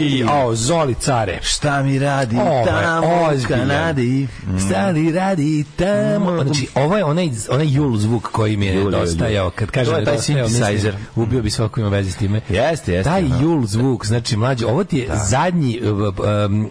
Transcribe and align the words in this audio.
Jej! 0.00 0.24
O, 0.24 0.54
Zoli 0.54 0.94
care. 0.96 1.38
Šta 1.42 1.82
mi 1.82 1.98
radi 1.98 2.36
Ovo 2.38 2.56
je 2.56 2.64
tamo 2.66 3.06
u. 3.06 3.48
Kanadi? 3.48 4.28
Šta 4.60 4.88
li 4.88 5.12
radi 5.12 5.64
tamo? 5.76 6.42
Znači, 6.42 6.68
ovo 6.74 6.96
je 6.96 7.04
onaj, 7.04 7.30
onaj 7.50 7.66
jul 7.68 7.96
zvuk 7.96 8.22
koji 8.22 8.56
mi 8.56 8.66
je 8.66 8.74
Jul, 8.74 8.82
jul, 8.82 8.92
jul. 8.92 9.00
dostajao. 9.00 9.50
Kad 9.50 9.70
kažem 9.70 9.92
To 9.94 9.98
je 9.98 10.04
da 10.04 10.10
taj 10.10 10.18
synthesizer. 10.18 10.92
ubio 11.16 11.42
bi 11.42 11.50
svako 11.50 11.80
ima 11.80 11.88
veze 11.88 12.10
s 12.10 12.16
time. 12.16 12.40
Jeste, 12.48 12.92
jeste. 12.92 13.02
Taj 13.04 13.22
aha. 13.22 13.42
jul 13.42 13.66
zvuk, 13.66 14.06
znači 14.06 14.36
mlađe, 14.36 14.66
ovo 14.66 14.84
ti 14.84 14.98
je 14.98 15.08
zadnji, 15.20 15.80
um, 15.82 16.02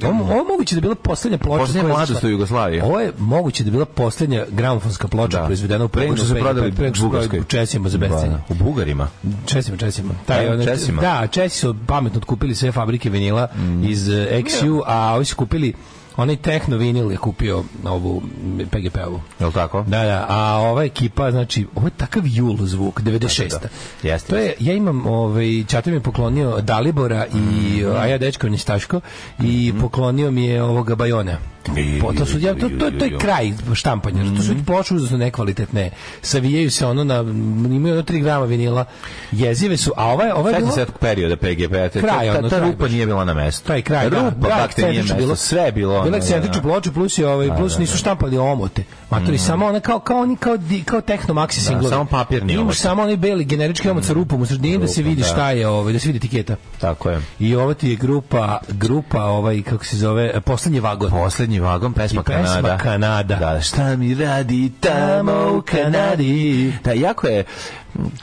ovo, 0.03 0.23
ovo 0.23 0.33
je 0.33 0.43
moguće 0.45 0.75
da 0.75 0.77
je 0.77 0.81
bila 0.81 0.95
poslednja 0.95 1.37
ploča. 1.37 1.59
Poslednja 1.59 1.87
mladost 1.89 2.23
u 2.23 2.29
Jugoslaviji. 2.29 2.81
Ovo 2.81 2.99
je 2.99 3.11
moguće 3.19 3.63
da 3.63 3.67
je 3.67 3.71
bila 3.71 3.85
poslednja 3.85 4.45
gramofonska 4.49 5.07
ploča 5.07 5.37
Da. 5.37 5.45
proizvedena 5.45 5.85
u 5.85 5.87
Pre 5.87 6.01
nego 6.01 6.15
što 6.15 6.25
pogonu 6.25 6.39
su 6.39 6.43
prodali 6.43 6.71
su 6.93 7.03
Bugarskoj. 7.03 7.29
prodali 7.29 7.45
Česima 7.49 7.89
za 7.89 7.97
bescenje. 7.97 8.29
Da, 8.29 8.41
U 8.49 8.53
Bugarima. 8.55 9.07
Česima, 9.45 9.77
Česima. 9.77 10.13
Taj, 10.25 10.45
Da, 10.47 10.65
Česima. 10.65 11.01
Da, 11.01 11.27
Česi 11.27 11.57
su 11.57 11.75
pametno 11.87 12.17
otkupili 12.17 12.55
sve 12.55 12.71
fabrike 12.71 13.09
vinila 13.17 13.47
iz 13.83 14.07
uh, 14.07 14.15
XU, 14.45 14.81
a 14.85 15.15
ovi 15.15 15.25
su 15.25 15.35
kupili 15.35 15.73
onaj 16.17 16.35
techno 16.37 16.77
vinil 16.77 17.11
je 17.11 17.17
kupio 17.17 17.63
ovu 17.85 18.21
PGP-ovu. 18.63 19.19
Je 19.39 19.45
li 19.45 19.53
tako? 19.53 19.81
Da, 19.81 20.03
da, 20.03 20.25
a 20.29 20.57
ova 20.59 20.83
ekipa, 20.83 21.31
znači, 21.31 21.65
ovo 21.75 21.87
je 21.87 21.91
takav 21.91 22.23
jul 22.25 22.57
zvuk, 22.59 23.01
96. 23.01 23.41
Da, 23.41 23.47
da, 23.49 23.59
da. 23.59 23.69
Jeste, 24.03 24.29
To 24.29 24.37
je, 24.37 24.53
ja 24.59 24.73
imam, 24.73 25.05
ovaj, 25.07 25.63
Čato 25.67 25.89
mi 25.89 25.95
je 25.95 25.99
poklonio 26.01 26.61
Dalibora 26.61 27.25
i, 27.27 27.85
a 27.87 28.05
ja 28.05 28.17
dečko 28.17 28.49
Nistaško, 28.49 29.01
i 29.39 29.73
poklonio 29.81 30.31
mi 30.31 30.45
je 30.45 30.63
ovoga 30.63 30.95
Bajona. 30.95 31.37
I- 31.77 31.99
Po, 32.01 32.13
to 32.13 32.25
su, 32.25 32.39
ja, 32.39 32.53
to, 32.55 32.69
to, 32.69 32.91
to 32.91 33.05
je 33.05 33.17
kraj 33.17 33.53
štampanja. 33.73 34.35
To 34.37 34.43
su 34.43 34.53
ploče 34.65 34.93
užasno 34.93 35.17
nekvalitetne. 35.17 35.89
Savijaju 36.21 36.71
se 36.71 36.85
ono 36.85 37.03
na, 37.03 37.19
imaju 37.67 37.93
ono 37.93 38.03
3 38.03 38.21
grama 38.21 38.45
vinila. 38.45 38.85
Jezive 39.31 39.77
su, 39.77 39.91
a 39.97 40.05
ova 40.05 40.23
je, 40.23 40.33
ova 40.33 40.49
je 40.49 40.59
tog 40.59 40.91
perioda 40.99 41.35
PGP. 41.37 41.71
ta- 41.93 41.99
Kraj, 41.99 42.27
ta, 42.27 42.39
ono, 42.39 42.49
ta 42.49 42.55
kraj 42.55 42.69
rupa 42.69 42.83
baš. 42.83 42.91
nije 42.91 43.05
bila 43.05 43.25
na 43.25 43.33
mestu. 43.33 43.67
taj 43.67 43.81
kraj, 43.81 44.09
da. 44.09 44.17
Rupa, 44.19 44.47
da, 44.47 44.67
te 44.67 44.81
nije 44.81 45.01
mesto. 45.01 45.17
bilo. 45.17 45.35
Sve 45.35 45.61
je 45.61 45.71
bilo. 45.71 46.03
Bila 46.07 46.15
ono, 46.15 46.23
ekscentrična 46.23 46.61
da. 46.61 46.67
ploča, 46.67 46.91
plus, 46.91 47.17
je, 47.17 47.27
ovaj, 47.27 47.57
plus 47.57 47.77
nisu 47.77 47.97
štampali 47.97 48.37
omote. 48.37 48.83
Matori, 49.09 49.37
samo 49.37 49.65
ona 49.65 49.79
kao, 49.79 49.99
kao 49.99 50.19
oni, 50.19 50.35
kao, 50.35 50.57
kao 50.85 51.01
techno 51.01 51.33
maxi 51.33 51.59
singlovi. 51.59 51.89
samo 51.89 52.05
papirni 52.05 52.53
Imaš 52.53 52.77
samo 52.77 53.01
onaj 53.01 53.17
beli 53.17 53.45
generički 53.45 53.89
omot 53.89 54.05
sa 54.05 54.13
rupom 54.13 54.41
u 54.41 54.45
sredini 54.45 54.77
da 54.77 54.87
se 54.87 55.01
vidi 55.01 55.21
da. 55.21 55.27
šta 55.27 55.51
je, 55.51 55.67
ovaj, 55.67 55.93
da 55.93 55.99
se 55.99 56.07
vidi 56.07 56.17
etiketa. 56.17 56.55
Tako 56.79 57.09
je. 57.09 57.21
I 57.39 57.55
ovo 57.55 57.73
ti 57.73 57.89
je 57.89 57.95
grupa, 57.95 58.59
grupa, 58.67 59.23
ovaj, 59.23 59.61
kako 59.61 59.85
se 59.85 59.97
zove, 59.97 60.41
poslednji 60.41 60.79
vagon. 60.79 61.09
Poslednji 61.11 61.59
vagon, 61.59 61.93
pesma 61.93 62.21
I 62.21 62.23
pesma 62.23 62.43
Kanada. 62.43 62.77
Kanada. 62.77 63.35
Da, 63.35 63.61
šta 63.61 63.95
mi 63.95 64.15
radi 64.15 64.71
tamo 64.79 65.57
u 65.57 65.61
Kanadi. 65.61 66.73
Da, 66.83 66.91
jako 66.91 67.27
je, 67.27 67.43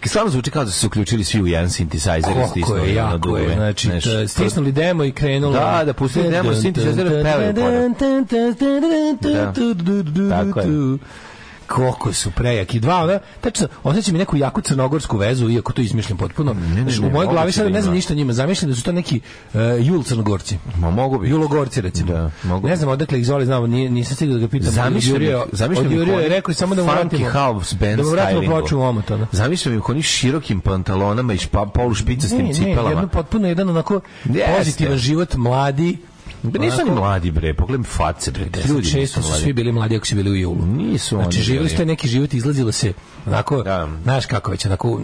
stvarno 0.04 0.30
zvuči 0.30 0.50
kao 0.50 0.64
da 0.64 0.70
su 0.70 0.80
se 0.80 0.86
uključili 0.86 1.24
svi 1.24 1.42
u 1.42 1.46
jedan 1.46 1.68
synthesizer. 1.68 2.44
i 2.44 2.48
stisnuli 2.50 3.00
dugme. 3.18 3.40
je. 3.40 3.54
Znači, 3.54 3.88
stisnuli 4.28 4.72
demo 4.72 5.04
i 5.04 5.12
krenulo. 5.12 5.52
Da, 5.52 5.82
da, 5.86 5.92
pustili 5.92 6.30
demo, 6.30 6.50
synthesizer 6.50 7.22
pevaju 7.22 7.52
Da. 9.22 10.30
Tako 10.30 10.60
je. 10.60 10.66
Koliko 11.66 12.12
su 12.12 12.30
prejaki. 12.30 12.80
Dva, 12.80 12.96
ona, 12.96 13.18
tačno, 13.40 13.68
osjećam 13.82 14.14
i 14.14 14.18
neku 14.18 14.36
jaku 14.36 14.60
crnogorsku 14.60 15.16
vezu, 15.16 15.50
iako 15.50 15.72
to 15.72 15.82
izmišljam 15.82 16.18
potpuno. 16.18 16.54
ne, 16.54 16.82
Znaš, 16.82 16.98
ne, 16.98 17.06
u 17.06 17.10
mojoj 17.10 17.26
glavi 17.26 17.52
sada 17.52 17.68
da 17.68 17.74
ne 17.74 17.82
znam 17.82 17.94
ništa 17.94 18.12
o 18.12 18.16
njima. 18.16 18.32
Zamišljam 18.32 18.70
da 18.70 18.76
su 18.76 18.82
to 18.82 18.92
neki 18.92 19.20
uh, 19.54 19.60
jul 19.80 20.02
crnogorci. 20.02 20.58
Ma 20.76 20.90
mogu 20.90 21.18
bi. 21.18 21.28
Julogorci, 21.28 21.80
recimo. 21.80 22.12
Da, 22.12 22.30
mogu 22.44 22.68
ne 22.68 22.76
znam 22.76 22.88
odakle 22.88 23.18
ih 23.18 23.26
zoli, 23.26 23.44
znam, 23.46 23.70
nije, 23.70 23.90
nisam 23.90 24.16
stigao 24.16 24.34
da 24.34 24.40
ga 24.40 24.48
pitam. 24.48 24.70
Zamišljam 24.70 25.22
ih, 25.22 25.28
zamišljam 25.52 25.86
ih 25.86 25.92
odjurio 25.92 26.12
je 26.12 26.18
oni 26.18 26.28
rekao 26.28 26.54
samo 26.54 26.74
da 26.74 26.82
mu 26.82 26.90
vratimo, 26.90 27.30
house 27.30 27.76
band 27.80 27.96
da 27.96 28.02
mu 28.02 28.08
vratimo 28.08 28.42
ploču 28.42 28.78
u 28.78 28.82
omot. 28.82 29.10
ono. 29.10 29.26
Zamišljam 29.32 29.74
ih 29.74 29.88
onih 29.88 30.04
širokim 30.04 30.60
pantalonama 30.60 31.32
i 31.32 31.38
špa, 31.38 31.66
polu 31.66 31.94
špicastim 31.94 32.38
Ne, 32.38 32.44
ne, 32.44 32.54
cipelama. 32.54 32.88
jedno 32.90 33.08
potpuno 33.08 33.48
jedan 33.48 33.68
onako 33.68 34.00
pozitivan 34.58 34.96
život, 34.98 35.34
mladi. 35.36 35.98
Ba 36.44 36.58
nisu 36.58 36.76
oni 36.76 36.84
onako- 36.84 37.00
mladi 37.00 37.30
bre, 37.30 37.54
pogledaj 37.54 37.84
face 37.86 38.30
bre. 38.30 38.44
Ljudi 38.44 38.82
96 38.82 38.96
nisu 38.96 39.22
su 39.22 39.32
svi 39.34 39.52
bili 39.52 39.72
mladi 39.72 39.96
ako 39.96 40.06
su 40.06 40.14
bili 40.14 40.30
u 40.30 40.36
julu. 40.36 40.66
Nisu 40.66 41.08
Znači, 41.08 41.26
oni 41.26 41.32
živjeli 41.34 41.66
bili. 41.66 41.76
ste 41.76 41.86
neki 41.86 42.08
život, 42.08 42.34
izlazilo 42.34 42.72
se 42.72 42.92
onako, 43.26 43.62
Da. 43.62 43.88
znaš 44.02 44.26
kako 44.26 44.50
već, 44.50 44.66
onako, 44.66 45.00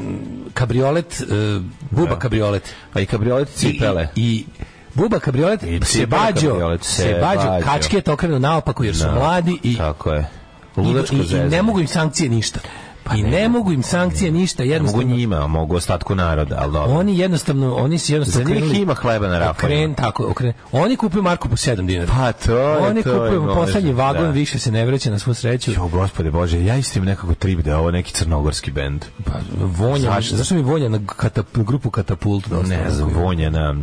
kabriolet, 0.54 1.22
uh, 1.22 1.62
buba 1.90 2.18
kabriolet. 2.18 2.62
A 2.94 3.00
i 3.00 3.06
kabriolet 3.06 3.48
cipele. 3.48 4.08
I, 4.16 4.22
i 4.22 4.44
buba 4.94 5.18
kabriolet 5.18 5.62
I 5.62 5.80
se 5.84 6.06
bađo, 6.06 6.78
se 6.80 7.18
bađo, 7.20 7.64
kačke 7.64 8.00
to 8.00 8.12
okrenu 8.12 8.38
naopako 8.38 8.84
jer 8.84 8.96
su 8.96 9.04
Da. 9.04 9.12
mladi 9.12 9.58
i, 9.62 9.76
Tako 9.76 10.12
je. 10.12 10.26
i, 10.76 10.80
i, 11.12 11.36
i 11.36 11.40
ne 11.40 11.62
mogu 11.62 11.80
im 11.80 11.86
sankcije 11.86 12.28
ništa. 12.28 12.60
I 13.16 13.22
ne 13.22 13.48
mogu 13.48 13.72
im 13.72 13.82
sankcije 13.82 14.30
ništa, 14.30 14.62
Ne 14.62 14.66
mogu 14.66 14.74
jednostavno. 14.74 15.16
njima, 15.16 15.46
mogu 15.46 15.76
ostatku 15.76 16.14
naroda, 16.14 16.56
ali 16.58 16.72
dobro. 16.72 16.96
Oni 16.96 17.18
jednostavno, 17.18 17.74
oni 17.74 17.98
su 17.98 18.12
jednostavno 18.12 18.48
Za 18.48 18.54
njih 18.54 18.80
ima 18.80 18.94
hleba 18.94 19.28
na 19.28 19.38
rafama. 19.38 19.50
Okren, 19.52 19.94
tako, 19.94 20.26
okren. 20.30 20.52
Oni 20.72 20.96
kupuju 20.96 21.22
Marku 21.22 21.48
po 21.48 21.56
7 21.56 21.86
dinara. 21.86 22.12
Pa 22.12 22.32
to 22.32 22.58
je, 22.58 22.76
Oni 22.76 23.02
to 23.02 23.12
kupuju 23.12 23.54
poslednji 23.54 23.92
vagon, 23.92 24.22
da. 24.24 24.30
više 24.30 24.58
se 24.58 24.72
ne 24.72 24.84
vreće 24.86 25.10
na 25.10 25.18
svu 25.18 25.34
sreću. 25.34 25.72
Jo, 25.72 25.88
gospode 25.88 26.30
Bože, 26.30 26.64
ja 26.64 26.76
istim 26.76 27.04
nekako 27.04 27.34
trip 27.34 27.60
da 27.60 27.70
je 27.70 27.76
ovo 27.76 27.90
neki 27.90 28.12
crnogorski 28.12 28.70
bend. 28.70 29.04
Pa, 29.24 29.32
vonja, 29.60 30.10
Zašto? 30.10 30.54
mi 30.54 30.62
vonja 30.62 30.88
na 30.88 31.00
katap, 31.06 31.46
grupu 31.56 31.90
Katapult? 31.90 32.46
Ne 32.68 32.90
znam, 32.90 33.08
vonje 33.14 33.50
na... 33.50 33.74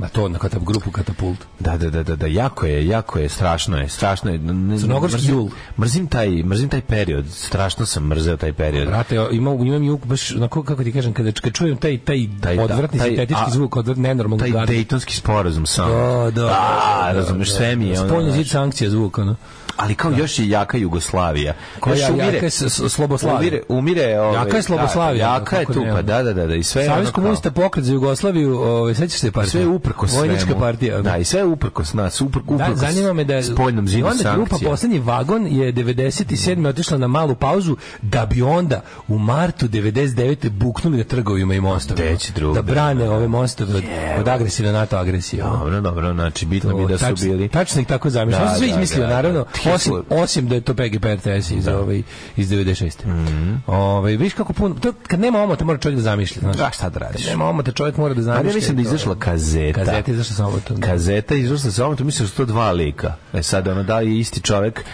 Na 0.00 0.08
to, 0.08 0.28
na 0.28 0.38
katap, 0.38 0.62
grupu 0.62 0.90
Katapult. 0.90 1.38
Da, 1.58 1.76
da, 1.76 1.90
da, 1.90 2.02
da, 2.02 2.16
da, 2.16 2.26
jako 2.26 2.66
je, 2.66 2.86
jako 2.86 3.18
je, 3.18 3.28
strašno 3.28 3.78
je, 3.78 3.88
strašno 3.88 4.30
je. 4.30 4.38
Ne- 4.38 4.78
Crnogorski 4.78 5.18
mrzim- 5.18 5.30
jul. 5.30 5.48
Mrzim 5.78 6.06
taj, 6.06 6.28
mrzim 6.42 6.68
taj 6.68 6.80
period, 6.82 7.24
strašno 7.28 7.86
sam 7.86 8.04
mrzeo 8.04 8.36
taj 8.36 8.52
period. 8.52 8.86
Brate, 8.88 9.14
ja 9.14 9.28
imam, 9.30 9.66
imam 9.66 9.82
juk, 9.82 10.06
baš, 10.06 10.30
onako, 10.32 10.62
kako 10.62 10.84
ti 10.84 10.92
kažem, 10.92 11.12
kada, 11.12 11.32
kad 11.32 11.52
čujem 11.52 11.76
taj, 11.76 11.98
taj, 11.98 12.28
Taj, 12.40 12.56
da, 12.56 12.62
odvratni 12.64 12.98
taj- 12.98 13.08
sintetički 13.08 13.42
a- 13.46 13.50
zvuk, 13.50 13.76
odvrat, 13.76 13.96
nenormalno 13.98 14.44
Taj. 14.44 14.66
Dejtonski 14.66 15.14
sporazum 15.14 15.66
sam. 15.66 15.90
Da, 15.90 16.30
da. 16.32 16.46
A, 16.46 17.12
razumeš, 17.12 17.52
sve 17.52 17.76
mi 17.76 17.86
je 17.86 18.00
ono, 18.00 18.08
Spoljni 18.08 18.30
zid 18.30 18.36
znaš. 18.38 18.52
sankcija 18.52 18.90
zvuk, 18.90 19.18
ono. 19.18 19.36
Ali 19.80 19.94
kao 19.94 20.10
još 20.12 20.38
je 20.38 20.48
jaka 20.48 20.78
Jugoslavija. 20.78 21.54
Koja 21.80 21.94
Još 21.94 22.00
jaka 22.18 22.36
je 22.36 22.50
s- 22.50 22.62
s- 22.62 22.82
Sloboslavija? 22.88 23.38
Umire, 23.40 23.60
umire 23.70 24.20
ovaj, 24.20 24.34
Jaka 24.36 24.56
je 24.56 24.62
Sloboslavija, 24.62 25.28
Da, 25.28 25.34
jaka 25.34 25.56
je 25.56 25.66
tu, 25.66 25.84
pa 25.86 26.02
da, 26.02 26.22
da, 26.22 26.32
da, 26.32 26.46
da, 26.46 26.54
i 26.54 26.62
sve 26.62 26.86
kao- 26.86 27.04
komunista 27.12 27.50
pokret 27.50 27.84
za 27.84 27.92
Jugoslaviju, 27.92 28.54
ovaj, 28.54 28.94
sećaš 28.94 29.18
se 29.18 29.32
partije? 29.32 29.50
sve 29.50 29.60
je 29.60 29.66
uprkos 29.68 30.10
svemu. 30.10 30.20
Vojnička 30.22 30.54
partija. 30.56 30.94
ono. 30.94 31.02
Da, 31.02 31.16
i 31.16 31.24
sve 31.24 31.40
je 31.40 31.44
uprkos 31.46 31.92
nas, 31.92 32.20
upr, 32.20 32.38
Da, 32.38 32.54
uprkos 32.54 32.78
zanima 32.78 33.12
me 33.12 33.24
da 33.24 33.34
je 33.34 33.42
spoljnom 33.42 33.88
zidu 33.88 34.06
onda 34.06 34.32
grupa 34.32 34.48
sankcija. 34.48 34.70
poslednji 34.70 34.98
vagon 34.98 35.46
je 35.48 35.72
97. 35.72 36.30
otišla 36.66 36.98
na 36.98 37.06
malu 37.08 37.34
pauzu 37.34 37.76
da 38.02 38.26
bi 38.26 38.42
onda 38.42 38.80
u 39.08 39.18
martu 39.18 39.68
99. 39.68 40.50
buknuli 40.50 40.98
na 40.98 41.04
trgovima 41.04 41.54
i 41.54 41.60
mostovima. 41.60 42.16
Drugde? 42.34 42.54
Da 42.54 42.62
brane 42.64 43.10
ove 43.10 43.28
mostove 43.28 43.74
od, 43.74 43.84
od 44.18 44.28
agresivne 44.28 44.72
NATO 44.72 44.96
agresije. 44.96 45.42
Dobro, 45.44 45.80
dobro, 45.80 46.12
znači 46.12 46.46
bitno 46.46 46.76
mi 46.76 46.88
da 46.88 46.98
su 46.98 47.14
bili... 47.18 47.48
Tačno 47.48 47.80
ih 47.80 47.86
tako 47.86 48.10
zamišljam. 48.10 48.44
Da, 48.44 48.54
sve 48.54 48.66
da, 48.66 48.72
izmislio, 48.72 49.02
da, 49.02 49.08
naravno, 49.10 49.38
da. 49.38 49.69
Osim, 49.74 49.92
osim 50.10 50.48
da 50.48 50.54
je 50.54 50.60
to 50.60 50.74
PGP 50.74 51.04
RTS 51.06 51.50
iz, 51.50 51.68
ovaj, 51.68 52.02
iz 52.36 52.50
96. 52.50 53.06
Mhm. 53.06 53.54
ovaj, 53.66 54.16
viš 54.16 54.34
kako 54.34 54.52
puno, 54.52 54.74
to, 54.74 54.92
kad 55.06 55.20
nema 55.20 55.42
omota 55.42 55.64
mora 55.64 55.78
čovjek 55.78 55.96
da 55.96 56.02
zamišlja. 56.02 56.40
Znaš. 56.40 56.56
Da, 56.56 56.70
šta 56.70 56.88
da 56.88 56.98
radiš? 56.98 57.22
Kad 57.22 57.30
nema 57.30 57.48
omota 57.48 57.72
čovjek 57.72 57.96
mora 57.96 58.14
da 58.14 58.22
zamišlja. 58.22 58.40
Ali 58.40 58.48
ja 58.48 58.54
mislim 58.54 58.76
da 58.76 58.82
je 58.82 58.84
i 58.84 58.88
izašla 58.88 59.14
kazeta. 59.14 59.84
Kazeta 59.84 60.12
izašla 60.12 60.36
sa 60.36 60.46
omotom. 60.46 60.80
Kazeta 60.80 61.34
je 61.34 61.40
izašla 61.40 61.70
sa 61.70 61.86
omotom, 61.86 62.06
mislim 62.06 62.24
da 62.24 62.30
su 62.30 62.36
to 62.36 62.44
dva 62.44 62.72
lika. 62.72 63.14
E 63.32 63.42
sad, 63.42 63.68
ono, 63.68 63.82
da 63.82 64.00
je 64.00 64.18
isti 64.18 64.40
čovek 64.40 64.84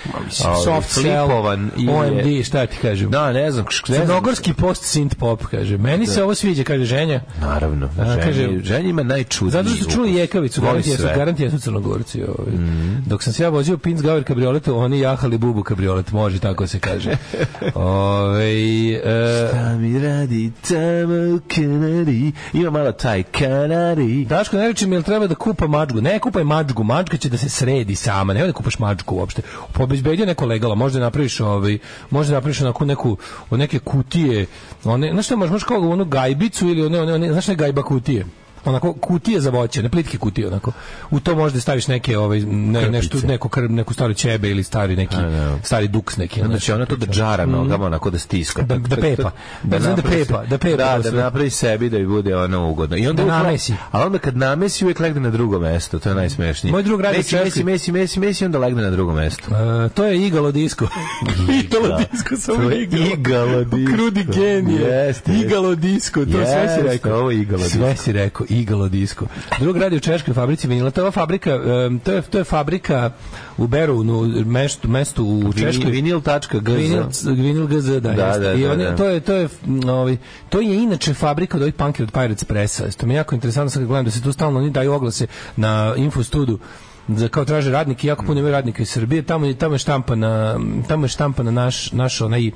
ovaj, 0.45 0.61
Soft 0.65 0.95
flipovan 0.95 1.71
je- 1.77 1.91
OMD, 1.91 2.45
šta 2.45 2.67
ti 2.67 2.77
kažem? 2.83 3.11
Da, 3.11 3.33
ne 3.33 3.51
znam. 3.51 3.65
Crnogorski 3.85 4.53
post 4.55 4.97
synth 4.97 5.15
pop, 5.15 5.47
kaže. 5.47 5.79
Meni 5.79 6.07
se 6.07 6.23
ovo 6.23 6.35
sviđa, 6.35 6.65
kaže 6.65 6.85
ženja. 6.85 7.21
Naravno, 7.41 7.89
A, 8.01 8.05
ženja, 8.05 8.23
kaže- 8.25 8.59
ženja 8.63 8.89
ima 8.89 9.03
najčudniji 9.03 9.53
Zato 9.53 9.69
što 9.69 9.85
su 9.85 9.91
čuli 9.91 10.15
jekavicu, 10.15 10.61
garantija 10.61 10.97
su, 10.97 11.03
garantija 11.03 11.51
su 11.51 11.59
crnogorci. 11.59 12.23
Ovaj. 12.23 12.53
Dok 13.07 13.23
sam 13.23 13.33
se 13.33 13.43
ja 13.43 13.49
vozio 13.49 13.79
Pins 13.79 14.03
Gauer 14.03 14.25
kabrioletu, 14.67 14.77
oni 14.85 15.01
jahali 15.01 15.39
bubu 15.39 15.63
kabriolet, 15.63 16.13
može 16.13 16.39
tako 16.39 16.67
se 16.67 16.79
kaže. 16.79 17.17
Ove, 17.75 18.93
e, 18.93 19.49
Šta 19.49 19.77
mi 19.79 19.99
radi 19.99 20.53
tamo 20.69 21.37
u 21.37 21.41
Kanadi? 21.55 22.33
Ima 22.53 22.71
malo 22.71 22.93
taj 22.93 23.23
Kanadi. 23.23 24.25
Daško, 24.25 24.57
ne 24.57 24.69
reče 24.69 24.87
mi, 24.87 24.97
jel 24.97 25.03
treba 25.03 25.27
da 25.27 25.35
kupa 25.35 25.67
mačgu? 25.67 26.01
Ne, 26.01 26.19
kupaj 26.19 26.45
mačgu, 26.45 26.85
mačka 26.85 27.17
će 27.17 27.29
da 27.29 27.37
se 27.37 27.49
sredi 27.49 27.95
sama, 27.95 28.35
nema 28.35 28.47
da 28.47 28.53
kupaš 28.53 28.79
mačku 28.79 29.17
uopšte. 29.17 29.43
Pobezbedio 29.73 30.27
neko 30.27 30.47
legala, 30.47 30.75
možda 30.75 31.01
napraviš 31.01 31.41
ovaj, 31.41 31.79
možda 32.11 32.35
napraviš 32.35 32.61
onako 32.61 32.85
neku, 32.85 33.17
od 33.51 33.59
neke 33.59 33.79
kutije, 33.79 34.47
one, 34.85 35.11
znaš 35.13 35.25
šta, 35.25 35.37
možeš, 35.37 35.51
možeš 35.51 35.65
kao 35.65 35.91
onu 35.91 36.05
gajbicu 36.05 36.69
ili 36.69 36.87
one, 36.87 37.01
one, 37.01 37.15
one 37.15 37.33
znaš 37.33 37.49
ne 37.49 37.55
gajba 37.55 37.83
kutije? 37.83 38.27
Onako 38.67 38.93
kutije 38.93 39.41
za 39.41 39.51
voće, 39.51 39.83
ne 39.83 39.89
plitke 39.89 40.19
kutije 40.19 40.47
onako. 40.49 40.73
U 41.11 41.21
to 41.21 41.35
možda 41.37 41.61
staviš 41.61 41.89
neke 41.89 42.19
ovaj 42.19 42.41
ne, 42.41 42.91
nešto 42.91 43.19
neku 43.21 43.49
krb, 43.49 43.71
neku 43.71 43.95
staru 43.95 44.15
ćebe 44.15 44.51
ili 44.51 44.63
stari 44.63 44.97
neki 44.97 45.17
stari 45.63 45.89
duks 45.89 46.17
neki. 46.17 46.43
Onda 46.43 46.59
će 46.59 46.75
ona 46.75 46.87
to 46.87 46.97
da 46.97 47.07
džara 47.07 47.47
nogama 47.47 47.87
onako 47.87 48.11
da 48.11 48.19
stiska. 48.19 48.63
Da, 48.63 48.77
da 48.77 48.97
pepa. 48.97 49.31
Da, 49.63 49.79
da, 49.79 49.89
napravi 49.89 50.17
pepa, 50.19 50.45
da 50.45 50.59
pepa. 50.59 50.77
Da, 50.77 50.97
da 50.97 51.03
sve. 51.03 51.13
napravi 51.13 51.51
sebi 51.51 51.91
da 51.91 51.99
bi 51.99 52.07
bude 52.07 52.37
ono 52.37 52.69
ugodno. 52.69 52.97
I 52.97 53.07
onda 53.07 53.23
Da 53.23 53.29
uvek- 53.29 53.37
namesi. 53.37 53.75
A 53.91 54.03
onda 54.03 54.19
kad 54.19 54.37
namesi 54.37 54.85
uvijek 54.85 55.01
legne 55.01 55.21
na 55.21 55.31
drugo 55.31 55.59
mesto, 55.61 55.99
to 55.99 56.09
je 56.09 56.15
najsmešnije. 56.15 56.73
Moj 56.73 56.83
drug 56.83 57.01
radi 57.01 57.17
mesi, 57.17 57.37
mesi, 57.37 57.65
mesi, 57.65 57.93
mesi, 57.93 58.21
mesi, 58.21 58.45
onda 58.45 58.59
legne 58.59 58.83
na 58.83 58.91
drugo 58.91 59.13
mesto. 59.15 59.43
E, 59.47 59.89
to 59.89 60.05
je 60.05 60.27
igalo 60.27 60.53
disko. 60.53 60.89
igalo 61.63 61.99
disko, 62.03 62.37
samo 62.37 62.71
igalo. 62.73 63.05
igalo 63.09 63.65
disko. 63.65 63.93
Krudi 63.95 64.25
genije. 64.27 65.15
Igalo 65.37 65.75
disko, 65.75 66.25
to 66.25 66.31
sve 66.33 66.77
si 66.77 66.83
rekao. 66.85 67.19
ovo 67.19 67.31
igalo 67.33 67.65
Sve 67.65 67.89
disko. 67.89 68.03
si 68.05 68.13
rekao, 68.13 68.47
igalo 68.57 68.89
disko. 68.89 69.27
Drug 69.61 69.77
radi 69.77 69.97
u 69.97 70.01
češkoj 70.01 70.35
fabrici 70.35 70.69
vinila. 70.69 70.91
To 70.91 71.05
je 71.05 71.11
fabrika, 71.11 71.51
to 72.05 72.13
je, 72.13 72.23
to 72.23 72.39
je 72.39 72.45
fabrika 72.45 73.11
u 73.57 73.67
Berunu, 73.67 74.23
mestu, 74.47 74.89
mestu 74.89 75.25
u 75.25 75.53
Češkoj. 75.53 75.91
Vinil.gz 75.91 76.27
Vinil, 76.67 77.03
vinil 77.27 77.67
GZ, 77.67 77.91
da, 77.91 78.01
Da, 78.01 78.11
jeste. 78.27 78.41
da, 78.41 78.53
I 78.53 78.63
da, 78.63 78.73
on 78.73 78.81
je- 78.81 78.87
da. 78.87 78.97
to 78.97 79.05
je 79.05 79.21
to 79.21 79.33
je 79.33 79.49
ovaj 79.89 80.17
to 80.49 80.61
je 80.61 80.75
inače 80.77 81.15
fabrika 81.15 81.57
od 81.57 81.63
ovih 81.63 81.75
Punker 81.75 82.03
od 82.03 82.13
Pirates 82.13 82.45
Pressa. 82.45 82.91
To 82.91 83.07
mi 83.07 83.15
je 83.15 83.17
jako 83.17 83.35
interesantno 83.35 83.71
sad 83.71 83.85
gledam 83.85 84.05
da 84.05 84.11
se 84.11 84.23
tu 84.23 84.33
stalno 84.33 84.59
oni 84.59 84.71
daju 84.71 84.93
oglase 84.93 85.27
na 85.57 85.95
Infostudu 85.97 86.59
za 87.09 87.29
kao 87.29 87.45
traže 87.45 87.71
radnike, 87.71 88.07
jako 88.07 88.25
puno 88.25 88.41
imaju 88.41 88.53
radnika 88.53 88.83
iz 88.83 88.91
Srbije, 88.91 89.23
tamo 89.23 89.47
je 89.47 89.55
tamo 89.55 89.75
je 89.75 89.79
štampana 89.79 90.59
tamo 90.89 91.05
je 91.05 91.09
štampana 91.09 91.51
naš 91.51 91.93
naš 91.93 92.21
onaj 92.21 92.51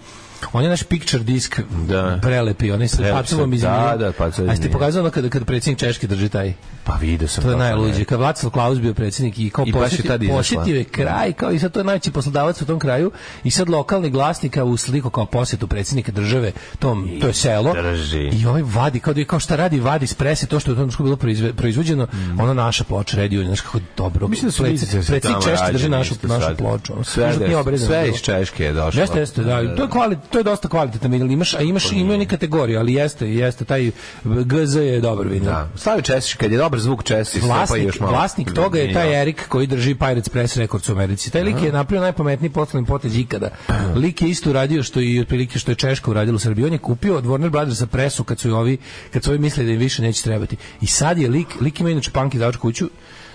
on 0.52 0.62
je 0.62 0.70
naš 0.70 0.82
picture 0.82 1.22
disk 1.22 1.60
Da. 1.80 2.18
prelepi, 2.22 2.70
onaj 2.70 2.88
sa 2.88 3.02
pacilom 3.12 3.52
iz 3.52 3.60
da, 3.62 3.96
da, 3.98 4.12
pacilom 4.12 4.50
A 4.50 4.56
ste 4.56 4.70
pokazali 4.70 5.00
ono 5.00 5.10
kada, 5.10 5.28
kada 5.28 5.44
predsjednik 5.44 5.78
Češke 5.78 6.06
drži 6.06 6.28
taj 6.28 6.52
Pa 6.84 6.92
vidio 6.94 7.28
sam. 7.28 7.44
to 7.44 7.50
je 7.50 7.56
ne. 7.56 7.64
najluđe. 7.64 8.04
Kad 8.04 8.20
Václav 8.20 8.50
Klaus 8.50 8.78
bio 8.78 8.94
predsjednik 8.94 9.38
i 9.38 9.50
kao 9.50 9.64
I 9.66 9.72
posjetio, 9.72 10.18
posjetio 10.28 10.76
je 10.76 10.84
kraj, 10.84 11.32
kao 11.32 11.50
i 11.52 11.58
sad 11.58 11.72
to 11.72 11.80
je 11.80 11.84
najveći 11.84 12.10
poslodavac 12.10 12.62
u 12.62 12.66
tom 12.66 12.78
kraju 12.78 13.10
i 13.44 13.50
sad 13.50 13.68
lokalni 13.68 14.10
glasnika 14.10 14.64
u 14.64 14.76
sliku 14.76 15.10
kao 15.10 15.26
posjetu 15.26 15.66
predsjednika 15.66 16.12
države, 16.12 16.52
tom, 16.78 17.08
to 17.20 17.26
je 17.26 17.34
selo. 17.34 17.74
drži. 17.74 18.18
I 18.22 18.46
ovaj 18.46 18.62
vadi, 18.64 19.00
kao, 19.00 19.14
da 19.14 19.20
je- 19.20 19.26
kao 19.26 19.40
šta 19.40 19.56
radi, 19.56 19.80
vadi 19.80 20.04
iz 20.04 20.14
prese, 20.14 20.46
to 20.46 20.60
što 20.60 20.70
je 20.70 20.74
u 20.74 20.88
tom 20.88 20.90
bilo 20.98 21.16
proizve- 21.16 21.52
proizvođeno, 21.52 22.06
ono 22.38 22.54
naša 22.54 22.84
ploča, 22.84 23.16
Red 23.16 23.32
Union, 23.32 23.46
znaš 23.46 23.60
kako 23.60 23.80
dobro. 23.96 24.26
Mm. 24.26 24.30
Mislim 24.30 24.48
da 24.48 24.52
su 24.52 24.62
predsjednik 24.62 25.44
Češke 25.44 25.72
drži 25.72 25.88
našu, 25.88 26.14
našu 26.22 26.56
ploču. 26.58 26.92
Sve, 27.04 27.24
da- 27.28 27.78
sve 27.78 28.08
iz 28.08 28.16
Češke 28.16 28.64
je 28.64 28.72
došlo. 28.72 29.00
Jeste, 29.00 29.18
jeste, 29.18 29.42
da. 29.42 29.76
To 29.76 29.82
je 29.82 29.88
kvali, 29.88 30.16
to 30.30 30.38
je 30.38 30.44
dosta 30.44 30.68
kvalitetan 30.68 31.10
vinil. 31.10 31.30
Imaš, 31.30 31.54
a 31.54 31.60
imaš 31.60 31.92
imaju 31.92 32.18
ni 32.18 32.26
kategoriju, 32.26 32.78
ali 32.78 32.94
jeste, 32.94 33.28
jeste 33.28 33.64
taj 33.64 33.90
GZ 34.24 34.74
je 34.76 35.00
dobar 35.00 35.26
vinil. 35.28 35.44
Da. 35.44 35.68
Stavi 35.76 36.02
češći, 36.02 36.36
kad 36.36 36.52
je 36.52 36.58
dobar 36.58 36.80
zvuk 36.80 37.04
češći, 37.04 37.40
pa 37.40 37.46
Vlasnik, 37.46 37.84
još 37.84 38.00
malo. 38.00 38.12
vlasnik 38.12 38.52
toga 38.54 38.78
je 38.78 38.92
taj 38.92 39.22
Erik 39.22 39.48
koji 39.48 39.66
drži 39.66 39.94
Pirates 39.94 40.28
Press 40.28 40.56
Records 40.56 40.88
u 40.88 40.92
Americi. 40.92 41.30
Taj 41.30 41.42
lik 41.42 41.62
je 41.62 41.72
napravio 41.72 42.00
najpametniji 42.02 42.50
poslovni 42.50 42.86
potez 42.86 43.16
ikada. 43.16 43.50
Lik 43.96 44.22
je 44.22 44.28
isto 44.28 44.50
uradio 44.50 44.82
što 44.82 45.00
i 45.00 45.20
otprilike 45.20 45.58
što 45.58 45.70
je 45.70 45.74
Češka 45.74 46.10
uradila 46.10 46.36
u 46.36 46.38
Srbiji. 46.38 46.64
On 46.64 46.72
je 46.72 46.78
kupio 46.78 47.16
od 47.16 47.24
Warner 47.24 47.50
Brothersa 47.50 47.86
presu 47.86 48.24
kad 48.24 48.38
su 48.38 48.48
i 48.48 48.52
ovi 48.52 48.78
kad 49.12 49.24
su 49.24 49.30
ovi 49.30 49.38
mislili 49.38 49.66
da 49.66 49.72
im 49.72 49.78
više 49.78 50.02
neće 50.02 50.22
trebati. 50.22 50.56
I 50.80 50.86
sad 50.86 51.18
je 51.18 51.28
lik, 51.28 51.60
lik 51.60 51.80
ima 51.80 51.90
inače 51.90 52.10
punk 52.10 52.34
izdavač 52.34 52.56
kuću 52.56 52.88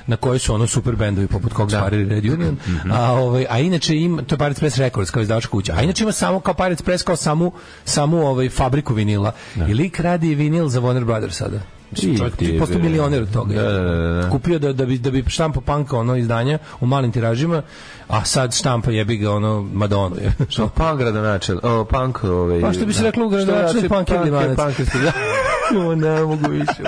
na 0.07 0.17
kojoj 0.17 0.39
su 0.39 0.53
ono 0.53 0.67
super 0.67 0.95
bendovi 0.95 1.27
poput 1.27 1.53
Cox 1.53 1.71
Barrier 1.71 2.01
i 2.01 2.09
Red 2.09 2.25
Union. 2.25 2.57
A 2.91 3.11
ovaj 3.13 3.45
a 3.49 3.59
inače 3.59 3.95
ima 3.97 4.21
to 4.21 4.35
je 4.35 4.37
Pirates 4.37 4.59
Press 4.59 4.77
Records 4.77 5.11
kao 5.11 5.21
izdavač 5.21 5.45
kuća. 5.45 5.73
A 5.77 5.81
inače 5.81 6.03
ima 6.03 6.11
samo 6.11 6.39
kao 6.39 6.53
Pirates 6.53 6.81
Press 6.81 7.03
kao 7.03 7.15
samu 7.15 7.51
samu 7.85 8.27
ovaj 8.27 8.49
fabriku 8.49 8.93
vinila. 8.93 9.31
I 9.69 9.73
lik 9.73 9.99
radi 9.99 10.35
vinil 10.35 10.67
za 10.67 10.81
Warner 10.81 11.05
Brothers 11.05 11.37
sada. 11.37 11.59
Čovjek 11.95 12.35
Ti 12.35 12.59
bre. 12.67 12.77
milioner 12.77 13.21
od 13.21 13.33
toga. 13.33 13.53
Da, 13.53 13.61
da, 13.61 13.81
da, 13.81 14.21
da. 14.21 14.29
Kupio 14.29 14.59
da, 14.59 14.73
da 14.73 14.85
bi, 14.85 14.97
da 14.97 15.11
bi 15.11 15.23
štampa 15.27 15.61
panka 15.61 15.97
ono 15.97 16.15
izdanja 16.15 16.57
u 16.79 16.85
malim 16.85 17.11
tiražima, 17.11 17.61
a 18.07 18.25
sad 18.25 18.53
štampa 18.53 18.91
jebi 18.91 19.17
ga 19.17 19.31
ono 19.31 19.61
Madonu. 19.63 20.15
Je. 20.15 20.33
Što 20.49 20.67
punk 20.67 20.97
gradonačel, 20.97 21.57
o, 21.63 21.83
punk, 21.85 22.23
ovaj... 22.23 22.61
Pa 22.61 22.73
što 22.73 22.85
bi 22.85 22.93
se 22.93 23.01
da. 23.01 23.05
reklo 23.05 23.25
u 23.25 23.29
gradonačelnik, 23.29 23.85
Što 23.85 23.95
punk 23.95 24.09
je 24.09 24.19
Limanac. 24.19 24.55
Punk 24.57 24.79
je. 24.79 24.85
O, 25.77 25.95
ne 25.95 26.21
mogu 26.21 26.49
više. 26.49 26.83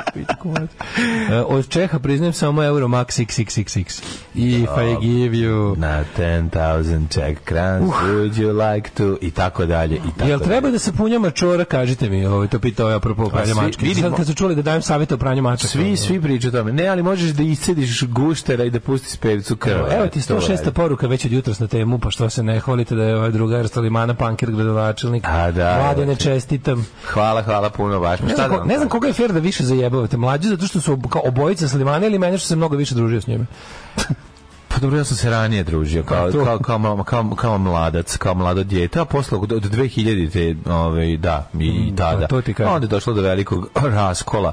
mat. 0.46 0.70
E, 1.32 1.36
Od 1.38 1.70
Čeha 1.70 2.00
priznajem 2.00 2.34
samo 2.34 2.64
euro 2.64 2.88
max 2.88 3.06
6666. 3.06 4.02
If 4.36 4.70
I 4.70 5.02
give 5.02 5.38
you... 5.38 5.76
Na 5.78 6.04
10,000 6.18 6.52
Czech 7.10 7.38
crowns, 7.44 7.92
would 8.04 8.34
you 8.34 8.52
like 8.74 8.90
to... 8.92 9.18
I 9.22 9.32
tako 9.32 9.66
dalje, 9.66 9.96
i 9.96 10.12
tako 10.18 10.30
Jel 10.30 10.40
treba 10.40 10.62
dalje. 10.62 10.72
da 10.72 10.80
se 10.80 10.94
punja 10.94 11.20
mačora, 11.20 11.66
kažite 11.66 12.10
mi, 12.10 12.26
ovo, 12.26 12.48
to 12.48 12.60
pitao 12.60 12.90
je 12.90 12.96
apropo 12.96 13.30
pranja 13.30 13.46
svi- 13.48 13.56
mačke. 13.56 13.86
vidimo- 13.86 14.08
Sad 14.08 14.18
kad 14.18 14.28
su 14.28 14.34
čuli 14.34 14.56
da 14.56 14.62
dajem 14.62 14.82
savjete 14.82 15.14
o 15.14 15.18
pranju 15.18 15.42
mačaka. 15.42 15.68
Svi, 15.68 15.98
svi 15.98 16.22
pričaju 16.22 16.50
o 16.50 16.58
tome. 16.58 16.74
Ne, 16.74 16.88
ali 16.88 17.04
možeš 17.04 17.30
da 17.30 17.44
iscediš 17.44 18.04
guštera 18.04 18.64
i 18.64 18.70
da 18.70 18.80
pustiš 18.80 19.18
pevicu 19.18 19.56
krva. 19.56 19.80
Evo, 19.80 19.88
evo 19.94 20.08
ti 20.08 20.22
To 20.22 20.36
106. 20.36 20.50
radi. 20.50 20.72
Poruka 21.08 21.12
već 21.12 21.26
od 21.26 21.32
jutros 21.32 21.60
na 21.60 21.68
temu, 21.68 22.00
pa 22.00 22.12
što 22.12 22.30
se 22.30 22.44
ne 22.44 22.60
hvalite 22.60 22.96
da 22.96 23.04
je 23.04 23.16
ovaj 23.16 23.32
drugar 23.32 23.68
Stalimana 23.68 24.14
Panker 24.14 24.52
gradonačelnik. 24.52 25.24
A, 25.28 25.52
da, 25.52 25.78
Mlade 25.82 26.06
ne 26.06 26.16
ti. 26.16 26.24
čestitam. 26.24 26.86
Hvala, 27.06 27.42
hvala 27.42 27.70
puno 27.70 28.00
baš. 28.00 28.20
Ne 28.20 28.36
znam, 28.36 28.50
da 28.50 28.58
ko, 28.58 28.66
ne 28.66 28.78
znam 28.78 28.90
koga 28.90 29.08
je 29.08 29.14
fair 29.14 29.34
da 29.34 29.40
više 29.40 29.64
zajebavate. 29.64 30.18
Mlađi 30.18 30.48
zato 30.48 30.66
što 30.68 30.82
su 30.82 31.00
kao 31.10 31.22
obojica 31.26 31.68
Slimana 31.68 32.06
ili 32.06 32.20
mene 32.20 32.38
što 32.38 32.48
se 32.48 32.56
mnogo 32.56 32.76
više 32.76 32.96
družio 32.96 33.22
s 33.22 33.28
njime. 33.28 33.46
Pa 34.78 34.82
dobro, 34.82 34.98
ja 34.98 35.04
sam 35.04 35.18
se 35.18 35.30
ranije 35.30 35.64
družio, 35.64 36.04
kao, 36.04 36.30
kao, 36.34 36.60
kao, 36.60 36.78
mal- 36.78 37.04
kao, 37.04 37.36
kao 37.36 37.58
mladac, 37.58 38.18
kao 38.18 38.34
mlado 38.34 38.64
djete, 38.64 39.00
a 39.00 39.06
posle 39.06 39.38
od 39.38 39.52
od 39.52 39.64
2000-te, 39.64 40.72
ovaj, 40.72 41.18
da, 41.18 41.50
i, 41.60 41.66
i 41.68 41.96
tada. 41.96 42.22
pa 42.22 42.28
to 42.28 42.42
ti 42.42 42.54
kažem. 42.54 42.74
Onda 42.74 42.86
je 42.86 42.90
došlo 42.90 43.14
do 43.14 43.22
velikog 43.22 43.70
raskola, 43.98 44.52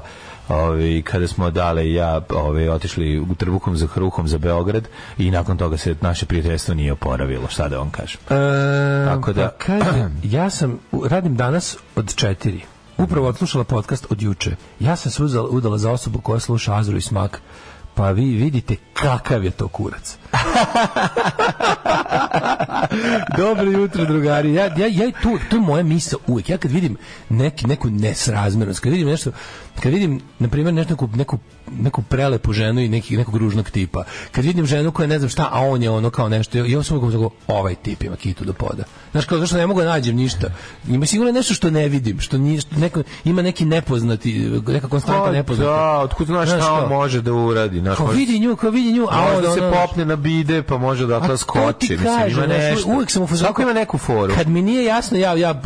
ovaj, 0.49 1.01
kada 1.01 1.27
smo 1.27 1.51
dale 1.51 1.87
i 1.87 1.93
ja 1.93 2.21
ovaj, 2.29 2.69
otišli 2.69 3.19
u 3.19 3.35
trbukom 3.35 3.77
za 3.77 3.87
hruhom 3.87 4.27
za 4.27 4.37
Beograd 4.37 4.87
i 5.17 5.31
nakon 5.31 5.57
toga 5.57 5.77
se 5.77 5.95
naše 6.01 6.25
prijateljstvo 6.25 6.73
nije 6.73 6.93
oporavilo, 6.93 7.47
šta 7.47 7.67
da 7.67 7.77
vam 7.77 7.89
kažem. 7.89 8.19
E, 8.29 9.05
Tako 9.05 9.33
da- 9.33 9.41
pa 9.49 9.65
kaže, 9.65 10.09
ja 10.37 10.49
sam, 10.49 10.79
radim 11.09 11.35
danas 11.35 11.77
od 11.95 12.15
četiri. 12.15 12.61
Upravo 12.97 13.27
odslušala 13.27 13.63
podcast 13.63 14.07
od 14.09 14.21
juče. 14.21 14.55
Ja 14.79 14.95
sam 14.95 15.11
se 15.11 15.23
udala 15.49 15.77
za 15.77 15.91
osobu 15.91 16.21
koja 16.21 16.39
sluša 16.39 16.75
Azru 16.75 16.97
i 16.97 17.01
Smak. 17.01 17.41
Pa 17.95 18.11
vi 18.11 18.25
vidite 18.25 18.75
kakav 18.93 19.43
je 19.43 19.51
to 19.51 19.67
kurac. 19.67 20.17
Dobro 23.37 23.71
jutro, 23.71 24.05
drugari. 24.05 24.53
Ja, 24.53 24.63
ja, 24.63 24.87
ja 24.87 25.11
tu, 25.21 25.39
to 25.49 25.55
je 25.55 25.61
moja 25.61 25.83
misa 25.83 26.17
uvijek. 26.27 26.49
Ja 26.49 26.57
kad 26.57 26.71
vidim 26.71 26.97
neki, 27.29 27.67
neku 27.67 27.89
nesrazmernost, 27.89 28.79
kad 28.79 28.91
vidim 28.91 29.07
nešto, 29.07 29.31
kad 29.83 29.91
vidim, 29.91 30.21
na 30.39 30.47
primjer, 30.47 30.73
nešto, 30.73 30.93
neku, 30.93 31.09
neku, 31.15 31.39
neku 31.79 32.01
prelepu 32.01 32.53
ženu 32.53 32.81
i 32.81 32.87
neki, 32.89 33.17
nekog 33.17 33.35
ružnog 33.35 33.69
tipa, 33.69 34.03
kad 34.31 34.45
vidim 34.45 34.65
ženu 34.65 34.91
koja 34.91 35.07
ne 35.07 35.19
znam 35.19 35.29
šta, 35.29 35.49
a 35.51 35.59
on 35.61 35.83
je 35.83 35.89
ono 35.89 36.09
kao 36.09 36.29
nešto, 36.29 36.57
ja 36.57 36.83
sam 36.83 36.97
uvijek 36.97 37.13
tako, 37.13 37.29
ovaj 37.47 37.75
tip 37.75 38.03
ima 38.03 38.15
kitu 38.15 38.45
do 38.45 38.53
poda. 38.53 38.83
Znaš, 39.11 39.25
kao 39.25 39.37
zašto 39.39 39.57
ne 39.57 39.67
mogu 39.67 39.81
da 39.81 39.87
nađem 39.87 40.15
ništa. 40.15 40.47
Ima 40.87 41.05
sigurno 41.05 41.31
nešto 41.31 41.53
što 41.53 41.69
ne 41.69 41.87
vidim, 41.89 42.19
što, 42.19 42.37
nije, 42.37 42.61
što 42.61 42.75
neko, 42.75 43.03
ima 43.25 43.41
neki 43.41 43.65
nepoznati, 43.65 44.33
neka 44.67 44.87
konstanta 44.87 45.23
Pa 45.23 45.31
nepoznata. 45.31 45.69
da, 45.69 45.99
otkud 45.99 46.27
znaš 46.27 46.49
Znaš 46.49 46.61
šta 46.61 46.73
on 46.73 46.89
može 46.89 47.21
da 47.21 47.33
uradi? 47.33 47.79
Znaš, 47.79 47.97
Kao 47.97 48.07
vidi 48.07 48.39
nju, 48.39 48.55
kao 48.55 48.69
vidi 48.69 48.91
nju, 48.91 49.07
a 49.11 49.33
on 49.37 49.55
se 49.55 49.61
ono- 49.61 49.71
popne 49.73 50.05
na 50.05 50.15
bide, 50.15 50.63
pa 50.63 50.77
može 50.77 51.05
da 51.07 51.19
to 51.19 51.37
skoči. 51.37 51.97
kažem, 51.97 52.29
ima 52.29 52.47
nešto. 52.47 52.89
Uvijek 52.89 53.11
sam 53.11 53.23
u 53.23 53.27
Svako 53.27 53.61
ima 53.61 53.73
neku 53.73 53.97
foru. 53.97 54.33
Kad 54.35 54.47
mi 54.47 54.61
nije 54.61 54.85
jasno, 54.85 55.17
ja, 55.17 55.33
ja 55.33 55.61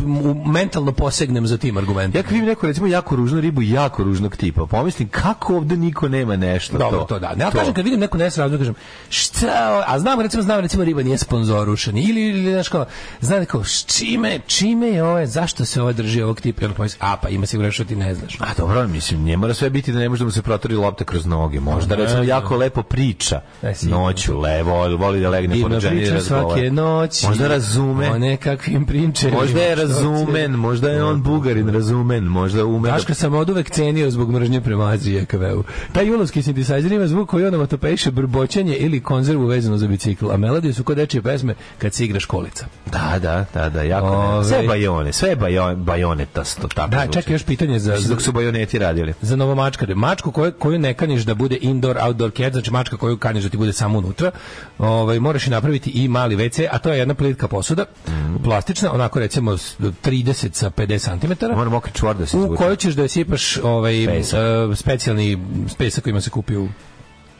mentalno 0.46 0.92
posegnem 0.92 1.46
za 1.46 1.58
tim 1.58 1.76
argumentom. 1.76 2.18
Ja 2.18 2.22
kad 2.22 2.32
vidim 2.32 2.46
neku 2.46 2.66
recimo 2.66 2.86
jako 2.86 3.16
ružnu 3.16 3.40
ribu, 3.40 3.62
jako 3.62 4.04
ružnog 4.04 4.36
tipa, 4.36 4.66
pomislim 4.66 5.08
kako 5.08 5.56
ovde 5.56 5.76
niko 5.90 6.08
nema 6.08 6.36
nešto 6.36 6.78
Dobro, 6.78 6.98
to. 6.98 7.04
to, 7.04 7.18
da. 7.18 7.34
Ne, 7.34 7.44
ja 7.44 7.50
kažem 7.50 7.74
kad 7.74 7.84
vidim 7.84 8.00
neku 8.00 8.18
nesrazmjer, 8.18 8.60
kažem 8.60 8.74
šta, 9.08 9.84
a 9.86 9.98
znam 9.98 10.20
recimo 10.20 10.42
znam 10.42 10.60
recimo 10.60 10.84
riba 10.84 11.02
nije 11.02 11.18
sponzorušen 11.18 11.98
ili 11.98 12.20
ili 12.28 12.52
znaš 12.52 12.68
kao, 12.68 12.84
znam 13.20 13.44
kao 13.44 13.64
s 13.64 13.84
čime, 13.98 14.40
čime 14.46 14.86
je 14.88 15.04
ovo, 15.04 15.26
zašto 15.26 15.64
se 15.64 15.82
ovo 15.82 15.92
drži 15.92 16.22
ovog 16.22 16.40
tipa, 16.40 16.64
onda 16.64 16.74
pomislim, 16.76 16.98
a 17.02 17.16
pa 17.16 17.28
ima 17.28 17.46
sigurno 17.46 17.72
što 17.72 17.84
ti 17.84 17.96
ne 17.96 18.14
znaš. 18.14 18.36
A 18.40 18.46
dobro, 18.58 18.88
mislim, 18.88 19.24
ne 19.24 19.36
mora 19.36 19.54
sve 19.54 19.70
biti 19.70 19.92
da 19.92 19.98
ne 19.98 20.08
može 20.08 20.24
da 20.24 20.30
se 20.30 20.42
protori 20.42 20.74
lopta 20.74 21.04
kroz 21.04 21.26
noge. 21.26 21.60
Možda, 21.60 21.96
Ne, 21.96 22.02
recimo, 22.02 22.20
ne. 22.20 22.26
jako 22.26 22.56
lepo 22.56 22.82
priča 22.82 23.40
Ne, 23.62 23.74
sigurno. 23.74 24.04
noću, 24.04 24.32
je, 24.46 24.62
voli, 24.96 25.20
da 25.20 25.28
legne 25.30 25.62
pored 25.62 25.80
žene 25.80 26.20
svake 26.20 26.70
noći. 26.70 27.26
Možda 27.26 27.48
razume. 27.48 28.10
O 28.10 28.18
nekakvim 28.18 28.86
prinčevima. 28.86 29.38
Možda 29.40 29.60
je 29.60 29.74
razumen, 29.74 30.50
možda 30.50 30.90
je 30.90 31.04
on 31.04 31.22
bugarin 31.22 31.68
razumen, 31.68 32.24
možda 32.24 32.64
ume 32.64 32.88
da... 32.88 32.94
Daška 32.94 33.14
sam 33.14 33.34
od 33.34 33.50
uvek 33.50 33.70
cenio 33.70 34.10
zbog 34.10 34.30
mržnje 34.30 34.60
prema 34.60 34.88
Aziji 34.88 35.18
EKV-u. 35.18 35.64
Taj 35.92 36.06
julovski 36.06 36.42
sintesajzer 36.42 36.92
ima 36.92 37.06
zvuk 37.06 37.28
koji 37.28 37.44
onomatopeše 37.44 38.10
brboćanje 38.10 38.76
ili 38.76 39.00
konzervu 39.00 39.46
vezano 39.46 39.78
za 39.78 39.86
bicikl, 39.86 40.30
a 40.30 40.36
melodije 40.36 40.74
su 40.74 40.84
kod 40.84 40.96
dečije 40.96 41.22
pesme 41.22 41.54
kad 41.78 41.94
se 41.94 42.04
igra 42.04 42.20
školica. 42.20 42.66
Da, 42.86 43.18
da, 43.18 43.44
da, 43.54 43.68
da, 43.68 43.82
jako 43.82 44.06
Ove-. 44.06 44.44
Sve 44.44 44.62
bajone, 44.62 45.12
sve 45.12 45.36
bajo, 45.36 45.76
bajonetasto, 45.76 46.68
tako 46.68 46.90
Da, 46.90 47.06
čekaj 47.08 47.34
još 47.34 47.42
pitanje 47.44 47.78
za, 47.78 47.92
Mislim, 47.92 48.08
dok 48.08 48.22
su 48.22 48.32
bajoneti 48.32 48.78
radili. 48.78 49.14
za 49.22 49.36
novomačkare. 49.36 49.94
Mačku 49.94 50.30
koju, 50.32 50.52
koju 50.52 50.78
ne 50.78 50.94
kaniš 50.94 51.22
da 51.22 51.34
bude 51.34 51.58
indoor, 51.60 51.98
outdoor 51.98 52.30
cat, 52.32 52.52
znači 52.52 52.70
mačka 52.70 52.96
koju 52.96 53.16
kaniš 53.16 53.44
da 53.44 53.50
ti 53.50 53.56
bude 53.56 53.72
samo 53.72 53.98
unutra, 53.98 54.30
ovaj, 54.78 55.18
moraš 55.20 55.46
i 55.46 55.50
napraviti 55.50 55.90
i 55.90 56.08
mali 56.08 56.36
WC, 56.36 56.66
a 56.70 56.78
to 56.78 56.92
je 56.92 56.98
jedna 56.98 57.14
plitka 57.14 57.48
posuda, 57.48 57.84
Mm. 58.08 58.42
plastična, 58.44 58.92
onako 58.92 59.18
recimo 59.18 59.56
s 59.56 59.76
30 60.02 60.52
sa 60.52 60.70
50 60.70 61.20
cm. 61.20 61.46
Mora 61.46 61.70
mokri 61.70 61.92
čvor 61.92 62.16
da 62.16 62.26
se 62.26 62.36
u 62.36 62.56
kojoj 62.56 62.76
ćeš 62.76 62.94
da 62.94 63.08
sipaš 63.08 63.56
ovaj 63.58 64.06
Pesak. 64.06 64.38
e, 64.72 64.76
specijalni 64.76 65.38
pesak 65.74 66.04
kojima 66.04 66.20
se 66.20 66.30
kupi 66.30 66.56
u 66.56 66.68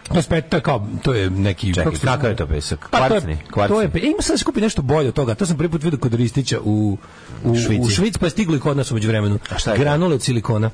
to 0.09 0.17
je, 0.19 0.23
spet, 0.23 0.49
to 0.49 0.57
je 0.57 0.61
kao, 0.61 0.87
to 1.03 1.15
je 1.15 1.31
neki... 1.31 1.75
Čekaj, 1.75 1.93
kakav 2.05 2.31
je 2.31 2.37
to 2.37 2.47
pesak? 2.47 2.89
Pa 2.91 2.99
Kvarcni? 2.99 3.33
je, 3.33 3.39
Kvarcni? 3.51 3.77
to 3.77 3.83
je, 3.83 3.89
pe- 3.89 3.99
ima 4.03 4.23
sad 4.23 4.35
da 4.35 4.39
se 4.39 4.45
kupi 4.45 4.61
nešto 4.61 4.83
bolje 4.83 5.09
od 5.09 5.15
toga. 5.15 5.35
To 5.35 5.47
sam 5.47 5.57
prvi 5.57 5.71
put 5.71 5.83
vidio 5.83 5.99
kod 5.99 6.15
Ristića 6.15 6.61
u, 6.65 6.99
u, 7.45 7.57
Švici. 7.57 7.81
u 7.83 7.89
Švic, 7.89 8.19
pa 8.19 8.27
je 8.27 8.31
stiglo 8.31 8.57
i 8.57 8.61
kod 8.61 8.77
nas 8.77 8.91
umeđu 8.91 9.09
vremenu. 9.09 9.39
A 9.51 9.59
šta 9.59 9.71
je 9.71 9.77
to? 9.77 9.83
Granule 9.83 10.15
od 10.15 10.23
silikona. 10.23 10.71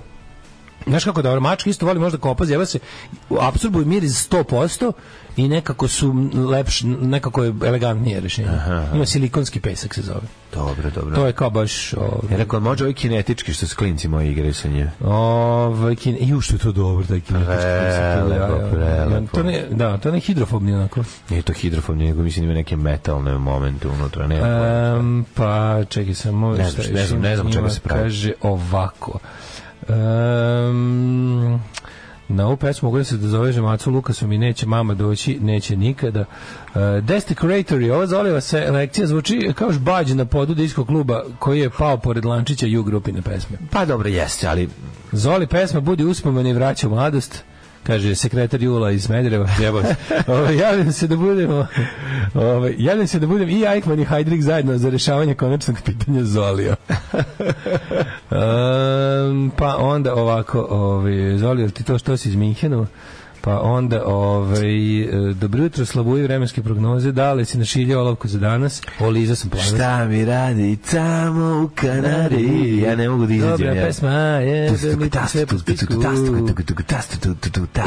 Znaš 0.87 1.05
kako 1.05 1.23
dobro, 1.23 1.41
mačka 1.41 1.71
isto 1.71 1.87
voli 1.87 2.01
možda 2.01 2.19
kopa, 2.19 2.45
zjeva 2.45 2.67
se, 2.67 2.79
apsorbuju 3.41 3.87
miris 3.87 4.29
100% 4.31 4.93
i 5.37 5.49
nekako 5.49 5.89
su 5.89 6.29
lepš, 6.51 6.83
nekako 6.83 7.45
je 7.45 7.55
elegantnije 7.65 8.21
rešenje. 8.21 8.49
Ima 8.95 9.07
silikonski 9.07 9.61
pesak 9.61 9.95
se 9.95 10.03
zove. 10.03 10.21
Dobro, 10.55 10.91
dobro. 10.91 11.17
To 11.17 11.27
je 11.27 11.33
kao 11.33 11.51
baš... 11.51 11.95
Ovaj, 11.95 12.31
Ja 12.31 12.37
rekao, 12.37 12.61
može 12.61 12.85
ovaj 12.85 12.95
kinetički 12.95 13.53
što 13.55 13.67
s 13.67 13.75
klinci 13.75 14.09
moji 14.09 14.31
igraju 14.31 14.55
sa 14.55 14.69
njim. 14.69 14.91
Ovaj 15.01 15.97
kin, 15.97 16.17
ju 16.21 16.41
što 16.41 16.55
je 16.55 16.59
to 16.59 16.73
dobro 16.73 17.07
taj 17.07 17.21
kinetički 17.21 17.63
Prelepo, 18.27 18.71
prelepo. 18.71 19.37
To 19.37 19.43
ne, 19.43 19.65
da, 19.71 19.99
to 19.99 20.11
ne 20.11 20.21
hidrofobni 20.21 20.75
onako. 20.75 21.05
Nije 21.31 21.43
to 21.43 21.53
hidrofon, 21.53 21.99
nego 21.99 22.23
mislim 22.23 22.45
ima 22.45 22.55
neke 22.55 22.77
metalne 22.77 23.39
momente 23.39 23.89
unutra, 23.89 24.27
ne. 24.27 24.41
Um, 24.97 25.27
pa 25.35 25.85
čekaj 25.89 26.15
samo 26.15 26.53
Ne 26.53 26.71
znam, 26.71 26.87
ne 26.93 27.07
znam, 27.07 27.21
ne 27.21 27.37
znam 27.37 27.47
ima, 27.47 27.57
čega 27.57 27.71
se 27.71 27.81
pravi. 27.81 28.03
Kaže 28.03 28.33
ovako. 28.43 29.19
Um, 29.89 31.61
na 32.29 32.47
ovu 32.47 32.57
pesmu 32.57 32.87
mogu 32.87 32.99
da 32.99 33.05
se 33.05 33.17
dozoveš 33.17 33.57
Macu 33.57 33.91
Lukasom 33.91 34.33
i 34.33 34.39
neće 34.39 34.67
mama 34.67 34.95
doći, 34.95 35.39
neće 35.41 35.77
nikada. 35.77 36.21
Uh, 36.21 36.81
Desecrator 37.03 37.83
ova 37.83 38.07
zoliva 38.07 38.41
se 38.41 38.71
lekcija 38.71 39.07
zvuči 39.07 39.53
kao 39.55 39.73
žbađ 39.73 40.13
na 40.13 40.25
podu 40.25 40.55
disko 40.55 40.85
kluba 40.85 41.23
koji 41.39 41.61
je 41.61 41.71
pao 41.71 41.97
pored 41.99 42.25
Lančića 42.25 42.67
i 42.67 42.77
u 42.77 42.83
grupine 42.83 43.23
pesme. 43.23 43.59
Pa 43.71 43.85
dobro, 43.85 44.09
jeste, 44.09 44.49
ali 44.49 44.69
Zoli 45.13 45.47
pesma 45.47 45.81
budi 45.81 46.05
uspomena 46.05 46.49
i 46.49 46.53
vraća 46.53 46.87
u 46.87 46.91
mladost 46.91 47.45
kaže 47.87 48.15
sekretar 48.15 48.63
Jula 48.63 48.91
iz 48.91 49.09
Medreva 49.11 49.49
jebao 49.61 49.83
se. 49.83 49.95
Ovaj, 50.33 50.57
javljam 50.57 50.93
se 50.93 51.07
da 51.07 51.17
budemo 51.17 51.67
ovaj, 52.35 52.75
javljam 52.79 53.07
se 53.07 53.19
da 53.19 53.27
budem 53.27 53.49
i 53.49 53.65
Eichmann 53.65 54.01
i 54.01 54.05
Heidrich 54.05 54.45
zajedno 54.45 54.79
za 54.79 54.91
rešavanje 54.91 55.35
konačnog 55.35 55.77
pitanja 55.85 56.25
Zolija 56.25 56.77
um, 58.31 59.53
pa 59.57 59.77
onda 59.77 60.15
ovako 60.15 60.67
ovaj, 60.71 61.39
Zoli, 61.39 61.63
jel 61.63 61.71
ti 61.71 61.85
to 61.85 61.99
što 61.99 62.17
si 62.17 62.29
iz 62.29 62.35
Minhenu 62.35 62.87
pa 63.47 63.61
onda 63.61 64.03
ovaj, 64.07 65.01
e, 65.01 65.35
dobro 65.35 65.63
jutro 65.63 65.87
slavuju 65.87 66.25
vremenske 66.25 66.63
prognoze 66.63 67.13
da 67.13 67.33
li 67.33 67.45
si 67.45 67.59
našiljao 67.59 68.01
olovku 68.01 68.29
za 68.29 68.39
danas 68.39 68.83
o 69.01 69.09
Liza 69.09 69.37
sam 69.37 69.51
plavi 69.51 69.67
šta 69.67 70.05
mi 70.05 70.25
radi 70.25 70.79
tamo 70.91 71.63
u 71.65 71.69
Kanadi? 71.75 72.79
Ja 72.81 72.97
ne 72.97 73.09
mogu 73.09 73.27
da 73.27 73.35
izađem. 73.35 73.57
Dobra 73.57 73.75
ja. 73.75 73.87
pesma, 73.87 74.11
je, 74.11 74.71
da 74.71 74.97
mi 74.97 75.11
ti 75.11 75.19
sve 75.27 75.47
po 75.47 75.59
spisku. 75.59 75.95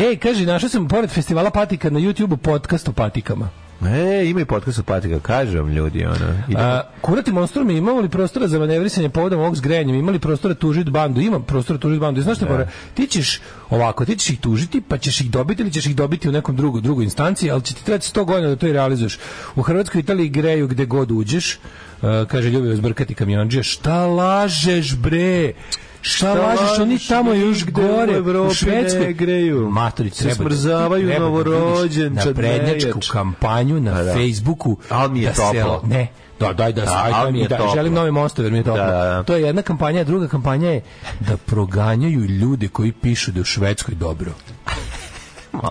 Ej, 0.01 0.17
kaži, 0.17 0.45
našao 0.45 0.69
sam 0.69 0.87
pored 0.87 1.09
festivala 1.09 1.49
Patika 1.49 1.89
na 1.89 1.99
YouTubeu 1.99 2.37
podcast 2.37 2.87
o 2.87 2.91
patikama. 2.91 3.49
E, 3.85 4.25
ima 4.25 4.41
i 4.41 4.45
podcast 4.45 4.79
od 4.79 4.85
patika, 4.85 5.19
kažu 5.19 5.57
vam 5.57 5.69
ljudi, 5.69 6.05
ono. 6.05 6.33
Idemo. 6.47 6.63
A, 6.63 6.81
kurati 7.01 7.31
monstrum, 7.31 7.69
imamo 7.69 8.01
li 8.01 8.09
prostora 8.09 8.47
za 8.47 8.59
manevrisanje 8.59 9.09
povodom 9.09 9.39
ovog 9.39 9.55
zgrenja? 9.55 9.95
Ima 9.95 10.11
li 10.11 10.19
prostora 10.19 10.53
tužiti 10.53 10.91
bandu? 10.91 11.21
Ima 11.21 11.39
prostora 11.39 11.79
tužiti 11.79 11.99
bandu. 11.99 12.19
I 12.19 12.23
znaš 12.23 12.37
šta 12.37 12.45
Da. 12.45 12.67
Ti 12.93 13.07
ćeš 13.07 13.41
ovako, 13.69 14.05
ti 14.05 14.15
ćeš 14.15 14.29
ih 14.29 14.39
tužiti, 14.39 14.81
pa 14.81 14.97
ćeš 14.97 15.21
ih 15.21 15.31
dobiti 15.31 15.61
ili 15.61 15.71
ćeš 15.71 15.85
ih 15.85 15.95
dobiti 15.95 16.29
u 16.29 16.31
nekom 16.31 16.55
drugu, 16.55 16.81
drugoj 16.81 17.03
instanciji, 17.03 17.51
ali 17.51 17.61
će 17.61 17.73
ti 17.73 17.85
trebati 17.85 18.07
100 18.07 18.25
godina 18.25 18.49
da 18.49 18.55
to 18.55 18.67
i 18.67 18.73
realizuješ. 18.73 19.19
U 19.55 19.61
Hrvatskoj 19.61 19.99
i 19.99 20.03
Italiji 20.03 20.29
greju 20.29 20.67
gde 20.67 20.85
god 20.85 21.11
uđeš, 21.11 21.55
uh, 21.55 22.09
kaže 22.27 22.49
Ljubio 22.49 22.75
zbrkati 22.75 23.13
kamionđe, 23.13 23.63
šta 23.63 24.05
lažeš 24.05 24.95
bre? 24.95 25.53
Šta, 26.01 26.33
lažeš, 26.33 26.79
oni 26.79 26.99
tamo 26.99 27.33
još 27.33 27.65
gore, 27.65 28.19
u 28.21 28.47
u 28.47 28.53
Švedskoj. 28.53 28.99
ne 29.01 29.13
greju. 29.13 29.69
Matorić, 29.69 30.13
Se 30.13 30.23
treba 30.23 30.43
da- 30.43 30.49
smrzavaju 30.49 31.07
treba 31.07 31.19
da 31.19 31.25
novorođenčad, 31.25 32.27
Na 32.27 32.33
prednjačku 32.33 32.99
kampanju 33.11 33.79
na 33.79 33.91
Pa 33.93 34.03
da. 34.03 34.13
Facebooku. 34.13 34.77
Ali 34.89 35.11
mi 35.11 35.19
je 35.19 35.27
da 35.27 35.33
se- 35.33 35.41
toplo. 35.41 35.81
ne, 35.85 36.07
da, 36.39 36.53
daj 36.53 36.73
da, 36.73 36.85
Da, 36.85 37.01
aj, 37.03 37.11
daj 37.13 37.31
mi 37.31 37.39
je 37.39 37.47
da, 37.47 37.57
toplo. 37.57 37.73
želim 37.75 37.93
novi 37.93 38.11
monster, 38.11 38.45
jer 38.45 38.51
mi 38.51 38.57
je 38.57 38.63
toplo. 38.63 38.77
Da, 38.77 38.87
da, 38.87 39.03
da. 39.05 39.23
To 39.23 39.35
je 39.35 39.41
jedna 39.41 39.61
kampanja, 39.61 40.03
druga 40.03 40.27
kampanja 40.27 40.69
je 40.69 40.81
da 41.19 41.37
proganjaju 41.37 42.19
ljude 42.21 42.67
koji 42.67 42.91
pišu 42.91 43.31
da 43.31 43.37
je 43.37 43.41
u 43.41 43.45
Švedskoj 43.45 43.95
dobro. 43.95 44.31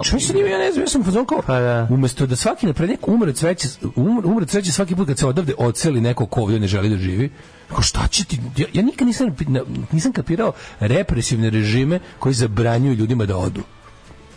Čuj 0.05 0.21
se 0.21 0.35
njima, 0.35 0.49
ja 0.49 0.59
ne 0.59 0.73
znam, 0.73 0.83
ja 0.83 0.89
sam 0.89 1.05
fazon 1.05 1.27
kao, 1.27 1.43
Pa 1.47 1.61
da. 1.61 1.87
umesto 1.91 2.27
da 2.27 2.37
svaki 2.37 2.67
naprednjak 2.67 3.09
umre 3.09 3.35
sreće, 3.35 3.69
umre, 3.97 4.27
umre 4.27 4.47
sreće 4.49 4.73
svaki 4.73 4.97
put 4.97 5.07
kad 5.07 5.19
se 5.19 5.27
odavde 5.27 5.55
odseli 5.59 6.01
neko 6.01 6.27
ko 6.27 6.41
ovdje 6.41 6.61
ne 6.61 6.67
želi 6.67 6.89
da 6.89 6.97
živi, 6.97 7.31
Kao 7.69 7.83
šta 7.83 8.07
će 8.11 8.25
ti, 8.25 8.41
ja, 8.57 8.67
ja 8.73 8.83
nikad 8.83 9.07
nisam, 9.07 9.37
nisam 9.93 10.13
kapirao 10.13 10.53
represivne 10.81 11.51
režime 11.51 12.01
koji 12.19 12.35
zabranjuju 12.35 12.95
ljudima 12.95 13.27
da 13.27 13.37
odu. 13.37 13.63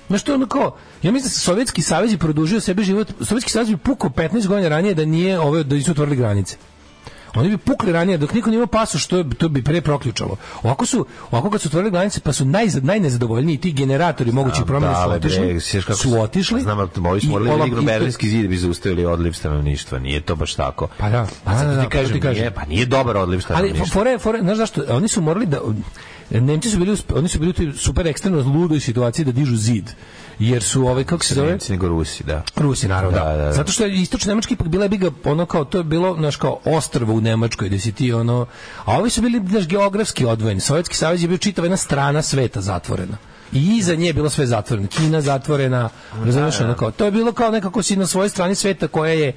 Znaš 0.07 0.23
to 0.23 0.31
je 0.31 0.35
ono 0.35 0.47
kao, 0.47 0.75
ja 1.03 1.11
mislim 1.11 1.27
da 1.27 1.29
se 1.29 1.39
Sovjetski 1.39 1.81
savez 1.81 2.11
je 2.11 2.17
produžio 2.17 2.59
sebi 2.59 2.83
život, 2.83 3.11
Sovjetski 3.21 3.51
savez 3.51 3.69
bi 3.69 3.77
pukao 3.77 4.09
15 4.09 4.47
godina 4.47 4.69
ranije 4.69 4.93
da 4.93 5.05
nije 5.05 5.39
ove, 5.39 5.63
da 5.63 5.75
nisu 5.75 5.91
otvorili 5.91 6.15
granice. 6.15 6.57
Oni 7.33 7.49
bi 7.49 7.57
pukli 7.57 7.91
ranije 7.91 8.17
dok 8.17 8.33
niko 8.33 8.49
nije 8.49 8.57
imao 8.57 8.67
pasoš, 8.67 9.07
to, 9.07 9.17
je- 9.17 9.29
to 9.29 9.49
bi 9.49 9.63
pre 9.63 9.81
proključalo. 9.81 10.35
Ovako 10.63 10.85
su, 10.85 11.05
ovako 11.31 11.49
kad 11.49 11.61
su 11.61 11.67
otvorili 11.67 11.91
granice, 11.91 12.19
pa 12.19 12.33
su 12.33 12.45
naj, 12.45 12.67
najnezadovoljniji 12.81 13.57
ti 13.57 13.71
generatori 13.73 14.31
mogućih 14.31 14.63
promjena 14.65 15.03
su 15.03 15.09
otišli. 15.09 15.39
bre, 15.45 15.59
su 15.93 16.21
otišli. 16.21 16.61
Znam, 16.61 16.79
ali 16.79 17.21
smo 17.21 17.39
morali 17.39 17.71
da 17.71 17.81
berlinski 17.81 18.29
zid 18.29 18.41
da 18.41 18.47
bi 18.47 18.57
zaustavili 18.57 19.05
odliv 19.05 19.31
stanovništva. 19.33 19.99
Nije 19.99 20.21
to 20.21 20.35
baš 20.35 20.53
tako. 20.53 20.87
Pa 20.97 21.09
da, 21.09 21.27
Pa 21.43 21.53
da, 21.53 21.59
da, 21.59 21.65
da, 21.65 21.71
ti 21.73 21.77
pa 21.77 21.83
to 21.85 21.89
kažem, 21.91 22.13
ti 22.13 22.19
kažem. 22.19 22.37
nije, 22.37 22.51
pa 22.51 22.65
nije 22.65 22.85
dobar 22.85 23.17
odliv 23.17 23.37
Ali 23.37 23.41
stanovništva. 23.41 23.85
fore, 23.87 24.17
fore, 24.17 24.39
znaš 24.39 24.57
zašto? 24.57 24.81
Oni 24.89 25.07
su 25.07 25.21
morali 25.21 25.45
da 25.45 25.59
Nemci 26.31 26.69
su 26.69 26.77
bili 26.77 26.97
oni 27.15 27.27
su 27.27 27.39
bili 27.39 27.69
u 27.69 27.73
super 27.77 28.07
ekstremno 28.07 28.53
ludoj 28.53 28.79
situaciji 28.79 29.25
da 29.25 29.31
dižu 29.31 29.55
zid. 29.55 29.89
Jer 30.39 30.63
su 30.63 30.87
ovaj 30.87 31.03
kako 31.03 31.25
se 31.25 31.33
zove? 31.33 31.49
Nemci 31.49 31.71
nego 31.71 31.87
Rusi, 31.87 32.23
da. 32.23 32.43
Rusi 32.55 32.87
naravno, 32.87 33.17
da, 33.17 33.23
Da, 33.23 33.37
da, 33.37 33.45
da. 33.45 33.53
Zato 33.53 33.71
što 33.71 33.83
je 33.83 34.01
istočna 34.01 34.29
Nemačka 34.29 34.53
ipak 34.53 34.67
bila 34.67 34.87
biga 34.87 35.11
ono 35.23 35.45
kao 35.45 35.65
to 35.65 35.77
je 35.77 35.83
bilo 35.83 36.15
naš 36.17 36.35
kao 36.35 36.59
ostrvo 36.65 37.13
u 37.13 37.21
Nemačkoj 37.21 37.67
gde 37.67 37.79
si 37.79 37.91
ti 37.91 38.13
ono 38.13 38.45
a 38.85 38.97
ovi 38.97 39.09
su 39.09 39.21
bili 39.21 39.39
naš 39.39 39.67
geografski 39.67 40.25
odvojeni. 40.25 40.61
Sovjetski 40.61 40.95
savez 40.95 41.21
je 41.21 41.27
bio 41.27 41.37
čitava 41.37 41.65
jedna 41.65 41.77
strana 41.77 42.21
sveta 42.21 42.61
zatvorena. 42.61 43.17
I 43.53 43.77
iza 43.77 43.95
nje 43.95 44.07
je 44.07 44.13
bilo 44.13 44.29
sve 44.29 44.45
zatvoreno. 44.45 44.87
Kina 44.87 45.21
zatvorena, 45.21 45.89
razumeš, 46.25 46.59
ono 46.61 46.75
kao, 46.75 46.91
to 46.91 47.05
je 47.05 47.11
bilo 47.11 47.31
kao 47.31 47.51
nekako 47.51 47.83
si 47.83 47.95
na 47.95 48.07
svojoj 48.07 48.29
strani 48.29 48.55
sveta 48.55 48.87
koja 48.87 49.13
je 49.13 49.33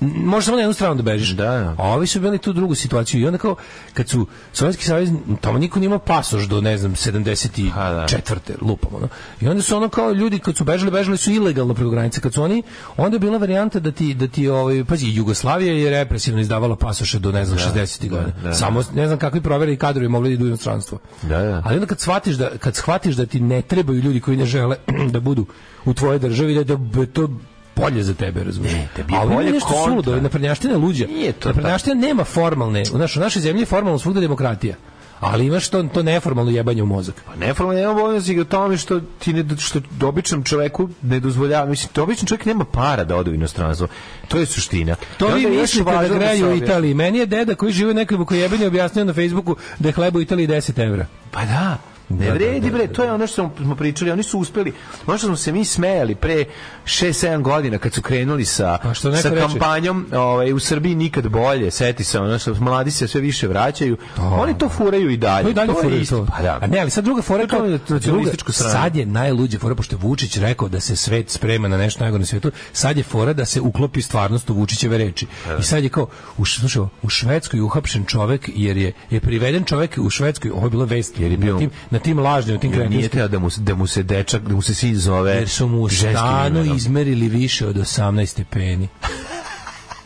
možeš 0.00 0.44
samo 0.44 0.56
na 0.56 0.62
jednu 0.62 0.74
stranu 0.74 0.94
da 0.94 1.02
bežiš. 1.02 1.28
Da, 1.28 1.44
da. 1.44 1.74
A 1.78 1.88
ovi 1.88 2.06
su 2.06 2.20
bili 2.20 2.38
tu 2.38 2.52
drugu 2.52 2.74
situaciju 2.74 3.20
i 3.20 3.26
onda 3.26 3.38
kao 3.38 3.56
kad 3.94 4.08
su 4.08 4.26
Sovjetski 4.52 4.84
savez 4.84 5.10
tamo 5.40 5.58
niko 5.58 5.78
nije 5.78 5.86
imao 5.86 5.98
pasoš 5.98 6.44
do 6.44 6.60
ne 6.60 6.78
znam 6.78 6.94
74. 6.94 7.70
Pa 7.74 7.90
da. 7.90 8.54
lupam 8.60 8.94
ono. 8.94 9.08
I 9.40 9.48
onda 9.48 9.62
su 9.62 9.76
ono 9.76 9.88
kao 9.88 10.12
ljudi 10.12 10.38
kad 10.38 10.56
su 10.56 10.64
bežali 10.64 10.90
bežali 10.90 11.16
su 11.16 11.30
ilegalno 11.30 11.74
preko 11.74 11.90
granice 11.90 12.20
kad 12.20 12.34
su 12.34 12.42
oni 12.42 12.62
onda 12.96 13.14
je 13.14 13.20
bila 13.20 13.38
varijanta 13.38 13.80
da 13.80 13.92
ti 13.92 14.14
da 14.14 14.28
ti 14.28 14.48
ovaj 14.48 14.84
pazi 14.84 15.06
Jugoslavija 15.06 15.72
je 15.72 15.90
represivno 15.90 16.40
izdavala 16.40 16.76
pasoše 16.76 17.18
do 17.18 17.32
ne 17.32 17.44
znam 17.44 17.58
60. 17.58 18.08
godina. 18.08 18.32
da. 18.42 18.52
Samo 18.52 18.82
ne 18.94 19.06
znam 19.06 19.18
kakvi 19.18 19.40
proveri 19.40 19.72
i 19.72 19.76
kadrovi 19.76 20.08
mogli 20.08 20.28
da 20.28 20.34
idu 20.34 20.44
u 20.44 20.48
inostranstvo. 20.48 20.98
Da, 21.22 21.38
da. 21.38 21.62
Ali 21.64 21.74
onda 21.74 21.86
kad 21.86 22.00
shvatiš 22.00 22.36
da 22.36 22.50
kad 22.58 22.76
shvatiš 22.76 23.14
da 23.14 23.26
ti 23.26 23.40
ne 23.40 23.62
trebaju 23.62 24.00
ljudi 24.00 24.20
koji 24.20 24.36
ne 24.36 24.46
žele 24.46 24.76
da 25.14 25.20
budu 25.20 25.46
u 25.84 25.94
tvojoj 25.94 26.18
državi 26.18 26.64
da, 26.64 26.76
da 26.76 27.06
to 27.06 27.28
bolje 27.76 28.02
za 28.02 28.14
tebe, 28.14 28.44
razumiješ? 28.44 28.74
Ne, 28.74 28.88
tebi 28.96 29.14
je 29.14 29.26
bolje 29.26 29.52
nešto 29.52 29.68
kontra. 29.68 29.84
suludo, 29.84 30.20
naprednjaština 30.20 30.72
je 30.72 30.78
luđa. 30.78 31.06
Nije 31.06 31.32
to 31.32 31.48
naprednjaština 31.48 31.94
nema 31.94 32.24
formalne, 32.24 32.82
u 32.92 32.98
našoj, 32.98 33.20
u 33.20 33.24
našoj 33.24 33.42
zemlji 33.42 33.62
je 33.62 33.66
formalno 33.66 33.98
svugde 33.98 34.20
demokratija. 34.20 34.76
Ali 35.20 35.46
imaš 35.46 35.68
to, 35.68 35.82
to 35.82 36.02
neformalno 36.02 36.50
jebanje 36.50 36.82
u 36.82 36.86
mozak. 36.86 37.14
Pa 37.26 37.36
neformalno 37.36 37.80
nema 37.80 37.94
bojnosti 37.94 38.40
o 38.40 38.44
tome 38.44 38.76
što 38.76 39.00
ti 39.00 39.32
ne, 39.32 39.44
što 39.58 39.80
običnom 40.02 40.44
čoveku 40.44 40.88
ne 41.02 41.20
dozvoljava, 41.20 41.66
mislim, 41.66 41.92
to 41.92 42.02
običan 42.02 42.26
čovjek 42.26 42.44
nema 42.44 42.64
para 42.64 43.04
da 43.04 43.16
ode 43.16 43.30
u 43.30 43.34
inostranstvo. 43.34 43.88
To 44.28 44.38
je 44.38 44.46
suština. 44.46 44.96
To 45.18 45.28
vi 45.28 45.42
je 45.42 45.50
mislite 45.50 45.90
da 45.90 45.96
važno 45.96 46.14
greju 46.14 46.48
u 46.48 46.56
Italiji. 46.56 46.94
Meni 46.94 47.18
je 47.18 47.26
deda 47.26 47.54
koji 47.54 47.72
živi 47.72 47.90
u 47.90 47.94
nekoj 47.94 48.18
bukojebenju 48.18 48.66
objasnio 48.66 49.04
na 49.04 49.12
Facebooku 49.12 49.56
da 49.78 49.88
je 49.88 49.92
hleba 49.92 50.18
u 50.18 50.22
Italiji 50.22 50.48
10 50.48 50.86
evra. 50.86 51.06
Pa 51.30 51.44
da. 51.44 51.78
Ne 52.08 52.16
Da, 52.18 52.24
da, 52.24 52.32
vredi 52.34 52.70
da, 52.70 52.76
bre, 52.76 52.86
to 52.86 53.04
je 53.04 53.12
ono 53.12 53.26
što 53.26 53.50
smo 53.56 53.76
pričali, 53.76 54.10
oni 54.10 54.22
su 54.22 54.38
uspeli. 54.38 54.72
Ono 55.06 55.18
što 55.18 55.26
smo 55.26 55.36
se 55.36 55.52
mi 55.52 55.64
smejali 55.64 56.14
pre 56.14 56.44
6-7 56.84 57.42
godina 57.42 57.78
kad 57.78 57.92
su 57.92 58.02
krenuli 58.02 58.44
sa 58.44 58.78
sa 58.94 59.30
kampanjom, 59.32 60.06
ovaj 60.14 60.52
u 60.52 60.58
Srbiji 60.58 60.94
nikad 60.94 61.28
bolje, 61.28 61.70
seti 61.70 62.04
se 62.04 62.20
ono 62.20 62.38
što 62.38 62.54
mladi 62.54 62.90
se 62.90 63.08
sve 63.08 63.20
više 63.20 63.48
vraćaju. 63.48 63.96
Oni 64.18 64.58
to 64.58 64.68
furaju 64.68 65.10
i 65.10 65.16
dalje. 65.16 65.44
To 65.44 65.50
i 65.50 65.54
dalje 65.54 65.70
je 65.70 65.74
furaju 65.74 66.00
isto. 66.00 66.16
to. 66.16 66.26
Pa 66.26 66.42
da. 66.42 66.58
A 66.62 66.66
ne, 66.66 66.78
ali 66.80 66.90
sad 66.90 67.04
druga 67.04 67.22
fora 67.22 67.46
To 67.46 67.64
je 67.64 67.78
druga- 67.90 68.30
strane. 68.48 68.72
Sad 68.72 68.96
je 68.96 69.06
najluđa 69.06 69.58
fora 69.58 69.74
pošto 69.74 69.96
Vučić 69.96 70.36
rekao 70.36 70.68
da 70.68 70.80
se 70.80 70.96
svet 70.96 71.30
sprema 71.30 71.68
na 71.68 71.76
nešto 71.76 72.04
najgore 72.04 72.20
na 72.20 72.26
svetu. 72.26 72.50
Sad 72.72 72.96
je 72.96 73.02
fora 73.02 73.32
da 73.32 73.44
se 73.44 73.60
uklopi 73.60 74.02
stvarnost 74.02 74.50
u 74.50 74.54
Vučićeve 74.54 74.98
reči. 74.98 75.26
I 75.60 75.62
sad 75.62 75.82
je 75.84 75.88
kao 75.88 76.06
u 76.38 76.44
slušaj, 76.44 76.82
u 77.02 77.08
Švedskoj 77.08 77.60
uhapšen 77.60 78.04
čovek 78.04 78.50
jer 78.54 78.76
je 78.76 78.92
je 79.10 79.20
priveden 79.20 79.64
čovek 79.64 79.98
u 79.98 80.10
Švedskoj, 80.10 80.50
ovo 80.50 80.66
je 80.66 80.70
bila 80.70 80.84
vest 80.84 81.20
Jer 81.20 81.30
je 81.30 81.36
bio- 81.38 81.58
tim 81.58 81.70
na 81.96 82.02
tim 82.02 82.18
lažnim, 82.18 82.60
tim 82.60 82.72
Jer 82.72 82.80
nije 82.80 82.88
kretinskim 82.88 83.18
teo 83.18 83.28
da 83.28 83.38
mu, 83.38 83.48
da 83.56 83.74
mu 83.74 83.86
se 83.86 84.02
dečak, 84.02 84.42
da 84.42 84.54
mu 84.54 84.62
se 84.62 84.74
sin 84.74 84.96
zove 84.96 85.32
jer 85.32 85.48
su 85.48 85.68
mu 85.68 85.82
u 85.82 85.88
stanu 85.88 86.74
izmerili 86.74 87.28
više 87.28 87.66
od 87.66 87.76
18 87.76 88.26
stepeni. 88.26 88.88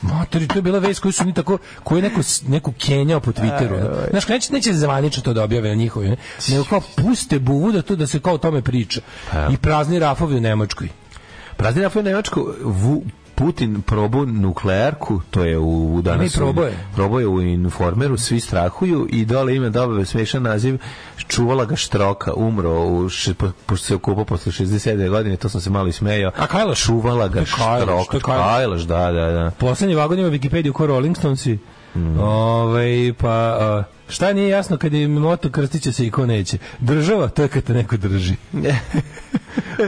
Matori, 0.02 0.48
to 0.48 0.58
je 0.58 0.62
bila 0.62 0.78
vest 0.78 1.00
koju 1.00 1.12
su 1.12 1.24
ni 1.24 1.34
tako, 1.34 1.58
koju 1.84 1.98
je 1.98 2.02
neko, 2.02 2.20
neku 2.48 2.72
kenjao 2.72 3.20
po 3.20 3.32
Twitteru. 3.32 3.74
ono. 3.74 3.96
Znaš, 4.10 4.28
neće, 4.28 4.52
neće 4.52 4.72
zvanično 4.72 5.22
to 5.22 5.32
da 5.32 5.44
objave 5.44 5.68
na 5.68 5.74
njihovi, 5.74 6.08
ne? 6.08 6.16
nego 6.48 6.64
kao 6.64 6.80
puste 6.96 7.38
buvu 7.38 7.72
da 7.72 7.82
to 7.82 7.96
da 7.96 8.06
se 8.06 8.20
kao 8.20 8.34
o 8.34 8.38
tome 8.38 8.62
priča. 8.62 9.00
I 9.52 9.56
prazni 9.56 9.98
rafovi 9.98 10.36
u 10.36 10.40
Nemačkoj. 10.40 10.88
Prazni 11.56 11.82
rafaj 11.82 12.02
Nemačku, 12.02 12.46
vu, 12.62 13.02
Putin 13.40 13.82
probu 13.82 14.26
nuklearku, 14.26 15.20
to 15.30 15.44
je 15.44 15.58
u, 15.58 15.94
u 15.94 16.02
danas... 16.02 16.34
Ne, 16.34 16.40
probao 16.94 17.20
je. 17.20 17.26
u- 17.26 17.40
informeru, 17.40 18.16
svi 18.16 18.40
strahuju 18.40 19.08
i 19.10 19.24
dole 19.24 19.56
ima 19.56 19.68
dobar 19.68 20.06
smešan 20.06 20.42
naziv, 20.42 20.78
čuvala 21.16 21.64
ga 21.64 21.76
štroka, 21.76 22.32
umro, 22.34 22.84
u, 22.86 23.08
š, 23.08 23.34
po, 23.34 23.50
pošto 23.66 23.86
se 23.86 23.94
okupao 23.94 24.24
posle 24.24 24.52
67. 24.52 25.08
godine, 25.08 25.36
to 25.36 25.48
sam 25.48 25.60
se 25.60 25.70
malo 25.70 25.88
ismejao. 25.88 26.32
A 26.36 26.46
Kajlaš? 26.46 26.84
Čuvala 26.84 27.28
ga 27.28 27.44
štroka. 27.44 28.18
Kajlaš. 28.18 28.82
Da, 28.82 29.12
da, 29.12 29.30
da. 29.30 29.50
Poslednji 29.58 29.94
vagon 29.94 30.18
ima 30.18 30.28
Wikipediju 30.28 30.72
ko 30.72 30.86
Rolling 30.86 31.16
Stonesi. 31.16 31.58
Ovaj, 32.20 33.12
pa 33.18 33.28
a, 33.30 33.82
šta 34.08 34.32
nije 34.32 34.48
jasno 34.48 34.76
kad 34.76 34.92
je 34.92 35.08
moto 35.08 35.50
krstiće 35.50 35.92
se 35.92 36.06
i 36.06 36.10
ko 36.10 36.26
neće. 36.26 36.58
Država, 36.78 37.28
to 37.28 37.42
je 37.42 37.48
kad 37.48 37.62
te 37.62 37.72
neko 37.72 37.96
drži. 37.96 38.34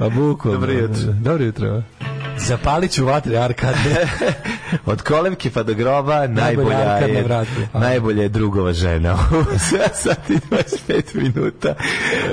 Pa 0.00 0.08
bukvalno. 0.08 0.60
Dobro 0.60 0.72
jutro. 0.72 1.12
Dobro 1.12 1.44
jutro. 1.44 1.82
Zapalit 2.42 2.90
ću 2.92 3.04
vatre 3.04 3.36
arkade. 3.38 4.06
Od 4.86 5.02
kolevke 5.02 5.50
pa 5.50 5.62
do 5.62 5.74
groba 5.74 6.26
najbolja 6.26 6.78
je, 6.98 7.22
vrata. 7.22 7.50
najbolja 7.74 8.22
je 8.22 8.28
drugova 8.28 8.72
žena. 8.72 9.14
U 9.30 9.34
7 9.34 9.58
sati 9.94 10.34
i 10.34 10.38
25 10.88 11.14
minuta. 11.14 11.74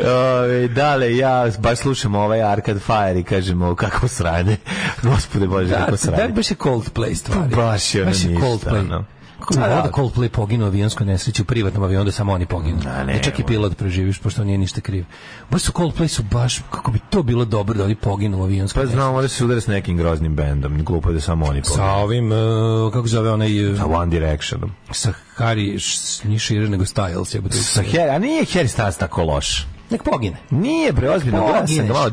Ove, 0.07 0.67
dale, 0.67 1.15
ja 1.15 1.47
baš 1.59 1.77
slušam 1.77 2.15
ovaj 2.15 2.41
Arcade 2.43 2.79
Fire 2.79 3.19
i 3.19 3.23
kažemo 3.23 3.75
kako 3.75 4.07
sranje. 4.07 4.57
Gospode 5.03 5.47
Bože, 5.47 5.67
Da, 5.67 5.77
kako 5.77 5.91
da 5.91 5.97
sranje. 5.97 6.27
baš 6.27 6.51
je 6.51 6.57
Coldplay 6.57 7.15
stvari. 7.15 7.55
Baš 7.55 7.95
je 7.95 8.01
ono 8.01 8.11
baš 8.11 8.23
je 8.23 8.29
ništa, 8.29 8.45
Coldplay. 8.45 8.79
ono. 8.79 9.05
Kako 9.39 9.53
bi 9.53 9.59
A, 9.59 9.63
volao 9.63 9.75
da. 9.77 9.81
da 9.83 9.93
Coldplay 9.93 10.27
poginu 10.29 10.63
u 10.63 10.67
avionskoj 10.67 11.05
nesreći 11.05 11.41
u 11.41 11.45
privatnom 11.45 11.83
avionu 11.83 12.05
da 12.05 12.11
samo 12.11 12.33
oni 12.33 12.45
poginu. 12.45 12.79
A, 12.89 13.03
ne, 13.03 13.23
čak 13.23 13.39
i 13.39 13.43
pilot 13.43 13.77
preživiš 13.77 14.19
pošto 14.19 14.43
nije 14.43 14.57
ništa 14.57 14.81
kriv. 14.81 15.05
Baš 15.51 15.61
su 15.61 15.71
Coldplay 15.71 16.07
su 16.07 16.23
baš 16.23 16.57
kako 16.71 16.91
bi 16.91 16.99
to 17.09 17.23
bilo 17.23 17.45
dobro 17.45 17.73
da 17.73 17.83
oni 17.83 17.95
poginu 17.95 18.39
u 18.39 18.43
avionskoj 18.43 18.79
Pa 18.79 18.83
nesreći. 18.83 18.95
znam, 18.95 19.15
ovdje 19.15 19.29
se 19.29 19.45
udara 19.45 19.61
s 19.61 19.67
nekim 19.67 19.97
groznim 19.97 20.35
bendom. 20.35 20.83
Glupo 20.83 21.11
da 21.11 21.21
samo 21.21 21.45
oni 21.45 21.61
Sa 21.63 21.69
pogledaju. 21.69 21.95
ovim, 21.95 22.31
uh, 22.31 22.93
kako 22.93 23.07
zove 23.07 23.31
onaj, 23.31 23.71
uh, 23.71 23.77
Sa 23.77 23.85
One 23.87 24.09
Directionom. 24.09 24.71
sa 24.91 25.13
Harry, 25.37 25.79
nije 26.23 26.39
šire 26.39 26.69
nego 26.69 26.83
Styles. 26.85 27.35
Je, 27.35 27.51
Sa 27.53 27.81
Harry, 27.83 28.15
a 28.15 28.19
nije 28.19 28.43
Harry 28.43 28.77
Styles 28.77 28.99
tako 28.99 29.23
loš. 29.23 29.67
Nek 29.89 30.03
pogine. 30.03 30.37
Nije 30.49 30.91
bre, 30.91 31.09
ozbiljno, 31.09 31.43
gledam 31.43 31.67
sam 31.67 31.87
ga 31.87 31.93
malo. 31.93 32.09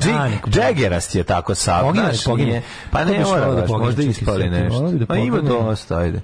Džegerast 0.49 1.15
je 1.15 1.25
tako 1.25 1.55
sav, 1.55 1.83
Pogine, 1.83 2.05
znaš, 2.05 2.25
pogine. 2.25 2.49
nije- 2.49 2.62
Pa 2.91 3.05
ne 3.05 3.21
mora 3.21 3.41
da 3.47 3.62
pogine, 3.62 3.79
možda 3.79 4.03
ispali 4.03 4.51
nešto. 4.51 4.81
da 4.83 5.07
Pa 5.07 5.17
ima 5.17 5.41
dosta, 5.41 5.97
ajde. 5.97 6.21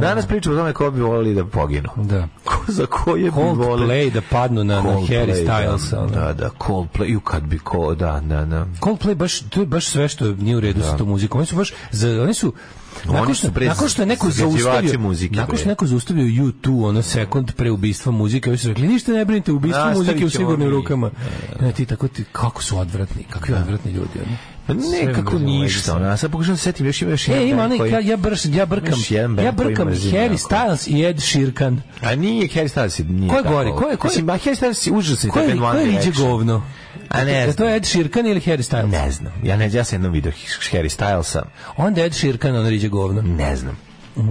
Danas 0.00 0.26
pričamo 0.26 0.54
o 0.54 0.58
tome 0.58 0.72
ko 0.72 0.90
bi 0.90 1.00
volili 1.00 1.34
da 1.34 1.44
poginu. 1.44 1.88
Da. 1.96 2.28
Ko, 2.44 2.56
za 2.68 2.86
koje 2.86 3.22
bi 3.22 3.30
volili? 3.30 3.88
Coldplay 3.88 4.10
da 4.10 4.20
padnu 4.22 4.64
na, 4.64 4.76
na 4.76 4.90
Harry 4.90 5.46
Stylesa. 5.46 5.96
ono. 5.98 6.06
Da, 6.06 6.20
da, 6.20 6.32
da, 6.32 6.50
Coldplay, 6.58 7.04
ju 7.06 7.20
kad 7.20 7.42
bi 7.42 7.58
ko, 7.58 7.94
da, 7.94 8.20
da, 8.20 8.44
da. 8.44 8.66
Coldplay 8.80 9.14
baš 9.14 9.40
to 9.40 9.60
je 9.60 9.66
baš 9.66 9.86
sve 9.86 10.08
što 10.08 10.24
nije 10.26 10.56
u 10.56 10.60
redu 10.60 10.80
sa 10.82 10.96
tom 10.96 11.08
muzikom. 11.08 11.38
Oni 11.38 11.46
su 11.46 11.56
baš 11.56 11.72
za, 11.90 12.22
oni 12.22 12.34
su 12.34 12.52
nakon 13.06 13.26
su, 13.26 13.38
što, 13.38 13.50
bre, 13.50 13.66
nakon 13.66 13.88
što 13.88 14.02
je 14.02 14.06
neko 14.06 14.30
zaustavio 14.30 14.98
muzike, 14.98 15.36
nakon 15.36 15.56
što 15.56 15.64
je 15.64 15.68
neko 15.68 15.86
zaustavio 15.86 16.24
U2 16.24 16.84
ono 16.84 17.02
sekund 17.02 17.52
pre 17.52 17.70
ubistva 17.70 18.12
muzike, 18.12 18.50
oni 18.50 18.58
su 18.58 18.68
rekli 18.68 18.88
ništa 18.88 19.12
ne 19.12 19.24
brinite, 19.24 19.52
ubistvo 19.52 19.84
muzike 19.90 20.24
u 20.26 20.30
sigurnim 20.30 20.68
rukama. 20.70 21.10
Ne, 21.60 21.72
ti 21.72 21.86
tako 21.86 22.08
ti 22.08 22.24
kako 22.32 22.62
su 22.62 22.78
odvratni, 22.78 23.22
kakvi 23.24 23.54
odvratni 23.54 23.92
ljudi 23.92 24.18
oni. 24.18 24.36
Pa 24.66 24.72
nekako 24.74 25.38
ništa, 25.38 25.96
ona, 25.96 26.16
sad 26.16 26.30
pokušam 26.30 26.52
da 26.52 26.56
se 26.56 26.62
setim, 26.62 26.86
još 26.86 27.02
ima 27.02 27.10
još 27.10 27.28
jedan 27.28 27.42
E, 27.42 27.48
ima 27.48 27.64
onaj, 27.64 27.78
koji- 27.78 27.92
ja, 27.92 28.00
ja, 28.00 28.16
brš, 28.16 28.44
ja 28.46 28.66
brkam, 28.66 28.98
ja 29.38 29.52
brkam 29.52 29.88
Harry. 29.88 30.38
Styles 30.40 30.88
i 30.88 31.04
Ed 31.04 31.20
Sheeran. 31.20 31.80
A 32.02 32.14
nije 32.14 32.48
Harry 32.48 32.68
Styles, 32.68 33.00
je- 33.00 33.06
nije 33.06 33.30
Ko 33.30 33.36
je 33.36 33.42
gori? 33.44 33.70
Ko 33.70 33.88
je- 33.88 33.96
ko 33.96 34.06
je- 34.06 34.10
Mislim, 34.10 34.26
Harry 34.26 34.54
Styles 34.56 34.86
je 34.86 34.92
užasni, 34.92 35.30
Ko 35.30 35.38
je, 35.40 35.56
ko 35.58 35.76
je 35.76 36.12
govno? 36.18 36.62
A 37.12 37.24
ne 37.24 37.32
Je 37.32 37.52
to. 37.52 37.68
Ed 37.68 37.84
Sheeran 37.84 38.26
ili 38.26 38.40
Harry 38.40 38.62
Styles? 38.62 38.90
Ne 38.92 39.10
znam, 39.10 39.32
ja 39.42 39.56
ne, 39.56 39.70
ja 39.72 39.84
sam 39.84 39.96
jednom 39.96 40.12
vidio 40.12 40.32
Harry 40.72 40.98
Stylesa, 40.98 41.42
Onda 41.76 42.02
Ed 42.02 42.14
Sheeran 42.14 42.56
on 42.56 42.68
riđe 42.68 42.88
govno. 42.88 43.22
ne 43.22 43.56
znam. 43.56 43.76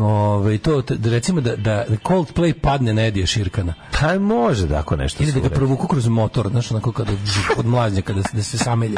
Ove, 0.01 0.57
to, 0.57 0.81
t- 0.81 0.95
da 0.95 1.09
recimo 1.09 1.41
da, 1.41 1.55
da 1.55 1.85
Coldplay 2.03 2.53
padne 2.53 2.93
na 2.93 3.01
Edija 3.01 3.25
Širkana. 3.25 3.73
Pa 3.99 4.19
može 4.19 4.67
da 4.67 4.79
ako 4.79 4.95
nešto 4.95 5.23
Ili 5.23 5.31
da 5.31 5.39
ga 5.39 5.49
provuku 5.49 5.87
kroz 5.87 6.07
motor, 6.07 6.49
znaš, 6.49 6.71
onako 6.71 6.91
kada 6.91 7.11
od 7.57 7.65
mlaznja, 7.65 8.01
kada 8.01 8.23
se- 8.23 8.29
da 8.33 8.43
se 8.43 8.57
samelje. 8.57 8.97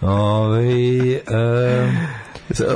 Ove, 0.00 0.64
e, 1.12 1.22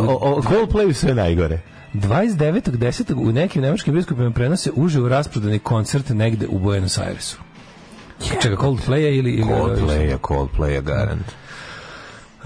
O, 0.01 0.35
o 0.35 0.43
Coldplayu 0.43 0.93
sve 0.93 1.15
najgore. 1.15 1.61
29.10. 1.95 3.15
u 3.19 3.33
nekim 3.33 3.63
nemačkim 3.63 3.95
biskupima 3.95 4.31
prenose 4.31 4.71
uživo 4.75 5.09
rasprodani 5.09 5.59
koncert 5.59 6.09
negde 6.09 6.47
u 6.47 6.59
Buenos 6.59 6.99
Airesu. 6.99 7.37
Čega, 8.43 8.57
Coldplaya 8.57 9.19
ili... 9.19 9.31
ili 9.31 9.53
Coldplaya, 9.53 10.19
Coldplaya, 10.19 10.81
garant. 10.81 11.27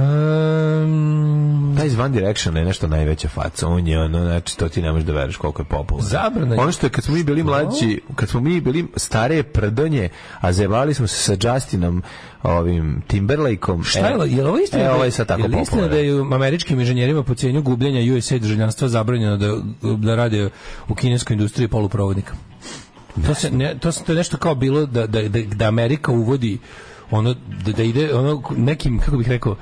Um, 0.01 1.75
Taj 1.77 1.87
iz 1.87 1.99
One 1.99 2.09
Direction 2.09 2.57
je 2.57 2.65
nešto 2.65 2.87
najveća 2.87 3.29
faca. 3.29 3.69
On 3.69 3.87
je 3.87 4.01
ono, 4.01 4.19
znači, 4.19 4.59
to 4.59 4.69
ti 4.69 4.83
ne 4.83 4.93
možeš 4.93 5.07
da 5.07 5.13
veruješ 5.13 5.37
koliko 5.37 5.63
je 5.63 5.67
popularan. 5.67 6.09
Zabrana 6.09 6.63
Ono 6.63 6.73
što 6.73 6.87
je 6.87 6.91
kad 6.91 7.05
smo 7.05 7.15
mi 7.15 7.25
bili 7.25 7.43
mlađi, 7.43 8.01
kad 8.15 8.29
smo 8.29 8.41
mi 8.41 8.61
bili 8.61 8.87
stare 8.97 9.43
prdonje, 9.43 10.09
a 10.41 10.53
zajebali 10.53 10.95
smo 10.95 11.07
se 11.07 11.17
sa 11.17 11.55
Justinom 11.55 12.03
ovim 12.43 13.03
Timberlakeom. 13.07 13.85
Šta 13.85 14.09
je, 14.09 14.31
je 14.31 14.43
li 14.43 14.49
ovo 14.49 14.59
istina? 14.59 14.83
E, 14.83 14.87
da- 14.87 14.95
ovo 14.95 15.05
je 15.05 15.11
sad 15.11 15.27
tako 15.27 15.43
je 15.43 15.63
istina 15.63 15.89
da 15.89 15.97
je 15.97 16.21
američkim 16.21 16.81
inženjerima 16.81 17.23
po 17.23 17.35
cijenju 17.35 17.63
gubljenja 17.63 18.15
USA 18.15 18.39
državljanstva 18.39 18.89
zabranjeno 18.89 19.37
da, 19.37 19.57
da 19.97 20.15
rade 20.15 20.51
u 20.89 20.95
kineskoj 20.95 21.35
industriji 21.35 21.69
poluprovodnika? 21.69 22.33
To, 23.27 23.35
se, 23.35 23.51
ne, 23.51 23.79
to, 23.79 23.93
se, 23.93 24.05
to 24.05 24.13
je 24.13 24.17
nešto 24.17 24.37
kao 24.37 24.55
bilo 24.55 24.87
da, 24.87 25.07
da, 25.07 25.23
da, 25.29 25.39
da 25.43 25.69
Amerika 25.69 26.13
uvodi 26.13 26.59
ono 27.11 27.35
da, 27.65 27.73
da 27.73 27.83
ide 27.83 28.15
ono 28.15 28.43
nekim 28.57 28.99
kako 28.99 29.17
bih 29.17 29.29
rekao 29.29 29.57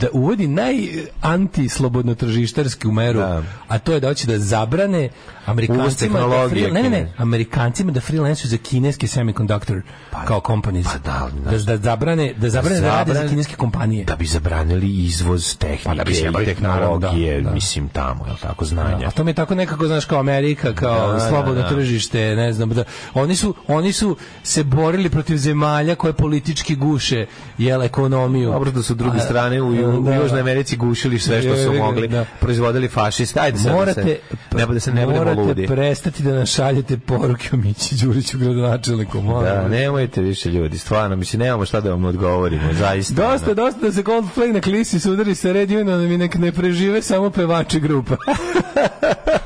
da 0.00 0.08
uvodi 0.12 0.48
naj 0.48 0.74
anti 1.20 1.68
slobodno 1.68 2.14
tržištarsku 2.14 2.92
meru 2.92 3.18
Da. 3.18 3.42
a 3.68 3.78
to 3.78 3.92
je 3.92 4.00
da 4.00 4.08
hoće 4.08 4.26
da 4.26 4.38
zabrane 4.38 5.08
Amerikancima 5.46 6.18
da 6.18 6.24
tehnologije 6.24 6.68
free, 6.68 6.82
ne, 6.82 6.82
ne, 6.82 6.90
ne. 6.90 7.12
Amerikancima 7.16 7.92
da 7.92 8.00
freelansuju 8.00 8.50
za 8.50 8.56
kineske 8.56 9.06
semiconductor 9.06 9.82
kao 10.26 10.40
companies 10.46 10.86
pa 10.86 10.98
da, 10.98 11.30
da, 11.50 11.58
da 11.58 11.76
zabrane 11.76 12.34
da 12.36 12.48
zabrane 12.50 12.80
da, 12.80 12.88
rade 12.88 13.14
za 13.14 13.28
kineske 13.28 13.56
kompanije 13.56 14.04
Da 14.04 14.16
bi 14.16 14.26
zabranili 14.26 15.04
izvoz 15.04 15.56
tehnike 15.58 15.84
Pa 15.88 15.94
da 15.94 16.04
bi 16.04 16.14
jebali, 16.16 16.44
tehnologije, 16.44 17.30
naravno, 17.30 17.42
da, 17.44 17.48
da. 17.48 17.54
mislim, 17.54 17.88
tamo, 17.88 18.26
je 18.26 18.32
tako, 18.42 18.64
znanja. 18.64 19.06
A 19.06 19.10
to 19.10 19.24
mi 19.24 19.30
je 19.30 19.34
tako 19.34 19.54
nekako, 19.54 19.86
znaš, 19.86 20.04
kao 20.04 20.20
Amerika, 20.20 20.74
kao 20.74 21.06
Da, 21.06 21.12
da, 21.12 21.28
slobodno 21.28 21.62
da. 21.62 21.68
tržište, 21.68 22.34
ne 22.36 22.52
znam, 22.52 22.68
da, 22.68 22.84
oni, 23.14 23.36
su, 23.36 23.54
oni 23.68 23.92
su 23.92 24.16
se 24.42 24.64
borili 24.64 25.10
protiv 25.10 25.36
zemalja 25.36 25.94
koje 25.94 26.12
politički 26.12 26.55
guše 26.74 27.26
jel, 27.58 27.82
ekonomiju. 27.82 28.50
Dobro 28.50 28.70
da 28.70 28.82
su 28.82 28.94
druge 28.94 29.20
strane 29.20 29.62
u, 29.62 29.68
u, 29.68 30.00
da. 30.02 30.14
Južnoj 30.14 30.40
Americi 30.40 30.76
gušili 30.76 31.18
sve 31.18 31.42
što 31.42 31.54
su 31.54 31.60
Jebi 31.62 31.76
ga, 31.76 31.82
mogli, 31.82 32.08
da. 32.08 32.24
proizvodili 32.40 32.88
fašisti. 32.88 33.38
Ajde 33.40 33.58
sad 33.58 33.72
Morate, 33.72 34.18
da 34.50 34.58
se, 34.58 34.66
ne, 34.66 34.74
da 34.74 34.80
se 34.80 34.92
ne 34.92 35.06
budemo 35.06 35.24
morate 35.24 35.40
ludi. 35.40 35.66
prestati 35.66 36.22
da 36.22 36.32
nam 36.32 36.46
šaljete 36.46 36.98
poruke 36.98 37.48
o 37.52 37.56
Mići 37.56 37.94
Đuriću 38.04 38.38
gradonačelniku. 38.38 39.22
Da, 39.44 39.68
nemojte 39.68 40.20
više 40.20 40.50
ljudi, 40.50 40.78
stvarno, 40.78 41.16
mislim, 41.16 41.40
nemamo 41.40 41.64
šta 41.64 41.80
da 41.80 41.90
vam 41.90 42.04
odgovorimo, 42.04 42.72
zaista. 42.72 43.14
Dosta, 43.14 43.54
dosta 43.54 43.80
da 43.80 43.92
se 43.92 44.02
Coldplay 44.02 44.52
na 44.52 44.60
klisi 44.60 45.00
sudari 45.00 45.34
sa 45.34 45.52
Red 45.52 45.70
Union, 45.70 45.86
da 45.86 46.08
mi 46.08 46.18
nek 46.18 46.34
ne 46.34 46.52
prežive 46.52 47.02
samo 47.02 47.30
pevači 47.30 47.80
grupa. 47.80 48.16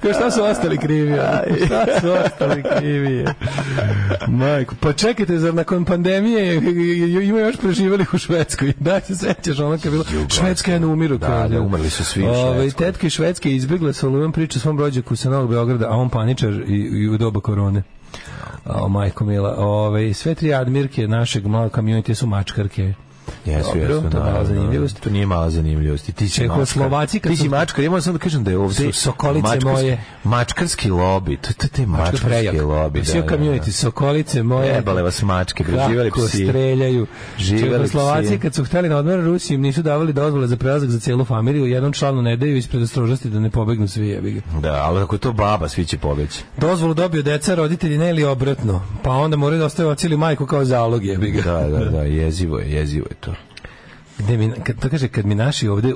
Kao 0.00 0.12
šta 0.12 0.30
su 0.30 0.42
ostali 0.42 0.78
krivi? 0.78 1.16
Šta 1.66 1.86
su 2.00 2.10
ostali 2.26 2.62
krivi? 2.62 3.24
Majko, 4.28 4.74
pa 4.80 4.92
čekajte, 4.92 5.38
zar 5.38 5.54
nakon 5.54 5.84
pandemije 5.84 6.54
ima 7.22 7.38
još 7.38 7.56
preživelih 7.56 8.14
u 8.14 8.18
Švedskoj? 8.18 8.72
Da 8.80 9.00
se 9.00 9.16
sećaš, 9.16 9.58
ono 9.58 9.70
kad 9.72 9.84
je 9.84 9.90
bilo, 9.90 10.04
Švedska 10.28 10.72
je 10.72 10.80
na 10.80 10.86
umiru. 10.86 11.18
Da, 11.18 11.26
kao- 11.26 11.48
da, 11.48 11.60
umrli 11.60 11.90
su 11.90 12.04
svi 12.04 12.22
u 12.22 12.34
Švedskoj. 12.34 12.86
Tetke 12.86 13.10
Švedske 13.10 13.54
izbjegle 13.54 13.92
sa 13.92 14.06
Olujom 14.06 14.32
priču 14.32 14.60
svom 14.60 14.78
rođaku 14.78 15.16
sa 15.16 15.30
Novog 15.30 15.50
Beograda, 15.50 15.86
a 15.86 15.96
on 15.96 16.08
paničar 16.10 16.52
i, 16.52 16.74
i 16.92 17.08
u 17.08 17.18
doba 17.18 17.40
korone. 17.40 17.82
O, 18.64 18.88
majko 18.88 19.24
mila, 19.24 19.54
ove, 19.58 20.14
sve 20.14 20.34
tri 20.34 20.54
admirke 20.54 21.08
našeg 21.08 21.46
malog 21.46 21.72
community 21.72 22.14
su 22.14 22.26
mačkarke. 22.26 22.94
Jesu, 23.44 23.68
Dobro, 23.68 23.94
jesu, 23.94 24.10
to 24.10 24.18
je 24.18 24.24
mala 24.24 24.44
zanimljivost. 24.44 25.00
To 25.00 25.10
nije 25.10 25.26
mala 25.26 25.50
zanimljivost. 25.50 26.12
Ti 26.12 26.28
si 26.28 26.34
Čehoslovaci 26.34 27.16
mačkar. 27.16 27.20
kad 27.22 27.30
Ti 27.32 27.36
si 27.36 27.48
mačkar. 27.48 27.84
Ja 27.84 27.90
moram 27.90 28.02
samo 28.02 28.18
da 28.18 28.22
kažem 28.22 28.44
da 28.44 28.50
je 28.50 28.58
ovde 28.58 28.92
sokolice 28.92 29.58
moje. 29.64 30.04
Mačkarski 30.24 30.90
lobi. 30.90 31.36
To, 31.36 31.52
to, 31.52 31.66
Mačka 31.66 31.86
mačkarski 31.86 32.26
prejak. 32.26 32.62
lobi. 32.62 33.04
Svi 33.04 33.20
community, 33.20 33.70
sokolice 33.70 34.42
moje. 34.42 34.68
Jebale 34.68 35.02
vas 35.02 35.22
mačke, 35.22 35.64
bre, 35.64 35.84
živeli 35.88 36.10
Kako 36.10 36.26
psi. 36.26 36.46
streljaju. 36.46 37.06
Psi. 37.36 38.38
kad 38.38 38.54
su 38.54 38.64
hteli 38.64 38.88
na 38.88 38.96
odmor 38.96 39.20
Rusiji 39.20 39.54
im 39.54 39.60
nisu 39.60 39.82
davali 39.82 40.12
dozvole 40.12 40.46
za 40.46 40.56
prelazak 40.56 40.90
za 40.90 41.00
cijelu 41.00 41.24
familiju, 41.24 41.66
jednom 41.66 41.92
članu 41.92 42.22
ne 42.22 42.36
daju 42.36 42.56
ispred 42.56 42.82
ostrožnosti 42.82 43.28
da 43.28 43.40
ne 43.40 43.50
pobegnu 43.50 43.88
svi 43.88 44.08
jebi 44.08 44.32
ga. 44.32 44.40
Da, 44.60 44.72
ali 44.74 45.00
ako 45.00 45.14
je 45.14 45.18
to 45.20 45.32
baba, 45.32 45.68
svi 45.68 45.84
će 45.84 45.98
pobeći. 45.98 46.40
Dozvolu 46.56 46.94
dobio 46.94 47.22
deca, 47.22 47.54
roditelji 47.54 47.98
ne 47.98 48.10
ili 48.10 48.24
obratno. 48.24 48.82
Pa 49.02 49.10
onda 49.10 49.36
moraju 49.36 49.60
da 49.60 49.66
ostaju 49.66 49.88
ocili 49.88 50.16
majku 50.16 50.46
kao 50.46 50.64
zalog 50.64 51.04
jebi 51.04 51.30
ga. 51.30 51.42
Da, 51.42 51.68
da, 51.68 51.84
da, 51.84 52.02
jezivo 52.02 52.58
je, 52.58 52.72
jezivo 52.72 53.06
je 53.12 53.20
to. 53.20 53.51
Gde 54.24 54.36
mi, 54.36 54.52
kad, 54.64 54.78
to 54.80 54.88
kaže, 54.88 55.08
kad 55.08 55.26
mi 55.26 55.34
naši 55.34 55.68
ovde, 55.68 55.94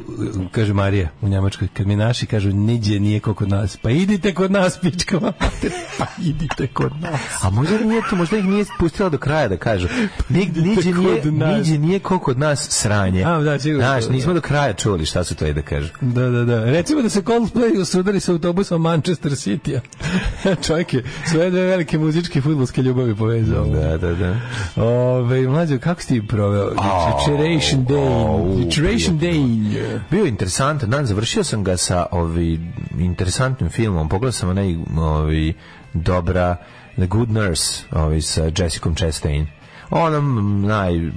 kaže 0.50 0.72
Marija 0.72 1.08
u 1.22 1.28
Njemačkoj, 1.28 1.68
kad 1.74 1.86
mi 1.86 1.96
naši 1.96 2.26
kažu 2.26 2.52
niđe 2.52 3.00
nije 3.00 3.20
ko 3.20 3.34
kod 3.34 3.48
nas, 3.48 3.76
pa 3.76 3.90
idite 3.90 4.34
kod 4.34 4.50
nas, 4.50 4.78
pička 4.78 5.20
mater, 5.20 5.70
pa 5.98 6.06
idite 6.22 6.66
kod 6.66 6.92
nas. 7.00 7.20
A 7.42 7.50
možda 7.50 7.78
nije 7.78 8.02
to, 8.10 8.16
možda 8.16 8.36
ih 8.38 8.44
nije 8.44 8.64
pustila 8.78 9.08
do 9.08 9.18
kraja 9.18 9.48
da 9.48 9.56
kažu. 9.56 9.88
Nig, 10.28 10.56
niđe, 10.56 10.92
nije, 10.92 11.22
niđe 11.56 11.78
nije 11.78 11.98
ko 11.98 12.18
kod 12.18 12.38
nas 12.38 12.68
sranje. 12.70 13.24
A, 13.24 13.40
da, 13.40 13.58
sigurno. 13.58 13.86
Znaš, 13.86 14.08
nismo 14.08 14.34
do 14.34 14.40
kraja 14.40 14.72
čuli 14.72 15.06
šta 15.06 15.24
su 15.24 15.34
to 15.34 15.46
i 15.46 15.54
da 15.54 15.62
kažu. 15.62 15.88
Da, 16.00 16.30
da, 16.30 16.44
da. 16.44 16.64
Recimo 16.64 17.02
da 17.02 17.08
se 17.08 17.22
Coldplay 17.22 17.80
usudari 17.80 18.20
sa 18.20 18.32
autobusom 18.32 18.82
Manchester 18.82 19.32
City-a. 19.32 19.80
Čovjek 20.66 20.94
je 20.94 21.04
svoje 21.30 21.50
dve 21.50 21.62
velike 21.62 21.98
muzičke 21.98 22.38
i 22.38 22.42
futbolske 22.42 22.82
ljubavi 22.82 23.16
povezao. 23.16 23.64
Da, 23.64 23.96
da, 23.96 24.14
da. 24.14 24.36
Ove, 24.76 25.48
mlađo, 25.48 25.78
kako 25.78 26.00
si 26.00 26.08
ti 26.08 26.26
proveo? 26.28 26.70
Deterioration 26.70 27.86
Day. 27.86 28.15
Au, 28.16 28.56
Deterioration 28.58 29.18
Day. 29.18 30.00
Bio 30.10 30.24
je 30.24 30.28
interesantan 30.28 30.90
dan, 30.90 31.06
završio 31.06 31.44
sam 31.44 31.64
ga 31.64 31.76
sa 31.76 32.06
ovi 32.10 32.60
interesantnim 32.98 33.70
filmom. 33.70 34.08
Pogledao 34.08 34.32
sam 34.32 34.48
onaj 34.48 34.76
ovi 34.96 35.54
dobra 35.92 36.56
The 36.94 37.06
Good 37.06 37.30
Nurse, 37.30 37.82
ovi 37.90 38.22
sa 38.22 38.50
Jessicom 38.58 38.94
Chastain. 38.94 39.46
Ona 39.90 40.20
naj 40.68 41.10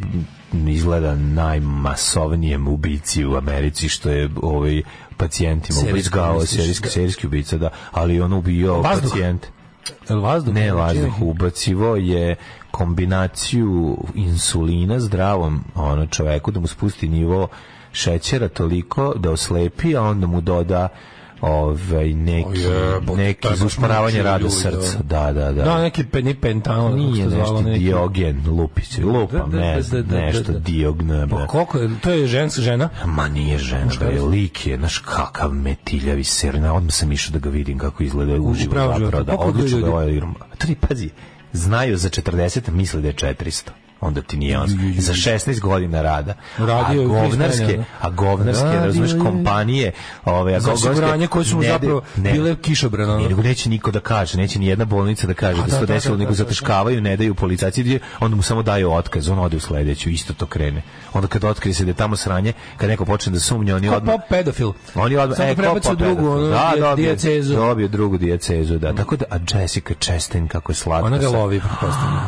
izgleda 0.68 1.16
najmasovnijem 1.16 2.68
ubici 2.68 3.26
u 3.26 3.36
Americi 3.36 3.90
što 3.90 4.10
je 4.10 4.30
ovaj 4.42 4.82
pacijentima 5.18 5.80
ubizgao 5.92 6.46
serijski, 6.46 6.90
serijski 6.90 7.28
ubica 7.28 7.58
da 7.58 7.70
ali 7.92 8.22
on 8.22 8.44
Je 8.48 8.72
li 10.12 10.22
vazduh? 10.22 10.54
ne 10.54 10.74
vazduh, 10.74 11.22
ubacivo 11.22 11.96
je 11.96 12.36
kombinaciju 12.80 13.98
insulina 14.16 15.00
zdravom 15.00 15.64
ono 15.76 16.06
čoveku 16.06 16.52
da 16.52 16.60
mu 16.60 16.68
spusti 16.68 17.08
nivo 17.08 17.48
šećera 17.92 18.48
toliko 18.48 19.14
da 19.16 19.32
oslepi, 19.32 19.96
a 19.96 20.02
onda 20.02 20.28
mu 20.28 20.42
doda 20.42 20.88
ovaj 21.42 22.14
neki 22.14 22.60
jebote, 22.60 23.22
neki 23.22 23.48
usporavanje 23.66 24.24
rada 24.24 24.50
srca. 24.50 25.00
Da, 25.04 25.34
da, 25.34 25.52
da. 25.52 25.64
Da, 25.64 25.82
neki 25.82 26.04
peni 26.04 26.34
pentanol. 26.36 26.96
Nije 26.96 27.28
nešto 27.28 27.62
diogen, 27.62 28.44
lupić, 28.48 28.98
Da, 28.98 29.38
da, 29.38 29.58
ne 29.58 29.82
da, 29.82 30.02
da, 30.02 30.02
da, 30.02 30.22
nešto 30.22 30.52
da. 30.52 30.60
diogna. 30.60 31.28
Pa 31.28 31.48
koliko 31.48 31.78
je, 31.78 31.90
to 32.02 32.12
je 32.12 32.28
ženska 32.28 32.62
žena? 32.62 32.90
Ma 33.06 33.28
nije 33.28 33.58
žena, 33.58 33.92
bre, 34.00 34.22
lik 34.22 34.68
je, 34.68 34.78
znaš 34.78 34.98
kakav 34.98 35.54
metiljavi 35.54 36.24
serna, 36.24 36.74
odmah 36.74 36.94
sam 36.94 37.12
išao 37.12 37.34
da 37.34 37.40
ga 37.40 37.50
vidim 37.50 37.78
kako 37.78 38.04
izgleda 38.04 38.34
uživo 38.34 38.74
zapravo, 38.74 39.24
da 39.24 39.36
Koliko 39.38 39.44
odlično 39.44 39.82
ga 39.82 39.90
ovaj 39.90 40.12
igram. 40.12 40.36
Tri, 40.58 40.76
pazi, 40.76 41.10
znaju 41.54 41.98
za 41.98 42.10
40, 42.10 42.72
misle 42.72 43.02
da 43.02 43.08
je 43.08 43.14
400 43.14 43.70
onda 44.02 44.22
ti 44.22 44.38
nije 44.38 44.60
on. 44.60 44.68
Za 44.98 45.14
16 45.14 45.60
godina 45.60 46.02
rada. 46.02 46.34
Radio 46.58 47.02
a 47.02 47.06
govnarske, 47.06 47.58
Kristjana. 47.58 47.84
a 48.02 48.10
govnarske, 48.10 48.64
Radio 48.66 48.86
razumeš, 48.86 49.12
je- 49.12 49.20
kompanije, 49.20 49.92
ove, 50.26 50.56
a 50.56 50.60
Za 50.60 50.72
govnarske 50.74 51.28
koje 51.28 51.46
su 51.46 51.56
mu 51.56 51.64
zapravo 51.64 52.02
ne- 52.18 52.32
bile 52.32 52.56
kišobran, 52.56 53.10
ono. 53.10 53.20
Ne, 53.20 53.28
nego 53.30 53.42
neće 53.42 53.70
niko 53.70 53.92
da 53.92 54.00
kaže, 54.00 54.38
neće 54.38 54.60
ni 54.60 54.68
jedna 54.68 54.86
bolnica 54.86 55.28
da 55.28 55.34
kaže 55.34 55.62
A 55.62 55.66
da 55.66 55.70
se 55.70 55.76
to 55.76 55.80
da, 55.80 55.86
da, 55.86 55.94
desilo, 55.94 56.16
da, 56.16 56.20
nego 56.20 56.32
da, 56.32 56.34
da. 56.34 56.44
zataškavaju, 56.44 57.02
ne 57.02 57.18
daju 57.18 57.36
policajci, 57.36 58.00
onda 58.20 58.36
mu 58.36 58.42
samo 58.42 58.64
daju 58.64 58.92
otkaz, 58.92 59.30
on 59.30 59.40
ode 59.40 59.58
u 59.58 59.60
sledeću, 59.60 60.10
isto 60.10 60.34
to 60.34 60.46
krene. 60.46 60.82
Onda 61.14 61.28
kad 61.28 61.44
otkrije 61.44 61.74
se 61.74 61.84
da 61.86 61.90
je 61.90 61.96
tamo 61.96 62.16
sranje, 62.16 62.54
kad 62.78 62.90
neko 62.90 63.06
počne 63.06 63.32
da 63.32 63.40
sumnja, 63.40 63.76
oni 63.76 63.88
Kao 63.88 63.98
odmah 63.98 64.16
pop 64.16 64.22
pedofil. 64.30 64.72
oni 64.96 65.18
odmah 65.18 65.38
Samo 65.38 65.50
e, 65.50 65.92
u 65.92 65.96
drugu, 65.96 66.30
ono, 66.30 66.48
da, 66.48 66.72
di- 66.76 66.82
dobio, 66.82 66.96
dijacezu. 66.96 67.56
Dobio 67.56 67.88
drugu 67.88 68.18
dijacezu, 68.18 68.78
da. 68.78 68.94
Tako 68.94 69.16
da, 69.16 69.26
a 69.32 69.38
Jessica 69.52 69.94
Chastain, 69.96 70.48
kako 70.48 70.72
je 70.72 70.76
slatka. 70.76 71.06
Ona 71.06 71.18
ga 71.18 71.30
lovi. 71.30 71.62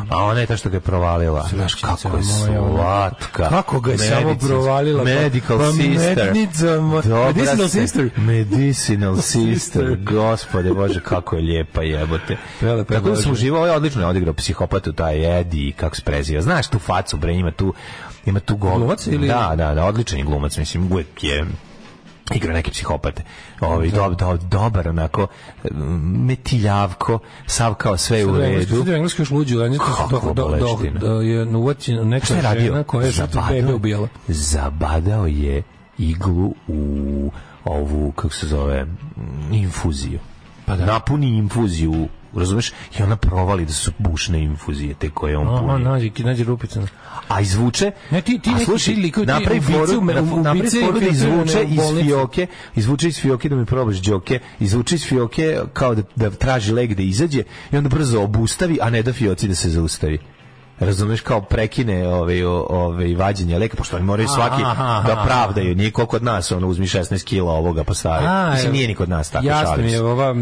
A 0.10 0.18
ona 0.18 0.40
je 0.40 0.46
ta 0.46 0.58
što 0.58 0.70
ga 0.70 0.78
je 0.78 0.82
provalila. 0.82 1.48
Znaš, 1.62 1.74
kako 1.76 2.18
je 2.18 2.24
slatka. 2.24 3.50
Kako 3.50 3.80
ga 3.80 3.92
je 3.92 3.98
samo 4.00 4.22
Medicinska- 4.24 4.48
provalila? 4.48 5.00
Pa- 5.00 5.10
Medical 5.12 5.58
pa 5.60 5.72
sister. 5.72 6.26
mednica, 6.26 6.66
mo- 6.68 7.02
Dobra 7.04 7.26
medicinal 7.28 7.68
ste. 7.68 7.82
sister. 7.82 8.10
Medicinal 8.18 9.16
sister. 9.34 9.96
Gospode, 9.98 10.74
Bože, 10.74 11.00
kako 11.02 11.36
je 11.36 11.42
lijepa 11.44 11.82
jebote. 11.84 12.38
Prelepa 12.60 12.94
Tako 12.94 13.10
da 13.10 13.16
sam 13.16 13.32
uživao, 13.32 13.66
je 13.66 13.72
odlično 13.72 14.02
je 14.02 14.08
odigrao 14.08 14.34
psihopatu, 14.34 14.94
taj 14.94 15.40
Eddie, 15.40 15.72
kako 15.72 15.96
se 15.96 16.02
preziva. 16.02 16.42
Znaš 16.42 16.68
tu 16.68 16.80
facu, 16.80 17.18
bre, 17.18 17.34
ima 17.34 17.52
tu, 17.52 17.74
ima 18.26 18.40
tu 18.40 18.56
gol. 18.56 18.78
Glumac 18.78 19.08
ili- 19.08 19.28
Da, 19.28 19.54
da, 19.56 19.74
da, 19.74 19.86
odličan 19.86 20.20
je 20.20 20.26
glumac, 20.26 20.58
mislim, 20.58 20.92
uvijek 20.92 21.24
je 21.24 21.46
igra 22.36 22.54
neke 22.54 22.72
psihopate. 22.72 23.24
Ovaj 23.60 23.90
dob, 23.90 24.16
dob, 24.16 24.40
dobar 24.42 24.88
onako 24.88 25.28
metiljavko, 26.04 27.20
sav 27.48 27.74
kao 27.74 27.98
sve 27.98 28.26
u 28.26 28.38
redu. 28.38 28.66
Studio 28.66 28.96
engleski 28.96 29.22
još 29.22 29.32
luđi, 29.32 29.56
ali 29.56 29.78
Kakva 29.78 30.34
do, 30.34 30.34
do, 30.34 30.78
da 31.00 31.08
je 31.08 31.46
uvaćena 31.46 32.04
neka 32.04 32.34
je 32.34 32.42
radio? 32.42 32.66
žena 32.66 32.84
koja 32.84 33.06
je 33.06 33.12
žrtvu 33.12 33.42
bebe 33.50 33.74
ubijala. 33.74 34.08
zabadao 34.28 35.28
je 35.28 35.64
iglu 35.98 36.54
u 36.68 37.32
ovu, 37.66 38.12
kako 38.12 38.34
se 38.34 38.48
zove, 38.48 38.86
infuziju. 39.52 40.20
Pa 40.72 40.78
da. 40.78 40.86
Napuni 40.86 41.28
infuziju, 41.30 42.08
razumeš? 42.36 42.72
I 43.00 43.04
ona 43.04 43.16
provali 43.16 43.66
da 43.66 43.74
su 43.74 43.92
bušne 43.98 44.42
infuzije, 44.42 44.94
te 44.94 45.10
koje 45.10 45.38
on 45.38 45.48
Aha, 45.48 45.58
puni. 45.62 45.84
nađi, 45.84 46.12
nađi 46.18 46.44
rupica. 46.44 46.82
A 47.28 47.42
izvuče, 47.42 47.92
Ne, 48.12 48.22
ti- 48.22 48.40
ti 48.40 48.50
a 48.56 48.60
slušaj, 48.60 48.96
ti 48.96 49.12
ti 49.12 49.26
napravi 49.26 49.62
foru, 49.62 50.02
napravi 50.02 50.28
foru 50.28 50.44
da 50.44 50.52
infiltrirane 50.54 51.10
izvuče 51.10 51.64
iz 51.66 52.04
fioke, 52.04 52.48
izvuče 52.76 53.08
iz 53.08 53.20
fioke 53.20 53.50
da 53.50 53.56
mi 53.56 53.66
probaš 53.66 53.96
džoke, 53.98 54.40
izvuče 54.60 54.96
iz 54.96 55.06
fioke 55.06 55.60
kao 55.74 55.96
da, 55.96 56.02
da 56.16 56.30
traži 56.30 56.72
leg 56.74 56.96
da 56.96 57.04
izađe 57.04 57.44
i 57.72 57.78
onda 57.78 57.90
brzo 57.90 58.22
obustavi, 58.22 58.78
a 58.82 58.90
ne 58.90 59.04
da 59.04 59.14
fioci 59.14 59.48
da 59.48 59.56
se 59.56 59.70
zaustavi. 59.70 60.20
Razumeš 60.82 61.22
kao 61.22 61.42
prekine 61.42 62.08
ove 62.08 62.46
ove 62.70 63.16
vađenje 63.16 63.58
leka 63.58 63.78
pošto 63.78 63.96
oni 63.96 64.06
moraju 64.06 64.28
svaki 64.28 64.64
Aha, 64.64 65.04
da 65.08 65.24
pravdaju 65.26 65.76
nije 65.76 65.92
kao 65.92 66.06
kod 66.06 66.24
nas 66.24 66.52
ono 66.52 66.68
uzmi 66.68 66.86
16 66.88 67.24
kg 67.26 67.42
ovoga 67.42 67.84
pa 67.84 67.94
stavi 67.94 68.52
mislim 68.52 68.72
nije 68.72 68.88
ni 68.88 68.96
kod 68.96 69.10
nas 69.10 69.30
tako 69.30 69.46
Jasno 69.48 69.66
šalim 69.68 69.86
je, 69.88 70.02
ova 70.04 70.36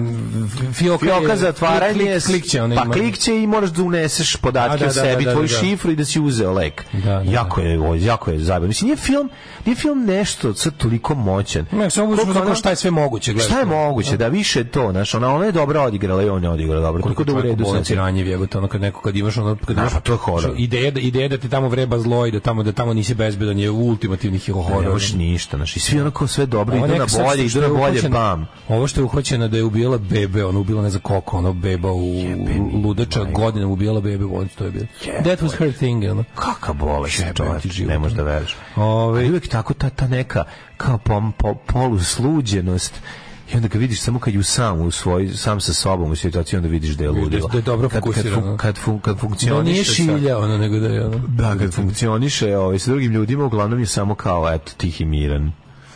fioka, 0.73 0.97
Fioka 0.99 1.32
je- 1.32 1.38
za 1.38 1.49
otvaranje 1.49 1.93
klik, 1.95 2.23
klik, 2.25 2.45
će 2.45 2.62
ona 2.62 2.75
pa 2.75 2.84
ima. 2.84 2.93
klik 2.93 3.17
će 3.17 3.38
i 3.38 3.47
moraš 3.47 3.69
da 3.69 3.84
uneseš 3.84 4.36
podatke 4.36 4.73
A, 4.73 4.78
da, 4.78 4.86
o 4.86 4.88
da, 4.88 4.93
sebi, 4.93 5.23
da, 5.23 5.30
da, 5.30 5.34
tvoju 5.34 5.47
da. 5.47 5.54
šifru 5.56 5.91
i 5.91 5.95
da 5.95 6.06
si 6.06 6.19
uzeo 6.21 6.54
lek. 6.54 6.86
Da, 6.93 6.99
da, 6.99 7.15
da. 7.15 7.32
jako 7.32 7.62
je, 7.62 7.80
jako 7.97 8.32
je 8.32 8.39
zajebano. 8.39 8.67
Mislim, 8.67 8.86
nije 8.86 8.97
film, 8.97 9.30
nije 9.65 9.75
film 9.75 10.06
nešto 10.06 10.54
sad 10.54 10.78
toliko 10.78 11.15
moćan. 11.15 11.65
Ne, 11.71 11.89
samo 11.89 12.15
Koliko 12.15 12.39
ona- 12.41 12.56
šta 12.56 12.69
je 12.69 12.75
sve 12.75 12.91
moguće, 12.91 13.34
gledaš. 13.34 13.47
Šta 13.47 13.60
je 13.60 13.65
moguće, 13.67 14.17
da 14.17 14.28
više 14.28 14.63
to, 14.63 14.91
znaš, 14.91 15.13
ona, 15.15 15.36
ona 15.36 15.45
je 15.45 15.52
dobro 15.52 15.82
odigrala 15.82 16.23
i 16.23 16.30
on 16.30 16.43
je 16.43 16.49
odigrao 16.49 16.82
dobro, 16.82 17.02
tako 17.04 17.23
da 17.23 17.34
u 17.34 17.41
redu 17.41 17.65
se 17.84 17.95
ranjiv 17.95 18.28
jebote, 18.28 18.58
ono 18.58 18.67
kad 18.67 18.82
neko 18.82 19.02
kad 19.02 19.15
imaš 19.15 19.38
ono 19.38 19.58
kad 19.58 19.75
Da, 19.75 19.82
imaš 19.82 19.93
to 20.04 20.13
je 20.13 20.17
horor. 20.31 20.53
Ideja 20.57 20.91
da 20.91 20.99
ideja 20.99 21.27
da 21.27 21.37
ti 21.37 21.49
tamo 21.49 21.67
vreba 21.69 21.99
zlo 21.99 22.25
i 22.25 22.31
da 22.31 22.39
tamo 22.39 22.63
da 22.63 22.71
tamo 22.71 22.93
nisi 22.93 23.13
bezbedan 23.13 23.59
je 23.59 23.69
ultimativni 23.69 24.39
Ne 24.47 24.53
horor. 24.53 24.91
možeš 24.91 25.13
ništa, 25.13 25.57
znaš, 25.57 25.75
i 25.75 25.79
svi 25.79 25.99
onako 26.01 26.27
sve 26.27 26.45
dobro, 26.45 26.75
idu 26.77 26.87
na 26.87 27.05
bolje, 27.19 27.45
idu 27.45 27.59
na 27.59 27.67
je 27.67 27.73
bolje, 27.73 28.01
bam. 28.09 28.47
Ovo 28.67 28.87
što 28.87 29.01
je 29.01 29.05
uhvaćena 29.05 29.47
da 29.47 29.57
je 29.57 29.63
ubijala 29.63 29.97
bebe, 29.99 30.45
ona 30.45 30.59
ubila 30.59 30.81
ne 30.83 30.89
znam 30.89 31.01
koliko, 31.01 31.37
ono 31.37 31.53
beba 31.53 31.91
u 31.91 32.13
ludača 32.83 33.23
godinama 33.23 33.73
ubijala 33.73 34.01
bebe, 34.01 34.25
on 34.25 34.47
to 34.47 34.65
je 34.65 34.71
bilo. 34.71 34.85
That 35.23 35.41
was 35.41 35.53
her 35.53 35.73
thing, 35.73 36.03
ono. 36.03 36.23
Kaka 36.35 36.73
bolest, 36.73 37.19
Jebem 37.19 37.33
ti 37.33 37.37
čovječ, 37.37 37.67
život. 37.67 37.89
ne 37.91 37.99
možeš 37.99 38.17
da 38.17 38.23
veriš. 38.23 38.55
Ove- 38.75 39.19
Ali 39.19 39.29
uvijek 39.29 39.47
tako 39.47 39.73
ta, 39.73 39.89
ta 39.89 40.07
neka 40.07 40.43
kao 40.77 40.97
pom, 40.97 41.31
po, 41.31 41.55
polusluđenost 41.55 42.93
i 43.53 43.55
onda 43.55 43.67
ga 43.67 43.79
vidiš 43.79 44.01
samo 44.01 44.19
kad 44.19 44.33
je 44.33 44.39
u 44.39 44.43
sam 44.43 44.81
u 44.81 44.91
svoj 44.91 45.27
sam 45.27 45.62
sa 45.62 45.73
sobom 45.73 46.12
u 46.12 46.15
situaciji 46.15 46.57
onda 46.57 46.69
vidiš 46.69 46.89
da 46.91 47.03
je 47.03 47.09
ludilo. 47.09 47.47
da 47.47 47.57
je 47.57 47.62
dobro 47.62 47.89
kad, 47.89 48.03
kad, 48.03 48.25
fun- 48.25 48.57
kad, 48.57 48.77
fun, 48.77 48.99
kad 48.99 49.15
Da 49.15 49.19
funkcioniše 49.19 49.71
nije 49.71 49.85
sa- 49.85 49.91
šilja, 49.93 50.38
ono, 50.38 50.57
nego 50.57 50.79
da 50.79 50.88
je 50.88 51.05
ono. 51.05 51.17
Da, 51.27 51.55
kad 51.55 51.73
funkcioniše 51.73 52.57
ovaj, 52.57 52.79
sa 52.79 52.91
drugim 52.91 53.12
ljudima, 53.12 53.45
uglavnom 53.45 53.79
je 53.79 53.85
samo 53.85 54.15
kao, 54.15 54.53
eto, 54.53 54.71
tih 54.77 55.01
i 55.01 55.05
miran. 55.05 55.51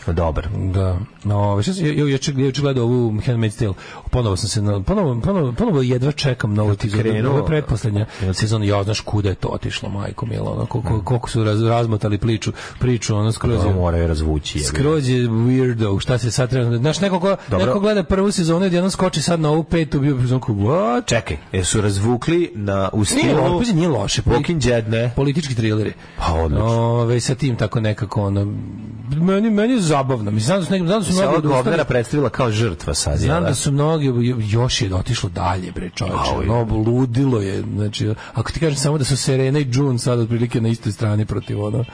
Dobar. 0.07 0.47
Da. 0.73 0.99
No, 1.23 1.39
ovaj 1.39 1.63
šta 1.63 1.73
se 1.73 1.87
ja 1.87 2.05
juče 2.37 2.61
gledao 2.61 2.83
ovu 2.83 3.11
Handmaid's 3.11 3.59
Tale. 3.59 3.73
Ponovo 4.11 4.37
sam 4.37 4.49
se 4.49 4.61
na 4.61 4.81
ponovo 4.83 5.21
ponovo 5.21 5.51
ponovo 5.51 5.81
jedva 5.81 6.11
čekam 6.11 6.53
novu 6.53 6.71
epizodu. 6.71 7.07
je 7.09 7.45
pretposlednja 7.45 8.05
sezona. 8.33 8.65
Ja 8.65 8.83
znaš 8.83 8.99
kuda 8.99 9.29
je 9.29 9.35
to 9.35 9.47
otišlo, 9.47 9.89
majko 9.89 10.25
mila, 10.25 10.51
ono 10.51 10.65
koliko, 10.65 11.01
koliko 11.01 11.29
su 11.29 11.43
raz, 11.43 11.63
razmotali 11.63 12.17
priču, 12.17 12.51
priču 12.79 13.15
ono 13.15 13.31
skroz. 13.31 13.65
Je- 13.65 13.73
moraju 13.73 14.07
razvući. 14.07 14.57
jebi 14.57 14.71
ga. 14.71 14.77
Skroz 14.77 15.09
je 15.09 15.27
weirdo, 15.27 15.99
šta 15.99 16.17
se 16.17 16.31
sad 16.31 16.49
treba... 16.49 16.77
Znaš, 16.77 16.99
neko 17.01 17.19
ko, 17.19 17.35
neko 17.51 17.79
gleda 17.79 18.03
prvu 18.03 18.31
sezonu 18.31 18.65
i 18.65 18.67
odjednom 18.67 18.91
skoči 18.91 19.21
sad 19.21 19.39
na 19.39 19.49
ovu 19.49 19.63
petu, 19.63 19.99
bio 19.99 20.15
bi 20.15 20.27
zonku, 20.27 20.53
what? 20.53 21.05
Čekaj, 21.05 21.37
jesu 21.51 21.81
razvukli 21.81 22.51
na 22.55 22.89
u 22.93 22.97
Nije, 22.97 23.05
stilu 23.05 23.59
pazi, 23.59 23.73
nije 23.73 23.87
loše. 23.87 24.21
Walking 24.21 24.59
Dead, 24.67 24.89
ne? 24.89 25.11
Politički 25.15 25.55
trileri. 25.55 25.93
Pa, 26.17 26.33
odlično. 26.33 26.65
Ove, 26.65 27.19
sa 27.19 27.35
tim 27.35 27.55
tako 27.55 27.79
nekako, 27.79 28.21
ono, 28.23 28.53
meni, 29.09 29.49
meni 29.49 29.73
je 29.73 29.81
zabavno. 29.81 30.31
Mislim, 30.31 30.59
da 30.59 30.65
su, 30.65 30.71
nekim, 30.71 30.87
znam 30.87 30.99
da 30.99 31.05
su 31.05 31.12
Se 31.13 31.27
mnogi 31.27 31.47
ova 31.47 31.57
govnara 31.57 31.83
predstavila 31.85 32.29
kao 32.29 32.51
žrtva 32.51 32.93
sad. 32.93 33.13
jel 33.13 33.25
Znam 33.25 33.43
da? 33.43 33.49
da 33.49 33.55
su 33.55 33.71
mnogi 33.71 34.11
još 34.39 34.81
je 34.81 34.95
otišlo 34.95 35.29
dalje 35.29 35.71
bre 35.71 35.89
čoveče. 35.89 36.33
Au, 36.35 36.43
No 36.43 36.63
ludilo 36.75 37.41
je. 37.41 37.61
Znači 37.75 38.13
ako 38.33 38.51
ti 38.51 38.59
kažem 38.59 38.75
samo 38.77 38.97
da 38.97 39.03
su 39.03 39.17
Serena 39.17 39.59
i 39.59 39.67
June 39.71 39.99
sad 39.99 40.19
otprilike 40.19 40.61
na 40.61 40.69
istoj 40.69 40.91
strani 40.91 41.25
protiv 41.25 41.63
ono 41.63 41.85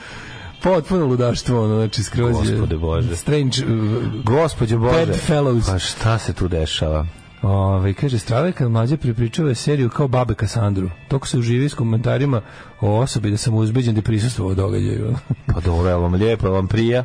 potpuno 0.64 1.06
ludaštvo 1.06 1.64
ono 1.64 1.76
znači 1.76 2.04
skroz 2.04 2.36
je 2.50 2.52
Gospode 2.56 2.78
Bože. 2.78 3.16
strange 3.16 3.58
uh, 3.66 4.24
Gospodje 4.24 4.78
Bože. 4.78 5.06
Bad 5.06 5.16
fellows. 5.28 5.72
Pa 5.72 5.80
šta 5.80 6.18
se 6.18 6.34
tu 6.34 6.48
dešava? 6.48 7.06
Ove, 7.42 7.94
kaže, 7.94 8.20
strave 8.20 8.52
kad 8.52 8.72
mlađe 8.72 8.98
prepričava 8.98 9.56
seriju 9.56 9.90
kao 9.90 10.08
babe 10.08 10.34
Kasandru. 10.34 10.90
Toko 11.08 11.28
se 11.28 11.38
uživi 11.38 11.70
s 11.70 11.74
komentarima 11.74 12.42
o 12.82 13.00
osobi 13.00 13.32
da 13.32 13.38
sam 13.38 13.54
uzbeđen 13.54 13.94
da 13.94 14.00
je 14.00 14.04
prisustvovao 14.04 14.56
događaju. 14.56 15.16
Pa 15.54 15.60
dobro, 15.60 15.90
jel 15.90 16.00
vam 16.02 16.14
lijepo, 16.14 16.48
jel 16.48 16.54
vam 16.54 16.68
prija? 16.68 17.04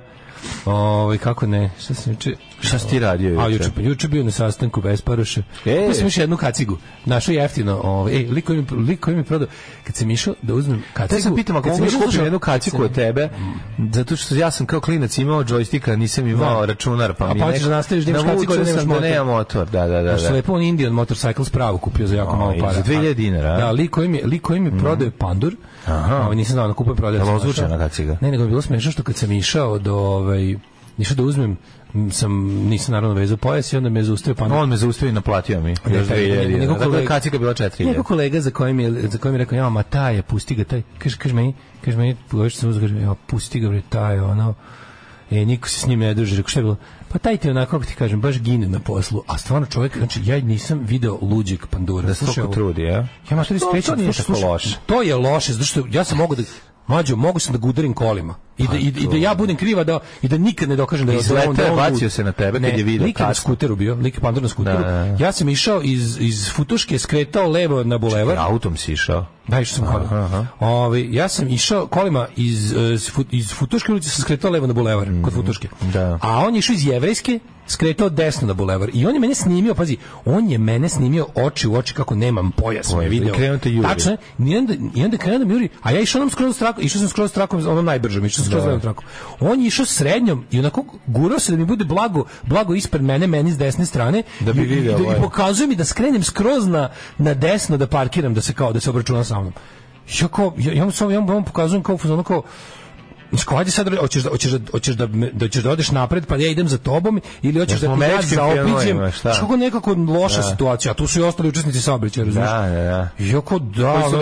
Ove, 0.65 1.19
kako 1.19 1.47
ne, 1.47 1.71
šta 1.79 1.95
sam 1.95 2.13
juče... 2.13 2.37
Šta 2.65 2.79
si 2.79 2.89
ti 2.89 2.99
radio 2.99 3.41
A 3.41 3.49
juče? 3.49 3.65
juče, 3.65 3.83
juče 3.83 4.09
bio 4.09 4.25
na 4.25 4.31
sastanku 4.31 4.81
Besparoše. 4.81 5.43
E. 5.67 5.87
E. 5.91 5.95
sam 5.95 6.07
još 6.07 6.17
jednu 6.17 6.37
kacigu. 6.37 6.77
Našao 7.05 7.33
jeftino. 7.33 7.81
Ovaj, 7.85 8.13
ej, 8.15 8.23
liko 8.25 8.53
mi, 8.53 8.65
liko 8.79 9.11
mi 9.11 9.25
prodao. 9.25 9.49
Kad 9.85 9.95
sam 9.95 10.11
išao 10.11 10.35
da 10.43 10.55
uzmem 10.55 10.83
kacigu... 10.95 11.17
Te 11.17 11.23
sam 11.23 11.35
pitam 11.35 11.57
ako 11.57 11.69
mogu 11.69 11.77
sam 11.77 11.87
da 11.87 11.91
kupim 11.91 12.03
slušaj, 12.03 12.25
jednu 12.27 12.41
sam- 12.71 12.81
od 12.81 12.93
tebe, 12.93 13.29
zato 13.93 14.17
što 14.17 14.35
ja 14.35 14.51
sam 14.51 14.67
kao 14.67 14.81
klinac 14.81 15.19
imao 15.19 15.45
džojstika, 15.45 15.97
nisam 15.97 16.27
imao 16.27 16.61
Da. 16.61 16.67
računar, 16.67 17.15
pa 17.15 17.25
A 17.25 17.35
mi 17.35 17.41
pa 17.41 17.47
hoćeš 17.47 17.61
neko- 17.61 17.69
da 17.69 17.77
nastaviš 17.77 18.05
da 18.05 18.11
imaš 18.11 18.23
kacigu, 18.25 18.53
a 18.53 18.57
da 18.57 18.63
nemaš 18.65 18.75
da 18.77 18.87
motor. 18.87 19.03
nema 19.03 19.25
motor, 19.27 19.67
da, 19.67 19.87
da, 19.87 20.03
da. 20.03 20.17
Da. 20.17 20.31
lepo 20.31 20.53
on 20.53 20.63
Indian 20.63 20.93
Motorcycle 20.93 21.45
spravu 21.45 21.79
kupio 21.79 22.07
za 22.07 22.17
jako 22.17 22.33
O, 22.33 22.37
malo 22.37 22.55
para. 22.61 22.73
za 22.73 22.83
2000 22.83 23.15
dinara, 23.15 23.49
a? 23.49 23.57
Da, 23.57 23.71
liko 23.71 24.03
je, 24.03 24.21
liko 24.25 24.55
im 24.55 24.67
je 24.67 24.79
prodao 24.79 25.11
pandur. 25.11 25.57
Aha. 25.87 26.17
Ovaj, 26.17 26.37
nisam 26.37 26.53
znao 26.53 26.69
da 26.69 26.75
kupujem 26.75 26.97
prodao. 26.97 27.17
Jel 27.17 27.27
sam 27.27 27.35
ozvučena 27.35 27.79
kaciga? 27.79 28.17
Ne, 28.21 28.31
nego 28.31 28.47
bilo 28.47 28.63
smešno 28.63 28.93
što 28.93 29.03
kad 29.03 29.17
sam 29.17 29.33
išao 29.33 29.79
do 29.79 29.95
ovaj 29.95 30.57
išao 30.99 31.17
da 31.17 31.23
uzmem 31.23 31.57
sam 32.11 32.33
nisam 32.45 32.93
naravno 32.93 33.15
vezao 33.15 33.37
pojas 33.37 33.73
i 33.73 33.77
onda 33.77 33.89
me 33.89 34.03
zaustavio 34.03 34.35
pandur. 34.35 34.59
On 34.59 34.69
me 34.69 34.77
zaustavio 34.77 35.11
i 35.11 35.15
naplatio 35.15 35.61
mi. 35.61 35.71
Još 35.71 35.79
taj- 36.09 36.19
2000 36.19 36.37
nego 36.39 36.49
dinara. 36.49 36.67
Dakle, 36.69 36.87
kolega- 36.89 37.07
kaciga 37.07 37.39
bila 37.39 37.55
4000. 37.55 37.87
Neko 37.87 38.03
kolega 38.03 38.41
za 38.41 38.51
kojim 38.51 38.81
je 38.81 39.09
za 39.09 39.19
kojim 39.19 39.35
je 39.35 39.39
rekao 39.39 39.57
ja 39.57 39.69
ma 39.69 39.83
taj 39.83 40.17
je 40.17 40.23
pusti 40.23 40.55
ga 40.55 40.65
taj 40.65 40.83
kaže 40.99 41.17
kaže 41.19 41.35
meni 41.35 41.55
kaže 41.81 41.97
meni 41.97 42.17
pogledaš 42.31 42.55
sam 42.55 42.69
uzeo 42.71 42.81
kaže 42.81 42.97
ja 42.97 43.15
pusti 43.27 43.61
ga 43.61 43.69
bre 43.69 43.83
taj 43.83 44.19
ono 44.21 44.55
e 45.31 45.45
niko 45.45 45.69
se 45.69 45.81
s 45.81 45.87
njim 45.87 45.99
ne 46.01 46.15
druži 46.15 46.37
rekao 46.37 46.49
šta 46.49 46.61
je 46.61 46.65
bilo 46.65 46.77
pa 47.09 47.19
taj 47.19 47.37
ti 47.37 47.51
onako 47.51 47.71
kako 47.71 47.85
ti 47.85 47.95
kažem 47.95 48.21
baš 48.21 48.39
gine 48.39 48.69
na 48.69 48.79
poslu 48.79 49.23
a 49.27 49.39
stvarno 49.39 49.67
čovjek 49.67 49.97
znači 49.97 50.21
ja 50.25 50.41
nisam 50.41 50.81
video 50.81 51.19
luđeg 51.23 51.67
pandura 51.67 52.07
Da 52.07 52.15
se 52.15 52.27
trudi, 52.53 52.83
ja? 52.83 53.07
ja 53.31 53.37
ma 53.37 53.45
to 53.45 53.49
To- 53.51 53.59
to 53.83 53.97
nije 53.97 54.13
tako 54.13 54.33
loše. 54.41 54.77
to 54.87 55.03
je 55.03 55.15
loše 55.17 55.53
zato 55.53 55.65
što 55.65 55.83
ja 55.91 56.05
sam 56.05 56.19
mogu 56.19 56.35
da 56.35 56.43
Mađo, 56.87 57.17
mogu 57.17 57.39
sam 57.39 57.53
da 57.53 57.59
ga 57.59 57.69
udarim 57.69 57.95
kolima. 57.95 58.35
I 58.59 58.69
da, 58.69 58.77
i, 58.77 58.87
i 58.87 59.09
da 59.09 59.17
ja 59.17 59.35
budem 59.35 59.57
kriva 59.57 59.85
da, 59.85 59.99
i 60.23 60.29
da 60.29 60.39
nikad 60.39 60.69
ne 60.69 60.77
dokažem 60.77 61.07
da 61.07 61.13
je 61.13 61.19
da 61.21 61.49
on- 61.49 61.57
da 61.57 61.71
on 61.73 61.77
bacio 61.77 62.11
se 62.11 62.25
na 62.25 62.33
tebe 62.33 62.53
kad 62.53 62.63
Ne, 62.63 62.69
je 62.71 62.85
video 62.85 63.07
lik 63.07 63.19
na 63.19 63.35
skuteru 63.35 63.77
bio, 63.77 63.95
lik 63.95 64.15
je 64.15 64.21
pandur 64.21 64.43
na 64.43 64.49
skuteru. 64.49 64.79
Da, 64.79 64.85
da, 64.85 65.05
da. 65.07 65.17
Ja 65.19 65.33
sam 65.33 65.49
išao 65.49 65.83
iz, 65.83 66.17
iz 66.21 66.51
Futuške, 66.51 66.99
skretao 66.99 67.49
levo 67.49 67.85
na 67.85 67.99
bulevar. 67.99 68.39
Autom 68.39 68.77
si 68.77 68.93
išao. 68.93 69.27
Da, 69.49 69.61
išao 69.61 69.77
sam 69.77 69.87
kolima. 69.87 70.47
Ovaj, 70.61 71.07
ja 71.11 71.29
sam 71.29 71.49
išao 71.49 71.87
kolima 71.87 72.27
iz, 72.37 72.73
eh, 72.73 72.77
s 72.99 73.11
fut- 73.11 73.27
iz 73.31 73.53
Futuške 73.53 73.93
ulice, 73.93 74.11
sam 74.11 74.23
skretao 74.23 74.51
levo 74.51 74.67
na 74.67 74.73
bulevar, 74.73 75.09
kod 75.23 75.33
Futuške. 75.33 75.69
Da. 75.83 76.19
A 76.23 76.39
on 76.39 76.55
je 76.55 76.59
išao 76.59 76.75
iz 76.75 76.87
Jevrejske, 76.87 77.39
skretao 77.67 78.09
desno 78.09 78.49
na 78.49 78.55
bulevar. 78.55 78.91
I 78.93 79.07
on 79.07 79.15
je 79.15 79.21
mene 79.21 79.35
snimio, 79.35 79.75
pazi, 79.75 79.97
on 80.25 80.51
je 80.51 80.59
mene 80.59 80.89
snimio 80.89 81.27
oči 81.35 81.69
u 81.69 81.75
oči 81.75 81.95
kako 81.95 82.15
nemam 82.15 82.53
pojas. 82.53 82.93
Oj, 82.93 83.05
me 83.05 83.09
video. 83.09 83.35
i 83.35 83.37
krenuo 83.37 83.59
te 83.59 83.71
juri. 83.71 83.89
Tačno. 83.89 84.17
I 84.39 84.57
onda, 84.57 84.75
i 84.95 85.05
onda 85.05 85.17
krenuo 85.17 85.45
da 85.45 85.53
juri, 85.53 85.69
a 85.83 85.91
ja 85.91 86.01
išao 86.01 86.19
nam 86.19 86.31
skroz 86.31 86.59
trakom, 86.59 86.85
išao 86.85 86.99
sam 86.99 87.09
skroz 87.09 87.33
trakom, 87.33 87.67
onom 87.69 87.85
najbržom, 87.85 88.25
išao 88.25 88.45
sam 88.45 88.51
skroz 88.51 88.65
levom 88.65 88.81
trakom. 88.81 89.05
On 89.41 89.61
je 89.61 89.67
išao 89.67 89.87
srednjom 89.87 90.45
i 90.51 90.59
onako 90.59 90.85
gurao 91.07 91.39
se 91.39 91.53
da 91.53 91.59
mi 91.59 91.65
bude 91.65 91.85
blago, 91.85 92.25
blago 92.43 92.75
ispred 92.75 93.03
mene, 93.03 93.27
meni 93.27 93.53
s 93.53 93.59
desne 93.59 93.87
strane. 93.87 94.23
Da 94.41 94.53
bi 94.53 94.61
I- 94.61 94.65
i- 94.65 94.67
video 94.67 94.99
i, 94.99 95.03
ovaj. 95.03 95.19
i 95.19 95.21
pokazuje 95.21 95.67
mi 95.67 95.77
da 95.77 95.85
skrenem 95.85 96.23
skroz 96.23 96.67
na, 96.67 96.89
na 97.19 97.35
desno 97.35 97.77
da 97.77 97.87
parkiram, 97.87 98.35
da 98.35 98.41
se 98.41 98.53
kao, 98.53 98.73
da 98.73 98.81
se 98.81 98.91
obračuna 98.91 99.25
sa 99.25 99.41
mnom. 99.41 99.53
Ja 100.21 100.29
kao, 100.29 100.53
ja, 100.59 100.73
ja 100.73 100.85
mu 100.85 100.91
samo, 100.91 101.11
ja 101.11 101.21
mu 101.21 101.33
ja 101.33 101.39
mu 101.39 101.45
pokazujem 101.45 101.83
kao, 103.37 103.43
Skvađi 103.43 103.71
sad, 103.71 103.97
hoćeš 103.99 104.23
da, 104.23 104.31
hoćeš 104.31 104.53
da, 104.53 104.59
hoćeš 104.71 104.95
da, 104.95 105.07
da, 105.07 105.45
hoćeš 105.47 105.63
da 105.63 105.71
odeš 105.71 105.91
napred, 105.91 106.27
pa 106.27 106.37
ja 106.37 106.51
idem 106.51 106.69
za 106.69 106.79
tobom, 106.79 107.21
ili 107.43 107.61
hoćeš 107.61 107.81
da 107.81 107.87
smo 107.87 107.97
ti 107.97 108.11
ja 108.11 108.23
zaobiđem. 108.23 109.13
kako 109.23 109.57
nekako 109.57 109.95
loša 109.95 110.43
situacija, 110.43 110.93
a 110.93 110.95
tu 110.95 111.07
su 111.07 111.21
i 111.21 111.23
ostali 111.23 111.49
učesnici 111.49 111.81
saobraćaja, 111.81 112.25
razumiješ? 112.25 112.51
Da, 112.51 112.69
da, 112.69 112.83
da. 113.19 113.25
Iako 113.25 113.59
da, 113.59 113.93
ono, 113.93 114.21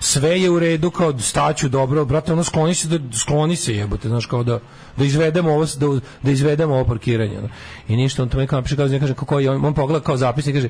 sve 0.00 0.40
je 0.40 0.50
u 0.50 0.58
redu 0.58 0.90
kao 0.90 1.18
staću 1.18 1.68
dobro, 1.68 2.04
brate, 2.04 2.32
ono 2.32 2.44
skloni 2.44 2.74
se 2.74 2.88
da 2.88 3.16
skloni 3.16 3.56
se 3.56 3.74
jebote, 3.74 4.08
znaš 4.08 4.26
kao 4.26 4.42
da 4.42 4.60
da 4.96 5.04
izvedemo 5.04 5.52
ovo 5.52 5.64
da, 5.64 6.00
da 6.22 6.30
izvedemo 6.30 6.74
ovo 6.74 6.84
parkiranje. 6.84 7.38
ono. 7.38 7.48
I 7.88 7.96
ništa 7.96 8.22
on 8.22 8.28
to 8.28 8.36
meni 8.36 8.46
kao 8.46 8.62
ja 8.90 9.00
kaže 9.00 9.14
kako 9.14 9.38
je 9.38 9.50
on, 9.50 9.64
on 9.64 9.74
pogleda 9.74 10.04
kao 10.04 10.16
zapisnik 10.16 10.56
kaže 10.56 10.68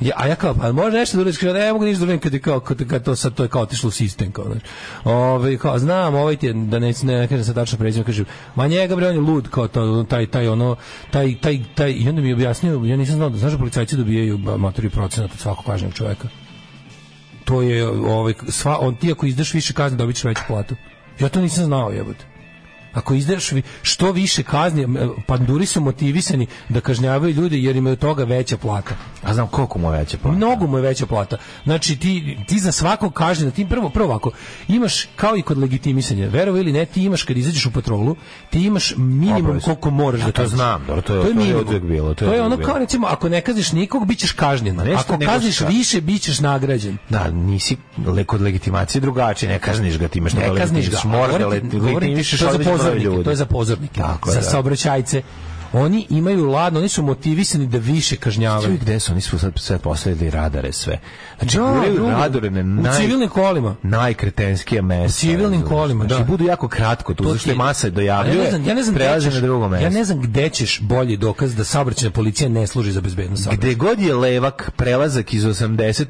Ja, 0.00 0.14
a 0.16 0.26
ja 0.26 0.34
kao, 0.34 0.54
pa 0.54 0.72
može 0.72 0.96
nešto 0.96 1.16
da 1.16 1.20
uradiš, 1.20 1.42
ne 1.42 1.72
mogu 1.72 1.84
ništa 1.84 1.98
da 1.98 2.04
uradim 2.04 2.20
kad 2.20 2.34
je 2.34 2.40
kao, 2.40 2.60
kad, 2.60 2.88
kad 2.88 3.04
to 3.04 3.16
sad 3.16 3.34
to 3.34 3.42
je 3.42 3.48
kao 3.48 3.62
otišlo 3.62 3.88
u 3.88 3.90
sistem, 3.90 4.32
kao, 4.32 4.44
znaš. 4.44 4.62
Ove, 5.04 5.58
kao, 5.58 5.78
znam, 5.78 6.14
ovaj 6.14 6.36
ti 6.36 6.46
je, 6.46 6.52
da 6.52 6.78
ne, 6.78 6.92
ne, 7.02 7.28
kažem 7.28 7.44
sad 7.44 7.54
tačno 7.54 7.78
prezime, 7.78 8.04
kaže, 8.04 8.24
ma 8.54 8.66
njega 8.66 8.96
bre, 8.96 9.08
on 9.08 9.14
je 9.14 9.20
lud, 9.20 9.48
kao 9.48 9.68
to, 9.68 10.04
taj, 10.08 10.26
taj, 10.26 10.48
ono, 10.48 10.76
taj, 11.10 11.34
taj, 11.40 11.60
taj, 11.74 11.92
i 11.92 12.08
onda 12.08 12.22
mi 12.22 12.28
je 12.28 12.34
objasnio, 12.34 12.84
ja 12.84 12.96
nisam 12.96 13.14
znao, 13.14 13.28
da, 13.28 13.38
znaš 13.38 13.52
da 13.52 13.58
policajci 13.58 13.96
dobijaju 13.96 14.38
ba, 14.38 14.56
matori 14.56 14.90
procenat 14.90 15.32
od 15.32 15.38
svakog 15.38 15.64
kažnjeg 15.64 15.94
čoveka 15.94 16.28
to 17.50 17.62
je 17.62 17.88
ovaj 17.88 18.34
sva 18.48 18.78
on 18.80 18.96
ti 18.96 19.12
ako 19.12 19.26
izdaš 19.26 19.54
više 19.54 19.72
kazni 19.72 19.98
dobićeš 19.98 20.24
veću 20.24 20.42
platu. 20.46 20.76
Ja 21.20 21.28
to 21.28 21.40
nisam 21.40 21.64
znao, 21.64 21.90
jebote. 21.90 22.29
Ako 22.92 23.14
izdaš 23.14 23.44
što 23.82 24.12
više 24.12 24.42
kazni, 24.42 24.86
panduri 25.26 25.66
su 25.66 25.80
motivisani 25.80 26.46
da 26.68 26.80
kažnjavaju 26.80 27.34
ljude 27.34 27.58
jer 27.58 27.76
imaju 27.76 27.92
od 27.92 27.98
toga 27.98 28.24
veća 28.24 28.56
plata. 28.56 28.94
A 29.22 29.34
znam 29.34 29.46
koliko 29.48 29.78
mu 29.78 29.92
je 29.92 29.98
veća 29.98 30.18
plata. 30.18 30.36
Mnogo 30.36 30.66
mu 30.66 30.78
je 30.78 30.82
veća 30.82 31.06
plata. 31.06 31.36
Znači 31.64 31.96
ti, 31.96 32.36
ti 32.46 32.58
za 32.58 32.72
svakog 32.72 33.12
kažnjena, 33.14 33.50
ti 33.52 33.66
prvo, 33.66 33.90
prvo 33.90 34.06
ovako, 34.06 34.30
imaš 34.68 35.08
kao 35.16 35.36
i 35.36 35.42
kod 35.42 35.58
legitimisanja, 35.58 36.28
verovo 36.28 36.58
ili 36.58 36.72
ne, 36.72 36.86
ti 36.86 37.04
imaš 37.04 37.22
kad 37.22 37.36
izađeš 37.36 37.66
u 37.66 37.70
patrolu, 37.70 38.16
ti 38.50 38.60
imaš 38.60 38.94
minimum 38.96 39.40
Obavezu. 39.40 39.64
koliko 39.64 39.90
moraš 39.90 40.20
Ja 40.20 40.26
da 40.26 40.32
to 40.32 40.42
kazniš. 40.42 40.56
znam, 40.56 40.84
dobro, 40.86 41.02
to 41.02 41.14
je- 41.14 41.22
to 41.22 41.28
je 41.28 41.34
to 41.64 41.72
je 41.72 41.80
bilo, 41.80 42.14
to 42.14 42.24
je 42.24 42.28
to 42.28 42.34
je 42.34 42.42
ono 42.42 42.56
bilo. 42.56 42.68
kao 42.68 42.78
recimo, 42.78 43.06
ako 43.06 43.28
ne 43.28 43.40
kazniš 43.40 43.72
nikog, 43.72 44.06
bit 44.06 44.18
ćeš 44.18 44.32
kažnjen. 44.32 44.80
Ako 44.80 45.18
kazniš 45.20 45.54
šta. 45.56 45.66
više, 45.66 46.00
bit 46.00 46.22
ćeš 46.22 46.40
nagrađen. 46.40 46.96
Da, 47.08 47.30
nisi 47.30 47.76
kod 48.26 48.40
legitimacije 48.40 49.00
drugačije, 49.00 49.48
ne 49.48 49.58
kazniš 49.58 49.98
ga, 49.98 50.08
ti 50.08 50.18
imaš 50.18 50.32
ne 50.32 50.56
kazniš 50.56 50.90
ga. 50.90 50.98
moraš 51.04 51.38
da 51.38 51.46
legitimišeš 51.46 52.40
to 52.82 52.86
je 52.86 52.90
za 52.90 52.90
određen 52.90 53.12
broj 53.12 53.22
pozornike, 53.22 53.24
to 53.24 53.30
je 53.30 53.36
za 53.36 53.46
pozornike, 53.46 54.00
Tako 54.00 54.30
za 54.30 54.40
da. 54.40 54.42
saobraćajce. 54.42 55.22
Oni 55.72 56.06
imaju 56.10 56.46
ladno, 56.46 56.78
oni 56.78 56.88
su 56.88 57.02
motivisani 57.02 57.66
da 57.66 57.78
više 57.78 58.16
kažnjavaju. 58.16 58.78
Gde 58.78 59.00
su, 59.00 59.12
oni 59.12 59.20
su 59.20 59.38
sad, 59.38 59.52
sad 59.56 59.80
postavili 59.80 60.30
radare 60.30 60.72
sve. 60.72 60.98
Znači, 61.38 61.56
Da, 61.56 61.82
radare 62.10 62.50
na 62.50 62.60
U 62.60 62.64
naj, 62.82 62.96
civilnim 62.96 63.28
kolima. 63.28 63.76
najkretenskija 63.82 64.82
mesta. 64.82 65.06
U 65.06 65.20
civilnim 65.20 65.62
kolima, 65.62 66.04
Znači, 66.04 66.20
da. 66.20 66.26
budu 66.26 66.44
jako 66.44 66.68
kratko 66.68 67.14
tu, 67.14 67.24
To 67.24 67.32
zašto 67.32 67.50
je 67.50 67.56
masa 67.56 67.90
dojavljuje, 67.90 68.36
ja 68.36 68.44
ne 68.44 68.50
znam, 68.50 68.64
ja 68.64 68.74
ne 68.74 68.82
znam 68.82 68.94
prelaze 68.94 69.30
na 69.30 69.40
drugo 69.40 69.68
mesto. 69.68 69.84
Ja 69.84 69.90
ne 69.90 70.04
znam 70.04 70.20
gde 70.20 70.48
ćeš 70.48 70.80
bolji 70.80 71.16
dokaz 71.16 71.54
da 71.54 71.64
saobraćajna 71.64 72.10
policija 72.12 72.48
ne 72.48 72.66
služi 72.66 72.92
za 72.92 73.00
bezbednost 73.00 73.42
saobraćaja. 73.44 73.66
Gde 73.66 73.74
god 73.76 74.00
je 74.00 74.14
levak 74.14 74.70
prelazak 74.76 75.34
iz 75.34 75.44
80 75.44 75.60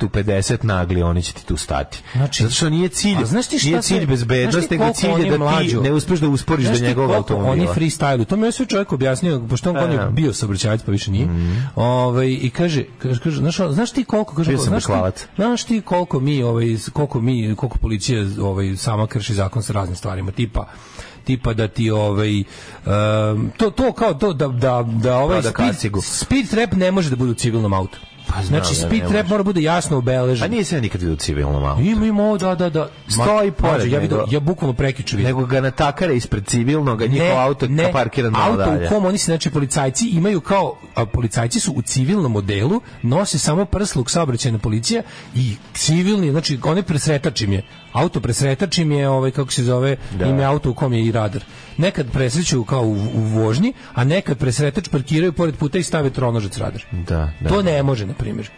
u 0.04 0.08
50 0.08 0.64
nagli, 0.64 1.02
oni 1.02 1.22
će 1.22 1.32
ti 1.32 1.46
tu 1.46 1.56
stati. 1.56 1.98
Znači- 2.12 2.42
Zato 2.42 2.54
što 2.54 2.68
nije 2.70 2.88
cilj, 2.90 3.16
A 3.16 3.24
znaš 3.24 3.46
ti 3.46 3.58
šta 3.58 3.68
nije 3.68 3.82
sve- 3.82 3.96
cilj 3.96 4.06
bezbednost, 4.06 4.52
znaš 4.52 4.68
ti 4.68 4.78
nego 4.78 4.92
cilj 4.92 5.10
je 5.10 5.30
da 5.30 5.36
ti 5.36 5.38
mlađu- 5.38 5.82
ne 5.82 5.92
uspeš 5.92 6.18
da 6.20 6.28
usporiš 6.28 6.66
do 6.68 6.78
njegovog 6.78 7.10
automobila. 7.10 7.52
Oni 7.52 7.66
freestyle, 7.68 8.24
to 8.24 8.36
mi 8.36 8.46
je 8.46 8.52
sve 8.52 8.66
čovjek 8.66 8.92
objasnio, 8.92 9.38
pošto 9.50 9.70
on, 9.70 9.92
je 9.92 10.08
bio 10.10 10.32
saobraćajac, 10.32 10.82
pa 10.82 10.92
više 10.92 11.10
nije. 11.10 11.28
Ovaj 11.76 12.28
i 12.28 12.50
kaže, 12.50 12.84
kaže, 12.98 13.20
kaže 13.20 13.36
znaš, 13.36 13.56
znaš 13.56 13.90
ti 13.90 14.04
koliko, 14.04 14.34
kaže, 14.34 14.56
znaš, 14.56 14.84
ti, 14.84 14.92
znaš 15.36 15.64
ti 15.64 15.80
koliko 15.80 16.20
mi, 16.20 16.42
ovaj, 16.42 16.66
koliko 16.92 17.20
mi, 17.20 17.54
koliko 17.56 17.78
policija 17.78 18.26
ovaj, 18.40 18.76
sama 18.76 19.06
krši 19.06 19.34
zakon 19.34 19.62
sa 19.62 19.72
raznim 19.72 19.96
stvarima, 19.96 20.30
tipa 20.30 20.66
tipa 21.24 21.54
da 21.54 21.68
ti 21.68 21.90
ovaj 21.90 22.38
um, 22.40 23.52
to 23.56 23.70
to 23.70 23.92
kao 23.92 24.14
to 24.14 24.32
da 24.32 24.48
da 24.48 24.82
da 24.82 25.16
ovaj 25.18 25.42
Proda 25.42 25.72
speed, 25.72 25.92
speed 26.02 26.50
trap 26.50 26.72
ne 26.72 26.90
može 26.90 27.10
da 27.10 27.16
bude 27.16 27.30
u 27.30 27.34
civilnom 27.34 27.72
autu. 27.72 27.98
Znam 28.42 28.46
znači, 28.46 28.80
da 28.80 28.86
speed 28.86 29.02
ne 29.02 29.08
trap 29.08 29.28
mora 29.28 29.42
bude 29.42 29.62
jasno 29.62 29.96
obeležen. 29.98 30.44
A 30.44 30.48
nije 30.48 30.64
se 30.64 30.76
ja 30.76 30.80
nikad 30.80 31.00
vidio 31.00 31.14
u 31.14 31.16
civilnom 31.16 31.64
autu. 31.64 31.82
Ima, 31.82 32.06
ima, 32.06 32.36
da, 32.38 32.54
da, 32.54 32.70
da. 32.70 32.90
Stoji 33.08 33.50
pored 33.50 33.92
ja, 33.92 33.98
vidio, 33.98 34.18
nego- 34.18 34.28
ja 34.30 34.40
bukvalno 34.40 34.74
prekiču 34.74 35.16
vidio. 35.16 35.28
Nego 35.28 35.46
ga 35.46 35.60
natakare 35.60 36.16
ispred 36.16 36.46
civilnog, 36.46 37.02
a 37.02 37.06
njihov 37.06 37.40
auto 37.40 37.68
ne, 37.68 37.92
parkiran 37.92 38.32
malo 38.32 38.52
auto 38.52 38.70
dalje. 38.70 38.86
u 38.86 38.88
kom 38.88 39.04
oni 39.04 39.18
se, 39.18 39.24
znači, 39.24 39.50
policajci 39.50 40.08
imaju 40.08 40.40
kao, 40.40 40.76
a 40.94 41.06
policajci 41.06 41.60
su 41.60 41.72
u 41.72 41.82
civilnom 41.82 42.32
modelu, 42.32 42.80
nose 43.02 43.38
samo 43.38 43.64
prsluk 43.64 44.10
saobraćajna 44.10 44.58
policija 44.58 45.02
i 45.34 45.56
civilni, 45.74 46.30
znači, 46.30 46.58
oni 46.64 46.82
presretač 46.82 47.40
im 47.40 47.52
je, 47.52 47.62
auto 47.92 48.20
presretač 48.20 48.79
im 48.79 48.92
je, 48.92 49.09
ovaj, 49.09 49.31
kako 49.31 49.53
se 49.53 49.62
zove, 49.62 49.96
im 50.26 50.38
je 50.38 50.44
auto 50.44 50.70
u 50.70 50.74
kom 50.74 50.92
je 50.92 51.05
i 51.05 51.12
radar. 51.12 51.44
Nekad 51.76 52.12
presreću 52.12 52.64
kao 52.64 52.83
u, 52.83 52.92
u 53.14 53.20
vožnji, 53.20 53.72
a 53.94 54.05
nekad 54.05 54.38
presretač 54.38 54.88
parkiraju 54.88 55.33
pored 55.33 55.57
puta 55.57 55.79
i 55.79 55.83
stave 55.83 56.11
tronožac 56.11 56.59
radar. 56.59 56.85
Da, 56.92 57.31
da. 57.40 57.48
To 57.48 57.62
ne 57.62 57.83
može, 57.83 58.07
na 58.07 58.14
primjer. 58.14 58.50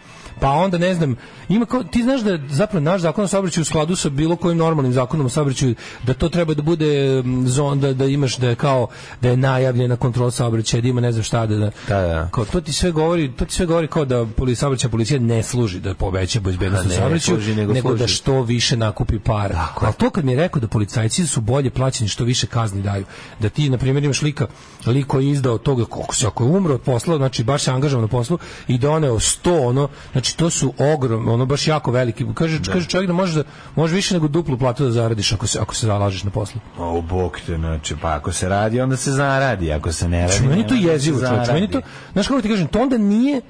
Pa 0.43 0.51
onda 0.51 0.77
ne 0.77 0.93
znam, 0.95 1.15
ima 1.49 1.65
kao, 1.65 1.83
ti 1.83 2.03
znaš 2.03 2.21
da 2.21 2.31
je 2.31 2.41
zapravo 2.49 2.83
naš 2.83 3.01
zakon 3.01 3.23
o 3.23 3.27
saobraćaju 3.27 3.61
u 3.61 3.65
skladu 3.65 3.95
sa 3.95 4.09
bilo 4.09 4.35
kojim 4.35 4.57
normalnim 4.57 4.93
zakonom 4.93 5.25
o 5.25 5.29
saobraćaju 5.29 5.75
da 6.03 6.13
to 6.13 6.29
treba 6.29 6.53
da 6.53 6.61
bude 6.61 7.23
zon 7.45 7.79
da, 7.79 7.93
da 7.93 8.05
imaš 8.05 8.37
da 8.37 8.49
je 8.49 8.55
kao 8.55 8.87
da 9.21 9.29
je 9.29 9.37
najavljena 9.37 9.95
kontrola 9.95 10.31
saobraćaja, 10.31 10.81
da 10.81 10.87
ima 10.87 11.01
ne 11.01 11.11
znam 11.11 11.23
šta 11.23 11.45
da, 11.45 11.55
da, 11.57 11.71
Da, 11.87 12.01
da. 12.01 12.29
Kao, 12.31 12.45
to 12.45 12.61
ti 12.61 12.73
sve 12.73 12.91
govori, 12.91 13.31
to 13.31 13.45
ti 13.45 13.53
sve 13.53 13.65
govori 13.65 13.87
kao 13.87 14.05
da 14.05 14.25
poli 14.37 14.55
saobraćaj 14.55 14.89
policija 14.89 15.19
ne 15.19 15.43
služi 15.43 15.79
da 15.79 15.93
poveća 15.93 16.39
bezbednost 16.39 16.85
u 16.85 16.89
saobraćaju, 16.89 17.55
nego 17.55 17.73
nego, 17.73 17.95
da 17.95 18.07
što 18.07 18.41
više 18.41 18.77
nakupi 18.77 19.19
para. 19.19 19.55
Tako 19.55 19.85
je. 19.85 19.87
Ali 19.87 19.95
to 19.95 20.09
kad 20.09 20.25
mi 20.25 20.31
je 20.31 20.37
rekao 20.37 20.59
da 20.59 20.67
policajci 20.67 21.27
su 21.27 21.41
bolje 21.41 21.69
plaćeni 21.69 22.09
što 22.09 22.23
više 22.23 22.47
kazni 22.47 22.81
daju. 22.81 23.05
Da 23.39 23.49
ti 23.49 23.69
na 23.69 23.77
primjer 23.77 24.03
imaš 24.03 24.21
lika, 24.21 24.47
lik 24.85 25.07
koji 25.07 25.25
je 25.25 25.31
izdao 25.31 25.57
toga 25.57 25.85
koliko 25.85 26.15
se 26.15 26.27
ako 26.27 26.43
je 26.43 26.49
umro 26.49 26.73
od 26.73 26.81
posla, 26.81 27.17
znači 27.17 27.43
baš 27.43 27.63
se 27.63 27.71
angažovan 27.71 28.01
na 28.01 28.07
poslu 28.07 28.37
i 28.67 28.77
doneo 28.77 29.13
100 29.13 29.67
ono, 29.67 29.89
znači 30.11 30.32
to 30.35 30.49
su 30.49 30.73
ogrom, 30.77 31.27
ono 31.29 31.45
baš 31.45 31.67
jako 31.67 31.91
veliki. 31.91 32.25
Kaže 32.33 32.59
kaže 32.71 32.87
čovjek 32.87 33.07
da 33.07 33.13
može 33.13 33.43
da 33.43 33.49
može 33.75 33.95
više 33.95 34.13
nego 34.13 34.27
duplu 34.27 34.57
platu 34.57 34.83
da 34.83 34.91
zaradiš 34.91 35.33
ako 35.33 35.47
se 35.47 35.59
ako 35.59 35.75
se 35.75 35.87
zalažeš 35.87 36.23
na 36.23 36.31
poslu. 36.31 36.61
O, 36.77 37.01
bog 37.01 37.39
te, 37.45 37.55
znači, 37.55 37.95
pa 38.01 38.15
ako 38.15 38.31
se 38.31 38.49
radi, 38.49 38.81
onda 38.81 38.97
se 38.97 39.11
zaradi, 39.11 39.71
ako 39.71 39.91
se 39.91 40.09
ne 40.09 40.21
radi... 40.21 40.33
Znači, 40.33 40.47
meni 40.47 40.67
to 40.67 40.75
jezivo, 40.75 41.19
čovječe. 41.19 41.53
Meni 41.53 41.71
to, 41.71 41.81
znaš 42.13 42.27
kako 42.27 42.41
ti 42.41 42.49
kažem, 42.49 42.67
to 42.67 42.81
onda 42.81 42.97
nije 42.97 43.41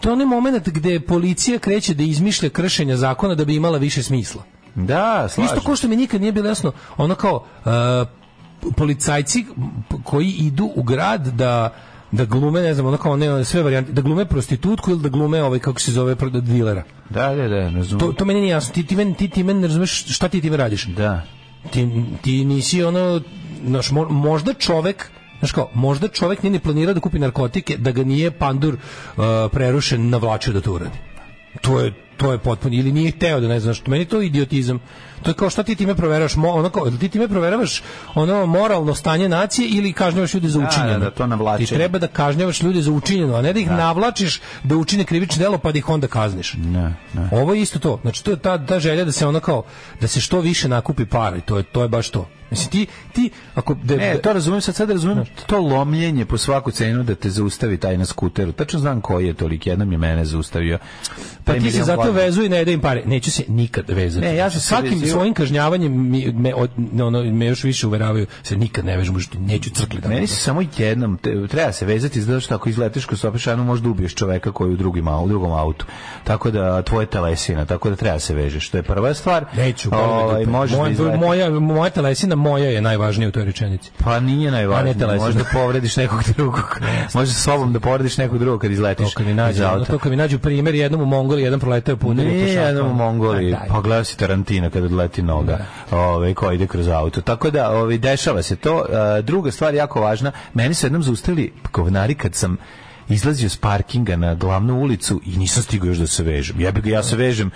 to 0.00 0.12
onaj 0.12 0.26
moment 0.26 0.68
gde 0.68 1.00
policija 1.00 1.58
kreće 1.58 1.94
da 1.94 2.02
izmišlja 2.02 2.48
kršenja 2.50 2.96
zakona 2.96 3.34
da 3.34 3.44
bi 3.44 3.54
imala 3.54 3.78
više 3.78 4.02
smisla. 4.02 4.42
Da, 4.74 5.28
slažem. 5.28 5.44
Isto 5.44 5.66
kao 5.66 5.76
što 5.76 5.88
mi 5.88 5.96
nikad 5.96 6.20
nije 6.20 6.32
bilo 6.32 6.48
jasno, 6.48 6.72
ono 6.96 7.14
kao 7.14 7.44
uh, 7.64 8.72
policajci 8.76 9.46
koji 10.04 10.30
idu 10.30 10.70
u 10.74 10.82
grad 10.82 11.26
da 11.26 11.74
da 12.12 12.24
glume, 12.24 12.60
ne 12.60 12.74
znam, 12.74 12.86
ono 12.86 12.96
kao 12.96 13.16
ne, 13.16 13.44
sve 13.44 13.62
varijante, 13.62 13.92
da 13.92 14.02
glume 14.02 14.24
prostitutku 14.24 14.90
ili 14.90 15.00
da 15.00 15.08
glume 15.08 15.42
ovaj, 15.42 15.58
kako 15.58 15.80
se 15.80 15.92
zove, 15.92 16.16
dilera. 16.42 16.82
Da, 17.10 17.34
da, 17.34 17.48
da, 17.48 17.70
razumem. 17.70 17.98
To, 17.98 18.12
to 18.12 18.24
meni 18.24 18.40
nije 18.40 18.50
jasno. 18.50 18.74
Ti, 18.74 18.86
ti, 18.86 18.96
meni, 18.96 19.14
ti, 19.14 19.28
ti 19.28 19.42
meni 19.42 19.60
ne 19.60 19.66
razumeš 19.66 20.14
šta 20.14 20.28
ti 20.28 20.40
time 20.40 20.56
radiš. 20.56 20.84
Da. 20.84 21.22
Ti, 21.70 22.04
ti 22.22 22.44
nisi 22.44 22.84
ono, 22.84 23.20
znaš, 23.66 23.90
mo- 23.90 24.10
možda 24.10 24.54
čovek 24.54 25.10
Znaš 25.40 25.52
kao, 25.52 25.70
možda 25.74 26.08
čovek 26.08 26.42
nije 26.42 26.52
ni 26.52 26.58
planirao 26.58 26.94
da 26.94 27.00
kupi 27.00 27.18
narkotike, 27.18 27.76
da 27.76 27.90
ga 27.90 28.04
nije 28.04 28.30
pandur 28.30 28.74
uh, 28.74 29.24
prerušen 29.52 30.08
navlačio 30.10 30.52
da 30.52 30.60
to 30.60 30.72
uradi. 30.72 30.98
To 31.60 31.80
je 31.80 31.94
to 32.20 32.32
je 32.32 32.38
potpuno 32.38 32.74
ili 32.74 32.92
nije 32.92 33.10
hteo 33.10 33.40
da 33.40 33.48
ne 33.48 33.60
znaš 33.60 33.78
što 33.78 33.90
meni 33.90 34.02
je 34.02 34.08
to 34.08 34.20
idiotizam 34.22 34.78
to 35.22 35.30
je 35.30 35.34
kao 35.34 35.50
šta 35.50 35.62
ti 35.62 35.74
time 35.74 35.94
proveravaš 35.94 36.36
ono 36.36 36.70
kao, 36.70 36.90
ti 36.90 37.08
time 37.08 37.28
proveravaš 37.28 37.82
ono 38.14 38.46
moralno 38.46 38.94
stanje 38.94 39.28
nacije 39.28 39.68
ili 39.68 39.92
kažnjavaš 39.92 40.34
ljude 40.34 40.48
za 40.48 40.58
Da, 40.58 40.66
učinjeno 40.66 40.92
da, 40.92 40.98
da, 41.00 41.10
to 41.10 41.26
navlačenje. 41.26 41.66
ti 41.66 41.74
treba 41.74 41.98
da 41.98 42.06
kažnjavaš 42.08 42.62
ljude 42.62 42.82
za 42.82 42.92
učinjeno 42.92 43.34
a 43.34 43.42
ne 43.42 43.52
da 43.52 43.60
ih 43.60 43.70
navlačiš 43.70 44.40
da 44.64 44.76
učine 44.76 45.04
krivično 45.04 45.38
delo 45.38 45.58
pa 45.58 45.72
da 45.72 45.78
ih 45.78 45.88
onda 45.88 46.06
kazniš 46.08 46.54
Ne, 46.54 46.82
ne. 47.14 47.28
ovo 47.32 47.54
je 47.54 47.60
isto 47.62 47.78
to. 47.78 47.98
Znači 48.02 48.24
to 48.24 48.30
je 48.30 48.36
ta, 48.38 48.66
ta 48.66 48.80
želja 48.80 49.04
da 49.04 49.12
se 49.12 49.26
ono 49.26 49.40
kao 49.40 49.62
da 50.00 50.08
se 50.08 50.20
što 50.20 50.40
više 50.40 50.68
nakupi 50.68 51.04
para 51.06 51.36
i 51.36 51.42
to 51.42 51.56
je 51.56 51.62
to 51.64 51.82
je 51.82 51.88
baš 51.88 52.10
to. 52.10 52.28
Mislim 52.50 52.70
ti 52.70 52.86
ti 53.12 53.30
ako 53.54 53.74
da, 53.74 53.96
Ne, 53.96 54.12
da- 54.12 54.20
to 54.20 54.32
razumem, 54.32 54.60
sad 54.60 54.74
sad 54.74 54.90
razumem 54.90 55.24
to 55.46 55.58
lomljenje 55.58 56.24
po 56.24 56.38
svaku 56.38 56.70
cenu 56.70 57.02
da 57.02 57.14
te 57.14 57.30
zaustavi 57.30 57.76
taj 57.76 57.98
na 57.98 58.04
skuteru. 58.04 58.52
Tačno 58.52 58.78
znam 58.78 59.00
koji 59.00 59.26
je 59.26 59.34
tolik, 59.34 59.66
jednom 59.66 59.92
je 59.92 59.98
mene 59.98 60.24
zaustavio. 60.24 60.78
pa 61.44 61.52
ti 61.54 61.60
se 61.60 61.66
milion 61.66 61.84
zato 61.84 62.09
godina. 62.10 62.24
vezu 62.24 62.42
i 62.42 62.48
ne 62.48 62.64
da 62.64 62.70
im 62.70 62.80
pare. 62.80 63.02
Neću 63.06 63.30
se 63.30 63.44
nikad 63.48 63.84
vezati. 63.88 64.26
Ne, 64.26 64.36
ja 64.36 64.50
sam 64.50 64.60
svakim 64.60 64.90
vezio- 64.92 65.10
svojim 65.10 65.34
kažnjavanjem 65.34 66.10
mi, 66.10 66.32
me, 66.32 66.54
od, 66.54 66.70
ono, 67.00 67.22
me 67.24 67.46
još 67.46 67.64
više 67.64 67.86
uveravaju 67.86 68.26
se 68.42 68.56
nikad 68.56 68.84
ne 68.84 68.96
vežemo 68.96 69.18
što 69.20 69.38
neću 69.38 69.70
crkli 69.70 70.00
da. 70.00 70.08
Meni 70.08 70.26
se 70.26 70.36
samo 70.36 70.62
jednom 70.78 71.18
te- 71.18 71.46
treba 71.46 71.72
se 71.72 71.86
vezati 71.86 72.20
zato 72.20 72.40
što 72.40 72.54
ako 72.54 72.68
izletiš 72.68 73.04
kroz 73.04 73.20
Sopešanu 73.20 73.64
možda 73.64 73.88
ubiješ 73.88 74.14
čoveka 74.14 74.52
koji 74.52 74.72
u 74.72 74.76
drugim 74.76 75.00
u 75.10 75.28
drugom 75.28 75.52
autu. 75.52 75.86
Tako 76.24 76.50
da 76.50 76.82
tvoje 76.82 77.06
telesina, 77.06 77.64
tako 77.66 77.90
da 77.90 77.96
treba 77.96 78.18
se 78.18 78.34
vežeš. 78.34 78.68
To 78.68 78.76
je 78.76 78.82
prva 78.82 79.14
stvar. 79.14 79.44
Neću, 79.54 79.88
Ovaj, 79.92 80.44
možeš 80.46 80.72
da 80.72 80.78
moja, 80.78 80.90
izletiš. 80.90 81.20
moja, 81.20 81.50
moja 81.50 81.90
telesina 81.90 82.34
moja 82.36 82.64
je 82.64 82.80
najvažnija 82.80 83.28
u 83.28 83.32
toj 83.32 83.44
rečenici. 83.44 83.90
Pa 83.98 84.20
nije 84.20 84.50
najvažnije. 84.50 84.94
A 84.94 85.06
ne. 85.06 85.16
Možda 85.16 85.44
povrediš 85.52 85.96
nekog 85.96 86.20
drugog. 86.26 86.80
Možda 87.14 87.34
sobom 87.34 87.72
da 87.72 87.80
povrediš 87.80 88.16
nekog 88.16 88.38
drugog 88.38 88.60
kad 88.60 88.68
To 88.68 88.72
izletiš 88.72 89.14
kad 89.14 89.26
mi 89.26 89.32
iz 89.32 89.36
nađu, 89.36 89.62
ono, 89.62 89.72
auta. 89.72 89.84
to 89.84 89.98
kad 89.98 90.10
mi 90.10 90.16
nađu 90.16 90.38
primjer 90.38 90.74
jednom 90.74 91.00
u 91.00 91.06
Mongoliji, 91.06 91.44
jedan 91.44 91.60
proletao 91.96 92.08
puno 92.08 92.22
Nije 92.22 92.54
jednom 92.54 92.90
u 92.90 92.94
Mongoliji, 92.94 93.56
pa 93.68 93.80
gledao 93.80 94.04
si 94.04 94.16
Tarantina 94.16 94.70
kada 94.70 94.86
odleti 94.86 95.22
noga, 95.22 95.58
ovaj, 95.90 96.34
koji 96.34 96.54
ide 96.54 96.66
kroz 96.66 96.88
auto. 96.88 97.20
Tako 97.20 97.50
da, 97.50 97.70
ovaj, 97.70 97.98
dešava 97.98 98.42
se 98.42 98.56
to. 98.56 98.84
Druga 99.22 99.50
stvar, 99.50 99.74
jako 99.74 100.00
važna, 100.00 100.32
meni 100.54 100.74
su 100.74 100.86
jednom 100.86 101.02
zaustavili 101.02 101.52
govnari 101.72 102.14
kad 102.14 102.34
sam 102.34 102.56
izlazio 103.10 103.48
s 103.48 103.56
parkinga 103.56 104.16
na 104.16 104.34
glavnu 104.34 104.80
ulicu 104.80 105.20
i 105.26 105.36
nisam 105.36 105.62
stigao 105.62 105.86
još 105.86 105.98
da 105.98 106.06
se 106.06 106.22
vežem. 106.22 106.60
Ja, 106.60 106.70
bi 106.72 106.80
ga, 106.80 106.90
ja 106.90 107.02
se 107.02 107.16
vežem 107.16 107.50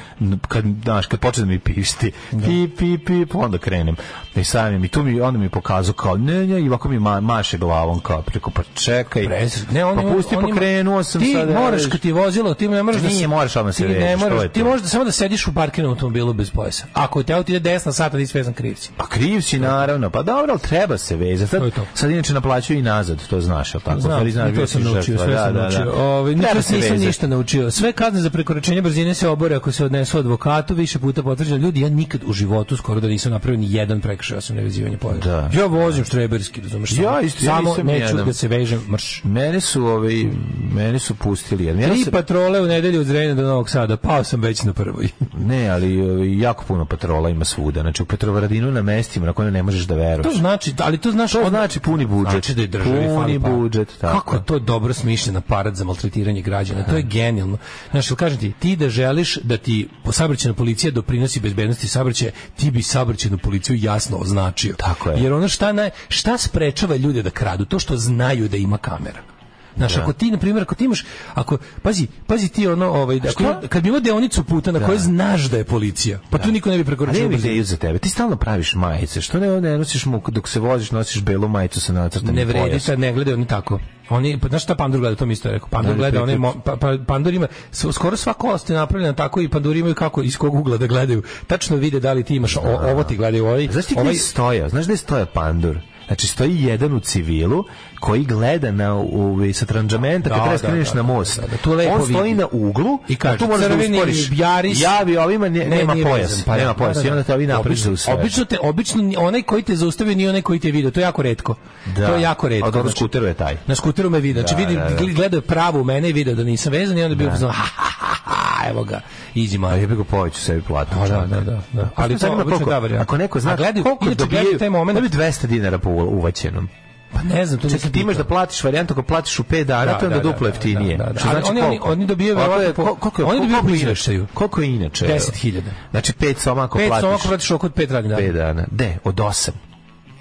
kad, 0.48 0.64
znaš, 0.82 1.06
kad 1.06 1.20
počne 1.20 1.40
da 1.40 1.46
mi 1.46 1.58
pišti. 1.58 2.12
Pip, 2.30 2.78
pip, 2.78 3.06
pip, 3.06 3.34
onda 3.34 3.58
krenem. 3.58 3.96
I 4.36 4.44
sam 4.44 4.84
i 4.84 4.88
tu 4.88 5.02
mi, 5.02 5.20
onda 5.20 5.38
mi 5.38 5.48
pokazao 5.48 5.94
kao, 5.94 6.16
ne, 6.16 6.46
ne, 6.46 6.60
i 6.60 6.68
ovako 6.68 6.88
mi 6.88 6.98
ma, 6.98 7.20
maše 7.20 7.58
glavom 7.58 8.00
kao, 8.00 8.22
preko, 8.22 8.50
pa 8.50 8.62
čekaj. 8.74 9.22
Pres- 9.22 9.72
ne, 9.72 9.84
on 9.84 9.96
pa 9.96 10.02
pusti, 10.02 10.36
on 10.36 10.42
pa 10.42 10.48
ima- 10.48 10.58
krenuo 10.58 11.02
sam 11.04 11.20
ti 11.20 11.32
sad. 11.32 11.48
moraš 11.50 11.82
evo, 11.82 11.90
kad 11.90 12.00
ti 12.00 12.12
vozilo, 12.12 12.54
ti 12.54 12.68
ne 12.68 12.82
moraš 12.82 13.00
da 13.02 13.08
Nije, 13.08 13.28
moraš 13.28 13.56
odmah 13.56 13.74
se 13.74 13.82
ti 13.82 13.88
ne 13.88 13.98
vežeš, 13.98 14.20
moraš, 14.20 14.42
je 14.42 14.48
ti 14.52 14.64
možeš 14.64 14.82
da 14.82 14.88
samo 14.88 15.04
da 15.04 15.12
sediš 15.12 15.46
u 15.46 15.54
parkiranom 15.54 15.92
automobilu 15.92 16.32
bez 16.32 16.50
pojasa. 16.50 16.86
Ako 16.92 17.22
te 17.22 17.32
auto 17.34 17.52
ide 17.52 17.60
desna 17.60 17.92
sata, 17.92 18.16
ti 18.18 18.26
svezan 18.26 18.54
kriv 18.54 18.74
si. 18.74 18.90
Pa 18.96 19.06
kriv 19.06 19.40
si 19.40 19.58
naravno, 19.58 20.10
pa 20.10 20.22
dobro, 20.22 20.58
treba 20.58 20.98
se 20.98 21.16
vezati. 21.16 21.50
Sad, 21.50 21.62
sad 21.94 22.10
inače 22.10 22.32
naplaćuju 22.34 22.78
i 22.78 22.82
nazad, 22.82 23.26
to 23.30 23.40
znaš, 23.40 23.74
jel 23.74 23.80
tako? 23.80 24.00
Znam, 24.00 24.54
to 24.54 24.66
sam 24.66 24.82
naučio, 24.82 25.18
sve 25.18 25.36
da, 25.52 25.70
sam 25.70 25.78
da, 25.78 25.84
naučio. 25.84 25.84
da. 25.96 26.02
Ovaj, 26.04 26.34
se 26.34 26.38
nisam 26.56 26.76
vezati. 26.80 27.06
ništa 27.06 27.26
naučio. 27.26 27.70
Sve 27.70 27.92
kazne 27.92 28.20
za 28.20 28.30
prekoračenje 28.30 28.82
brzine 28.82 29.14
se 29.14 29.28
obore 29.28 29.56
ako 29.56 29.72
se 29.72 29.84
odnesu 29.84 30.18
advokatu, 30.18 30.74
više 30.74 30.98
puta 30.98 31.22
potvrđeno. 31.22 31.56
Ljudi, 31.56 31.80
ja 31.80 31.88
nikad 31.88 32.20
u 32.26 32.32
životu 32.32 32.76
skoro 32.76 33.00
da 33.00 33.08
nisam 33.08 33.32
napravio 33.32 33.60
ni 33.60 33.72
jedan 33.72 34.00
prekršaj 34.00 34.38
osim 34.38 34.56
nevezivanja. 34.56 34.96
Da. 35.24 35.50
Ja 35.54 35.66
vozim 35.66 36.04
štreberski, 36.04 36.60
razumeš? 36.60 36.92
Ja 36.92 36.96
samo- 37.04 37.20
isto, 37.20 37.44
ja 37.44 37.56
samo 37.56 37.68
nisam 37.68 37.86
neću 37.86 38.04
nijedan. 38.04 38.26
da 38.26 38.32
se 38.32 38.48
vežem, 38.48 38.80
mrš. 38.90 39.20
Mene 39.24 39.60
su, 39.60 39.84
ovi, 39.86 40.30
mene 40.74 40.98
su 40.98 41.14
pustili. 41.14 41.64
Ja 41.64 41.88
Tri 41.88 42.02
sam- 42.04 42.12
patrole 42.12 42.60
u 42.60 42.66
nedelju 42.66 43.00
od 43.00 43.06
Zrenja 43.06 43.34
do 43.34 43.42
Novog 43.42 43.70
Sada, 43.70 43.96
pao 43.96 44.24
sam 44.24 44.40
već 44.40 44.62
na 44.62 44.72
prvoj. 44.72 45.08
Ne, 45.46 45.68
ali 45.68 45.94
jako 46.40 46.64
puno 46.64 46.84
patrola 46.84 47.28
ima 47.30 47.44
svuda. 47.44 47.80
Znači, 47.80 48.02
u 48.02 48.06
Petrovaradinu 48.06 48.70
na 48.72 48.82
mestima 48.82 49.26
na 49.26 49.32
kojima 49.32 49.50
ne 49.50 49.62
možeš 49.62 49.82
da 49.82 49.94
veruješ. 49.94 50.32
To 50.32 50.38
znači, 50.38 50.74
ali 50.78 50.98
to 50.98 51.10
znaš, 51.10 51.32
To 51.32 51.48
znači 51.48 51.80
puni 51.80 52.06
budžet. 52.06 52.30
Znači 52.32 52.54
da 52.54 52.62
je 52.62 52.68
državi 52.68 53.06
Puni 53.08 53.38
budžet, 53.38 53.88
tako 54.00 54.18
Kako 54.20 54.38
to 54.38 54.58
dobro 54.58 54.94
smišljen 55.34 55.36
aparat 55.36 55.74
za 55.74 55.84
maltretiranje 55.84 56.42
građana. 56.42 56.84
To 56.84 56.96
je 56.96 57.02
genijalno. 57.02 57.58
Znaš, 57.90 58.10
jel 58.10 58.16
kažem 58.16 58.38
ti, 58.38 58.52
ti 58.58 58.76
da 58.76 58.88
želiš 58.88 59.38
da 59.42 59.56
ti 59.56 59.88
saobraćajna 60.12 60.54
policija 60.54 60.90
doprinosi 60.90 61.40
bezbednosti 61.40 61.88
saobraćaja, 61.88 62.32
ti 62.56 62.70
bi 62.70 62.82
saobraćajnu 62.82 63.38
policiju 63.38 63.76
jasno 63.76 64.16
označio. 64.16 64.74
Tako 64.76 65.10
je. 65.10 65.22
Jer 65.22 65.32
ono 65.32 65.48
šta, 65.48 65.72
naj, 65.72 65.90
šta 66.08 66.38
sprečava 66.38 66.96
ljude 66.96 67.22
da 67.22 67.30
kradu? 67.30 67.64
To 67.64 67.78
što 67.78 67.96
znaju 67.96 68.48
da 68.48 68.56
ima 68.56 68.78
kamera. 68.78 69.33
Znaš, 69.76 69.96
ako 69.96 70.12
ti, 70.12 70.30
na 70.30 70.38
primjer, 70.38 70.62
ako 70.62 70.74
ti 70.74 70.84
imaš, 70.84 71.04
ako, 71.34 71.58
pazi, 71.82 72.06
pazi 72.26 72.48
ti 72.48 72.68
ono, 72.68 72.86
ovaj, 72.86 73.20
ako, 73.20 73.42
ima- 73.42 73.60
kad 73.68 73.82
bi 73.82 73.88
imao 73.88 74.00
deonicu 74.00 74.44
puta 74.44 74.72
na 74.72 74.80
kojoj 74.80 74.98
znaš 74.98 75.42
da 75.42 75.56
je 75.56 75.64
policija, 75.64 76.18
pa 76.30 76.38
tu 76.38 76.52
niko 76.52 76.70
ne 76.70 76.78
bi 76.78 76.84
prekoračio 76.84 77.22
ne 77.22 77.28
bi 77.28 77.62
za 77.64 77.76
tebe. 77.76 77.98
Ti 77.98 78.08
stalno 78.08 78.36
praviš 78.36 78.74
majice. 78.74 79.20
Što 79.20 79.40
ne, 79.40 79.60
ne 79.60 79.78
nosiš 79.78 80.06
mu, 80.06 80.22
dok 80.28 80.48
se 80.48 80.60
voziš, 80.60 80.90
nosiš 80.90 81.22
belu 81.22 81.48
majicu 81.48 81.80
sa 81.80 81.92
nacrtanim 81.92 82.34
Ne 82.34 82.44
vredi, 82.44 82.80
sad 82.80 82.98
ne 82.98 83.12
gledaju 83.12 83.36
oni 83.36 83.46
tako. 83.46 83.80
Oni, 84.10 84.38
pa 84.40 84.48
znaš 84.48 84.62
šta 84.62 84.74
Pandur 84.74 85.00
gleda, 85.00 85.16
to 85.16 85.26
mi 85.26 85.32
isto 85.32 85.50
rekao. 85.50 85.68
Pandur 85.68 85.92
Da, 85.92 85.98
gleda, 85.98 86.22
onaj, 86.22 86.36
mo- 86.36 86.60
pa, 86.60 86.76
pa, 86.76 86.98
Pandur 87.06 87.34
ima, 87.34 87.46
skoro 87.92 88.16
sva 88.16 88.32
kost 88.32 88.70
je 88.70 88.76
napravljena 88.76 89.12
tako 89.12 89.40
i 89.40 89.48
Panduri 89.48 89.78
imaju 89.78 89.94
kako, 89.94 90.22
iz 90.22 90.36
kog 90.36 90.54
ugla 90.54 90.76
da 90.76 90.86
gledaju. 90.86 91.22
Tačno 91.46 91.76
vide 91.76 92.00
da 92.00 92.12
li 92.12 92.22
ti 92.22 92.36
imaš, 92.36 92.56
o, 92.56 92.60
ovo 92.62 93.04
ti 93.04 93.16
gledaju, 93.16 93.46
ovaj, 93.46 93.68
Znaš 93.70 93.86
ti 93.86 93.94
ovaj, 93.98 94.14
stoja? 94.14 94.68
Znaš 94.68 94.84
gde 94.84 94.96
stoja 94.96 95.26
pandur? 95.26 95.78
Znači 96.06 96.26
stoji 96.26 96.62
jedan 96.62 96.92
u 96.92 97.00
civilu 97.00 97.64
koji 98.00 98.24
gleda 98.24 98.70
na 98.72 98.94
u, 98.94 99.38
sa 99.54 99.66
tranđamenta 99.66 100.28
kad 100.28 100.38
Da, 100.38 100.42
treba 100.42 100.52
da, 100.52 100.58
skreneš 100.58 100.88
da, 100.88 100.94
na 100.94 101.02
da, 101.02 101.08
most. 101.08 101.40
da, 101.40 101.46
da, 101.46 101.56
tu 101.56 101.72
lepo 101.72 101.94
On 101.94 102.02
stoji 102.02 102.22
vidi. 102.24 102.34
na 102.34 102.46
uglu 102.52 102.98
I 103.08 103.16
kaže, 103.16 103.38
tu 103.38 103.46
moraš 103.46 103.60
da 103.60 103.74
usporiš. 103.76 104.30
Yaris- 104.30 104.82
Javi 104.82 105.16
ovima 105.16 105.48
ne, 105.48 105.58
Ne, 105.60 105.76
nema 105.76 105.94
pojas. 106.02 106.42
pa 106.42 106.56
nema 106.56 106.66
da, 106.66 106.74
pojas. 106.74 106.96
da, 106.96 107.02
da. 107.02 107.08
I 107.08 107.10
onda 107.10 107.22
te 107.22 107.34
ovi 107.34 107.46
Obično- 107.46 107.96
sve. 107.96 108.14
Obično, 108.14 108.44
te, 108.44 108.58
obično 108.62 109.12
onaj 109.18 109.42
koji 109.42 109.62
te 109.62 109.76
zaustavio 109.76 110.14
nije 110.14 110.28
onaj 110.28 110.42
koji 110.42 110.58
te 110.60 110.70
video, 110.70 110.90
to 110.90 111.00
je 111.00 111.04
jako 111.04 111.22
retko. 111.22 111.54
Da. 111.86 112.06
To 112.06 112.14
je 112.14 112.22
jako 112.22 112.48
retko. 112.48 112.68
A 112.68 112.70
dobro, 112.70 112.82
Znači, 112.82 112.96
skuteru 112.96 113.26
je 113.26 113.34
taj. 113.34 113.56
Na 113.66 113.74
skuteru 113.74 114.10
me 114.10 114.20
vidi, 114.20 114.32
znači 114.34 114.54
Da, 114.54 114.58
vidi, 114.58 114.74
da, 114.74 114.88
da. 115.06 115.12
gledao 115.12 115.38
je 115.38 115.42
pravo 115.42 115.80
u 115.80 115.84
mene 115.84 116.08
i 116.08 116.12
video 116.12 116.34
da 116.34 116.44
nisam 116.44 116.72
vezan 116.72 116.98
i 116.98 117.02
onda 117.02 117.14
bio 117.14 117.30
fazon, 117.30 117.50
ha, 117.50 117.62
ha, 117.76 117.90
ha, 117.90 118.53
evo 118.66 118.84
ga, 118.84 119.00
iđi 119.34 119.56
A 119.56 119.60
mali. 119.60 119.80
jebe 119.80 119.96
ga 119.96 120.04
poveću 120.04 120.40
sebi 120.40 120.62
platu. 120.62 120.96
Da, 121.00 121.08
da, 121.08 121.26
da, 121.26 121.40
da, 121.40 121.60
da. 121.72 121.88
Ali 121.94 122.18
to 122.18 122.26
obično 122.28 122.44
koliko, 122.46 122.70
da 122.70 122.78
varijanta. 122.78 123.02
ako 123.02 123.16
neko 123.16 123.40
zna 123.40 123.56
koliko 123.56 124.14
dobijaju, 124.14 124.58
taj 124.58 124.68
moment- 124.68 124.94
da 124.94 125.00
bi 125.00 125.08
200 125.08 125.46
dinara 125.46 125.78
po 125.78 125.90
uvaćenom. 125.90 126.68
Pa 127.12 127.22
ne 127.24 127.46
znam, 127.46 127.60
to 127.60 127.70
Čekaj, 127.70 127.90
ti 127.90 128.00
imaš 128.00 128.16
da 128.16 128.24
platiš 128.24 128.64
varijantu 128.64 128.94
ako 128.94 129.02
platiš 129.02 129.38
u 129.38 129.44
5 129.44 129.64
dana, 129.64 129.84
Da, 129.84 129.92
to 129.92 130.04
je 130.04 130.06
onda 130.06 130.16
da, 130.16 130.22
da, 130.22 130.28
duplo 130.28 130.40
da, 130.40 130.48
jeftinije. 130.48 130.96
da, 130.96 131.04
da, 131.04 131.12
da. 131.12 131.18
Što 131.18 131.28
znači 131.28 131.50
oni- 131.50 131.60
koliko? 131.60 131.88
oni 131.88 132.06
dobijaju 132.06 132.34
Koliko 132.36 132.52
je- 132.52 132.58
verovatno 132.58 132.84
koliko 132.94 133.22
je- 133.22 133.26
oni 133.26 133.38
dobijaju 133.40 133.62
koliko 133.62 133.84
inače? 133.84 134.20
Koliko 134.34 134.60
je 134.60 134.68
inače? 134.68 135.06
10.000. 135.06 135.62
Znači 135.90 136.12
5 136.12 136.38
soma 136.38 136.64
ako 136.64 136.78
platiš. 136.78 137.00
soma 137.00 137.14
ako 137.14 137.28
platiš 137.28 137.50
oko 137.50 137.66
od 137.66 137.74
pet 137.74 137.90
radnih 137.90 138.10
dana. 138.10 138.22
5 138.22 138.32
dana. 138.32 138.64
De, 138.70 138.96
od 139.04 139.14
8. 139.16 139.50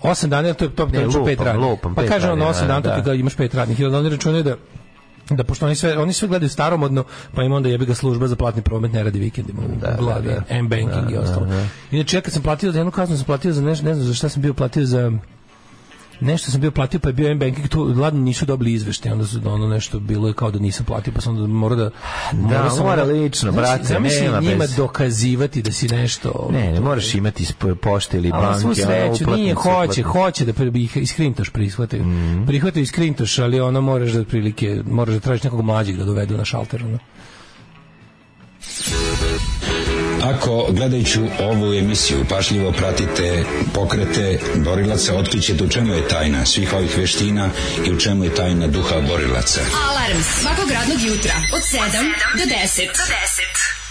8 0.03 0.29
dana, 0.29 0.53
to 0.53 0.65
je 0.65 0.71
to 0.71 0.85
Ne, 0.85 0.99
je 0.99 1.05
lupam, 1.07 1.25
pet 1.25 1.39
radnih. 1.39 1.65
lupam, 1.65 1.95
Pa 1.95 2.01
kaže 2.03 2.25
on 2.25 2.39
radnih 2.39 2.47
8 2.47 2.61
dana, 2.61 2.67
dana, 2.69 2.79
da. 2.81 2.95
to 2.95 3.03
kada 3.03 3.13
imaš 3.13 3.35
pet 3.35 3.53
radnih. 3.55 3.79
I 3.79 3.85
onda 3.85 3.97
oni 3.97 4.09
računaju 4.09 4.43
da 4.43 4.55
da 5.29 5.43
pošto 5.43 5.65
oni 5.65 5.75
sve 5.75 5.97
oni 5.97 6.13
sve 6.13 6.27
gledaju 6.27 6.49
staromodno, 6.49 7.03
pa 7.33 7.43
im 7.43 7.51
onda 7.51 7.69
jebi 7.69 7.85
ga 7.85 7.95
služba 7.95 8.27
za 8.27 8.35
platni 8.35 8.61
promet 8.61 8.93
ne 8.93 9.03
radi 9.03 9.19
vikendima. 9.19 9.61
Da, 9.81 9.87
da, 9.87 9.97
Vladi, 9.99 10.27
da. 10.27 10.43
M-banking 10.49 11.11
i 11.11 11.17
ostalo. 11.17 11.47
Inače 11.91 12.17
ja 12.17 12.21
kad 12.21 12.33
sam 12.33 12.43
platio 12.43 12.71
za 12.71 12.79
jednu 12.79 12.91
kaznu 12.91 13.17
sam 13.17 13.25
platio 13.25 13.53
za 13.53 13.61
nešto, 13.61 13.85
ne 13.85 13.93
znam 13.93 14.07
za 14.07 14.13
šta 14.13 14.29
sam 14.29 14.41
bio 14.41 14.53
platio 14.53 14.85
za 14.85 15.11
nešto 16.23 16.51
sam 16.51 16.61
bio 16.61 16.71
platio 16.71 16.99
pa 16.99 17.09
je 17.09 17.13
bio 17.13 17.29
M-banking 17.29 17.67
tu 17.67 17.83
ladno 17.83 18.21
nisu 18.21 18.45
dobili 18.45 18.73
izveštaj 18.73 19.11
onda 19.11 19.25
su 19.25 19.41
ono 19.45 19.67
nešto 19.67 19.99
bilo 19.99 20.27
je 20.27 20.33
kao 20.33 20.51
da 20.51 20.59
nisam 20.59 20.85
platio 20.85 21.13
pa 21.13 21.21
sam 21.21 21.35
onda 21.35 21.47
morao 21.49 21.77
da 21.77 21.89
sam 22.69 22.79
mora 22.79 23.01
onda- 23.01 23.13
lično, 23.13 23.51
Znaš, 23.51 23.63
brate, 23.63 23.83
zamisli 23.83 24.21
nema 24.21 24.39
njima 24.41 24.55
bez- 24.57 24.75
dokazivati 24.77 25.61
da 25.61 25.71
si 25.71 25.87
nešto 25.87 26.49
Ne, 26.51 26.71
ne 26.71 26.79
moraš 26.79 27.15
imati 27.15 27.43
iz 27.43 27.51
po- 27.51 27.75
pošte 27.75 28.17
ili 28.17 28.31
Ali 28.33 28.55
svu 28.55 28.67
banke. 28.67 28.83
ono, 28.83 29.15
sreću, 29.15 29.31
nije, 29.31 29.53
hoće, 29.55 30.01
hoće 30.03 30.45
da 30.45 30.53
ih 30.75 30.97
iskrintoš 30.97 31.49
prihvataju. 31.49 32.03
Mhm. 32.03 32.45
Prihvataju 32.45 32.83
iskrintoš, 32.83 33.39
ali 33.39 33.59
ono 33.59 33.81
moraš 33.81 34.11
da 34.11 34.23
prilike, 34.25 34.81
moraš 34.85 35.13
da 35.13 35.19
tražiš 35.19 35.43
nekog 35.43 35.61
mlađeg 35.61 35.97
da 35.97 36.05
dovedu 36.05 36.37
na 36.37 36.45
šalter. 36.45 36.83
Ono. 36.83 36.97
Ako 40.23 40.67
gledajući 40.71 41.19
ovu 41.39 41.73
emisiju 41.73 42.25
pašljivo 42.29 42.71
pratite 42.71 43.43
pokrete 43.73 44.39
borilaca, 44.55 45.15
otkrićete 45.15 45.63
u 45.63 45.69
čemu 45.69 45.93
je 45.93 46.07
tajna 46.07 46.45
svih 46.45 46.73
ovih 46.73 46.97
veština 46.97 47.49
i 47.85 47.91
u 47.91 47.99
čemu 47.99 48.23
je 48.23 48.35
tajna 48.35 48.67
duha 48.67 49.01
borilaca. 49.01 49.61
Alarm 49.89 50.23
svakog 50.41 50.71
radnog 50.71 51.01
jutra 51.01 51.33
od 51.55 51.61
7 51.61 51.79
do 52.37 52.43
10. 52.43 53.82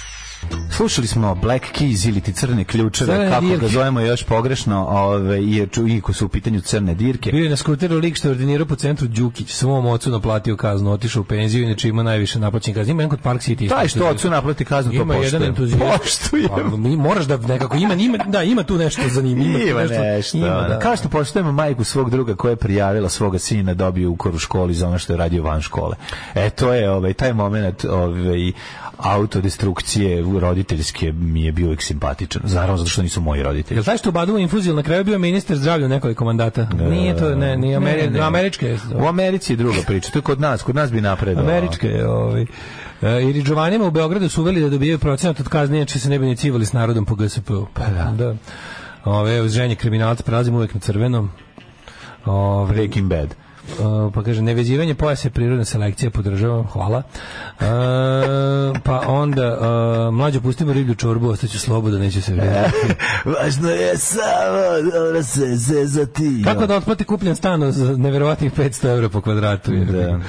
Slušali 0.70 1.06
smo 1.06 1.34
Black 1.34 1.64
Keys 1.72 2.08
ili 2.08 2.20
ti 2.20 2.32
crne 2.32 2.64
ključeve, 2.64 3.14
Crne 3.14 3.30
kako 3.30 3.40
ga 3.42 3.48
dirke. 3.48 3.68
zovemo 3.68 4.00
još 4.00 4.24
pogrešno, 4.24 4.86
ove, 4.86 5.38
ču- 5.38 5.94
iako 5.94 6.12
su 6.12 6.26
u 6.26 6.28
pitanju 6.28 6.60
crne 6.60 6.94
dirke. 6.94 7.30
Bio 7.30 7.44
je 7.44 7.50
na 7.50 7.56
skuteru 7.56 7.96
lik 7.96 8.16
što 8.16 8.28
je 8.28 8.32
ordinirao 8.32 8.66
po 8.66 8.76
centru 8.76 9.06
Đukić, 9.08 9.50
svom 9.50 9.86
ocu 9.86 10.10
naplatio 10.10 10.56
kaznu, 10.56 10.92
otišao 10.92 11.20
u 11.20 11.24
penziju, 11.24 11.62
inače 11.64 11.88
ima 11.88 12.02
najviše 12.02 12.38
naplaćen 12.38 12.74
kaznu. 12.74 12.90
Ima 12.90 13.02
jedan 13.02 13.10
kod 13.10 13.20
Park 13.20 13.40
City. 13.40 13.68
Taj 13.68 13.88
što 13.88 14.08
ocu 14.08 14.30
naplati 14.30 14.64
kaznu, 14.64 14.92
to 14.92 15.02
Ima 15.02 15.14
jedan 15.14 15.42
entuzijast. 15.42 16.02
Poštujem. 16.02 16.48
Pa, 16.70 16.76
mi 16.76 16.96
moraš 16.96 17.24
da 17.24 17.36
nekako, 17.38 17.76
ima, 17.76 17.94
ima, 17.94 18.18
da, 18.18 18.42
ima 18.42 18.62
tu 18.62 18.78
nešto 18.78 19.02
za 19.08 19.22
njim. 19.22 19.40
Ima, 19.40 19.58
Ima 19.60 19.80
nešto. 19.82 20.38
Ima, 20.38 20.58
ono. 20.58 20.68
da. 20.68 20.78
Kao 20.78 20.96
što 20.96 21.08
poštujemo 21.08 21.52
majku 21.52 21.84
svog 21.84 22.10
druga 22.10 22.34
koja 22.34 22.50
je 22.50 22.56
prijavila 22.56 23.08
svoga 23.08 23.38
sina 23.38 23.74
dobio 23.74 24.10
ukor 24.10 24.34
u 24.34 24.38
školi 24.38 24.74
za 24.74 24.88
ono 24.88 24.98
što 24.98 25.12
je 25.12 25.16
radio 25.16 25.42
van 25.42 25.60
škole. 25.60 25.96
E, 26.34 26.50
to 26.50 26.72
je 26.72 26.90
ovaj, 26.90 27.12
taj 27.12 27.32
moment 27.32 27.84
ovaj, 27.84 28.52
autodestrukcije 28.98 30.22
roditeljske 30.40 31.12
mi 31.12 31.44
je 31.44 31.52
bio 31.52 31.66
uvijek 31.66 31.82
simpatičan. 31.82 32.42
Naravno, 32.44 32.76
zato 32.76 32.90
što 32.90 33.02
nisu 33.02 33.20
moji 33.20 33.42
roditelji. 33.42 33.78
Jel 33.78 33.84
taj 33.84 33.96
što 33.98 34.08
ubaduo 34.08 34.38
infuziju 34.38 34.74
na 34.74 34.82
kraju 34.82 35.04
bio 35.04 35.18
ministar 35.18 35.56
zdravlja 35.56 35.88
nekoliko 35.88 36.24
mandata? 36.24 36.66
Nije 36.90 37.16
to, 37.16 37.34
ne, 37.34 37.56
nije 37.56 37.76
Ameri, 37.76 38.02
Ne, 38.02 38.10
ne. 38.10 38.20
američke. 38.20 38.66
je. 38.66 38.78
U 38.94 39.06
Americi 39.06 39.52
je 39.52 39.56
druga 39.56 39.78
priča, 39.86 40.10
to 40.10 40.18
je 40.18 40.22
kod 40.22 40.40
nas, 40.40 40.62
kod 40.62 40.74
nas 40.74 40.92
bi 40.92 41.00
napredovao. 41.00 41.50
Američke 41.50 41.86
je 41.88 42.08
ovaj. 42.08 42.46
E, 43.02 43.22
I 43.22 43.32
Ridžovanima 43.32 43.84
u 43.86 43.90
Beogradu 43.90 44.28
su 44.28 44.40
uveli 44.40 44.60
da 44.60 44.68
dobijaju 44.68 44.98
procenat 44.98 45.40
od 45.40 45.48
kazne, 45.48 45.76
inače 45.76 45.98
se 45.98 46.10
ne 46.10 46.18
bi 46.18 46.26
ni 46.26 46.36
civali 46.36 46.66
s 46.66 46.72
narodom 46.72 47.04
po 47.04 47.14
GSP-u. 47.14 47.66
Pa 47.74 47.86
da. 47.86 48.12
da. 48.24 48.34
Ove, 49.04 49.40
uz 49.42 49.52
ženje 49.52 49.74
kriminalca 49.74 50.22
prelazimo 50.22 50.56
uvek 50.56 50.74
na 50.74 50.80
crvenom. 50.80 51.30
Ove, 52.24 52.72
Breaking 52.74 53.08
Bad. 53.08 53.34
Uh, 53.78 54.12
pa 54.14 54.22
kaže, 54.22 54.42
nevezivanje 54.42 54.94
pojasa 54.94 55.28
je 55.28 55.32
prirodna 55.32 55.64
selekcija, 55.64 56.10
podržavam, 56.10 56.66
hvala. 56.66 56.98
Uh, 56.98 57.66
pa 58.84 59.04
onda, 59.06 59.58
uh, 59.58 60.14
mlađo, 60.14 60.40
pustimo 60.40 60.72
riblju 60.72 60.94
čorbu, 60.94 61.28
ostaću 61.28 61.58
slobodan, 61.58 62.00
neću 62.00 62.22
se 62.22 62.34
vredati. 62.34 62.76
Važno 63.40 63.70
je 63.70 63.98
samo 63.98 64.90
dobro 64.92 65.22
se 65.22 65.56
zezati. 65.56 66.42
Kako 66.44 66.66
da 66.66 66.76
otplati 66.76 67.04
kupljen 67.04 67.36
stan 67.36 67.72
za 67.72 67.96
neverovatnih 67.96 68.52
500 68.58 68.92
evra 68.92 69.08
po 69.08 69.20
kvadratu? 69.20 69.72
je. 69.72 69.84
Da, 69.84 70.20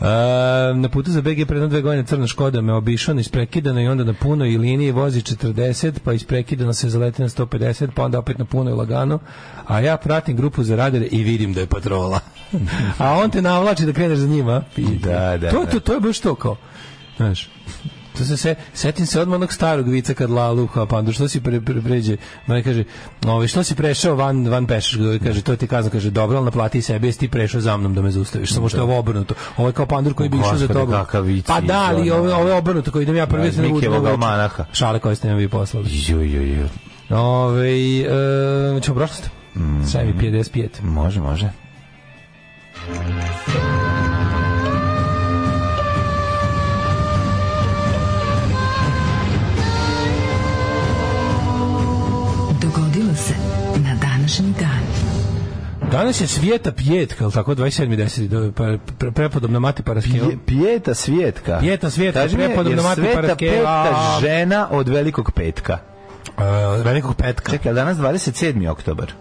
A, 0.00 0.72
na 0.74 0.88
putu 0.88 1.10
za 1.10 1.20
BG 1.20 1.46
predno 1.46 1.68
dve 1.68 1.80
godine 1.80 2.06
crna 2.06 2.26
Škoda 2.26 2.60
me 2.60 2.72
obišao 2.72 3.14
na 3.14 3.20
isprekidano 3.20 3.80
i 3.80 3.88
onda 3.88 4.04
na 4.04 4.12
punoj 4.12 4.56
liniji 4.56 4.90
vozi 4.90 5.20
40, 5.20 5.92
pa 6.04 6.12
isprekidano 6.12 6.72
se 6.72 6.88
zaleti 6.88 7.22
na 7.22 7.28
150, 7.28 7.88
pa 7.94 8.04
onda 8.04 8.18
opet 8.18 8.38
na 8.38 8.44
punoj 8.44 8.72
lagano, 8.72 9.18
a 9.66 9.80
ja 9.80 9.96
pratim 9.96 10.36
grupu 10.36 10.64
za 10.64 10.76
radare 10.76 11.06
i 11.06 11.22
vidim 11.22 11.52
da 11.52 11.60
je 11.60 11.66
patrola. 11.66 12.20
a 12.98 13.12
on 13.12 13.30
te 13.30 13.42
navlači 13.42 13.86
da 13.86 13.92
kreneš 13.92 14.18
za 14.18 14.26
njima. 14.26 14.62
Da, 14.76 15.36
da, 15.36 15.50
To, 15.50 15.64
da. 15.64 15.70
to, 15.70 15.80
to 15.80 15.94
je 15.94 16.00
baš 16.00 16.20
to 16.20 16.34
kao, 16.34 16.56
znaš, 17.16 17.48
to 18.18 18.24
se 18.24 18.36
se 18.36 18.54
setim 18.74 19.06
se 19.06 19.20
odmah 19.20 19.36
onog 19.36 19.52
starog 19.52 19.88
vica 19.88 20.14
kad 20.14 20.30
Lalu 20.30 20.68
pandu 20.88 21.12
što 21.12 21.28
si 21.28 21.40
pre, 21.40 21.60
pre, 21.60 21.80
pređe 21.80 22.16
no 22.46 22.62
kaže 22.64 22.84
ovaj 23.26 23.46
što 23.46 23.62
si 23.62 23.74
prešao 23.74 24.14
van 24.14 24.48
van 24.48 24.66
pešaš 24.66 24.98
kaže 25.24 25.42
to 25.42 25.56
ti 25.56 25.66
kazna 25.66 25.90
kaže 25.90 26.10
dobro 26.10 26.38
al 26.38 26.44
naplati 26.44 26.82
sebi 26.82 27.06
jesi 27.06 27.18
ti 27.18 27.28
prešao 27.28 27.60
za 27.60 27.76
mnom 27.76 27.94
da 27.94 28.02
me 28.02 28.10
zaustaviš 28.10 28.52
samo 28.52 28.68
što 28.68 28.78
je 28.78 28.82
ovo 28.82 28.98
obrnuto 28.98 29.34
ovo 29.56 29.68
je 29.68 29.72
kao 29.72 29.86
pandur 29.86 30.14
koji 30.14 30.28
bi 30.28 30.36
išao 30.36 30.56
za 30.56 30.68
tobom 30.68 30.94
pa 31.46 31.60
da 31.60 31.86
ali 31.88 32.10
ovo 32.10 32.34
ovo 32.34 32.48
je 32.48 32.54
obrnuto 32.54 32.90
koji 32.90 33.02
idem 33.02 33.16
ja 33.16 33.26
prvi 33.26 33.50
Da, 33.50 33.56
da 33.56 33.62
ne 33.62 33.68
šale 34.72 34.98
koje 34.98 35.16
ste 35.16 35.28
nam 35.28 35.36
vi 35.36 35.48
poslali 35.48 35.88
Ju, 36.08 36.22
ju, 36.22 36.42
ju. 36.42 36.68
ovaj 37.10 38.00
e, 38.00 38.80
ćemo 38.80 38.96
prošlost 38.96 39.30
Mm. 39.54 39.84
sve 39.84 40.04
mi 40.04 40.12
55 40.12 40.68
Može, 40.82 41.20
može. 41.20 41.50
Dogodilo 52.60 53.14
se 53.16 53.34
na 53.78 53.94
današnji 53.96 54.52
dan. 54.52 54.80
danas 55.92 56.20
je 56.20 56.26
svijeta 56.26 56.72
pjetka 56.72 57.24
al 57.24 57.30
tako 57.32 57.54
27.10 57.54 58.28
do 58.28 58.52
pa 58.52 58.64
pre- 58.98 59.10
prepodobna 59.12 59.58
mati 59.58 59.82
Paraskeva 59.82 60.26
Pije- 60.26 60.38
Pijeta 60.46 60.94
Svijetka. 60.94 61.58
Pijeta 61.58 61.90
Svijetka, 61.90 62.20
Kaži 62.20 62.36
prepodobna 62.36 62.82
mati 62.82 63.00
Sveta 63.00 63.14
Paraskeva. 63.16 63.84
petka 63.84 64.20
žena 64.20 64.68
od 64.70 64.88
velikog 64.88 65.32
petka. 65.32 65.78
Uh, 66.28 66.44
velikog 66.84 67.14
petka. 67.14 67.52
Čekaj, 67.52 67.72
danas 67.72 67.98
27. 67.98 68.68
oktobar. 68.68 69.12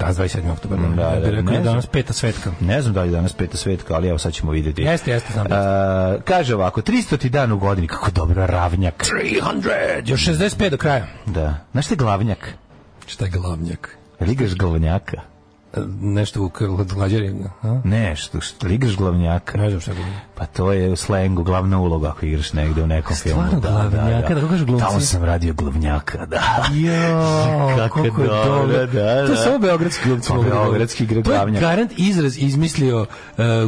Danas 0.00 0.16
27. 0.16 0.52
oktobar. 0.52 0.78
Da, 0.78 0.86
Da, 0.88 1.20
da, 1.20 1.30
rekao 1.30 1.32
ne 1.32 1.42
da 1.42 1.52
znam. 1.52 1.64
danas 1.64 1.86
peta 1.86 2.12
svetka. 2.12 2.52
Ne 2.60 2.82
znam 2.82 2.94
da 2.94 3.02
li 3.02 3.08
je 3.08 3.12
danas 3.12 3.32
peta 3.32 3.56
svetka, 3.56 3.94
ali 3.94 4.08
evo 4.08 4.18
sad 4.18 4.32
ćemo 4.32 4.52
vidjeti. 4.52 4.82
Jeste, 4.82 5.10
jeste, 5.10 5.32
znam. 5.32 5.46
A, 5.50 6.16
kaže 6.24 6.54
ovako, 6.54 6.80
300 6.80 7.28
dan 7.28 7.52
u 7.52 7.58
godini, 7.58 7.86
kako 7.86 8.10
dobro, 8.10 8.46
ravnjak. 8.46 9.04
300, 9.42 10.02
još 10.04 10.26
65 10.26 10.68
do 10.68 10.76
kraja. 10.76 11.06
Da. 11.26 11.54
Znaš 11.72 11.84
što 11.84 11.94
je 11.94 11.98
glavnjak? 11.98 12.54
Šta 13.06 13.24
je 13.24 13.30
glavnjak? 13.30 13.96
Jel 14.20 14.30
igraš 14.30 14.54
glavnjaka? 14.54 15.16
E, 15.74 15.80
Nešto 16.00 16.42
u 16.42 16.50
glađari, 16.86 17.34
a? 17.62 17.80
Ne, 17.84 18.16
što, 18.16 18.40
što 18.40 18.68
igraš 18.68 18.96
glavnjaka? 18.96 19.58
Ne 19.58 19.68
znam 19.70 19.80
šta 19.80 19.90
je 19.90 19.96
glavnjak. 19.96 20.22
Pa 20.40 20.46
to 20.46 20.72
je 20.72 20.90
u 20.90 20.96
slengu 20.96 21.42
glavna 21.42 21.78
uloga 21.78 22.08
ako 22.08 22.26
igraš 22.26 22.52
negde 22.52 22.82
u 22.82 22.86
nekom 22.86 23.16
Stvarno 23.16 23.50
filmu. 23.50 23.60
glavnjaka, 23.62 24.28
da, 24.28 24.34
kako 24.34 24.48
kažu 24.48 24.66
glumci? 24.66 24.84
Tamo 24.84 25.00
sam 25.00 25.24
radio 25.24 25.54
glavnjaka, 25.54 26.26
da. 26.26 26.64
Jo, 26.72 27.76
Kako 27.78 28.00
je 28.00 28.10
dobro, 28.10 28.26
dobro. 28.46 28.86
da, 28.86 29.26
To 29.26 29.32
da. 29.32 29.36
samo 29.36 29.58
beogradski 29.58 30.08
glumci 30.08 30.28
Pa 30.28 30.34
mogu 30.34 30.48
da 30.48 30.54
beogradski 30.54 31.04
igra 31.04 31.14
To 31.14 31.30
je 31.30 31.36
glavnjak. 31.36 31.60
garant 31.60 31.92
izraz 31.96 32.38
izmislio 32.38 33.00
uh, 33.00 33.06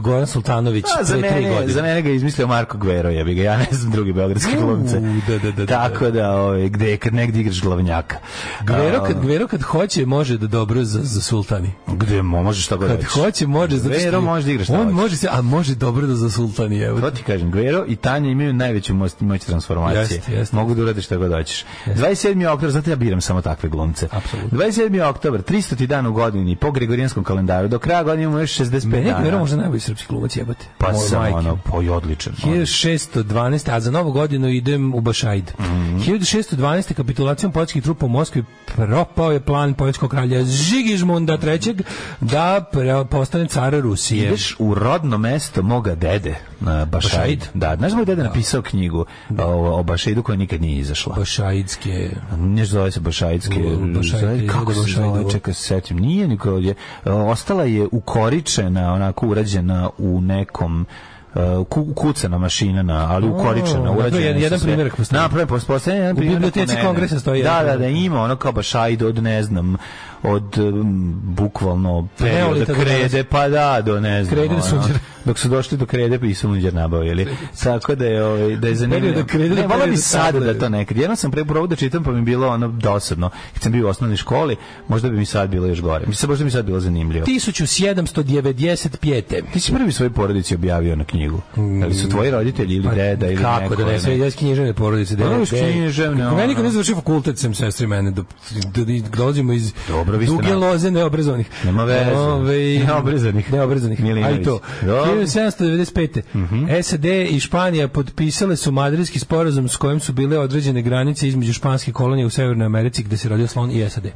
Goran 0.03 0.27
Sultanović 0.27 0.85
A, 1.01 1.05
za, 1.05 1.17
mene, 1.17 1.49
godine. 1.49 1.69
za 1.69 1.83
mene 1.83 2.03
ga 2.03 2.09
je 2.09 2.17
izmislio 2.17 2.47
Marko 2.47 2.79
Gvero, 2.79 3.09
jebi 3.11 3.35
ga, 3.35 3.43
ja 3.43 3.57
ne 3.57 3.67
znam 3.71 3.93
drugi 3.93 4.13
beogradski 4.13 4.57
glumce. 4.57 5.01
da, 5.01 5.39
da, 5.39 5.51
da, 5.51 5.53
da. 5.53 5.67
Tako 5.69 6.11
da, 6.11 6.31
ove, 6.33 6.69
gde 6.69 6.91
je 6.91 6.97
kad 6.97 7.15
negdje 7.15 7.41
igraš 7.41 7.61
glavnjaka. 7.61 8.17
Gvero 8.63 9.05
kad, 9.05 9.21
Gvero 9.21 9.47
kad 9.47 9.63
hoće 9.63 10.07
može 10.07 10.39
da 10.39 10.47
dobro 10.49 10.85
za, 10.85 11.01
za 11.03 11.21
sultani. 11.21 11.71
Gde 11.89 12.23
mo, 12.23 12.43
možeš 12.43 12.65
šta 12.65 12.77
god 12.77 12.89
Kad 12.89 13.05
hoće 13.05 13.47
može 13.47 13.77
zato 13.79 13.89
što 13.91 14.01
Gvero 14.01 14.19
je- 14.19 14.23
može 14.23 14.47
da 14.47 14.53
igra 14.53 14.65
šta 14.65 14.75
On 14.75 14.89
može 14.89 15.17
se, 15.17 15.29
a 15.31 15.43
može 15.43 15.75
dobro 15.75 16.07
da 16.07 16.15
za 16.15 16.31
sultani, 16.31 16.62
evo. 16.83 17.01
To 17.01 17.11
ti 17.11 17.23
kažem, 17.23 17.51
Gvero 17.51 17.85
i 17.89 17.97
Tanja 17.97 18.31
imaju 18.31 18.53
najveću 18.53 18.95
moć, 18.95 19.13
moć 19.21 19.45
transformacije. 19.45 20.01
Jeste, 20.01 20.33
jeste. 20.33 20.57
Mogu 20.57 20.75
da 20.75 20.83
urade 20.83 21.03
šta 21.03 21.17
god 21.17 21.33
hoćeš. 21.33 21.65
27. 21.87 22.47
oktobar, 22.53 22.71
zato 22.71 22.91
ja 22.91 22.97
biram 22.97 23.21
samo 23.21 23.43
takve 23.43 23.69
glumce. 23.69 24.09
Apsolutno. 24.11 24.59
27. 24.59 25.09
oktobar, 25.11 25.43
300. 25.43 25.87
dan 25.87 26.07
u 26.07 26.13
godini, 26.13 26.57
po 26.57 26.71
gregorijanskom 26.73 27.25
kalendaru, 27.25 27.69
do 27.69 27.79
kraja 27.79 28.03
godine 28.03 28.23
imamo 28.23 28.39
još 28.39 28.59
65 28.59 28.87
Meni 28.87 29.05
dana. 29.05 29.21
Gvero 29.21 29.39
možda 29.39 29.57
najbolji 29.57 29.81
srpski 29.81 30.07
glumac 30.09 30.37
jebate. 30.37 30.67
Pa 30.79 30.95
sam 30.95 31.21
majke. 31.23 31.37
ono, 31.37 31.59
pa 31.71 31.83
i 31.83 31.89
odličan. 31.89 32.33
1612. 32.45 33.75
a 33.75 33.81
za 33.81 33.91
novu 33.91 34.13
godinu 34.13 34.49
idem 34.49 34.95
u 34.95 35.01
Bašajd. 35.01 35.53
Mhm. 35.61 35.97
1612. 35.99 36.95
kapitulacijom 36.95 37.53
poljskih 37.53 37.83
trupa 37.83 38.07
u 38.07 38.09
Moskvi 38.09 38.45
propao 38.67 39.33
je 39.33 39.41
plan 39.41 39.75
poljskog 39.75 40.11
kralja 40.11 40.45
Žigižmunda 40.45 41.39
III. 41.43 41.77
da 42.21 42.65
postane 43.11 43.49
car 43.49 43.73
Rusije. 43.73 44.27
Ideš 44.27 44.57
u 44.59 44.75
rodno 44.75 45.19
mesto 45.19 45.63
moga 45.63 45.95
dede, 45.95 46.35
Bašaid. 46.61 46.91
Bašaid? 46.91 47.45
Da, 47.55 47.77
znaš 47.77 47.93
moj 47.93 48.05
dede 48.05 48.23
napisao 48.23 48.63
knjigu 48.63 49.05
o, 49.39 49.45
o 49.73 49.83
Bašaidu 49.83 50.23
koja 50.23 50.37
nikad 50.37 50.61
nije 50.61 50.79
izašla. 50.79 51.15
Bašaidske... 51.17 52.11
Ne 52.37 52.65
zove 52.65 52.91
se 52.91 53.01
Bašaidske. 53.01 53.61
U, 53.61 53.87
Bašaid, 53.87 54.21
zove- 54.21 54.47
kako 54.49 54.75
se 54.75 54.91
zove? 54.93 55.31
Čekaj, 55.31 55.55
se 55.55 55.63
setim. 55.63 55.97
Nije 55.97 56.29
niko 56.29 56.51
ovdje. 56.51 56.75
E, 57.05 57.11
Ostala 57.11 57.65
je 57.65 57.89
ukoričena, 57.93 58.93
onako 58.93 59.27
urađena 59.27 59.91
u 59.99 60.21
nekom 60.21 60.87
uh, 61.35 61.43
ku, 61.69 61.95
kucana 61.95 62.39
mašina 62.39 62.83
na, 62.83 63.07
ali 63.11 63.29
ukoričena, 63.29 63.79
napravi 63.79 63.99
urađena. 63.99 64.21
jedan- 64.21 64.39
su 64.39 64.45
jedan 64.45 64.61
primjerak 64.61 64.97
postoji. 64.97 65.21
Napravi, 65.21 65.47
postoji 65.67 65.97
jedan 65.97 66.17
U 66.17 66.21
biblioteci. 66.21 66.77
Kongresa 66.85 67.21
stoji 67.21 67.43
Da, 67.43 67.63
da, 67.63 67.77
da, 67.77 67.87
ima 67.87 68.23
ono 68.23 68.37
kao 68.37 68.53
Bašaid 68.53 69.03
od, 69.03 69.23
ne 69.23 69.43
znam, 69.43 69.77
od 70.23 70.59
um, 70.59 71.13
bukvalno 71.25 72.09
perioda 72.19 72.65
krede, 72.65 73.25
pa 73.25 73.49
da, 73.49 73.83
do 73.83 74.01
ne 74.01 74.25
znam. 74.25 74.37
Krede 74.37 74.55
ono, 74.55 74.63
sunđera. 74.63 74.99
Dok 75.25 75.39
su 75.39 75.49
došli 75.49 75.79
do 75.79 75.87
krede 75.87 76.19
pa 76.19 76.27
i 76.27 76.35
sunđer 76.35 76.75
nabavili. 76.75 77.27
Tako 77.65 77.95
da 77.95 78.05
je, 78.05 78.25
ovaj, 78.25 78.57
da 78.57 78.69
je 78.69 78.75
zanimljivo. 78.75 79.03
Perioda 79.13 79.27
krede 79.27 79.55
Ne, 79.55 79.67
volao 79.67 79.87
bi 79.87 79.97
sad 79.97 80.35
da 80.37 80.55
to 80.55 80.69
nekad. 80.69 80.97
Jednom 80.97 81.17
sam 81.17 81.31
pre 81.31 81.45
probao 81.45 81.67
da 81.67 81.77
čitam 81.77 82.05
pa 82.05 82.13
mi 82.13 82.23
bilo 82.23 82.49
ono 82.49 82.69
dosadno. 82.69 83.31
Kad 83.53 83.63
sam 83.63 83.73
bio 83.73 83.87
u 83.87 83.91
osnovnoj 83.91 84.17
školi, 84.17 84.57
možda 84.89 85.09
bi 85.09 85.17
mi 85.17 85.27
sad 85.27 85.51
bilo 85.51 85.67
još 85.67 85.81
gore. 85.81 86.07
Mislim, 86.07 86.29
možda 86.29 86.39
bi 86.39 86.45
mi 86.45 86.51
sad 86.51 86.65
bilo 86.65 86.81
zanimljivo. 86.81 87.27
1795. 87.27 89.43
Ti 89.53 89.61
si 89.61 89.73
prvi 89.73 89.93
svoj 89.93 90.11
porodici 90.11 90.55
objavio 90.55 90.97
na 90.97 91.05
knjigu. 91.05 91.41
Da 91.81 91.87
li 91.87 91.95
su 91.95 92.09
tvoji 92.09 92.31
roditelji 92.31 92.75
ili 92.77 92.89
deda 92.91 93.27
ili 93.27 93.33
Mm. 93.33 93.43
Pa, 93.43 93.49
Kako 93.51 93.63
neko? 93.63 93.77
da 93.77 93.85
ne, 93.85 94.01
sve 94.01 94.19
iz 94.19 94.37
književne 94.37 94.73
porodice. 94.73 95.17
Pa, 95.17 95.25
dede, 95.25 95.43
iz 95.43 95.51
dede. 95.51 95.73
književne, 95.73 96.21
Kako 96.21 96.33
Ja 96.33 96.41
nikad 96.43 96.57
ono. 96.57 96.65
ne 96.65 96.71
završio 96.73 96.95
fakultet, 96.95 97.39
sem 97.39 97.55
sestri 97.55 97.87
mene. 97.87 98.11
Do, 98.11 98.25
do, 98.67 98.85
do, 98.85 98.85
dolazimo 99.13 99.53
iz 99.53 99.73
Dobro, 99.89 100.19
duge 100.19 100.49
na- 100.49 100.57
loze 100.57 100.91
neobrazovanih. 100.91 101.47
Nema 101.65 101.85
veze. 101.85 102.11
Ove, 102.13 102.79
Neobrazanih. 102.79 103.53
Neobrazanih. 103.53 104.01
Milinović. 104.01 104.29
A 104.29 104.41
i 104.41 104.45
to. 104.45 104.61
Dobro. 104.83 105.12
1795. 105.15 106.83
SAD 106.83 107.05
i 107.05 107.41
Španija 107.41 107.89
potpisale 107.89 108.57
su 108.57 108.73
madridski 108.73 109.19
sporazum 109.19 109.69
s 109.69 109.77
kojim 109.77 110.01
su 110.01 110.13
bile 110.13 110.39
određene 110.39 110.83
granice 110.83 111.29
između 111.29 111.53
španske 111.53 111.93
kolonije 111.93 112.27
u 112.27 112.31
Severnoj 112.31 112.67
Americi 112.67 113.03
gde 113.03 113.17
se 113.17 113.29
rodio 113.29 113.47
slon 113.47 113.71
i 113.71 113.91
SAD. 113.91 114.07
A 114.07 114.11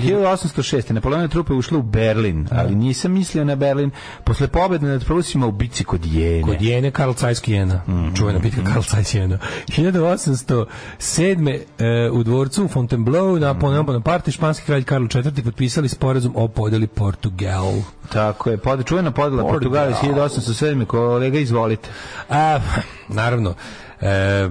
1806. 0.00 0.92
Napoleonove 0.92 1.28
trupe 1.28 1.52
ušle 1.52 1.78
u 1.78 1.82
Berlin, 1.82 2.48
ali 2.50 2.74
nisam 2.74 3.12
mislio 3.12 3.44
na 3.44 3.54
Berlin. 3.54 3.90
Posle 4.24 4.48
pobjede 4.48 4.86
nad 4.86 5.04
Prusima 5.04 5.46
u 5.46 5.52
bici 5.52 5.84
kod 5.84 6.06
Jene. 6.06 6.42
Kod 6.42 6.62
Jene 6.62 6.90
Karl 6.90 7.12
Zeiss 7.12 7.48
Jena, 7.48 7.82
čuvena 8.16 8.38
bitka 8.38 8.64
Karl 8.64 8.82
Zeiss 8.82 9.14
Jena. 9.14 9.38
1807. 9.68 11.58
E, 11.78 12.10
u 12.10 12.22
dvorcu 12.22 12.64
u 12.64 12.68
Fontainebleau 12.68 13.38
na 13.38 13.54
Napoleon 13.54 13.86
Bonaparte 13.86 14.30
i 14.30 14.32
španski 14.32 14.66
kralj 14.66 14.84
Karl 14.84 15.04
IV. 15.04 15.44
potpisali 15.44 15.88
sporazum 15.88 16.32
o 16.36 16.48
podeli 16.48 16.86
Portugal. 16.86 17.72
Tako 18.12 18.50
je, 18.50 18.56
pod, 18.56 18.84
čuvena 18.84 19.10
podela 19.10 19.42
Portugal. 19.42 19.73
Portugala 19.74 19.90
iz 19.90 19.96
1807. 19.96 20.86
Kolega, 20.86 21.38
izvolite. 21.38 21.88
A, 22.30 22.60
naravno, 23.08 23.54
e, 24.00 24.48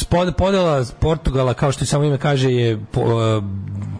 spod- 0.00 0.32
podela 0.32 0.84
Portugala, 1.00 1.54
kao 1.54 1.72
što 1.72 1.84
samo 1.84 2.04
ime 2.04 2.18
kaže, 2.18 2.50
je 2.50 2.78
po- 2.92 3.00
e, 3.00 3.42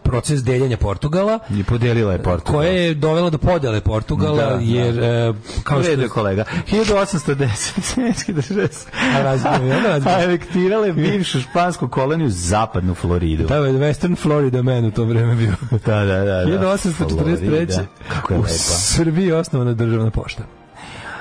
proces 0.03 0.44
deljenja 0.44 0.76
Portugala, 0.76 1.38
I 1.51 1.64
podelila 1.64 2.12
je 2.12 2.22
Portugal. 2.22 2.55
koje 2.55 2.74
je 2.76 2.94
dovelo 2.94 3.30
do 3.30 3.38
podele 3.38 3.80
Portugala, 3.80 4.36
Da, 4.38 4.46
da. 4.46 4.61
jer 4.61 4.99
e, 4.99 5.32
kao 5.64 5.82
što 5.82 5.92
je 5.92 6.09
kolega. 6.09 6.44
1810. 6.66 7.49
Svenski 7.84 8.32
države 8.32 8.68
su 8.68 8.86
A 8.94 9.07
ja 9.09 9.22
razumem. 9.22 9.72
anektirale 10.07 10.92
bivšu 10.92 11.40
špansku 11.40 11.88
koloniju 11.88 12.30
zapadnu 12.30 12.94
Floridu. 12.94 13.46
Da, 13.46 13.57
je 13.57 13.72
Western 13.72 14.16
Florida 14.16 14.62
man 14.62 14.84
u 14.84 14.90
to 14.90 15.05
vreme 15.05 15.34
bio. 15.34 15.53
da, 15.86 16.05
da, 16.05 16.16
da. 16.16 16.44
da. 16.44 16.44
1843. 16.44 17.38
Florida. 17.40 17.84
Kako 18.09 18.32
je 18.32 18.38
u 18.38 18.42
lepa. 18.42 18.55
Srbiji 18.55 19.26
je 19.26 19.36
osnovana 19.36 19.72
državna 19.72 20.11
pošta. 20.11 20.42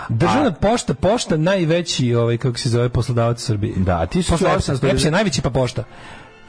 Državna 0.10 0.52
pošta, 0.52 0.94
pošta 0.94 1.38
najveći, 1.38 2.16
ovaj, 2.16 2.38
kako 2.38 2.58
se 2.58 2.70
zove, 2.70 2.90
poslodavac 2.90 3.42
u 3.42 3.46
Srbiji. 3.46 3.74
Da, 3.78 4.06
ti 4.06 4.24
su 4.24 4.32
Posle 4.32 4.54
EPS-a. 4.54 4.74
1890 4.74 4.92
EPS 4.92 5.06
je 5.06 5.12
najveći 5.12 5.42
pa 5.42 5.50
pošta. 5.50 5.84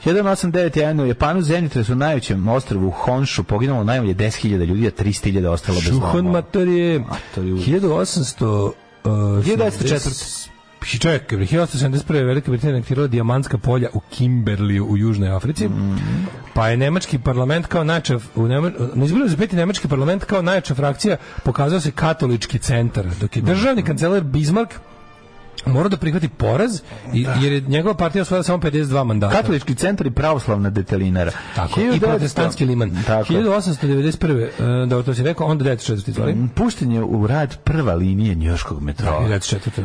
1891. 0.05 1.01
u 1.03 1.05
Japanu 1.05 1.41
zemljotres 1.41 1.89
u 1.89 1.95
najvećem 1.95 2.47
ostrvu 2.47 2.91
Honshu 2.91 3.43
poginulo 3.43 3.83
najmanje 3.83 4.13
10.000 4.13 4.65
ljudi, 4.65 4.87
a 4.87 4.91
300.000 4.91 5.47
ostalo 5.47 5.79
bez 5.79 5.89
domova. 5.89 6.21
Matorije, 6.21 6.99
Mator 6.99 7.45
je- 7.45 7.53
1800... 7.53 8.71
Uh, 9.03 9.11
1904. 9.11 10.49
Čekaj, 10.85 11.37
bre, 11.37 11.45
1871. 11.45 12.25
Velika 12.25 12.51
Britanija 12.51 12.75
anektirala 12.75 13.07
dijamantska 13.07 13.57
polja 13.57 13.89
u 13.93 13.99
Kimberliju 13.99 14.85
u 14.85 14.97
Južnoj 14.97 15.29
Africi. 15.29 15.67
Mhm. 15.67 15.97
Pa 16.53 16.67
je 16.69 16.77
nemački 16.77 17.19
parlament 17.19 17.65
kao 17.65 17.83
najjača 17.83 18.19
u 18.35 18.47
Nema, 18.47 18.71
na 18.93 19.05
izboru 19.05 19.27
za 19.27 19.37
peti 19.37 19.55
nemački 19.55 19.87
parlament 19.87 20.23
kao 20.23 20.41
najjača 20.41 20.75
frakcija 20.75 21.17
pokazao 21.43 21.79
se 21.79 21.91
katolički 21.91 22.59
centar, 22.59 23.05
dok 23.21 23.35
je 23.35 23.41
državni 23.41 23.83
kancelar 23.83 24.23
Bismarck 24.23 24.73
morao 25.65 25.89
da 25.89 25.97
prihvati 25.97 26.29
poraz 26.29 26.81
i, 27.13 27.25
jer 27.41 27.53
je 27.53 27.61
njegova 27.61 27.95
partija 27.95 28.21
osvojila 28.21 28.43
samo 28.43 28.57
52 28.57 29.03
mandata. 29.03 29.35
Katolički 29.35 29.75
centar 29.75 30.07
i 30.07 30.11
pravoslavna 30.11 30.69
detelinara. 30.69 31.31
Tako, 31.55 31.81
i 31.81 31.83
1900 31.83 31.99
protestantski 31.99 32.65
liman. 32.65 33.03
Tako. 33.07 33.33
1891. 33.33 34.83
Uh, 34.83 34.89
da, 34.89 35.03
to 35.03 35.13
si 35.13 35.23
rekao, 35.23 35.47
onda 35.47 35.65
1904. 35.65 36.09
Izvoli. 36.09 36.37
Pušten 36.55 36.91
je 36.91 37.03
u 37.03 37.27
rad 37.27 37.57
prva 37.63 37.93
linija 37.93 38.33
njujorškog 38.33 38.81
metroa. 38.81 39.27
1904. 39.27 39.83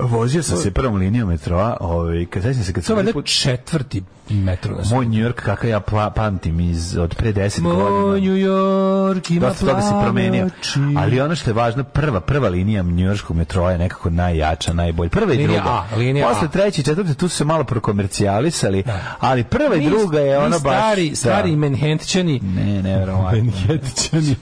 Vozio 0.00 0.42
sam 0.42 0.58
se 0.58 0.70
prvom 0.70 0.96
linijom 0.96 1.28
metroa, 1.28 1.76
ovaj, 1.80 2.26
kad 2.26 2.42
se 2.42 2.72
kad 2.72 2.84
sam 2.84 2.96
valjda 2.96 3.12
put- 3.12 3.42
četvrti 3.42 4.02
metro 4.30 4.74
na 4.74 4.82
moj 4.90 5.04
New 5.06 5.14
York 5.14 5.32
kakav 5.32 5.70
ja 5.70 5.80
pamtim 6.10 6.60
iz 6.60 6.96
od 6.96 7.14
pre 7.14 7.32
10 7.32 7.60
Moj 7.60 7.74
godina. 7.74 8.26
New 8.26 8.36
York 8.36 9.30
ima 9.30 9.46
Dosta 9.48 9.66
toga 9.66 9.80
se 9.80 9.92
promenio. 10.02 10.48
Ali 10.96 11.20
ono 11.20 11.34
što 11.34 11.50
je 11.50 11.54
važno, 11.54 11.84
prva 11.84 12.20
prva 12.20 12.48
linija 12.48 12.82
njujorškog 12.82 13.36
metroa 13.36 13.72
je 13.72 13.78
nekako 13.78 14.10
najjača, 14.10 14.72
najbolja. 14.72 15.10
Prva 15.10 15.34
i 15.34 15.36
Linija 15.36 15.60
druga. 15.60 15.70
A, 15.70 15.96
linija 15.96 16.28
Posle 16.28 16.46
A. 16.46 16.50
treće 16.50 16.80
i 16.80 16.84
četvrte 16.84 17.14
tu 17.14 17.28
su 17.28 17.36
se 17.36 17.44
malo 17.44 17.64
prokomercijalisali, 17.64 18.84
ali 19.20 19.44
prva 19.44 19.76
i 19.76 19.86
druga 19.86 20.20
je 20.20 20.38
ono 20.38 20.50
baš... 20.50 20.60
stari, 20.60 21.10
da. 21.10 21.16
stari 21.16 21.56
Manhattančani. 21.56 22.40
Ne, 22.40 22.82
nevjerovatno. 22.82 23.38
Manhattančani. 23.38 24.36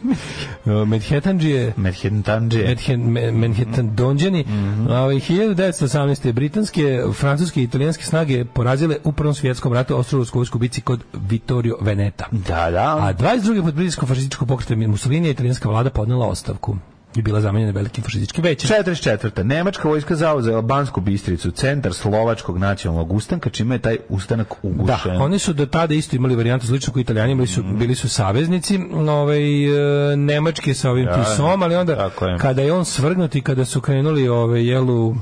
Manhattanđije. 0.86 1.72
Manhattan 1.76 2.22
Tanđe. 2.22 2.59
Manhattan, 2.59 3.00
Ma- 3.00 3.32
Manhattan 3.32 3.94
Donđani. 3.94 4.40
Mhm. 4.40 4.86
Ovaj 4.90 5.20
1918. 5.51 6.32
britanske, 6.32 7.03
francuske 7.12 7.61
i 7.61 7.64
italijanske 7.64 8.05
snage 8.05 8.45
porazile 8.45 8.97
u 9.05 9.12
Prvom 9.12 9.34
svjetskom 9.34 9.72
ratu 9.72 9.95
Austro-Ugrskoj 9.95 10.59
bici 10.59 10.80
kod 10.80 11.01
Vittorio 11.12 11.76
Veneta. 11.80 12.26
Da, 12.30 12.70
da. 12.70 12.97
A 13.01 13.14
22. 13.14 13.62
pod 13.62 13.74
pritiskom 13.74 14.09
fašističkog 14.09 14.49
pokreta 14.49 14.76
Mussolini 14.76 15.28
je 15.28 15.32
italijanska 15.32 15.68
vlada 15.68 15.90
podnela 15.90 16.26
ostavku 16.26 16.76
i 17.17 17.23
bila 17.23 17.41
zamenjena 17.41 17.73
velikim 17.73 18.05
fašističkim 18.05 18.45
većem. 18.45 18.71
44. 18.77 19.43
Nemačka 19.43 19.89
vojska 19.89 20.17
zauzela 20.17 20.62
Bansku 20.62 21.01
Bistricu, 21.01 21.51
centar 21.51 21.93
slovačkog 21.95 22.59
nacionalnog 22.59 23.12
ustanka, 23.12 23.51
čime 23.51 23.75
je 23.75 23.79
taj 23.79 23.99
ustanak 24.09 24.49
Da, 24.62 24.69
ugušen. 24.69 25.17
oni 25.17 25.39
su 25.39 25.53
do 25.53 25.67
tada 25.67 25.95
isto 25.95 26.17
imali 26.17 26.37
varijantu 26.37 26.67
slično 26.67 26.93
kao 26.93 27.01
italijani, 27.01 27.35
bili 27.35 27.47
su, 27.47 27.62
bili 27.65 27.95
su 27.95 28.09
saveznici 28.09 28.79
ovaj, 29.09 29.65
e, 30.12 30.17
nemački 30.17 30.75
sa 30.75 30.91
ovim 30.91 31.05
Da, 31.07 31.25
Tisom, 31.25 31.62
ali 31.62 31.75
onda 31.77 31.93
je. 31.93 32.39
kada 32.39 32.62
je 32.62 32.73
on 32.73 32.85
svrgnut 32.85 33.35
i 33.35 33.41
kada 33.41 33.65
su 33.65 33.81
krenuli 33.81 34.29
ove, 34.29 34.67
jelu, 34.67 35.17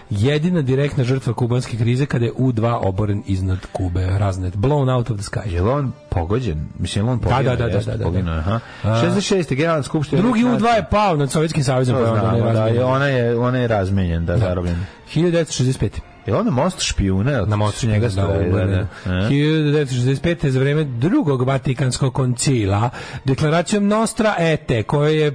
jedina 0.10 0.62
direktna 0.62 1.04
žrtva 1.04 1.34
kubanske 1.34 1.78
krize 1.78 2.06
kada 2.06 2.26
je 2.26 2.32
U-2 2.36 2.80
oboren 2.82 3.24
iznad 3.28 3.60
Kube, 3.72 4.06
raznet, 4.18 4.56
blown 4.56 4.90
out 4.90 5.10
of 5.10 5.18
the 5.18 5.26
sky. 5.26 5.48
Je 5.54 5.62
on 5.62 5.92
pogođen? 6.10 6.68
Mislim, 6.80 7.06
je 7.06 7.12
on 7.12 7.20
da, 7.20 7.44
da, 7.44 7.56
da, 7.56 7.66
Jeste, 7.66 7.92
da, 7.92 7.98
da. 7.98 8.04
poginuo, 8.04 8.34
aha. 8.36 8.60
A- 8.84 8.88
66. 8.88 9.56
Generalna 9.56 9.84
skupština. 9.84 10.22
Drugi 10.22 10.44
Ujedinjenih 10.44 10.62
U-2 10.64 10.76
je 10.76 10.86
pao 10.92 11.16
nad 11.16 11.32
Sovjetskim 11.32 11.64
savezom, 11.64 11.96
To 11.96 12.04
pa 12.04 12.12
onda 12.12 12.20
znamo, 12.20 12.54
da, 12.54 12.86
ona 12.86 13.06
je, 13.06 13.38
ona 13.38 13.58
je 13.58 13.68
razmenjen, 13.68 14.26
da, 14.26 14.38
zarobljen. 14.38 14.86
1965. 15.16 15.90
Je 16.30 16.36
on 16.36 16.46
na 16.46 16.52
mostu 16.52 16.84
špijuna? 16.84 17.46
na 17.46 17.56
mostu 17.56 17.88
njega 17.88 18.10
stoje, 18.10 18.28
da, 18.40 18.50
da. 18.50 18.56
Berlinu. 18.56 18.88
A? 19.06 19.10
1965. 19.10 20.50
za 20.50 20.60
vreme 20.60 20.84
drugog 20.84 21.42
Vatikanskog 21.42 22.14
koncila 22.14 22.90
deklaracijom 23.26 23.88
Nostra 23.88 24.36
Ete 24.40 24.84
koju 24.84 25.10
je 25.10 25.28
e, 25.28 25.34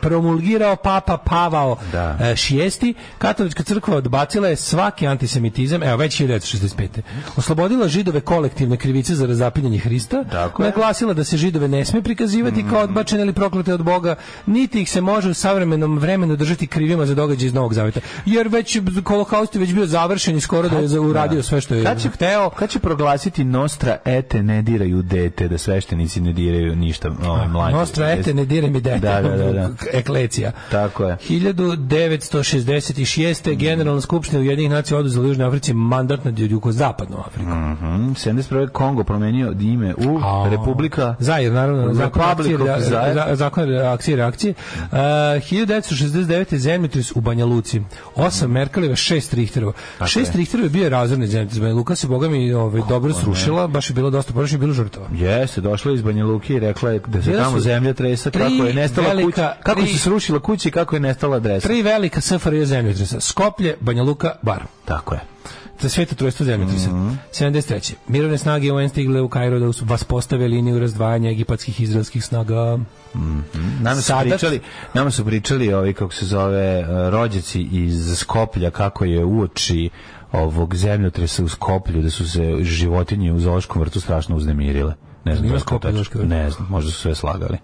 promulgirao 0.00 0.76
Papa 0.76 1.16
Pavao 1.16 1.76
Da. 1.92 2.16
e, 2.22 2.36
šijesti, 2.36 2.94
katolička 3.18 3.62
crkva 3.62 3.96
odbacila 3.96 4.48
je 4.48 4.56
svaki 4.56 5.06
antisemitizam, 5.06 5.82
evo 5.82 5.96
već 5.96 6.20
1965. 6.20 6.88
Oslobodila 7.36 7.88
židove 7.88 8.20
kolektivne 8.20 8.76
krivice 8.76 9.14
za 9.14 9.26
razapinjanje 9.26 9.78
Hrista, 9.78 10.24
Tako 10.24 10.62
je. 10.62 10.68
naglasila 10.70 11.14
da 11.14 11.24
se 11.24 11.36
židove 11.36 11.68
ne 11.68 11.84
sme 11.84 12.02
prikazivati 12.02 12.64
kao 12.70 12.80
odbačene 12.80 13.22
ili 13.22 13.32
proklete 13.32 13.74
od 13.74 13.82
Boga, 13.82 14.14
niti 14.46 14.82
ih 14.82 14.90
se 14.90 15.00
može 15.00 15.30
u 15.30 15.34
savremenom 15.34 15.98
vremenu 15.98 16.36
držati 16.36 16.66
krivima 16.66 17.06
za 17.06 17.14
događaje 17.14 17.46
iz 17.46 17.54
Novog 17.54 17.74
Zaveta. 17.74 18.00
Jer 18.26 18.48
već 18.48 18.78
holokaust 19.06 19.54
je 19.54 19.60
već 19.60 19.72
bio 19.72 19.86
završen 19.86 20.31
i 20.32 20.40
skoro 20.40 20.68
da 20.68 20.78
je 20.78 20.88
za- 20.88 21.00
uradio 21.00 21.42
sve 21.42 21.60
što 21.60 21.74
je 21.74 21.84
Kad 21.84 22.02
će, 22.02 22.08
hteo. 22.08 22.50
kad 22.50 22.70
će 22.70 22.78
proglasiti 22.78 23.44
Nostra 23.44 23.96
ete 24.06 24.42
ne 24.42 24.62
diraju 24.62 25.02
dete, 25.02 25.48
da 25.48 25.58
sveštenici 25.58 26.20
ne 26.20 26.32
diraju 26.32 26.76
ništa 26.76 27.10
ovaj, 27.22 27.48
mlađe? 27.48 27.76
Nostra 27.76 28.10
ete 28.10 28.34
ne 28.34 28.44
dire 28.44 28.68
mi 28.68 28.80
dete. 28.80 28.98
Da, 28.98 29.20
da, 29.20 29.28
da, 29.30 29.52
da. 29.52 29.70
Eklecija. 29.92 30.52
Tako 30.70 31.04
je. 31.04 31.16
1966. 31.20 33.12
Generalna 33.56 34.00
skupština 34.00 34.40
Ujedinjenih 34.40 34.70
nacija 34.70 34.98
oduzela 34.98 35.26
Južnoj 35.26 35.46
Africi 35.46 35.74
mandat 35.74 36.24
nad 36.24 36.38
jugozapadnom 36.40 37.20
Afrikom. 37.20 37.72
Mhm, 37.72 38.12
71. 38.12 38.68
Kongo 38.68 39.04
promenio 39.04 39.54
ime 39.60 39.94
u 39.94 40.18
A, 40.18 40.48
Republika 40.50 41.14
Zair, 41.18 41.52
naravno, 41.52 41.94
zakon 41.94 42.22
of 42.22 42.38
rea- 42.38 42.80
Zaire. 42.80 43.14
za- 43.14 43.26
zakon 43.32 43.64
reakcije, 43.64 44.16
reakcije. 44.16 44.54
Uh, 44.82 44.88
1969. 45.40 46.52
zemljotres 46.52 47.12
u 47.12 47.20
Banja 47.20 47.44
Luci. 47.44 47.80
8 48.16 48.46
Merkeleva, 48.46 48.96
6 48.96 49.34
Richterova. 49.34 49.72
6 50.00 50.21
Richterova 50.32 50.66
je 50.66 50.70
bio 50.70 50.88
razorni 50.88 51.26
zemljotres. 51.26 51.60
Banja 51.60 51.74
Luka 51.74 51.96
se, 51.96 52.06
boga 52.06 52.28
mi, 52.28 52.52
ovaj, 52.52 52.82
dobro 52.88 53.14
srušila, 53.14 53.66
baš 53.66 53.90
je 53.90 53.94
bilo 53.94 54.10
dosta 54.10 54.32
porušeno, 54.32 54.60
bilo 54.60 54.72
žrtava. 54.74 55.06
Jeste, 55.12 55.60
došla 55.60 55.92
iz 55.92 56.02
Banja 56.02 56.24
Luke 56.24 56.54
i 56.54 56.60
rekla 56.60 56.90
je 56.90 57.00
da 57.06 57.22
se 57.22 57.32
tamo 57.34 57.60
zemlja 57.60 57.92
tresa, 57.94 58.30
kako 58.30 58.44
je 58.64 58.74
nestala 58.74 59.08
velika- 59.08 59.24
kuća, 59.26 59.54
kako 59.62 59.80
tri- 59.80 59.88
se 59.88 59.98
srušila 59.98 60.40
kuća 60.40 60.68
i 60.68 60.72
kako 60.72 60.96
je 60.96 61.00
nestala 61.00 61.36
adresa. 61.36 61.68
Tri 61.68 61.82
velika 61.82 62.20
SFRJ 62.20 62.64
zemljotresa. 62.64 63.20
Skoplje, 63.20 63.76
Banja 63.80 64.02
Luka, 64.02 64.32
Bar. 64.42 64.62
Tako 64.84 65.14
je. 65.14 65.20
Sveto 65.88 66.14
trojstvo 66.14 66.46
zemljotresa. 66.46 66.90
Mhm. 66.90 67.10
73. 67.32 67.94
Mirovne 68.08 68.38
snage 68.38 68.72
UN 68.72 68.88
stigle 68.88 69.20
u 69.20 69.28
Kairu 69.28 69.58
da 69.58 69.72
su 69.72 69.84
vas 69.84 70.04
postave 70.04 70.48
liniju 70.48 70.78
razdvajanja 70.78 71.30
egipatskih 71.30 71.80
i 71.80 71.84
izraelskih 71.84 72.24
snaga. 72.24 72.78
Nama 73.80 73.96
su 74.00 74.12
Sadat- 74.12 74.28
pričali, 74.30 74.60
nama 74.94 75.10
su 75.10 75.24
pričali 75.24 75.72
ovi 75.72 75.94
kako 75.94 76.14
se 76.14 76.26
zove 76.26 76.80
eh, 76.80 77.10
rođaci 77.10 77.62
iz 77.62 78.16
Skoplja 78.16 78.70
kako 78.70 79.04
je 79.04 79.24
uoči 79.24 79.90
ovog 80.32 80.76
zemljotresa 80.76 81.44
u 81.44 81.48
Skoplju 81.48 82.02
da 82.02 82.10
su 82.10 82.30
se 82.30 82.56
životinje 82.60 83.32
u 83.32 83.40
zoološkom 83.40 83.80
vrtu 83.82 84.00
strašno 84.00 84.36
uznemirile. 84.36 84.94
Ne 85.24 85.36
znam 85.36 85.50
da 85.50 85.58
Skoplje? 85.58 85.92
Ne 86.24 86.50
znam, 86.50 86.66
možda 86.70 86.90
su 86.90 87.00
sve 87.00 87.14
slagali. 87.14 87.58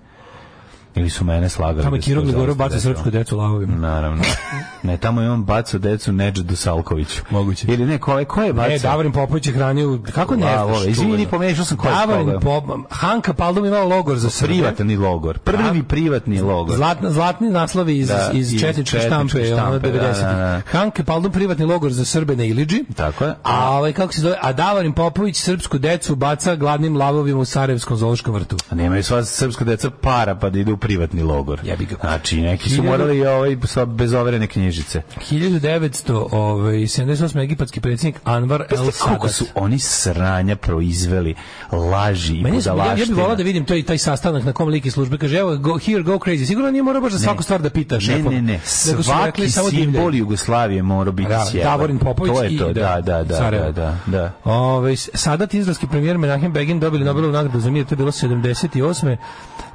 Ili 0.95 1.11
su 1.11 1.25
mene 1.25 1.49
slagali. 1.49 1.83
Tamo 1.83 1.97
je 1.97 1.99
da 1.99 2.03
su 2.03 2.09
Kiro 2.09 2.21
to 2.21 2.25
Gligorov 2.25 2.47
zaista 2.57 2.65
baca 2.65 2.81
srpsku 2.81 3.11
decu 3.11 3.37
lavovima. 3.37 3.77
Naravno. 3.77 4.23
Ne, 4.83 4.97
tamo 4.97 5.21
je 5.21 5.31
on 5.31 5.45
bacao 5.45 5.81
decu 5.81 6.13
Nedžedu 6.13 6.57
Salkoviću. 6.57 7.23
Moguće. 7.31 7.67
Ili 7.69 7.87
ne, 7.87 7.99
ko, 7.99 8.25
ko 8.25 8.43
je 8.43 8.53
bacao? 8.53 8.73
E, 8.73 8.79
Davorin 8.79 9.13
Popović 9.13 9.47
je 9.47 9.53
hranio, 9.53 9.99
kako 10.15 10.37
ne 10.37 10.47
Lavove. 10.47 10.75
znaš? 10.75 10.87
Izvini, 10.87 11.27
pomešao 11.27 11.65
sam 11.65 11.77
ko 11.77 11.89
je 11.89 11.95
Davorin. 11.95 12.41
Pop, 12.41 12.65
Hanka 12.91 13.33
Paldum 13.33 13.65
imao 13.67 13.89
logor 13.89 14.19
za 14.19 14.31
Srbe. 14.31 14.53
Privatni 14.53 14.97
logor. 14.97 15.39
Prvi 15.39 15.83
privatni 15.83 16.41
logor. 16.41 16.77
Zlatni, 16.77 17.11
zlatni 17.11 17.51
naslovi 17.51 17.99
iz, 17.99 18.09
Da, 18.09 18.31
iz 18.35 18.53
iz 18.53 18.61
četničke 18.61 18.99
četničke 18.99 19.07
štampe, 19.07 19.53
ono 19.53 19.81
štampe, 19.81 19.89
90. 19.89 20.01
da, 20.01 20.29
da, 20.29 20.35
da. 20.37 20.61
Hanke 20.67 21.05
Paldum 21.05 21.33
privatni 21.33 21.65
logor 21.65 21.93
za 21.93 22.05
Srbe 22.05 22.37
na 22.37 22.45
Iliđi. 22.45 22.85
Tako 22.97 23.25
je. 23.25 23.35
A 23.43 23.71
ovaj 23.71 23.93
kako 23.93 24.13
se 24.13 24.21
zove, 24.21 24.37
a 24.41 24.53
Davorin 24.53 24.93
Popović 24.93 25.37
srpsku 25.37 25.79
decu 25.79 26.15
baca 26.17 26.57
gladnim 26.57 26.97
lavovima 26.97 27.41
u 27.41 27.45
Sarajevskom 27.45 27.97
zoološkom 27.97 28.35
vrtu. 28.35 28.57
A 28.71 28.75
nemaju 28.75 29.05
sva 29.05 29.25
srpska 29.25 29.65
deca 29.65 29.91
para 29.91 30.35
pa 30.35 30.51
da 30.51 30.59
idu 30.59 30.73
u 30.73 30.77
privatni 30.77 31.23
logor. 31.23 31.61
Jebi 31.65 31.85
ga. 31.85 31.97
Znači, 32.01 32.41
neki 32.41 32.71
su 32.71 32.83
morali 32.83 33.27
ovaj, 33.27 33.57
sa 33.65 33.85
bez 33.85 34.13
overene 34.13 34.47
knjižice. 34.69 35.03
1978. 35.23 37.39
egipatski 37.39 37.81
predsjednik 37.81 38.21
Anwar 38.25 38.61
El 38.61 38.67
Pazite 38.69 38.99
koliko 38.99 39.29
Sadat. 39.29 39.31
su 39.31 39.45
oni 39.55 39.79
sranja 39.79 40.57
proizveli 40.57 41.35
laži 41.73 42.35
i 42.35 42.37
je, 42.37 42.43
ja, 42.43 42.47
ja 42.47 42.51
bih 42.51 42.63
budalaštine. 42.65 43.15
volao 43.15 43.37
da 43.37 43.43
vidim 43.43 43.65
taj 43.65 43.83
taj 43.83 43.99
sastanak 43.99 44.45
na 44.45 44.53
kom 44.53 44.69
liki 44.69 44.91
službe 44.91 45.19
kaže 45.19 45.39
evo 45.39 45.57
go, 45.57 45.79
here 45.79 46.03
go 46.03 46.13
crazy. 46.15 46.47
Sigurno 46.47 46.71
nije 46.71 46.83
morao 46.83 47.03
baš 47.03 47.13
za 47.13 47.19
svaku 47.19 47.43
stvar 47.43 47.63
da 47.63 47.71
pita 47.71 47.95
Ne, 47.95 48.01
šefa. 48.01 48.31
ne, 48.31 48.43
ne. 48.43 48.61
Su 48.61 49.03
Svaki 49.03 49.51
simbol. 49.51 50.15
Jugoslavije 50.15 50.83
mora 50.83 51.11
biti 51.11 51.29
Da, 51.29 51.45
sjeban. 51.45 51.65
Davorin 51.67 51.99
Popović 51.99 52.33
To 52.33 52.43
je 52.43 52.51
i- 52.51 52.59
to, 52.59 52.67
da, 52.67 52.73
da, 52.73 53.01
da, 53.03 53.25
da, 53.25 53.37
Sarajevo. 53.37 53.73
da, 53.73 53.97
da, 54.07 54.33
da. 54.45 54.45
Ove, 54.45 54.97
Sadat, 54.97 55.55
izraelski 55.55 55.87
premijer 55.87 56.19
Menachem 56.19 56.53
Begin 56.53 56.81
dobili 56.81 57.05
Nobelovu 57.05 57.33
nagradu 57.33 57.61
za 57.61 57.71
mir, 57.71 57.85
to 57.87 57.93
je 57.93 57.97
bilo 57.97 58.13
78. 58.13 59.17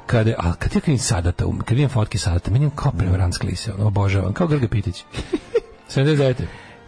Kada, 0.06 0.34
a 0.38 0.52
kad 0.54 0.88
ja 0.88 0.98
Sadata, 0.98 1.46
um, 1.46 1.58
kad 1.58 1.76
vidim 1.76 1.88
fotke 1.88 2.18
Sadata, 2.18 2.50
meni 2.50 2.64
je 2.64 2.70
kao 2.74 2.92
prevarant 2.92 3.34
sklise, 3.34 3.72
ono, 3.72 3.86
obožavam, 3.86 4.32
kao 4.32 4.46
Grga 4.46 4.68
Pitić. 4.68 5.04
79. 5.94 6.34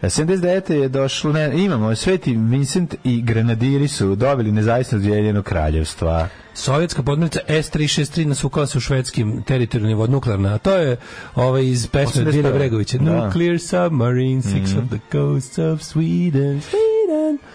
79. 0.01 0.71
je 0.71 0.89
došlo, 0.89 1.33
ne, 1.33 1.63
imamo, 1.63 1.95
Sveti 1.95 2.31
Vincent 2.33 2.95
i 3.03 3.21
grenadiri 3.21 3.87
su 3.87 4.15
dobili 4.15 4.51
nezavisnost 4.51 5.05
Ujedinjenog 5.05 5.45
kraljevstva. 5.45 6.27
Sovjetska 6.53 7.03
podmornica 7.03 7.39
S-363 7.47 8.25
nasukala 8.25 8.67
se 8.67 8.77
u 8.77 8.81
švedskim 8.81 9.43
teritorijalnim 9.43 9.97
vod 9.97 10.09
nuklearna, 10.09 10.53
a 10.53 10.57
to 10.57 10.71
je 10.71 10.97
ovaj 11.35 11.65
iz 11.65 11.87
pesme 11.87 12.21
81. 12.23 12.31
Dilja 12.31 12.51
Bregovića. 12.51 12.97
Da. 12.97 13.25
Nuclear 13.25 13.59
submarine, 13.59 14.41
six 14.41 14.69
Mhm. 14.71 14.79
of 14.79 14.85
the 14.89 14.99
coasts 15.11 15.57
of 15.57 15.79
Sweden. 15.81 16.61
Sweden. 16.61 16.96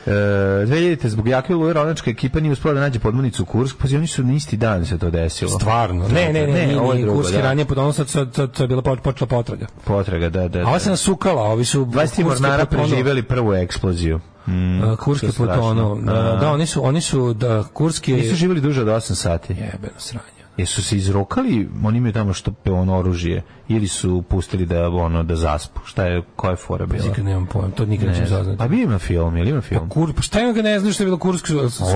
E, 0.07 0.11
2000. 0.11 1.07
zbog 1.09 1.29
jake 1.29 1.55
oluje 1.55 1.73
ronačka 1.73 2.11
ekipa 2.11 2.41
nije 2.41 2.53
uspela 2.53 2.75
da 2.75 2.81
nađe 2.81 2.99
podmornicu 2.99 3.43
u 3.43 3.47
Kursk, 3.47 3.77
pa 3.79 3.97
oni 3.97 4.07
su 4.07 4.23
na 4.25 4.33
isti 4.33 4.57
dan 4.57 4.87
se 4.87 4.99
to 4.99 5.11
desilo. 5.11 5.51
Stvarno. 5.51 6.09
Ne, 6.09 6.33
ne, 6.33 6.47
ne, 6.47 6.67
ne, 6.67 6.81
ovo 6.81 6.93
je 6.93 7.01
drugo, 7.03 7.17
Kurski 7.17 7.37
da. 7.37 7.43
ranije, 7.43 7.65
potom 7.65 7.93
sad, 7.93 8.09
sad, 8.09 8.35
sad, 8.35 8.51
sad 8.57 8.61
je 8.61 8.69
bila 8.69 8.83
počela 8.97 9.29
potraga. 9.29 9.67
Potraga, 9.85 10.29
da, 10.29 10.49
da. 10.49 10.59
A 10.59 10.63
ova 10.63 10.73
da. 10.73 10.79
se 10.79 10.91
nasukala, 10.91 11.43
ovi 11.43 11.65
su 11.65 11.85
20 11.85 11.93
Kurske 11.95 12.25
mornara 12.25 12.65
pod 12.67 12.79
ono- 12.79 12.89
preživeli 12.89 13.23
prvu 13.23 13.55
eksploziju. 13.55 14.21
Mm, 14.47 14.83
a, 14.83 14.97
Kurski 14.97 15.27
to 15.27 15.33
je 15.33 15.37
pod 15.39 15.49
ono, 15.59 15.97
strašno. 15.97 16.13
da, 16.13 16.39
da, 16.41 16.51
oni 16.53 16.67
su, 16.67 16.87
oni 16.87 17.01
su, 17.01 17.35
da, 17.35 17.65
Kurski 17.65 18.13
Nisu 18.13 18.35
živjeli 18.35 18.61
duže 18.61 18.81
od 18.81 18.89
8 18.89 19.15
sati. 19.15 19.53
jebeno 19.53 19.99
sranje. 19.99 20.42
Jesu 20.63 20.83
se 20.83 20.97
izrokali, 20.97 21.69
oni 21.85 21.99
imaju 21.99 22.13
tamo 22.13 22.33
što 22.33 22.53
pe 22.53 22.71
ono 22.71 22.99
oružje, 22.99 23.43
ili 23.69 23.89
su 23.89 24.23
pustili 24.29 24.67
da 24.67 24.89
ono 24.89 25.23
da 25.23 25.37
zaspu. 25.37 25.81
Šta 25.85 26.05
je, 26.05 26.23
koja 26.37 26.51
je 26.51 26.57
fora 26.57 26.87
bila? 26.87 27.05
Nikad 27.05 27.25
nemam 27.25 27.47
pojma, 27.47 27.71
to 27.71 27.87
nikad 27.87 28.07
Ne 28.07 28.13
nećem 28.13 28.27
znam. 28.27 28.39
saznati. 28.41 28.59
Pa 28.59 28.75
ima 28.75 28.99
film, 28.99 29.37
ili 29.37 29.51
ima 29.51 29.61
film? 29.61 29.89
Kur, 29.89 30.13
pa 30.15 30.23
šta 30.23 30.41
ima 30.41 30.53
ga 30.53 30.63
ne 30.63 30.81
znaš 30.81 30.95
što 30.95 31.03
je 31.03 31.07
bilo 31.07 31.19
Kurski? 31.19 31.53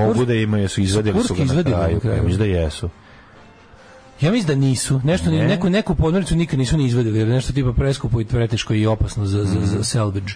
Mogu 0.07 0.25
da 0.25 0.35
imaju, 0.35 0.69
su 0.69 0.81
izvadili 0.81 1.23
su 1.23 1.35
ga 1.35 1.45
na 1.45 1.63
kraju. 1.63 2.01
mislim 2.05 2.39
da 2.39 2.45
jesu. 2.45 2.89
Ja 4.21 4.33
mislim 4.33 4.47
da 4.49 4.67
nisu. 4.67 5.01
Nešto 5.05 5.31
Ne. 5.31 5.47
neku 5.47 5.71
neku 5.71 5.95
podmornicu 5.95 6.37
nikad 6.37 6.59
nisu 6.59 6.77
ni 6.77 6.85
izvadili, 6.85 7.19
jer 7.19 7.29
je 7.29 7.35
nešto 7.35 7.53
tipa 7.53 7.73
preskupo 7.73 8.21
i 8.21 8.25
preteško 8.25 8.75
i 8.75 8.87
opasno 8.87 9.27
za 9.27 9.45
za 9.45 9.61
za 9.63 9.85
salvage. 9.85 10.33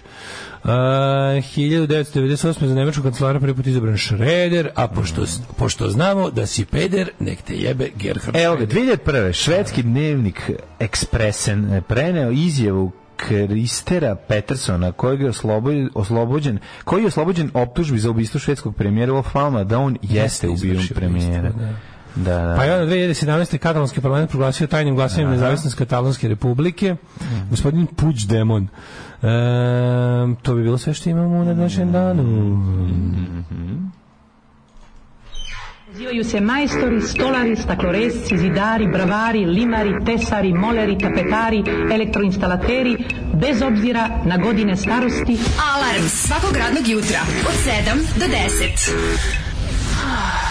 Uh, 0.65 0.71
1998. 0.71 2.35
za 2.61 2.75
nemačkog 2.75 3.05
kancelara 3.05 3.41
prvi 3.41 3.55
put 3.55 3.67
izabran 3.67 3.99
Schroeder, 3.99 4.69
a 4.75 4.89
pošto, 4.89 5.23
Mhm. 5.23 5.31
pošto 5.57 5.89
znamo 5.89 6.31
da 6.31 6.47
si 6.47 6.65
peder, 6.65 7.11
nek 7.21 7.43
te 7.43 7.55
jebe 7.55 7.89
Gerhard 7.97 8.37
Evo 8.37 8.57
ga, 8.57 8.63
Schröder. 8.63 8.97
2001. 8.99 9.33
švedski 9.35 9.83
dnevnik 9.83 10.51
Expressen 10.81 11.77
eh, 11.77 11.81
preneo 11.81 12.31
izjavu 12.31 12.93
Kristera 13.19 14.15
Petersona 14.19 14.93
kojeg 14.93 15.21
je 15.21 15.29
oslobođen, 15.29 15.89
oslobođen 15.95 16.59
koji 16.85 17.03
je 17.03 17.07
oslobođen 17.07 17.51
optužbi 17.55 17.99
za 17.99 18.11
ubistvo 18.11 18.41
švedskog 18.41 18.77
premijera 18.77 19.13
Olof 19.13 19.33
Palma 19.33 19.65
da 19.65 19.79
on 19.79 19.97
jeste 20.03 20.49
ubio 20.49 20.73
izvršio 20.73 20.95
premijera. 20.95 21.41
ubistvo, 21.41 21.61
da. 21.61 21.73
Da, 22.17 22.39
da. 22.39 22.55
Pa 22.57 22.65
je 22.65 22.75
onda 22.75 22.95
2017. 22.95 23.59
katalonski 23.59 24.01
parlament 24.01 24.31
proglasio 24.31 24.67
tajnim 24.67 24.95
glasanjem 24.95 25.31
nezavisnost 25.31 25.79
katalonske 25.79 26.29
republike. 26.29 26.97
Mhm. 27.21 27.51
Gospodin 27.51 27.87
Puigdemont. 27.87 28.71
E, 29.23 29.27
to 30.43 30.55
bi 30.55 30.63
bilo 30.63 30.79
sve 30.79 30.95
što 30.95 31.11
imamo 31.11 31.45
na 31.45 31.55
današnjem 31.55 31.93
danu. 31.93 32.23
Pozivaju 35.93 36.25
se 36.25 36.41
majstori, 36.41 37.01
stolari, 37.01 37.57
stakloresci, 37.57 38.39
zidari, 38.39 38.87
bravari, 38.87 39.45
limari, 39.45 40.05
tesari, 40.05 40.53
moleri, 40.53 40.99
tapetari, 40.99 41.65
elektroinstalateri, 41.93 42.97
bez 43.35 43.63
obzira 43.63 44.09
na 44.25 44.37
godine 44.37 44.77
starosti, 44.77 45.39
Alarm 45.75 46.09
svakog 46.09 46.57
radnog 46.57 46.89
jutra 46.89 47.21
od 47.49 47.55
7 47.55 48.19
do 48.19 48.27
10. 48.27 50.50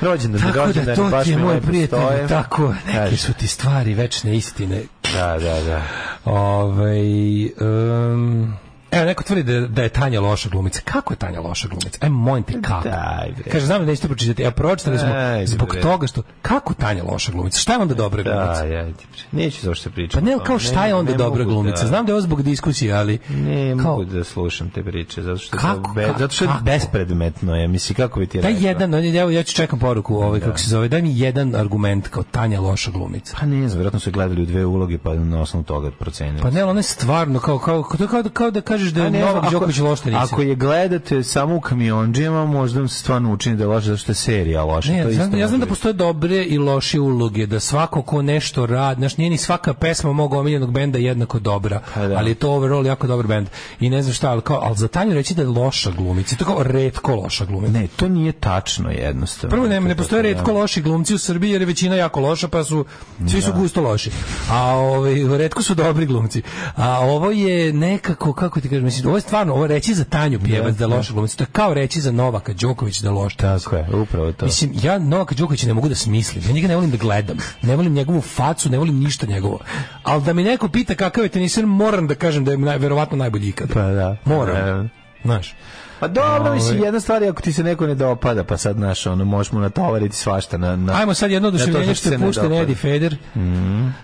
rođendan, 0.00 0.40
Tako 0.40 0.54
da 0.58 0.64
rođendan, 0.64 0.96
to 0.96 1.04
baš 1.10 1.24
ti 1.24 1.30
je 1.30 1.38
moj 1.38 1.60
prijatelj, 1.60 2.28
tako, 2.28 2.74
neke 2.86 2.98
Kaži. 2.98 3.16
su 3.16 3.32
ti 3.32 3.46
stvari 3.46 3.94
večne 3.94 4.36
istine. 4.36 4.82
Da, 5.12 5.38
da, 5.38 5.60
da. 5.62 5.82
Ovaj 6.24 7.44
um, 7.44 8.54
Evo, 8.90 9.04
neko 9.04 9.22
tvrdi 9.22 9.42
da, 9.44 9.60
da 9.60 9.82
je 9.82 9.88
Tanja 9.88 10.20
loša 10.20 10.48
glumica. 10.48 10.80
Kako 10.84 11.12
je 11.12 11.18
Tanja 11.18 11.40
loša 11.40 11.68
glumica? 11.68 11.98
Aj, 12.00 12.10
molim 12.10 12.42
te, 12.42 12.62
kako? 12.62 12.88
Daj, 12.88 13.32
bre. 13.34 13.50
Kaže, 13.52 13.66
znam 13.66 13.80
da 13.80 13.86
nećete 13.86 14.08
pročitati. 14.08 14.42
Evo, 14.42 14.50
pročitali 14.52 14.98
smo 14.98 15.08
Daj, 15.08 15.46
zbog 15.46 15.68
bre. 15.70 15.80
toga 15.80 16.06
što... 16.06 16.22
Kako 16.42 16.74
Tanja 16.74 17.02
loša 17.04 17.32
glumica? 17.32 17.58
Šta 17.58 17.72
je 17.72 17.78
onda 17.78 17.94
dobra 17.94 18.22
glumica? 18.22 18.60
Da, 18.60 18.64
ja, 18.66 18.88
neću 19.32 19.60
za 19.62 19.74
što 19.74 19.90
pričam. 19.90 20.20
Pa 20.20 20.26
ne, 20.26 20.36
kao 20.46 20.58
šta 20.58 20.86
je 20.86 20.94
onda 20.94 21.10
ne 21.12 21.18
dobra 21.18 21.44
mogu 21.44 21.50
glumica? 21.50 21.82
da- 21.82 21.88
Znam 21.88 22.06
da 22.06 22.12
je 22.12 22.14
ovo 22.14 22.22
zbog 22.22 22.42
diskusije, 22.42 22.92
ali... 22.92 23.18
Ne 23.30 23.70
kao, 23.72 23.90
mogu 23.90 24.04
da 24.04 24.24
slušam 24.24 24.70
te 24.70 24.82
priče, 24.82 25.22
zato 25.22 25.38
što, 25.38 25.56
Kako, 25.56 25.92
be, 25.94 26.06
zato 26.18 26.34
što 26.34 26.44
je 26.44 26.48
kako? 26.48 26.64
bespredmetno 26.64 27.56
je, 27.56 27.68
misli, 27.68 27.94
kako 27.94 28.20
bi 28.20 28.26
ti 28.26 28.40
rekao? 28.40 28.58
jedan, 28.60 28.94
ja, 29.04 29.30
ja 29.30 29.42
ću 29.42 29.54
čekam 29.54 29.78
poruku, 29.78 30.16
ovaj, 30.16 30.40
kako 30.40 30.58
se 30.58 30.68
zove, 30.68 30.88
daj 30.88 31.02
mi 31.02 31.18
jedan 31.18 31.54
argument 31.54 32.08
kao 32.08 32.22
Tanja 32.22 32.60
loša 32.60 32.90
glumica. 32.90 33.36
Pa 33.40 33.46
ne 33.46 33.68
znam, 33.68 33.78
vjerojatno 33.78 34.00
su 34.00 34.10
gledali 34.10 34.42
u 34.42 34.46
dve 34.46 34.64
uloge, 34.64 34.98
pa 34.98 35.14
na 35.14 35.40
osnovu 35.40 35.64
toga 35.64 35.90
procenili. 35.90 36.42
Pa 36.42 36.50
ne, 36.50 36.64
ona 36.64 36.78
je 36.78 36.82
stvarno, 36.82 37.38
kao, 37.40 37.58
kao, 37.58 37.82
kao, 37.82 38.06
kao, 38.08 38.22
da- 38.22 38.28
kao 38.30 38.50
da 38.50 38.60
kažeš 38.78 38.92
da 38.92 39.04
je 39.04 39.10
ne 39.10 39.20
Novak 39.20 39.50
Đoković 39.50 39.78
loš 39.78 40.00
tenisir. 40.00 40.22
Ako 40.24 40.42
je 40.42 40.54
gledate 40.56 41.22
samo 41.22 41.56
u 41.56 41.60
kamionđijama, 41.60 42.46
možda 42.46 42.78
vam 42.78 42.88
se 42.88 42.98
stvarno 42.98 43.32
učini 43.32 43.56
da 43.56 43.64
je 43.64 43.68
loše, 43.68 43.86
zato 43.86 43.96
što 43.96 44.10
je 44.10 44.16
serija 44.16 44.64
loša. 44.64 44.92
Ne, 44.92 45.02
to 45.04 45.10
znam, 45.10 45.26
isto 45.26 45.36
ja 45.36 45.48
znam 45.48 45.60
da 45.60 45.66
postoje 45.66 45.92
dobre 45.92 46.44
i 46.44 46.58
loše 46.58 47.00
uloge, 47.00 47.46
da 47.46 47.60
svako 47.60 48.02
ko 48.02 48.22
nešto 48.22 48.66
radi, 48.66 48.98
znaš, 48.98 49.16
nije 49.16 49.30
ni 49.30 49.36
svaka 49.38 49.74
pesma 49.74 50.12
mog 50.12 50.32
omiljenog 50.32 50.72
benda 50.72 50.98
jednako 50.98 51.38
dobra, 51.38 51.80
Pa 51.94 52.06
da. 52.06 52.16
ali 52.16 52.30
je 52.30 52.34
to 52.34 52.50
overall 52.50 52.86
jako 52.86 53.06
dobar 53.06 53.26
bend. 53.26 53.48
I 53.80 53.90
ne 53.90 54.02
znam 54.02 54.14
šta, 54.14 54.30
ali, 54.30 54.40
kao, 54.42 54.58
ali 54.58 54.76
za 54.76 54.88
Tanju 54.88 55.14
reći 55.14 55.34
da 55.34 55.42
je 55.42 55.48
loša 55.48 55.90
glumica, 55.90 56.36
to 56.36 56.44
kao 56.44 56.62
redko 56.62 57.14
loša 57.14 57.44
glumica. 57.44 57.72
Ne, 57.72 57.86
to 57.88 58.08
nije 58.08 58.32
tačno 58.32 58.90
jednostavno. 58.90 59.50
Prvo 59.50 59.68
ne, 59.68 59.80
ne 59.80 59.90
To- 59.90 59.96
postoje 59.96 60.22
to- 60.22 60.28
retko 60.28 60.52
loši 60.52 60.82
glumci 60.82 61.14
u 61.14 61.18
Srbiji 61.18 61.50
jer 61.50 61.62
je 61.62 61.66
većina 61.66 61.94
jako 61.96 62.20
loša 62.20 62.48
pa 62.48 62.64
su 62.64 62.84
svi 63.28 63.42
su 63.42 63.52
gusto 63.52 63.82
loši. 63.82 64.10
A 64.50 64.62
ovaj 64.66 65.14
retko 65.38 65.62
su 65.62 65.74
dobri 65.74 66.06
glumci. 66.06 66.42
A 66.76 66.98
ovo 67.00 67.30
je 67.30 67.72
nekako 67.72 68.32
kako 68.32 68.60
ti 68.66 68.70
kažeš, 68.70 68.84
mislim, 68.84 69.06
ovo 69.06 69.16
je 69.16 69.20
stvarno, 69.20 69.54
ovo 69.54 69.66
reći 69.66 69.94
za 69.94 70.04
Tanju 70.04 70.40
Pjevac 70.40 70.74
da 70.74 70.86
loša 70.86 71.12
glumica. 71.12 71.36
To 71.36 71.42
je 71.42 71.48
kao 71.52 71.74
reći 71.74 72.00
za 72.00 72.12
Novaka 72.12 72.52
Đoković 72.52 73.00
da 73.00 73.08
je 73.08 73.12
loš. 73.12 73.36
Tako 73.36 73.76
je, 73.76 73.86
upravo 73.94 74.32
to. 74.32 74.46
Mislim, 74.46 74.72
ja 74.82 74.98
Novaka 74.98 75.34
Đokovića 75.34 75.66
ne 75.66 75.74
mogu 75.74 75.88
da 75.88 75.94
smislim. 75.94 76.44
Ja 76.46 76.52
njega 76.52 76.68
ne 76.68 76.74
volim 76.74 76.90
da 76.90 76.96
gledam. 76.96 77.36
Ne 77.62 77.76
volim 77.76 77.92
njegovu 77.92 78.20
facu, 78.20 78.70
ne 78.70 78.78
volim 78.78 78.98
ništa 78.98 79.26
njegovo. 79.26 79.58
Ali 80.02 80.22
da 80.22 80.32
mi 80.32 80.44
neko 80.44 80.68
pita 80.68 80.94
kakav 80.94 81.24
je 81.24 81.28
teniser, 81.28 81.66
moram 81.66 82.06
da 82.06 82.14
kažem 82.14 82.44
da 82.44 82.50
je 82.50 82.58
naj, 82.58 82.78
verovatno 82.78 83.16
najbolji 83.16 83.48
ikada. 83.48 83.74
Pa 83.74 83.82
da. 83.82 84.16
Moram. 84.24 84.56
E, 84.56 84.88
Znaš. 85.24 85.54
Pa 86.00 86.08
dobro, 86.08 86.54
mislim, 86.54 86.76
Ovaj. 86.76 86.86
jedna 86.86 87.00
stvar 87.00 87.22
je 87.22 87.28
ako 87.28 87.42
ti 87.42 87.52
se 87.52 87.62
neko 87.64 87.86
ne 87.86 87.94
dopada, 87.94 88.44
pa 88.44 88.56
sad, 88.56 88.76
znaš, 88.76 89.06
ono, 89.06 89.24
možeš 89.24 89.52
mu 89.52 89.60
natovariti 89.60 90.16
svašta 90.16 90.58
na... 90.58 90.76
na 90.76 90.92
Ajmo 91.00 91.14
sad 91.14 91.30
jedno 91.30 91.48
oduševljenje 91.48 91.86
ti 91.86 91.94
što 91.94 92.12
je 92.12 92.18
pušten. 92.18 92.52
Eddie 92.52 92.76
Feder. 92.76 93.16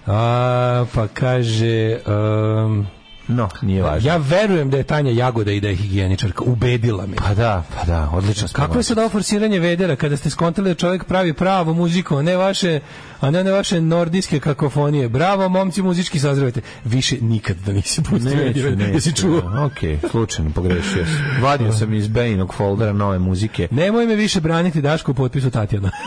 A, 0.07 0.85
pa 0.95 1.07
kaže... 1.07 1.99
Um, 2.07 2.87
No, 3.33 3.49
nije 3.63 3.83
važno. 3.83 4.11
ja 4.11 4.17
verujem 4.17 4.71
da 4.71 4.77
je 4.77 4.83
Tanja 4.83 5.11
Jagoda 5.11 5.53
i 5.53 5.61
da 5.61 5.69
je 5.69 5.75
higijeničarka. 5.75 6.45
Ubedila 6.45 7.07
me. 7.07 7.17
Pa 7.17 7.35
da, 7.35 7.63
pa 7.79 7.85
da, 7.85 8.11
odlično. 8.13 8.49
Kako 8.53 8.79
je 8.79 8.83
sad 8.83 8.99
ovo 8.99 9.09
forsiranje 9.09 9.61
vedera 9.61 9.97
kada 9.97 10.17
ste 10.17 10.31
skontali 10.31 10.71
da 10.71 10.75
čovjek 10.75 11.05
pravi 11.05 11.33
pravu 11.33 11.75
muziku, 11.75 12.17
a 12.17 12.23
ne 12.23 12.37
vaše, 12.37 12.81
a 13.21 13.31
ne 13.31 13.41
one 13.41 13.51
vaše 13.53 13.81
nordijske 13.81 14.41
kakofonije. 14.41 15.09
Bravo, 15.09 15.49
momci, 15.49 15.83
muzički 15.83 16.19
sazrevajte. 16.19 16.61
Više 16.85 17.17
nikad 17.21 17.57
da 17.57 17.73
nisi 17.73 18.03
pustio 18.03 18.37
Neću. 18.37 18.59
Jesi 18.59 18.77
neću. 18.77 19.23
čuo? 19.23 19.41
da. 19.41 19.65
Okej, 19.65 19.99
slučajno 20.11 20.51
pogrešio 20.51 21.07
sam. 21.07 21.43
Vadio 21.43 21.73
sam 21.73 21.95
iz 21.95 22.09
Bejinog 22.09 22.55
foldera 22.55 22.93
nove 22.93 23.19
muzike. 23.19 23.69
Nemoj 23.71 24.07
me 24.07 24.15
više 24.15 24.41
braniti 24.41 24.83
Daško 24.83 25.11
u 25.11 25.15
potpisu 25.15 25.51
Tatjana. 25.51 25.91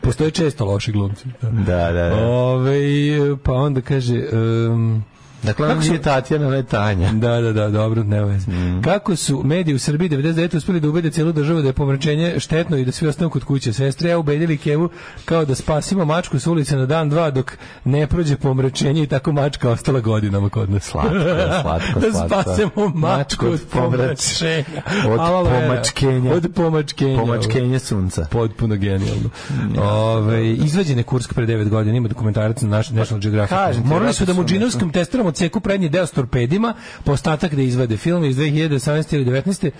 Postoje 0.00 0.30
često 0.30 0.64
loši 0.64 0.92
glumci. 0.92 1.24
Da, 1.40 1.92
da, 1.92 2.08
da. 2.08 2.14
Ove, 2.16 3.36
pa 3.44 3.52
onda 3.52 3.80
kaže... 3.80 4.24
Um, 4.32 5.04
Dakle, 5.46 5.68
Kako 5.68 5.82
su- 5.82 5.88
nije 5.88 6.02
Tatjana, 6.02 6.56
je 6.56 6.62
Tanja. 6.64 7.12
Da, 7.12 7.40
da, 7.40 7.52
da, 7.52 7.68
dobro, 7.70 8.02
ne 8.04 8.24
veze. 8.24 8.46
Kako 8.84 9.16
su 9.16 9.42
mediji 9.44 9.74
u 9.74 9.78
Srbiji 9.78 10.08
99 10.08 10.56
uspeli 10.56 10.80
da 10.80 10.88
ubede 10.88 11.10
celu 11.10 11.32
državu 11.32 11.60
da 11.62 11.66
je 11.66 11.72
pomračenje 11.72 12.34
štetno 12.38 12.76
i 12.76 12.84
da 12.84 12.92
svi 12.92 13.08
ostanu 13.08 13.30
kod 13.30 13.44
kuće. 13.44 13.72
Sestre 13.72 14.10
ja 14.10 14.18
ubedili 14.18 14.56
Kevu 14.58 14.88
kao 15.24 15.44
da 15.44 15.54
spasimo 15.54 16.04
mačku 16.04 16.38
s 16.38 16.46
ulice 16.46 16.76
na 16.76 16.86
dan 16.86 17.08
dva 17.08 17.30
dok 17.30 17.52
ne 17.84 18.06
prođe 18.06 18.36
pomračenje 18.36 19.02
i 19.02 19.06
tako 19.06 19.32
mačka 19.32 19.70
ostala 19.70 20.00
godinama 20.00 20.48
kod 20.48 20.70
nas. 20.70 20.84
Slatko, 20.84 21.10
slatko, 21.62 22.00
da 22.00 22.10
slatko. 22.12 22.42
spasemo 22.42 22.88
mačku 22.90 23.46
od 23.46 23.52
od 23.52 23.60
pomrač- 23.62 24.40
pomračenja. 24.40 24.82
od 25.06 25.20
pomačkenja. 25.46 26.32
Od 26.32 26.46
pomačkenja. 26.54 27.18
Pomačkenje 27.18 27.78
sunca. 27.78 28.26
Potpuno 28.30 28.76
genijalno. 28.76 29.30
Ove, 29.80 30.48
izvađen 30.48 30.98
je 30.98 31.04
Kursk 31.04 31.34
pre 31.34 31.46
9 31.46 31.68
godina, 31.68 31.96
ima 31.96 32.08
dokumentarac 32.08 32.60
na 32.62 32.68
naš 32.68 32.90
National 32.90 33.20
Geographic. 33.20 33.56
kažem 33.56 33.82
ti, 33.82 33.88
Morali 33.88 34.12
su 34.12 34.24
da 34.24 34.32
mu 34.32 34.42
su 34.42 34.48
džinovskim 34.48 34.90
testerom 34.90 35.26
odseku 35.36 35.60
prednji 35.60 35.88
deo 35.88 36.06
s 36.06 36.10
torpedima, 36.10 36.74
po 37.04 37.12
ostatak 37.12 37.54
da 37.54 37.62
izvade 37.62 37.96
film 37.96 38.24
iz 38.24 38.36
2018. 38.36 39.14
ili 39.14 39.24
19. 39.24 39.70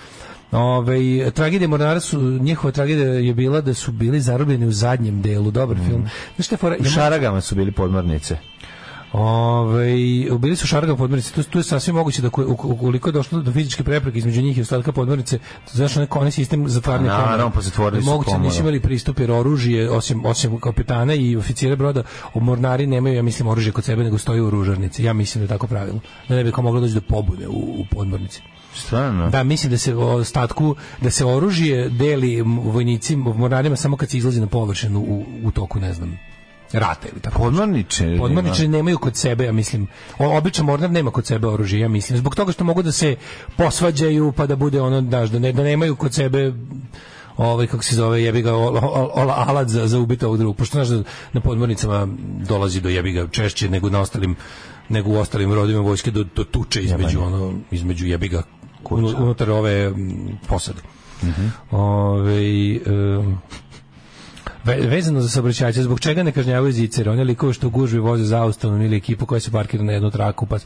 Ove, 0.53 1.31
tragedija 1.31 1.69
Mornara 1.69 2.01
su, 2.01 2.21
njihova 2.21 2.73
tragedija 2.73 3.09
je 3.09 3.35
bila 3.35 3.61
da 3.61 3.75
su 3.75 3.93
bili 3.93 4.21
zarobljeni 4.21 4.67
u 4.67 4.73
zadnjem 4.73 5.23
delu, 5.23 5.51
dobar 5.51 5.77
film. 5.89 6.09
Znaš 6.37 6.61
fora? 6.61 6.77
U 6.81 6.85
Šaragama 6.85 7.41
su 7.41 7.55
bili 7.55 7.73
podmornice. 7.73 8.37
Ove, 9.13 9.87
bili 10.39 10.57
su 10.57 10.67
šarga 10.67 10.97
podmornice, 10.97 11.33
tu, 11.33 11.43
tu 11.43 11.59
je 11.59 11.63
sasvim 11.63 11.97
moguće 11.97 12.23
da 12.23 12.31
ko- 12.31 12.45
uk- 12.45 12.73
ukoliko 12.73 13.09
je 13.09 13.13
došlo 13.13 13.41
do 13.41 13.53
fizičke 13.53 13.85
prepreke 13.85 14.19
između 14.19 14.43
njih 14.43 14.59
i 14.59 14.61
ostatka 14.61 14.93
podmornice, 14.93 15.39
znaš, 15.73 15.97
onaj 15.97 16.09
onaj 16.11 16.31
sistem 16.31 16.69
zatvaranja 16.69 17.11
Pa, 17.11 17.31
naravno, 17.31 17.51
pa 17.51 17.61
zatvorili 17.61 18.03
su 18.03 18.11
Moguće 18.11 18.39
nisu 18.39 18.61
imali 18.61 18.81
pristup 18.81 19.19
jer 19.21 19.31
oružje, 19.31 19.91
osim, 19.91 20.25
osim 20.25 20.61
kapetana 20.61 21.15
i 21.15 21.37
oficira 21.37 21.77
broda, 21.77 22.03
u 22.35 22.41
mornari 22.41 22.87
nemaju, 22.87 23.15
ja 23.17 23.23
mislim, 23.23 23.49
oružje 23.49 23.73
kod 23.73 23.85
sebe, 23.85 24.05
nego 24.05 24.19
stoji 24.19 24.41
u 24.41 24.51
ružarnici. 24.51 25.05
Ja 25.05 25.13
mislim 25.13 25.41
da 25.41 25.45
je 25.45 25.49
tako 25.49 25.67
pravilno. 25.67 26.01
Da 26.29 26.35
ne 26.35 26.45
bi 26.45 26.53
kao 26.53 26.65
moglo 26.65 26.81
doći 26.81 26.95
do 26.95 27.01
pobude 27.01 27.49
u, 27.49 27.53
u 27.53 27.85
podmornici. 27.91 28.43
Stvarno? 28.75 29.31
Da, 29.31 29.43
mislim 29.43 29.71
da 29.71 29.79
se 29.79 29.95
o 29.97 30.07
ostatku, 30.07 30.77
da 31.01 31.11
se 31.11 31.25
oružje 31.25 31.89
deli 31.89 32.43
vojnicima, 32.43 33.33
mornarima 33.35 33.77
samo 33.77 33.97
kad 33.97 34.11
se 34.11 34.19
izlazi 34.19 34.41
na 34.41 34.47
površinu 34.47 35.01
u, 35.01 35.25
u 35.45 35.51
toku, 35.51 35.81
ne 35.81 35.93
znam, 35.93 36.19
rata 36.73 37.09
ili 37.13 37.21
tako. 37.21 37.39
Podmorniče. 37.39 38.17
Podmorničari 38.19 38.69
nemaju 38.69 38.99
kod 38.99 39.17
sebe, 39.17 39.45
ja 39.45 39.53
mislim. 39.53 39.87
O, 40.19 40.37
običan 40.39 40.67
mornar 40.67 40.91
nema 40.91 41.11
kod 41.11 41.27
sebe 41.27 41.47
oružje, 41.49 41.81
ja 41.81 41.89
mislim. 41.89 42.19
Zbog 42.19 42.35
toga 42.35 42.53
što 42.53 42.65
mogu 42.65 42.83
da 42.83 42.93
se 42.93 43.17
posvađaju, 43.57 44.33
pa 44.37 44.47
da 44.47 44.57
bude 44.57 44.81
ono, 44.81 45.01
daš, 45.01 45.31
da, 45.31 45.39
ne, 45.39 45.53
da 45.53 45.63
nemaju 45.63 45.97
kod 45.97 46.15
sebe 46.15 46.53
ovaj 47.37 47.67
kako 47.67 47.85
se 47.85 47.95
zove 47.95 48.23
jebi 48.23 48.43
ga 48.43 48.53
alat 49.37 49.69
za 49.69 49.87
za 49.87 49.99
ubiti 50.01 50.25
ovog 50.25 50.39
drugog 50.39 50.57
pošto 50.57 50.85
znaš 50.85 50.89
da 50.89 51.03
na 51.33 51.41
podmornicama 51.41 52.09
dolazi 52.49 52.81
do 52.81 52.89
jebi 52.89 53.13
ga 53.13 53.29
češće 53.29 53.69
nego 53.69 53.91
na 53.91 54.01
ostalim 54.01 54.37
nego 54.89 55.11
u 55.11 55.17
ostalim 55.17 55.53
rodovima 55.53 55.81
vojske 55.83 56.11
do, 56.11 56.25
do 56.37 56.45
tuče 56.45 56.83
između 56.83 57.21
ono 57.21 57.53
između 57.71 58.07
jebi 58.07 58.29
ga 58.29 58.43
unu- 58.85 59.23
unutar 59.23 59.51
ove 59.51 59.91
mm, 59.91 60.39
posade. 60.49 60.81
Ovaj, 61.71 62.77
em, 62.77 63.39
Ve, 64.67 64.77
vezano 64.77 65.21
za 65.21 65.29
saobraćajce, 65.29 65.83
zbog 65.83 66.01
čega 66.01 66.23
ne 66.23 66.33
kažnjavaju 66.33 66.73
zicere? 66.73 67.11
One 67.11 67.25
likove 67.25 67.53
što 67.53 67.69
gužvi 67.69 67.99
voze 67.99 68.25
zaustavnom 68.25 68.83
ili 68.83 68.97
ekipu 68.97 69.27
koja 69.27 69.41
se 69.41 69.51
parkira 69.51 69.85
na 69.85 69.93
jednu 69.93 70.11
traku, 70.11 70.47
pa 70.47 70.57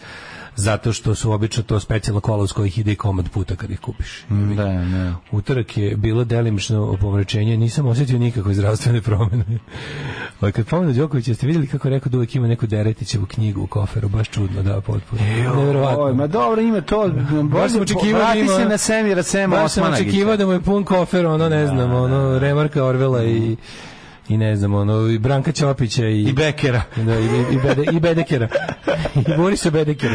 zato 0.57 0.93
što 0.93 1.15
su 1.15 1.33
obično 1.33 1.63
to 1.63 1.81
specijalna 1.81 2.21
kola 2.21 2.43
uz 2.43 2.53
kojih 2.53 2.79
ide 2.79 2.93
i 2.93 2.97
komad 2.97 3.29
puta 3.31 3.57
kad 3.57 3.71
ih 3.71 3.81
kupiš. 3.81 4.25
Da, 4.29 4.65
da. 4.65 5.15
Utorak 5.31 5.77
je 5.77 5.97
bilo 5.97 6.25
delimično 6.25 6.97
pomračenje, 7.01 7.57
nisam 7.57 7.87
osjetio 7.87 8.19
nikakve 8.19 8.55
zdravstvene 8.55 9.01
promene. 9.09 9.45
Ali 10.41 10.53
kad 10.53 10.67
pomenu 10.67 10.93
Đokovića, 10.93 11.35
ste 11.35 11.47
vidjeli 11.47 11.67
kako 11.67 11.89
rekao 11.89 12.11
da 12.11 12.17
uvek 12.17 12.35
ima 12.35 12.49
neku 12.49 12.67
Deretićevu 12.67 13.27
knjigu 13.27 13.63
u 13.63 13.67
koferu, 13.67 14.09
baš 14.09 14.29
čudno, 14.29 14.63
da, 14.63 14.81
potpuno. 14.81 15.23
Neverovatno. 15.23 16.03
Oj, 16.05 16.15
ma 16.15 16.27
dobro, 16.27 16.61
ima 16.63 16.81
to. 16.81 17.11
Baš 17.43 17.73
sam 17.73 17.81
očekivao 17.83 18.23
da 18.25 18.35
ima- 18.35 18.57
se 18.57 18.65
na 18.65 18.79
Semira 18.79 19.23
Sema 19.23 19.57
Baš 19.57 19.73
sam 19.73 19.93
očekivao 19.93 20.37
da 20.37 20.47
mu 20.47 20.53
je 20.53 20.61
pun 20.61 20.85
kofer, 20.85 21.27
ono, 21.27 21.49
ne 21.49 21.67
znam, 21.67 21.95
ono, 21.95 22.39
Remarka 22.39 22.85
Orvela 22.85 23.25
i 23.25 23.57
i 24.31 24.37
ne 24.37 24.57
znam, 24.57 24.75
ono, 24.75 25.09
i 25.09 25.19
Branka 25.19 25.53
Ćopića 25.53 26.07
i, 26.07 26.23
I 26.23 26.33
Bekera. 26.33 26.83
da, 27.07 27.15
i, 27.15 27.25
i, 27.53 27.59
Bede, 27.59 27.85
i 27.93 28.01
Bedekera. 28.01 28.49
I 29.29 29.37
Borisa 29.37 29.71
Bedekera. 29.71 30.15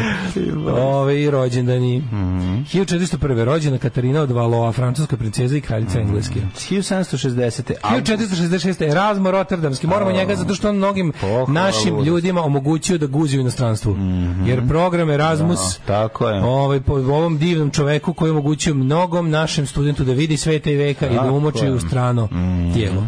Ove, 0.72 1.22
I 1.22 1.30
rođendani. 1.30 1.98
Mhm. 1.98 2.16
1401. 2.64 3.16
rođena 3.44 3.78
Katarina 3.78 4.20
od 4.20 4.30
Valoa, 4.30 4.72
francuska 4.72 5.16
princeza 5.16 5.56
i 5.56 5.60
kraljica 5.60 6.00
Engleske. 6.00 6.40
1760. 6.56 7.72
a- 7.82 7.96
1466. 7.96 8.82
Erasmo 8.82 9.30
Rotterdamski. 9.30 9.86
Moramo 9.86 10.12
njega 10.12 10.34
zato 10.34 10.54
što 10.54 10.68
on 10.68 10.76
mnogim 10.76 11.12
Pohvala 11.20 11.46
našim 11.48 12.00
ljudima 12.00 12.42
omogućio 12.42 12.98
da 12.98 13.06
guzi 13.06 13.38
u 13.38 13.40
inostranstvu. 13.40 13.96
Jer 14.46 14.68
program 14.68 15.10
Erasmus 15.10 15.58
Da, 15.78 15.84
tako 15.86 16.28
je. 16.28 16.42
Ovaj, 16.42 16.80
po 16.80 16.92
ovom 16.92 17.38
divnom 17.38 17.70
čoveku 17.70 18.14
koji 18.14 18.28
je 18.28 18.32
omogućio 18.32 18.74
mnogom 18.74 19.30
našem 19.30 19.66
studentu 19.66 20.04
da 20.04 20.12
vidi 20.12 20.36
sveta 20.36 20.70
i 20.70 20.76
veka 20.76 21.06
i 21.06 21.10
da 21.10 21.16
Tako 21.16 21.30
umoči 21.30 21.64
je. 21.64 21.72
u 21.72 21.80
strano 21.80 22.28
tijelo. 22.74 23.06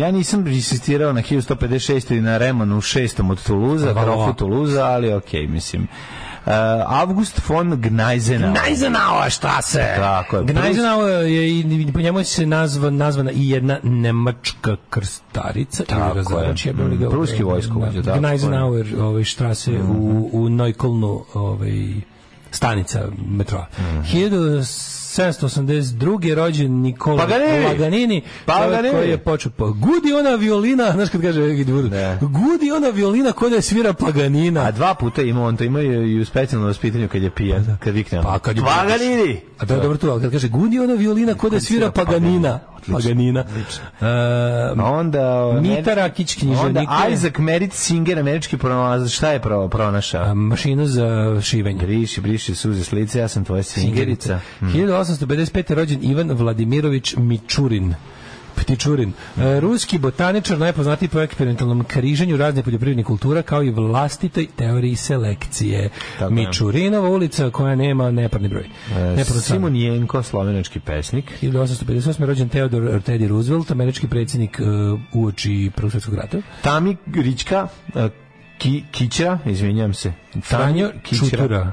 Ja 0.00 0.10
nisam 0.10 0.46
insistirao 0.46 1.12
na 1.12 1.22
1156 1.22 2.16
i 2.16 2.20
na 2.20 2.38
Remonu 2.38 2.76
6. 2.76 3.30
od 3.30 3.42
Tuluza, 3.42 3.94
pa, 3.94 4.02
trofu 4.02 4.32
Tuluza, 4.32 4.84
ali 4.84 5.12
okej, 5.12 5.40
okay, 5.40 5.48
mislim. 5.48 5.82
Uh, 5.82 6.52
August 6.86 7.40
von 7.48 7.80
Gneisenau. 7.80 8.54
Gneisenau, 8.54 9.30
šta 9.30 9.62
se? 9.62 9.94
Tako 9.96 10.36
je. 10.36 10.44
Gneisenau 10.44 11.00
je, 11.02 11.92
po 11.92 12.00
njemu 12.00 12.24
se 12.24 12.46
nazva, 12.46 12.90
nazvana 12.90 13.30
i 13.30 13.50
jedna 13.50 13.78
nemačka 13.82 14.76
krstarica. 14.90 15.84
Tako 15.84 16.38
je. 16.38 16.72
Mm, 16.72 17.10
Pruski 17.10 17.42
vojsko. 17.42 17.86
Da, 18.02 18.18
Gneisenauer 18.18 18.86
ovaj, 19.00 19.24
štrase 19.24 19.70
mm. 19.70 19.90
u, 19.90 20.28
mhm. 20.28 20.28
u 20.32 20.48
Neukolnu 20.48 21.24
ovaj, 21.34 21.72
stanica 22.50 23.08
metroa. 23.28 23.66
Mm 23.78 23.82
-hmm. 23.82 24.99
1782. 25.16 26.34
rođen 26.34 26.80
Nikola 26.80 27.18
Paganini, 27.26 27.66
Paganini, 27.66 28.22
Paganini. 28.46 28.94
koji 28.94 29.10
je 29.10 29.18
počeo 29.18 29.52
pa 29.56 29.64
gudi 29.64 30.12
ona 30.12 30.34
violina, 30.34 30.92
znaš 30.96 31.08
kad 31.08 31.22
kaže 31.22 31.40
ne. 31.40 32.18
gudi 32.20 32.72
ona 32.76 32.88
violina 32.88 33.32
kod 33.32 33.52
je 33.52 33.62
svira 33.62 33.92
Paganina. 33.92 34.60
A 34.60 34.70
dva 34.70 34.94
puta 34.94 35.22
ima 35.22 35.44
on 35.44 35.56
to 35.56 35.64
ima 35.64 35.80
i 35.80 36.20
u 36.20 36.24
specijalnom 36.24 36.68
vaspitanju 36.68 37.08
kad 37.08 37.22
je 37.22 37.30
pijan, 37.30 37.64
pa 37.64 37.70
da. 37.70 37.76
kad 37.76 37.94
vikne. 37.94 38.22
Pa 38.22 38.38
kad 38.38 38.56
je 38.56 38.62
Paganini. 38.62 39.40
A 39.58 39.64
da, 39.64 39.76
dobro 39.76 39.98
tu, 39.98 40.20
kad 40.20 40.30
kaže 40.30 40.48
gudi 40.48 40.78
ona 40.78 40.94
violina 40.94 41.34
kod 41.34 41.52
je 41.52 41.60
svira 41.60 41.90
Paganina. 41.90 42.60
Paganina. 42.92 43.44
E, 44.00 44.06
A 44.78 44.84
onda... 44.84 45.52
Mita 45.60 45.94
Rakić, 45.94 46.34
književnik. 46.34 46.88
Onda 46.88 47.08
Isaac 47.12 47.38
Merit 47.38 47.72
Singer, 47.72 48.18
američki 48.18 48.58
pronalazač, 48.58 49.12
šta 49.12 49.30
je 49.30 49.40
pro, 49.40 49.68
pronašao? 49.68 50.34
Mašinu 50.34 50.86
za 50.86 51.40
šivenje. 51.42 51.78
Briši, 51.78 52.20
briši 52.20 52.54
suze 52.54 52.84
s 52.84 52.92
lice, 52.92 53.18
ja 53.18 53.28
sam 53.28 53.44
tvoja 53.44 53.62
singerica. 53.62 54.40
Mm. 54.60 54.66
1855. 54.66 55.74
rođen 55.74 55.98
Ivan 56.02 56.32
Vladimirović 56.32 57.14
Mičurin. 57.16 57.94
Ptičurin. 58.60 59.12
E, 59.38 59.60
Ruski 59.60 59.98
botaničar, 59.98 60.58
najpoznatiji 60.58 61.08
po 61.08 61.20
eksperimentalnom 61.20 61.84
križanju 61.84 62.36
razne 62.36 62.62
poljoprivrednih 62.62 63.06
kultura, 63.06 63.42
kao 63.42 63.62
i 63.62 63.70
vlastitoj 63.70 64.46
teoriji 64.56 64.96
selekcije. 64.96 65.88
Tako 66.18 66.24
je. 66.24 66.46
Mičurinova 66.46 67.08
ulica 67.08 67.50
koja 67.50 67.74
nema 67.74 68.10
neparni 68.10 68.48
broj. 68.48 68.68
Stranu. 69.24 69.40
Simon 69.40 69.76
Jenko, 69.76 70.22
slovenački 70.22 70.80
pesnik. 70.80 71.32
1858. 71.42 72.24
rođen 72.24 72.48
Theodore 72.48 73.00
Teddy 73.00 73.28
Roosevelt, 73.28 73.70
američki 73.70 74.08
predsjednik 74.08 74.60
uh, 74.60 75.00
uoči 75.12 75.70
Prvog 75.76 75.90
svjetskog 75.90 76.14
rata. 76.14 76.38
Tami 76.62 76.96
Rička, 77.14 77.68
e, 77.94 78.08
ki, 78.58 78.84
Kićra, 78.90 79.38
izvinjam 79.46 79.94
se. 79.94 80.12
Franjo 80.42 80.90
Kićra. 81.02 81.28
Čutura. 81.28 81.72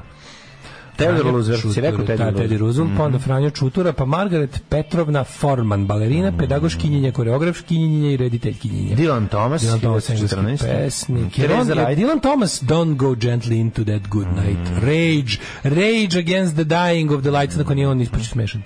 Theodore 0.98 1.22
Franjo 1.22 1.36
Roosevelt, 1.36 1.74
si 1.74 1.80
rekao 1.80 2.04
Teddy 2.04 2.16
da, 2.16 2.32
Teddy 2.32 2.58
Roosevelt. 2.58 2.60
Roosevelt, 2.60 2.96
pa 2.96 3.04
onda 3.04 3.18
Franjo 3.18 3.50
Čutura, 3.50 3.92
pa 3.92 4.04
Margaret 4.04 4.60
Petrovna 4.68 5.24
Forman, 5.24 5.86
balerina, 5.86 6.32
pedagoškinjenja, 6.38 7.12
koreografkinjenja 7.12 8.10
i 8.10 8.16
rediteljkinjenja. 8.16 8.96
Dylan 8.96 9.28
Thomas, 9.28 9.62
Dylan 9.62 9.80
Thomas, 9.80 10.10
engleski 10.10 10.36
1914. 10.36 10.84
pesnik. 10.84 11.38
Dylan, 11.38 11.66
Wright. 11.66 11.98
Dylan 11.98 12.20
Thomas, 12.20 12.62
Don't 12.62 12.96
Go 12.96 13.14
Gently 13.14 13.60
Into 13.60 13.84
That 13.84 14.08
Good 14.08 14.26
Night. 14.26 14.68
Rage, 14.82 15.38
Rage 15.62 16.18
Against 16.18 16.54
the 16.54 16.64
Dying 16.64 17.12
of 17.12 17.22
the 17.22 17.30
Lights, 17.30 17.56
nakon 17.56 17.78
je 17.78 17.88
on 17.88 18.00
ispaći 18.00 18.24
smešan. 18.24 18.62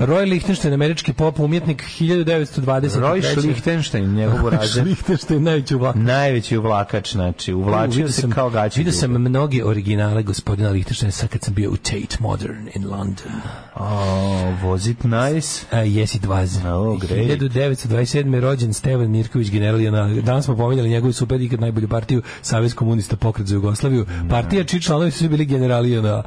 Roy 0.00 0.30
Lichtenstein, 0.30 0.74
američki 0.74 1.12
pop 1.12 1.40
umjetnik, 1.40 1.84
1923. 2.00 3.00
Roy 3.00 3.32
Schlichtenstein, 3.32 4.14
njegov 4.14 4.44
urađe. 4.44 4.82
Lichtenstein, 4.82 5.42
najveći 5.42 5.74
uvlak. 5.74 5.96
Najveći 5.96 6.56
uvlakač, 6.56 7.12
znači, 7.12 7.52
uvlačio 7.52 8.08
se 8.08 8.30
kao 8.30 8.50
gaći. 8.50 8.80
Vidio 8.80 8.92
sam 8.92 9.10
mnoge 9.10 9.64
originale 9.64 10.22
gospodina 10.22 10.70
Lichtensteina 10.70 11.12
sad 11.12 11.28
kad 11.28 11.42
sam 11.42 11.54
bio 11.54 11.71
u 11.72 11.76
Tate 11.76 12.16
Modern 12.20 12.68
in 12.74 12.90
London. 12.90 13.32
Oh, 13.74 14.70
was 14.70 14.86
it 14.86 15.04
nice? 15.04 15.66
A, 15.70 15.84
yes, 15.84 16.16
it 16.16 16.26
was. 16.26 16.56
Oh, 16.64 16.98
great. 17.00 17.40
1927. 17.40 18.34
je 18.34 18.40
rođen 18.40 18.72
Stevan 18.72 19.10
Mirković, 19.10 19.50
general 19.50 19.80
je 19.80 19.90
na, 19.90 20.08
danas 20.08 20.44
smo 20.44 20.56
pominjali 20.56 20.88
njegovu 20.88 21.12
super 21.12 21.40
ikad 21.40 21.60
najbolju 21.60 21.88
partiju 21.88 22.22
Savez 22.42 22.74
komunista 22.74 23.16
pokret 23.16 23.46
za 23.46 23.54
Jugoslaviju. 23.54 24.06
Partija 24.30 24.64
čiji 24.64 24.80
članovi 24.80 25.10
su 25.10 25.28
bili 25.28 25.44
generali 25.44 26.02
na 26.02 26.22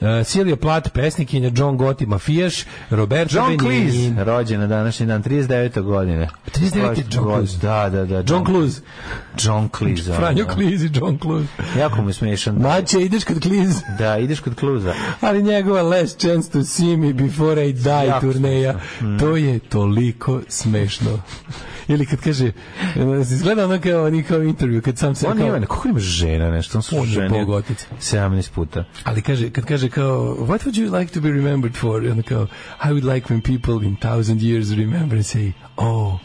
Uh, 0.00 0.26
Silvia 0.26 0.56
Plat, 0.56 0.92
pesnikinja, 0.92 1.50
John 1.54 1.76
Gotti, 1.76 2.06
mafijaš, 2.06 2.64
Roberto 2.90 3.36
John 3.36 3.56
Benigni. 3.56 3.90
Cleese, 3.90 4.24
rođen 4.24 4.60
na 4.60 4.66
današnji 4.66 5.06
dan, 5.06 5.22
39. 5.22 5.82
godine. 5.82 6.28
39. 6.46 7.14
John 7.14 7.34
Cleese. 7.34 7.58
Da, 7.62 7.88
da, 7.90 8.04
da. 8.04 8.22
John 8.26 8.44
Cleese. 8.46 8.80
John 9.44 9.68
Cleese. 9.78 10.12
Franjo. 10.12 10.46
Cleese 10.54 10.86
i 10.86 10.90
John 10.94 11.18
Cleese. 11.18 11.78
Jako 11.78 12.02
mu 12.02 12.08
je 12.08 12.12
smešan. 12.12 12.56
Maće, 12.56 13.00
ideš 13.00 13.24
kod 13.24 13.42
Cleese. 13.42 13.84
Da, 13.98 14.18
ideš 14.18 14.40
kod 14.40 14.54
Kluza. 14.54 14.94
Ali 15.20 15.42
njegova 15.42 15.82
Last 15.82 16.20
Chance 16.20 16.50
to 16.50 16.64
See 16.64 16.96
Me 16.96 17.12
Before 17.12 17.68
I 17.68 17.72
Die 17.72 18.06
Jako 18.06 18.20
turneja, 18.20 18.74
to 19.18 19.36
je 19.36 19.58
toliko 19.58 20.40
smešno. 20.48 21.10
Ili 21.88 22.06
kad 22.06 22.20
kaže, 22.20 22.52
izgleda 23.32 23.64
ono 23.64 23.80
kao, 23.80 24.04
oni 24.04 24.22
kao 24.22 24.42
intervju, 24.42 24.82
kad 24.82 24.98
sam 24.98 25.14
se 25.14 25.28
On 25.28 25.38
kao, 25.38 25.46
ima, 25.46 25.60
kako 25.60 25.88
ima 25.88 25.98
žena 25.98 26.50
nešto, 26.50 26.78
on 26.78 26.82
su 26.82 27.04
žene 27.04 27.28
bogotica. 27.28 27.86
17 28.00 28.50
puta. 28.50 28.84
ali 29.04 29.22
kaže, 29.22 29.50
kad 29.50 29.64
kaže 29.64 29.87
kao, 29.88 30.34
what 30.34 30.64
would 30.64 30.76
you 30.76 30.88
like 30.90 31.10
to 31.12 31.20
be 31.20 31.30
remembered 31.30 31.76
for? 31.76 32.02
I 32.02 32.22
kao, 32.22 32.48
I 32.80 32.92
would 32.92 33.04
like 33.04 33.28
when 33.28 33.42
people 33.42 33.82
in 33.82 33.96
thousand 33.96 34.42
years 34.42 34.76
remember 34.76 35.16
and 35.16 35.26
say, 35.26 35.54
oh, 35.76 36.20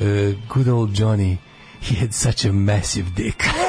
uh, 0.00 0.32
good 0.48 0.68
old 0.68 0.94
Johnny, 0.94 1.38
he 1.80 1.94
had 1.96 2.14
such 2.14 2.44
a 2.44 2.52
massive 2.52 3.14
dick. 3.14 3.42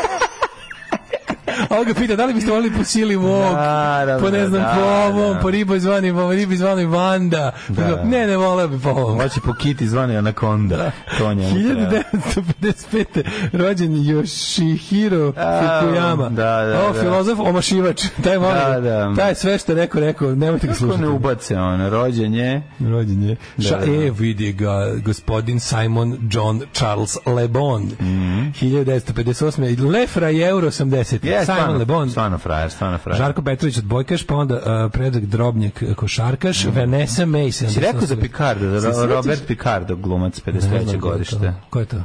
A 1.70 1.80
on 1.80 1.86
ga 1.86 1.94
pita, 1.94 2.16
da 2.16 2.26
li 2.26 2.34
biste 2.34 2.52
volili 2.52 2.72
po 2.72 2.84
sili 2.84 3.18
mog, 3.18 3.54
Naravno, 3.54 4.20
po 4.22 4.32
ne 4.32 4.48
znam, 4.48 4.62
da, 4.62 4.76
po 4.76 4.82
ovom, 4.82 5.34
da. 5.34 5.40
po 5.40 5.50
ribo 5.50 5.80
zvani, 5.80 6.14
po 6.14 6.32
ribi 6.32 6.58
zvani 6.58 6.86
Vanda. 6.86 7.52
Da. 7.68 8.04
Ne, 8.04 8.28
ne, 8.28 8.38
voleo 8.38 8.68
bi 8.68 8.80
po 8.80 8.90
ovom. 8.90 9.22
Hoće 9.22 9.40
po 9.42 9.54
kiti 9.54 9.88
zvani 9.88 10.18
Anaconda. 10.18 10.92
To 11.18 11.34
njemu 11.34 11.50
treba. 11.56 12.04
1955. 12.14 13.24
rođen 13.54 13.90
Yoshihiro 13.90 15.34
Fukuyama. 15.34 16.30
da, 16.30 16.66
da, 16.66 16.82
O, 16.82 16.94
da. 16.94 17.00
filozof, 17.02 17.40
omašivač. 17.40 18.02
Taj 18.24 18.40
molim. 18.40 18.56
Da, 18.58 18.80
da. 18.82 19.14
Taj 19.16 19.36
sve 19.36 19.58
što 19.58 19.72
je 19.72 19.76
neko 19.76 20.00
rekao, 20.00 20.36
nemojte 20.36 20.68
ga 20.68 20.74
Kako 20.74 20.80
slušati. 20.80 21.02
ne 21.02 21.10
ubace 21.10 21.58
on, 21.58 21.90
rođen 21.90 22.34
je. 22.34 22.62
Rođen 22.82 23.24
je. 23.24 23.36
Ša, 23.60 23.70
Da, 23.70 23.86
da. 23.86 23.92
E, 23.94 24.12
vidi 24.12 24.54
ga, 24.54 24.70
gospodin 24.96 25.60
Simon 25.60 26.18
John 26.32 26.62
Charles 26.74 27.18
Le 27.28 27.48
Bon. 27.48 27.84
Mhm. 28.02 28.42
1958. 28.52 29.58
Le 29.90 30.08
Frajeuro 30.08 30.68
80. 30.68 31.24
Je, 31.24 31.46
Simon 31.58 31.64
stvarno, 31.64 31.80
Le 31.80 31.86
Bon. 31.88 32.10
stvarno 32.10 32.38
frajer, 32.38 32.72
stvarno 32.72 32.98
frajer. 32.98 33.18
Žarko 33.18 33.42
Petrović 33.42 33.78
odbojkaš, 33.78 34.24
pa 34.24 34.36
onda 34.36 34.56
uh, 34.56 34.62
Predrag 34.92 35.26
Drobnjak 35.26 35.84
košarkaš, 35.96 36.66
Vanessa 36.66 37.26
May 37.26 37.48
78. 37.48 37.64
Mhm. 37.64 37.74
Si 37.74 37.80
rekao 37.80 38.02
za 38.02 38.16
Picardo? 38.18 38.66
Robert 39.06 39.48
Picardo, 39.48 39.96
glumac, 39.96 40.42
Ne 40.46 40.60
znam 40.60 40.74
53. 40.74 40.86
ko 40.86 40.92
je 40.92 40.92
to. 40.92 40.98
godište. 41.00 41.54
Ko 41.70 41.80
je 41.80 41.86
to? 41.86 41.98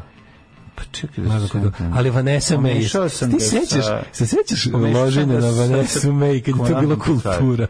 Pa 0.75 0.83
čekaj 0.93 1.25
da 1.25 1.49
se. 1.49 1.61
Ali 1.95 2.11
Vanessa 2.11 2.57
May. 2.57 3.09
Sam 3.09 3.31
ti 3.31 3.41
sećaš, 3.41 3.85
se 4.13 4.27
sećaš 4.27 4.73
Pomešao 4.73 5.03
loženja 5.03 5.41
sam 5.41 5.51
na 5.51 5.61
Vanessa 5.63 6.09
May 6.09 6.43
kad 6.43 6.55
je 6.57 6.75
to 6.75 6.81
bila 6.81 6.99
kultura? 6.99 7.67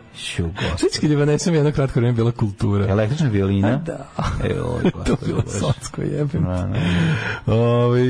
Sećaš 0.77 1.01
kad 1.01 1.11
je 1.11 1.17
Vanessa 1.17 1.51
May 1.51 1.55
jedno 1.55 1.73
kratko 1.73 2.01
vreme 2.01 2.13
bila 2.13 2.33
kultura? 2.33 2.89
Električna 2.89 3.29
violina? 3.29 3.77
Da. 3.77 4.09
E, 4.45 4.55
to 5.07 5.17
bilo 5.27 5.43
slatko 5.47 6.03
jebem. 6.03 6.43
Da, 6.43 6.71
da. 7.47 7.53
Ovaj 7.53 8.03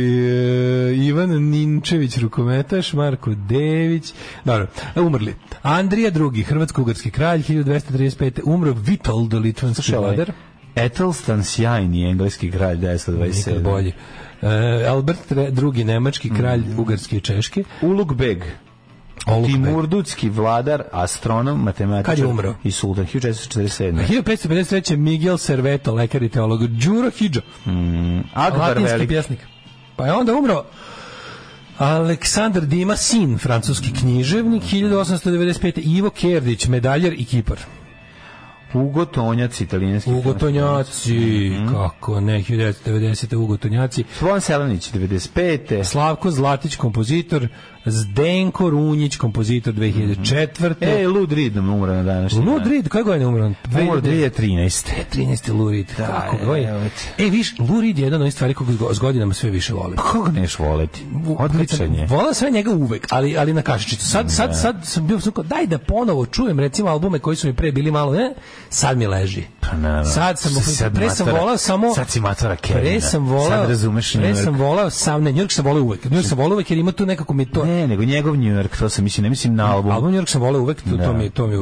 e, 0.90 0.96
Ivan 0.96 1.30
Ninčević 1.30 2.16
rukometaš, 2.18 2.92
Marko 2.92 3.34
Dević. 3.34 4.12
Dobro, 4.44 4.66
e, 4.96 5.00
umrli. 5.00 5.34
Andrija 5.62 6.10
II, 6.10 6.42
hrvatsko-ugarski 6.44 7.10
kralj 7.10 7.42
1235. 7.42 8.40
umro 8.44 8.72
Vitold, 8.72 9.34
litvanski 9.34 9.94
ovaj, 9.94 10.16
vladar. 10.16 10.32
Etelstan 10.74 11.44
sjajni 11.44 12.10
engleski 12.10 12.50
kralj 12.50 12.76
Nikad 12.76 13.14
927. 13.14 13.62
bolji. 13.62 13.92
E, 14.42 14.46
Albert 14.86 15.32
II, 15.32 15.84
nemački 15.84 16.30
kralj 16.30 16.62
Ugarske 16.78 17.16
i 17.16 17.20
Češke. 17.20 17.64
Ulug 17.82 18.14
Beg. 18.14 18.44
Timurdutski 19.46 20.28
vladar, 20.30 20.82
astronom, 20.92 21.62
matematičar 21.62 22.14
Kad 22.14 22.18
je 22.18 22.26
umro? 22.26 22.54
i 22.64 22.70
sultan 22.70 23.06
1447. 23.06 24.06
1553. 24.08 24.96
Miguel 24.96 25.38
Serveto, 25.38 25.94
lekar 25.94 26.22
i 26.22 26.28
teolog. 26.28 26.66
Đuro 26.66 27.10
Hidžo, 27.10 27.40
Akbar 28.34 28.60
latinski 28.60 28.92
Velik. 28.92 29.08
pjesnik. 29.08 29.38
Pa 29.96 30.06
je 30.06 30.12
onda 30.12 30.34
umro 30.34 30.64
Aleksandar 31.78 32.62
Dima 32.62 32.96
Sin, 32.96 33.38
francuski 33.38 33.92
književnik, 33.92 34.62
1895. 34.62 35.80
Ivo 35.84 36.10
Kerdić, 36.10 36.66
medaljer 36.66 37.12
i 37.12 37.24
kipar. 37.24 37.58
Ugo 38.74 39.04
Tonjac, 39.04 39.60
italijanski. 39.60 40.10
Ugotonjaci, 40.10 41.50
Mhm. 41.52 41.74
kako 41.74 42.20
ne, 42.20 42.42
1990. 42.42 43.36
Ugotonjaci. 43.36 44.04
Slovan 44.18 44.40
Selanić, 44.40 44.90
95. 44.92 45.84
Slavko 45.84 46.30
Zlatić, 46.30 46.76
kompozitor. 46.76 47.48
Zdenko 47.86 48.70
Runjić, 48.70 49.16
kompozitor 49.16 49.74
2004. 49.74 50.74
E, 50.80 51.08
Lud 51.08 51.32
Reed 51.32 51.56
nam 51.56 51.68
umro 51.68 51.94
na 51.94 52.02
današnji 52.02 52.38
dan. 52.38 52.48
Lou 52.48 52.58
Reed, 52.58 52.88
koje 52.88 53.04
godine 53.04 53.26
umro? 53.26 53.46
Umro 53.82 54.00
2013. 54.00 54.88
13. 55.14 55.58
Lou 55.58 55.70
Reed. 55.70 55.86
Kako 55.96 56.36
evo 56.42 56.52
ga 56.52 56.58
je? 56.58 56.90
E, 57.18 57.24
viš, 57.24 57.54
Lou 57.58 57.80
Reed 57.80 57.98
je 57.98 58.02
jedna 58.02 58.16
od 58.16 58.20
onih 58.20 58.34
stvari 58.34 58.54
koga 58.54 58.72
s 58.92 58.98
godinama 58.98 59.34
sve 59.34 59.50
više 59.50 59.74
volim. 59.74 59.96
Pa 59.96 60.02
Koga 60.02 60.30
neš 60.30 60.58
voleti? 60.58 61.00
Odličan 61.38 61.94
je. 61.94 62.06
Vola 62.06 62.34
sve 62.34 62.50
njega 62.50 62.70
uvek, 62.70 63.06
ali 63.10 63.38
ali 63.38 63.52
na 63.52 63.62
kašičicu. 63.62 64.08
Sad 64.08 64.30
sad 64.30 64.60
sad 64.60 64.76
sam 64.82 65.06
bio 65.06 65.20
sam 65.20 65.32
daj 65.44 65.66
da 65.66 65.78
ponovo 65.78 66.26
čujem 66.26 66.60
recimo 66.60 66.90
albume 66.90 67.18
koji 67.18 67.36
su 67.36 67.46
mi 67.46 67.54
pre 67.54 67.72
bili 67.72 67.90
malo, 67.90 68.12
ne? 68.12 68.34
Sad 68.70 68.98
mi 68.98 69.06
leži. 69.06 69.42
Pa 69.60 69.76
naravno. 69.76 70.10
Sad 70.10 70.38
sam 70.38 70.52
Sad 70.52 70.94
pre 70.94 71.10
sam 71.10 71.26
volao 71.26 71.56
samo 71.56 71.94
sad 71.94 72.10
si 72.10 72.20
matora 72.20 72.56
Kevina. 72.56 72.80
Pre 72.80 73.00
sam 73.00 73.26
volao. 73.26 73.48
Sad 73.48 73.68
razumeš 73.68 74.12
Pre 74.12 74.34
sam 74.34 74.54
volao 74.54 74.90
sam 74.90 75.22
ne, 75.24 75.48
sam 75.48 75.64
volao 75.64 75.82
uvek. 75.82 76.04
New 76.04 76.20
York 76.20 76.28
sam 76.28 76.38
volao 76.38 76.54
uvek 76.54 76.70
jer 76.70 76.78
ima 76.78 76.92
tu 76.92 77.06
nekako 77.06 77.34
mi 77.34 77.46
to. 77.46 77.64
Ne, 77.74 77.88
nego 77.88 78.04
njegov 78.04 78.36
New 78.36 78.54
York, 78.54 78.78
to 78.78 78.88
sam 78.88 79.04
mislim, 79.04 79.22
ne 79.22 79.30
mislim 79.30 79.54
na 79.54 79.72
album. 79.72 79.92
Album 79.92 80.10
New 80.10 80.18
York 80.18 80.28
sam 80.28 80.40
voleo 80.40 80.62
uvek, 80.62 80.82
to, 80.82 80.96
Da. 80.96 81.04
to 81.04 81.12
mi, 81.12 81.30
to 81.30 81.46
mi 81.46 81.56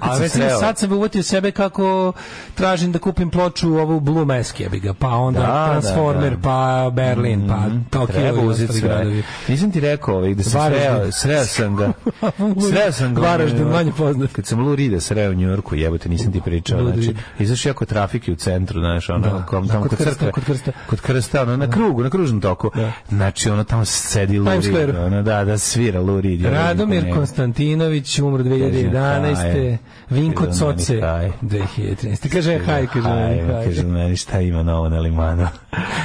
kad 0.00 0.02
A 0.02 0.18
recimo 0.18 0.44
sad 0.50 0.78
sam 0.78 0.92
uvatio 0.92 1.22
sebe 1.22 1.50
kako 1.50 2.12
tražim 2.54 2.92
da 2.92 2.98
kupim 2.98 3.30
ploču 3.30 3.68
ovu 3.70 4.00
Blue 4.00 4.24
Mask 4.26 4.60
jebi 4.60 4.80
ga, 4.80 4.94
pa 4.94 5.08
onda 5.08 5.40
Da, 5.40 5.68
Transformer, 5.70 6.30
da, 6.30 6.36
da. 6.36 6.42
pa 6.42 6.90
Berlin, 6.92 7.48
pa 7.48 7.64
Tokio 7.90 8.14
Treba 8.14 8.40
uzeti 8.40 8.64
ostali 8.64 8.80
sve. 8.80 8.88
gradovi. 8.88 9.22
Nisam 9.48 9.70
ti 9.70 9.80
rekao 9.80 10.16
ovaj, 10.16 10.34
da 10.34 10.42
sam 10.42 10.60
sreo, 10.62 11.12
sreo 11.12 11.44
sam 11.44 11.76
ga. 11.76 11.92
sreo 12.70 12.92
sam 12.92 13.14
ga. 13.14 13.20
Varaždin, 13.20 13.58
New 13.58 13.66
Yorku. 13.66 13.76
manje 13.76 13.92
poznat. 13.92 14.32
Kad 14.32 14.46
sam 14.46 14.60
Lou 14.60 14.74
Reeda 14.74 15.00
sreo 15.00 15.30
u 15.30 15.34
Njujorku, 15.34 15.74
jebote, 15.74 16.08
nisam 16.08 16.32
ti 16.32 16.40
pričao. 16.40 16.82
Znači, 16.82 17.00
Reed. 17.00 17.16
izašao 17.38 17.70
jako 17.70 17.84
trafike 17.84 18.32
u 18.32 18.36
centru, 18.36 18.80
znaš, 18.80 19.08
ono, 19.10 19.18
Da, 19.30 19.46
kom, 19.46 19.66
da, 19.66 19.72
tamo 19.72 19.82
kod 19.82 19.96
krsta, 19.96 20.10
crkve. 20.10 20.32
kod 20.32 20.44
krsta. 20.44 20.72
Kod 20.86 21.00
krsta, 21.00 21.42
ono, 21.42 21.56
na 21.56 21.70
krugu, 21.70 22.02
na 22.02 22.10
kružnom 22.10 22.40
toku. 22.40 22.70
Znači, 23.08 23.50
ono, 23.50 23.64
tamo 23.64 23.84
sedi 23.84 24.38
Lou 24.38 24.60
Reed, 24.74 24.96
ono, 24.96 25.22
da, 25.22 25.44
da, 25.52 25.58
svira 25.58 26.00
vidim 26.00 26.46
Radomir. 26.50 27.14
Konstantinović 27.14 28.18
umro 28.18 28.42
2011. 28.44 29.34
Kaže, 29.34 29.78
Vinko 30.10 30.46
Coce 30.46 31.00
haj. 31.00 31.30
2013. 31.42 32.28
Kaže 32.32 32.58
haj, 32.58 32.86
kaže 32.86 33.08
haj. 33.08 33.64
kaže 33.64 33.82
meni 33.82 34.16
šta 34.16 34.40
ima 34.40 34.62
novo 34.62 34.88
na 34.88 35.00
limanu. 35.00 35.48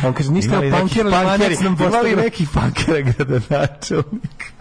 On 0.05 0.13
kaže 0.13 0.31
ništa 0.31 0.61
punkera, 0.79 1.09
limanac 1.09 1.59
nam 1.59 1.77
postavio. 1.77 2.15
nekih 2.15 2.49
pankera 2.53 3.01
gradonačelnik? 3.01 4.53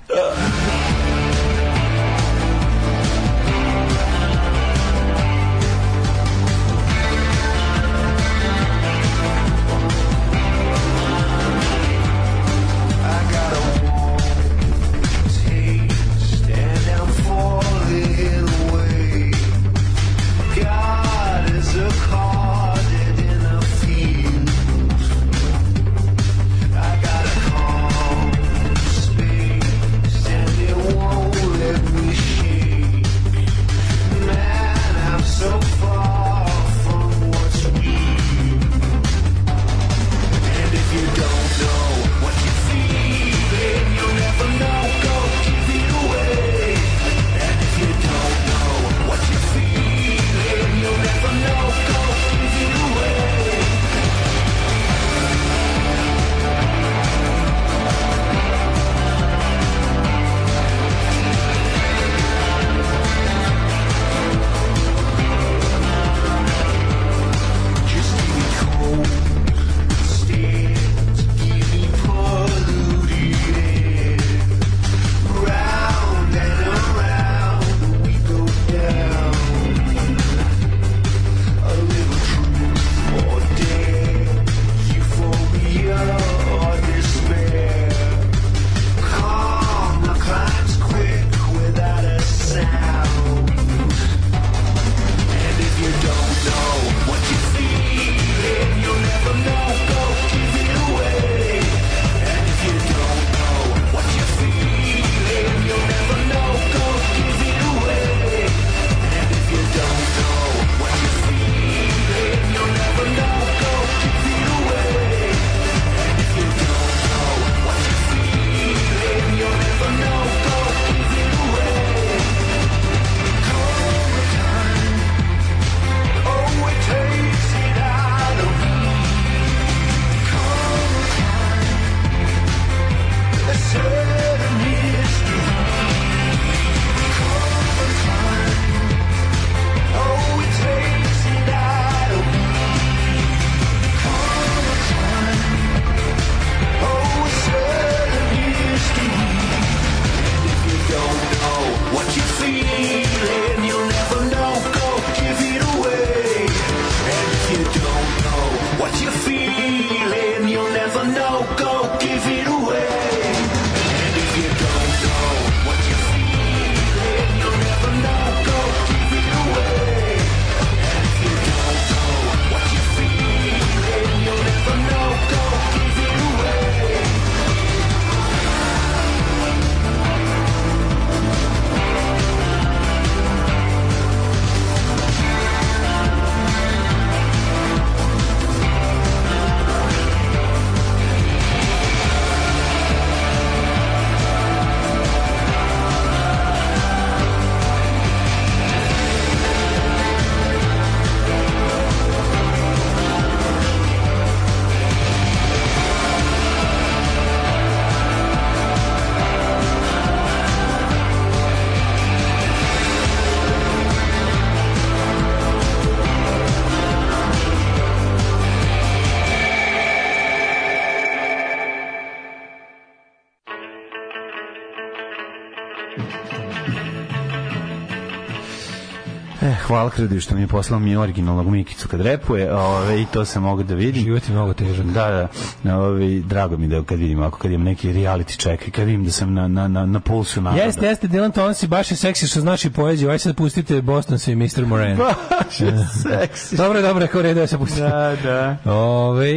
Hvala 229.77 229.91
Kredi 229.91 230.21
što 230.21 230.35
mi 230.35 230.41
je 230.41 230.47
poslao 230.47 230.81
mi 230.81 230.97
originalnog 230.97 231.51
Mikicu 231.51 231.89
kad 231.89 232.01
repuje, 232.01 232.55
ove, 232.55 233.03
i 233.03 233.07
to 233.13 233.25
sam 233.25 233.43
mogu 233.43 233.63
da 233.63 233.75
vidim. 233.75 234.03
Život 234.05 234.29
je 234.29 234.35
mnogo 234.35 234.55
težak. 234.55 234.87
Da, 234.87 235.29
da, 235.63 235.79
ove, 235.79 236.21
drago 236.21 236.57
mi 236.57 236.69
da 236.69 236.83
kad 236.83 236.99
vidim, 236.99 237.23
ako 237.23 237.39
kad 237.39 237.51
imam 237.51 237.65
neki 237.65 237.89
reality 237.93 238.41
check 238.43 238.69
i 238.69 238.71
kad 238.71 238.87
vidim 238.87 239.05
da 239.05 239.11
sam 239.11 239.35
na, 239.35 239.49
na, 239.49 239.69
na, 239.69 239.87
na 239.87 240.01
pulsu 240.01 240.41
naroda. 240.41 240.63
Jeste, 240.63 240.87
jeste, 240.87 241.09
Dylan 241.09 241.33
Tonsi 241.35 241.67
baš 241.67 241.91
je 241.91 241.97
seksi 241.97 242.27
što 242.27 242.41
znači 242.41 242.71
poeziju. 242.71 243.11
Aj 243.11 243.19
sad 243.19 243.37
pustite 243.37 243.83
Boston 243.83 244.19
i 244.27 244.35
Mr. 244.35 244.67
Moran. 244.67 244.97
Baš 245.31 245.61
je 245.61 245.87
seksi. 246.03 246.57
Dobro, 246.57 246.83
dobro, 246.83 247.07
kao 247.07 247.23
redu 247.23 247.41
ja 247.41 247.47
se 247.47 247.59
pustim. 247.59 247.81
Da, 247.81 248.17
da. 248.23 248.73
Ove, 248.73 249.33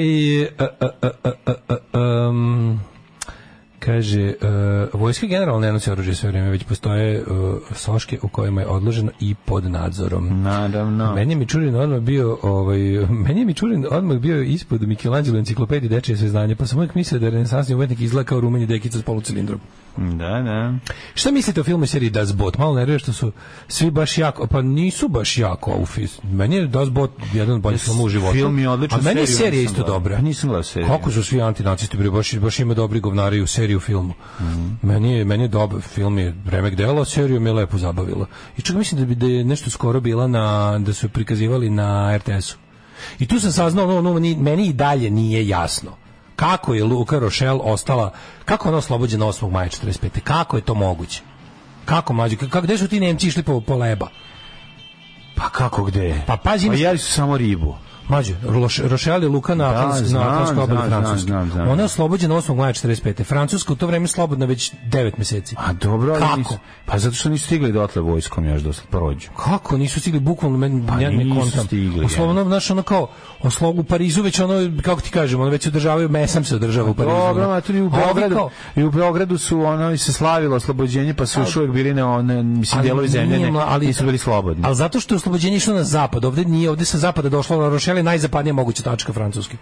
a, 0.58 0.68
a, 0.80 0.90
a, 1.02 1.10
vojska 4.94 5.28
generalno 5.28 5.60
ne 5.60 5.74
nosi 5.74 5.92
oružje 5.92 6.16
sve 6.16 6.30
vreme, 6.30 6.50
već 6.50 6.64
postoje 6.64 7.22
uh, 7.22 7.28
soške 7.72 8.20
u 8.22 8.28
kojima 8.28 8.62
je 8.62 8.68
odloženo 8.68 9.12
i 9.20 9.36
pod 9.46 9.64
nadzorom. 9.72 10.42
Naravno. 10.42 11.16
Meni 11.16 11.34
je 11.34 11.38
Mičurin 11.38 11.76
odmah 11.76 12.00
bio, 12.00 12.38
ovaj, 12.42 12.80
meni 13.26 13.40
je 13.40 13.46
Mičurin 13.46 13.86
odmah 13.92 14.18
bio 14.18 14.42
ispod 14.42 14.82
Michelangelo 14.82 15.38
enciklopedije 15.38 15.90
dečije 15.90 16.18
sve 16.18 16.28
znanje, 16.30 16.56
pa 16.56 16.66
sam 16.66 16.78
uvijek 16.78 16.96
mislio 16.96 17.20
da 17.20 17.26
je 17.26 17.32
renesansni 17.32 17.76
umetnik 17.76 18.00
izgleda 18.00 18.28
kao 18.28 18.40
rumenji 18.40 18.66
dekica 18.66 19.00
s 19.00 19.02
polucilindrom. 19.02 19.60
Da, 19.98 20.42
da. 20.42 20.74
Šta 21.16 21.32
mislite 21.32 21.62
o 21.62 21.64
filmu 21.64 21.84
i 21.84 21.88
seriji 21.88 22.10
Das 22.10 22.34
Boot? 22.34 22.58
Malo 22.58 22.76
nervira 22.76 23.00
što 23.00 23.14
su 23.14 23.32
svi 23.68 23.92
baš 23.92 24.18
jako, 24.18 24.48
pa 24.48 24.62
nisu 24.62 25.08
baš 25.08 25.38
jako 25.38 25.72
u. 25.72 25.86
Meni 26.24 26.56
je 26.56 26.68
Das 26.68 26.90
Boot 26.90 27.12
jedan 27.34 27.56
od 27.56 27.62
boljih 27.62 27.82
filmova 27.82 28.06
u 28.06 28.10
životu. 28.10 28.34
Film 28.34 28.60
je 28.60 28.70
odličan, 28.70 29.00
A 29.00 29.04
meni 29.04 29.20
je 29.20 29.28
seriju 29.28 29.38
serija 29.40 29.62
isto 29.64 29.76
gledao. 29.76 29.94
dobra. 29.94 30.16
Pa 30.16 30.22
nisam 30.22 30.48
gledao 30.50 30.64
seriju. 30.64 30.88
Kako 30.88 31.12
su 31.12 31.24
svi 31.24 31.42
antinacisti 31.42 31.98
baš, 32.10 32.36
baš 32.36 32.60
ima 32.60 32.74
dobri 32.74 33.00
govnari 33.00 33.42
u 33.42 33.48
seriji 33.48 33.76
u 33.76 33.80
filmu. 33.80 34.14
Mhm. 34.42 34.68
Meni 34.82 35.14
je, 35.14 35.26
meni 35.26 35.44
je 35.44 35.48
dobar, 35.48 35.82
film 35.82 36.18
je 36.18 36.36
remek 36.46 36.76
dela, 36.76 37.06
seriju 37.06 37.40
me 37.40 37.52
lepo 37.52 37.78
zabavila. 37.78 38.26
I 38.58 38.62
čak 38.62 38.76
mislim 38.76 39.02
da 39.02 39.08
bi 39.08 39.16
da 39.16 39.26
je 39.26 39.44
nešto 39.44 39.70
skoro 39.70 40.00
bila 40.00 40.28
na, 40.28 40.80
da 40.80 40.94
su 40.94 41.06
je 41.06 41.10
prikazivali 41.10 41.70
na 41.70 42.18
RTS-u. 42.18 42.58
I 43.20 43.28
tu 43.28 43.40
sam 43.40 43.52
saznao, 43.52 43.86
ono, 43.88 43.98
ono, 44.00 44.20
ni- 44.20 44.36
meni 44.36 44.68
i 44.68 44.74
dalje 44.74 45.10
nije 45.10 45.48
jasno. 45.48 45.92
Kako 46.40 46.74
je 46.74 46.84
Luka 46.84 47.20
Rochelle 47.20 47.60
ostala, 47.64 48.12
kako 48.46 48.68
je 48.68 48.70
ona 48.70 48.78
oslobođena 48.78 49.26
8. 49.26 49.52
maja 49.52 49.70
45. 49.70 50.20
Kako 50.24 50.58
je 50.58 50.64
to 50.64 50.74
moguće? 50.74 51.22
Kako 51.86 52.14
mlađe? 52.14 52.36
Kako, 52.36 52.62
gde 52.62 52.78
su 52.78 52.88
ti 52.88 53.00
Nemci 53.00 53.28
išli 53.28 53.44
po, 53.44 53.62
po 53.62 53.76
leba? 53.76 54.08
Pa 55.36 55.50
kako 55.50 55.84
gde? 55.84 56.22
Pa 56.28 56.38
pazi, 56.38 56.68
Pa 56.68 56.74
jeli 56.74 56.98
su 56.98 57.12
samo 57.12 57.38
ribu. 57.38 57.76
Mlađe, 58.10 58.36
Roš- 58.43 58.82
Rochelle 58.82 59.26
je 59.26 59.30
Luka 59.30 59.55
na 59.55 59.64
Da, 59.64 59.70
Atlantskoj 59.72 60.05
znam, 60.05 60.22
na 60.55 60.64
obali 60.64 60.89
Francuske. 60.89 61.34
Ona 61.62 61.82
je 61.82 61.86
oslobođena 61.86 62.36
8. 62.36 62.55
maja 62.55 62.74
45. 62.74 63.24
Francuska 63.24 63.74
u 63.74 63.76
to 63.76 63.88
vreme 63.88 64.07
slobodna 64.07 64.45
već 64.45 64.72
9 64.86 65.12
meseci. 65.18 65.55
A 65.60 65.74
dobro, 65.74 66.12
ali 66.12 66.22
Kako? 66.22 66.38
nisu- 66.38 66.57
Pa 66.86 66.99
zato 66.99 67.16
što 67.16 67.30
nisu 67.30 67.45
stigli 67.45 67.72
dotle 67.72 68.01
vojskom 68.01 68.45
još 68.45 68.62
da 68.62 68.72
prođu. 68.89 69.30
Kako 69.36 69.78
nisu 69.78 69.99
stigli 69.99 70.20
bukvalno 70.20 70.57
men 70.57 70.88
Pa 70.88 70.93
ja 70.93 71.10
ne 71.10 71.18
nisu 71.18 71.39
kontam. 71.39 71.66
stigli, 71.66 72.05
Oslovno 72.05 72.43
znaš 72.43 72.72
ono 72.72 72.82
kao 72.82 73.07
oslogu 73.41 73.82
u 73.82 73.84
Parizu 73.84 74.22
već 74.22 74.39
ono 74.39 74.53
kako 74.82 75.01
ti 75.01 75.10
kažemo, 75.10 75.41
ono 75.43 75.51
već 75.51 75.64
se 75.64 75.70
održavaju 75.70 76.10
mesam 76.10 76.43
se 76.43 76.55
održava 76.55 76.89
u 76.89 76.93
Parizu. 76.93 77.16
Dobro, 77.18 77.43
a 77.45 77.62
tu 77.62 77.74
i 77.74 77.82
u 77.82 77.89
Beogradu, 77.89 78.36
kao- 78.36 78.49
i 78.76 78.84
u 78.84 78.91
Beogradu 78.91 79.38
su 79.38 79.62
ono 79.62 79.91
i 79.91 79.97
se 79.97 80.14
slavilo 80.14 80.55
oslobođenje, 80.55 81.14
pa 81.14 81.26
su 81.26 81.39
još 81.39 81.55
uvijek 81.55 81.72
bili 81.72 81.93
na 81.93 82.14
one, 82.14 82.43
mislim, 82.43 82.82
dijelovi 82.82 83.07
zemlje, 83.07 83.39
ne, 83.41 83.60
ali- 83.60 83.88
nisu 83.88 84.03
bili 84.03 84.18
slobodni. 84.18 84.64
Ali 84.66 84.76
zato 84.76 84.99
što 84.99 85.14
je 85.14 85.18
oslobođenje 85.18 85.55
išlo 85.57 85.74
na 85.74 85.84
zapad, 85.84 86.26
ovde 86.26 86.45
nije, 86.45 86.70
ovde 86.70 86.86
sa 86.86 86.97
zapada 86.97 87.30
došlo 87.30 87.57
na 87.57 87.70
Najzapadnija 88.04 88.54
moguća 88.54 88.84
tačka 88.84 89.14
Francuske. 89.14 89.58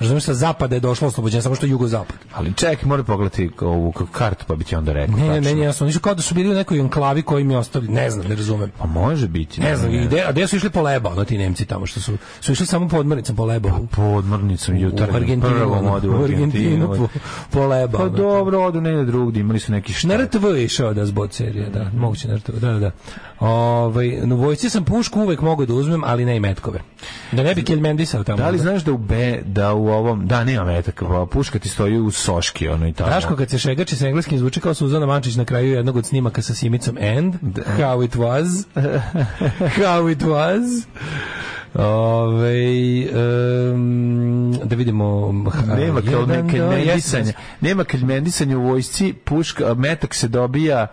Razumiješ, 0.00 0.24
sa 0.24 0.34
zapada 0.34 0.74
je 0.74 0.80
došlo 0.80 1.08
oslobođenje, 1.08 1.42
samo 1.42 1.54
što 1.54 1.66
je 1.66 1.70
jugozapad. 1.70 2.16
Ali 2.34 2.52
čekaj, 2.54 2.78
mora 2.84 3.02
pogledati 3.02 3.50
ovu 3.60 3.92
kartu, 4.12 4.44
pa 4.46 4.54
bi 4.56 4.64
ti 4.64 4.76
onda 4.76 4.92
rekao. 4.92 5.16
Ne, 5.16 5.40
ne, 5.40 5.50
je 5.50 5.58
jasno, 5.58 5.84
oni 5.84 5.92
su 5.92 6.00
kao 6.00 6.14
da 6.14 6.22
su 6.22 6.34
bili 6.34 6.50
u 6.50 6.54
nekoj 6.54 6.78
enklavi 6.78 7.22
koji 7.22 7.44
mi 7.44 7.56
ostali, 7.56 7.88
ne 7.88 8.10
znam, 8.10 8.26
ne 8.26 8.34
razumem. 8.34 8.70
Pa 8.78 8.86
može 8.86 9.28
biti. 9.28 9.60
Ne 9.60 9.76
znam, 9.76 9.92
gde, 10.00 10.22
a 10.22 10.32
gde 10.32 10.46
su 10.46 10.56
išli 10.56 10.70
po 10.70 10.82
leba, 10.82 11.10
ono 11.10 11.24
ti 11.24 11.38
Nemci 11.38 11.64
tamo 11.66 11.86
što 11.86 12.00
su, 12.00 12.12
su 12.40 12.52
išli 12.52 12.66
samo 12.66 12.88
po 12.88 12.96
odmornicama 12.96 13.36
po 13.36 13.44
leba. 13.44 13.68
u- 13.72 13.86
Po 13.86 14.02
odmornicom 14.02 14.74
u 14.74 14.78
jutarnjem, 14.78 15.16
Argentinu, 15.16 15.50
prvom 15.50 15.86
odu 15.86 16.12
u 16.12 16.24
Argentinu 16.24 16.88
po, 16.88 17.08
po 17.50 17.66
leba. 17.66 17.98
Pa 17.98 18.04
ono. 18.04 18.12
dobro, 18.12 18.60
odu 18.60 18.80
negdje 18.80 19.04
drugdje, 19.04 19.40
imali 19.40 19.60
su 19.60 19.72
neki 19.72 19.92
Na 19.92 19.98
štat. 20.16 20.34
RTV 20.34 20.46
je 20.46 20.64
išao 20.64 20.94
da 20.94 21.06
zbog 21.06 21.32
serije, 21.32 21.66
da, 21.68 21.90
moguće 21.92 22.28
na 22.28 22.36
RTV, 22.36 22.52
da, 22.52 22.72
da, 22.72 22.78
da. 22.78 22.90
Ovaj, 23.40 24.08
na 24.18 24.34
vojsci 24.34 24.70
sam 24.70 24.84
pušku 24.84 25.20
uvek 25.20 25.40
mogu 25.40 25.66
da 25.66 25.74
uzmem, 25.74 26.02
ali 26.04 26.24
ne 26.24 26.36
i 26.36 26.40
metkove. 26.40 26.78
Da 27.32 27.42
ne 27.42 27.54
bi 27.54 27.62
Keljmendisao 27.64 28.24
tamo. 28.24 28.38
Da 28.38 28.50
li 28.50 28.58
znaš 28.58 28.82
da 28.82 28.92
u 28.92 28.98
B, 28.98 29.42
da 29.44 29.74
u 29.74 29.85
ovom, 29.88 30.26
da 30.26 30.44
nema 30.44 30.64
metaka, 30.64 31.06
pa 31.06 31.26
puška 31.26 31.58
ti 31.58 31.68
stoji 31.68 31.98
u 31.98 32.10
soški, 32.10 32.68
ono 32.68 32.88
i 32.88 32.92
tamo. 32.92 33.10
Daško 33.10 33.36
kad 33.36 33.50
se 33.50 33.58
šegači 33.58 33.96
sa 33.96 34.06
engleskim 34.06 34.38
zvuči 34.38 34.60
kao 34.60 34.74
Suzana 34.74 35.06
Mančić 35.06 35.36
na 35.36 35.44
kraju 35.44 35.72
jednog 35.72 35.96
od 35.96 36.06
snimaka 36.06 36.42
sa 36.42 36.54
Simicom 36.54 36.98
End, 36.98 37.34
How 37.78 38.04
it 38.04 38.14
was. 38.14 38.64
How 39.78 40.12
it 40.12 40.22
was. 40.22 40.84
Ove, 41.74 43.06
um, 43.72 44.58
da 44.64 44.76
vidimo 44.76 45.32
Nema 45.76 46.00
kao 46.02 46.20
jedan, 46.20 46.46
neke 46.46 46.58
do- 46.58 46.68
mendisanja. 46.70 47.24
jeste. 47.24 47.40
Nema 47.60 47.84
mendisanja 48.02 48.58
u 48.58 48.62
vojsci, 48.62 49.12
puška, 49.24 49.74
metak 49.74 50.14
se 50.14 50.28
dobija 50.28 50.86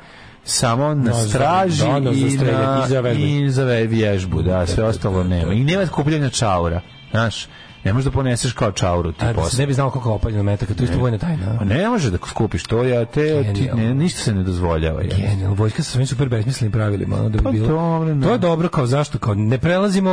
samo 0.43 0.93
na 0.93 1.03
Da, 1.03 1.13
straži 1.13 1.83
da, 1.83 1.99
da, 1.99 2.11
i, 2.11 2.37
na, 2.37 3.11
i 3.11 3.49
za 3.49 3.63
vježbu, 3.63 4.41
da, 4.41 4.67
sve 4.67 4.83
ostalo 4.83 5.23
nema. 5.23 5.53
I 5.53 5.63
nema 5.63 5.85
kupljanja 5.87 6.29
čaura, 6.29 6.81
znaš, 7.11 7.47
ne 7.83 7.93
možeš 7.93 8.05
da 8.05 8.11
poneseš 8.11 8.53
kao 8.53 8.71
čauru 8.71 9.11
ti 9.11 9.25
A, 9.25 9.27
da 9.27 9.33
posle. 9.33 9.59
ne 9.59 9.67
bi 9.67 9.73
znao 9.73 9.89
kako 9.89 10.11
opaljeno 10.11 10.43
metaka, 10.43 10.73
to 10.73 10.83
je 10.83 10.85
isto 10.85 10.99
vojna 10.99 11.17
tajna. 11.17 11.55
Pa 11.59 11.65
ne 11.65 11.89
može 11.89 12.11
da 12.11 12.17
skupiš 12.19 12.63
to, 12.63 12.83
ja 12.83 13.05
te, 13.05 13.53
ti, 13.53 13.69
ne, 13.73 13.93
ništa 13.93 14.19
se 14.19 14.33
ne 14.33 14.43
dozvoljava. 14.43 15.01
Ja. 15.01 15.09
Genijalno, 15.09 15.55
vojska 15.55 15.83
sa 15.83 15.91
svojim 15.91 16.07
super 16.07 16.29
besmislenim 16.29 16.71
pravilima, 16.71 17.15
ono 17.15 17.29
da 17.29 17.37
bi 17.37 17.43
Pa 17.43 17.51
bilo. 17.51 17.67
dobro, 17.67 18.15
ne. 18.15 18.27
To 18.27 18.31
je 18.31 18.37
dobro 18.37 18.69
kao 18.69 18.85
zašto 18.85 19.17
kao 19.17 19.33
ne 19.33 19.57
prelazimo 19.57 20.09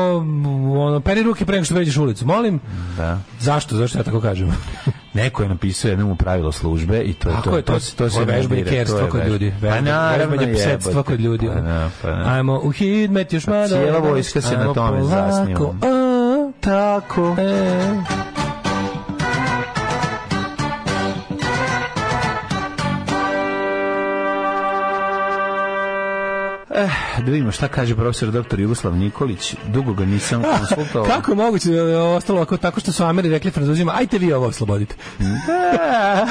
ono 0.79 1.01
peri 1.01 1.23
ruke 1.23 1.45
pre 1.45 1.55
nego 1.55 1.65
što 1.65 1.75
pređeš 1.75 1.97
ulicu. 1.97 2.27
Molim. 2.27 2.61
Da. 2.97 3.19
Zašto? 3.41 3.77
Zašto 3.77 3.99
ja 3.99 4.05
tako 4.05 4.21
kažem? 4.21 4.53
Neko 5.15 5.43
je 5.43 5.49
napisao 5.49 5.89
jednom 5.89 6.17
pravilo 6.17 6.53
službe 6.53 7.01
i 7.01 7.13
to 7.13 7.29
je 7.29 7.35
Tako 7.35 7.51
to. 7.51 7.57
je, 7.57 7.63
to, 7.63 7.73
to 7.97 8.11
se 8.11 8.21
je 8.21 8.27
ne 8.27 8.33
vežbanje 8.33 8.63
bira, 8.63 8.71
to 8.71 8.75
je 8.75 8.79
kerstva 8.79 9.09
kod 9.09 9.21
vežba. 9.21 9.33
ljudi. 9.33 9.53
Pa 9.61 9.67
Vežbanje, 9.69 10.55
psetstva 10.55 11.03
kod 11.03 11.21
ljudi. 11.21 11.47
Pa 11.47 11.55
da, 11.55 11.91
pa 12.03 12.11
da. 12.11 12.23
Ajmo 12.27 12.61
u 12.63 12.71
hit, 12.71 13.11
met 13.11 13.33
još 13.33 13.47
mada. 13.47 13.69
Cijela 13.69 13.99
vojska 13.99 14.41
se 14.41 14.57
na 14.57 14.75
tome 14.75 15.03
zasniva. 15.05 15.75
Tako. 16.61 17.37
e. 17.39 18.21
Da 27.19 27.31
vidimo 27.33 27.53
šta 27.53 27.69
kaže 27.69 27.95
profesor 27.95 28.31
dr. 28.31 28.61
Jugoslav 28.61 28.97
Nikolić. 28.97 29.55
Dugo 29.69 29.93
ga 29.93 30.05
nisam 30.05 30.43
konsultovao. 30.59 31.09
Kako 31.09 31.33
je 31.33 31.37
moguće 31.37 31.71
da 31.71 31.77
je 31.77 31.97
ostalo 31.97 32.39
ovako 32.39 32.57
tako 32.57 32.81
što 32.81 32.93
su 32.93 33.05
Ameri 33.05 33.29
rekli 33.29 33.51
Francuzima, 33.51 33.93
ajte 33.97 34.19
vi 34.19 34.33
ovo 34.33 34.47
oslobodite. 34.47 34.95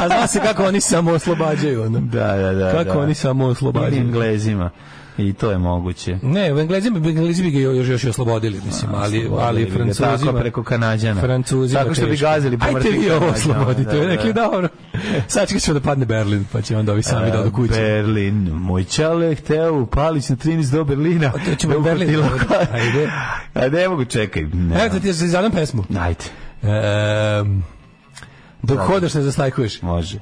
A 0.01 0.07
zna 0.07 0.27
se 0.27 0.39
kako 0.39 0.63
oni 0.63 0.81
samo 0.81 1.11
oslobađaju. 1.11 1.83
Ono. 1.83 1.99
Da, 1.99 2.37
da, 2.37 2.53
da. 2.53 2.71
Kako 2.71 2.93
da. 2.93 2.99
oni 2.99 3.13
samo 3.13 3.43
Ili 3.43 3.51
oslobađaju. 3.51 4.01
Englezima. 4.01 4.69
I 5.19 5.33
to 5.33 5.51
je 5.51 5.57
moguće. 5.57 6.17
Ne, 6.21 6.53
u 6.53 6.59
Englezima, 6.59 6.97
Englezi 6.97 7.43
bi 7.43 7.51
ga 7.51 7.59
još, 7.59 7.87
još 7.87 8.05
oslobodili, 8.05 8.61
mislim, 8.65 8.91
ali, 8.95 9.29
ali 9.39 9.65
bi 9.65 9.71
Francuzima... 9.71 10.17
Tako 10.17 10.39
preko 10.39 10.63
Kanađana. 10.63 11.21
Francuzima 11.21 11.79
Tako 11.79 11.93
što 11.93 12.05
bi 12.05 12.17
gazili 12.17 12.57
po 12.57 12.65
Ajte 12.65 12.75
mrtvim 12.75 13.01
vi 13.01 13.11
ovo 13.11 13.27
oslobodite. 13.27 13.91
da, 13.91 13.99
da. 13.99 14.05
Rekli, 14.07 14.33
dobro. 14.33 14.67
Sad 15.27 15.47
ćemo 15.47 15.73
da 15.73 15.79
padne 15.79 16.05
Berlin, 16.05 16.45
pa 16.51 16.61
će 16.61 16.77
onda 16.77 16.91
ovi 16.91 17.03
sami 17.03 17.31
da 17.31 17.39
odu 17.39 17.51
kući. 17.51 17.73
Berlin. 17.73 18.49
Moj 18.53 18.83
čale 18.83 19.35
hteo 19.35 19.73
upalić 19.81 20.29
na 20.29 20.35
13 20.35 20.71
do 20.71 20.83
Berlina. 20.83 21.31
to 21.31 21.55
ćemo 21.57 21.73
Da 21.73 21.79
u 21.79 21.81
Berlin. 21.81 22.19
Ajde. 22.71 23.11
A 23.53 23.67
ne 23.67 23.89
mogu, 23.89 24.05
čekaj. 24.05 24.43
Ne. 24.43 24.85
Evo 24.85 24.99
ti 24.99 25.07
ja 25.07 25.13
zadam 25.13 25.51
pesmu. 25.51 25.83
Ajde. 25.99 26.23
Um, 27.41 27.63
dok 28.63 28.79
hodaš 28.79 29.13
ne 29.13 29.21
zastajkuješ. 29.21 29.81
Može. 29.81 30.19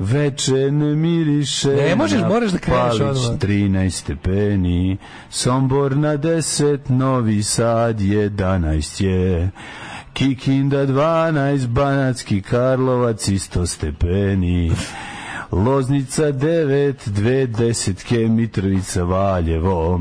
Veče 0.00 0.70
ne 0.70 0.94
miriše 0.94 1.68
Ne, 1.68 1.94
možeš, 1.94 2.20
moraš 2.28 2.50
da 2.50 2.58
kreneš 2.58 2.82
Palić 2.82 3.00
odmah. 3.00 3.38
13 3.38 3.90
stepeni 3.90 4.96
Sombor 5.30 5.96
na 5.96 6.16
10 6.16 6.78
Novi 6.88 7.42
Sad 7.42 7.98
11 7.98 9.04
je 9.04 9.50
Kikinda 10.12 10.86
12 10.86 11.66
Banatski 11.66 12.42
Karlovac 12.42 13.28
isto 13.28 13.66
stepeni 13.66 14.72
Loznica 15.52 16.22
9, 16.24 16.92
dve 17.06 17.46
desetke, 17.48 18.18
Mitrovica 18.18 19.02
Valjevo. 19.02 20.00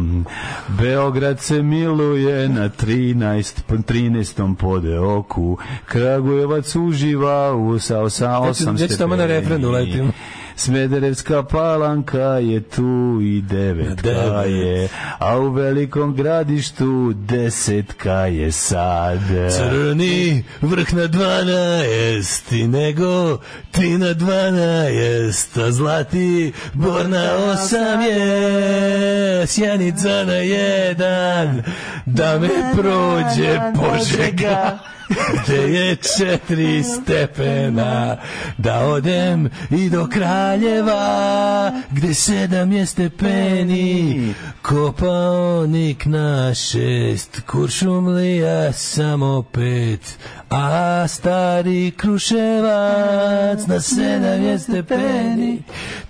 Beograd 0.70 1.40
se 1.40 1.62
miluje 1.64 2.50
na 2.50 2.70
13, 2.72 3.62
po 3.62 3.76
13. 3.78 4.56
podeoku. 4.56 5.58
Kragujevac 5.86 6.76
uživa 6.78 7.54
u 7.54 7.80
sa 7.80 8.00
8 8.00 8.26
Ja 8.38 8.54
ću- 8.54 8.64
ja 8.64 8.72
ću 8.72 8.78
stepeni. 8.78 8.98
tamo 8.98 9.16
na 9.16 9.26
refren 9.26 9.62
da 9.62 9.68
uletim. 9.70 10.12
Smederevska 10.60 11.44
palanka 11.44 12.40
je 12.40 12.61
tu 12.61 13.19
i 13.22 13.41
devetka 13.41 14.02
Devet. 14.02 14.49
je, 14.52 14.90
a 15.19 15.38
u 15.38 15.49
velikom 15.49 16.15
gradištu 16.15 17.14
desetka 17.15 18.14
je 18.14 18.52
sad. 18.52 19.19
Crni 19.57 20.44
vrh 20.61 20.94
na 20.94 21.07
dvanaest 21.07 22.52
i 22.52 22.68
nego 22.68 23.38
ti 23.72 23.98
na 23.98 24.14
dvanaest, 24.14 25.57
a 25.57 25.72
zlati 25.72 26.53
bor 26.73 27.10
na 27.10 27.31
osam 27.34 28.02
je, 28.02 29.48
sjenica 29.48 30.23
na 30.23 30.34
jedan, 30.34 31.64
da 32.06 32.40
me 32.40 32.49
prođe 32.76 33.60
Požega. 33.76 34.80
Gde 35.10 35.57
je 35.57 35.95
četiri 35.95 36.84
stepena, 36.84 38.18
da 38.57 38.80
odem 38.80 39.49
i 39.69 39.90
do 39.90 40.07
Kraljeva, 40.07 41.72
gde 41.91 42.14
sedam 42.14 42.72
je 42.72 42.86
stepeni, 42.86 44.34
kopaonik 44.61 46.06
na 46.06 46.53
šest, 46.53 47.41
kuršumlija 47.48 48.73
samo 48.73 49.41
pet, 49.41 50.18
a 50.49 51.07
stari 51.07 51.91
kruševac 51.91 53.68
na 53.68 53.80
sedam 53.80 54.44
je 54.44 54.60
stepeni, 54.60 55.64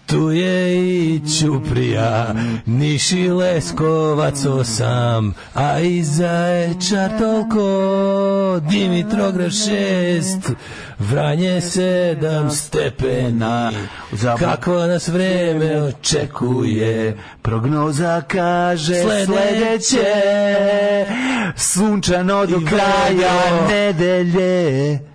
tu 0.09 0.31
je 0.31 0.75
i 0.75 1.21
Ćuprija, 1.39 2.35
Niš 2.65 3.11
i 3.11 3.29
Leskovac 3.29 4.45
osam, 4.45 5.33
a 5.53 5.79
i 5.79 6.03
Zaječar 6.03 7.09
toliko, 7.19 8.59
Dimitrograd 8.69 9.51
šest, 9.51 10.51
Vranje 10.99 11.61
sedam 11.61 12.49
stepeni, 12.49 13.75
kako 14.39 14.73
nas 14.73 15.07
vreme 15.07 15.81
očekuje, 15.81 17.17
Prognoza 17.41 18.21
kaže 18.27 18.95
Sledeće. 19.25 20.13
sunčano 21.57 22.45
do 22.45 22.61
kraja 22.69 23.67
nedelje. 23.69 25.08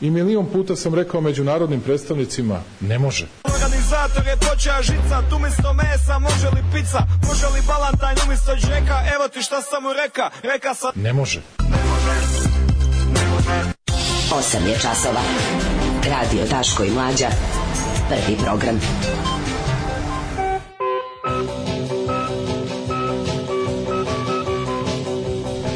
I 0.00 0.10
milion 0.10 0.46
puta 0.52 0.76
sam 0.76 0.94
rekao 0.94 1.20
međunarodnim 1.20 1.80
predstavnicima, 1.80 2.60
ne 2.80 2.98
može. 2.98 3.26
Organizator 3.44 4.26
je 4.26 4.36
počeo 4.36 4.82
žica, 4.82 5.22
tu 5.30 5.36
umjesto 5.36 5.72
mesa 5.72 6.18
može 6.18 6.48
li 6.48 6.62
pizza, 6.72 6.98
može 7.28 7.46
li 7.46 7.60
balantajn 7.66 8.16
umjesto 8.24 8.56
džeka, 8.56 9.02
evo 9.14 9.28
ti 9.28 9.42
šta 9.42 9.62
sam 9.62 9.82
mu 9.82 9.92
reka, 9.92 10.30
reka 10.42 10.74
sam... 10.74 10.90
Ne 10.94 11.12
može. 11.12 11.42
8 14.30 14.66
je 14.66 14.78
časova. 14.78 15.20
Radio 16.04 16.44
Daško 16.50 16.84
i 16.84 16.90
Mlađa. 16.90 17.28
Prvi 18.08 18.36
program. 18.44 18.80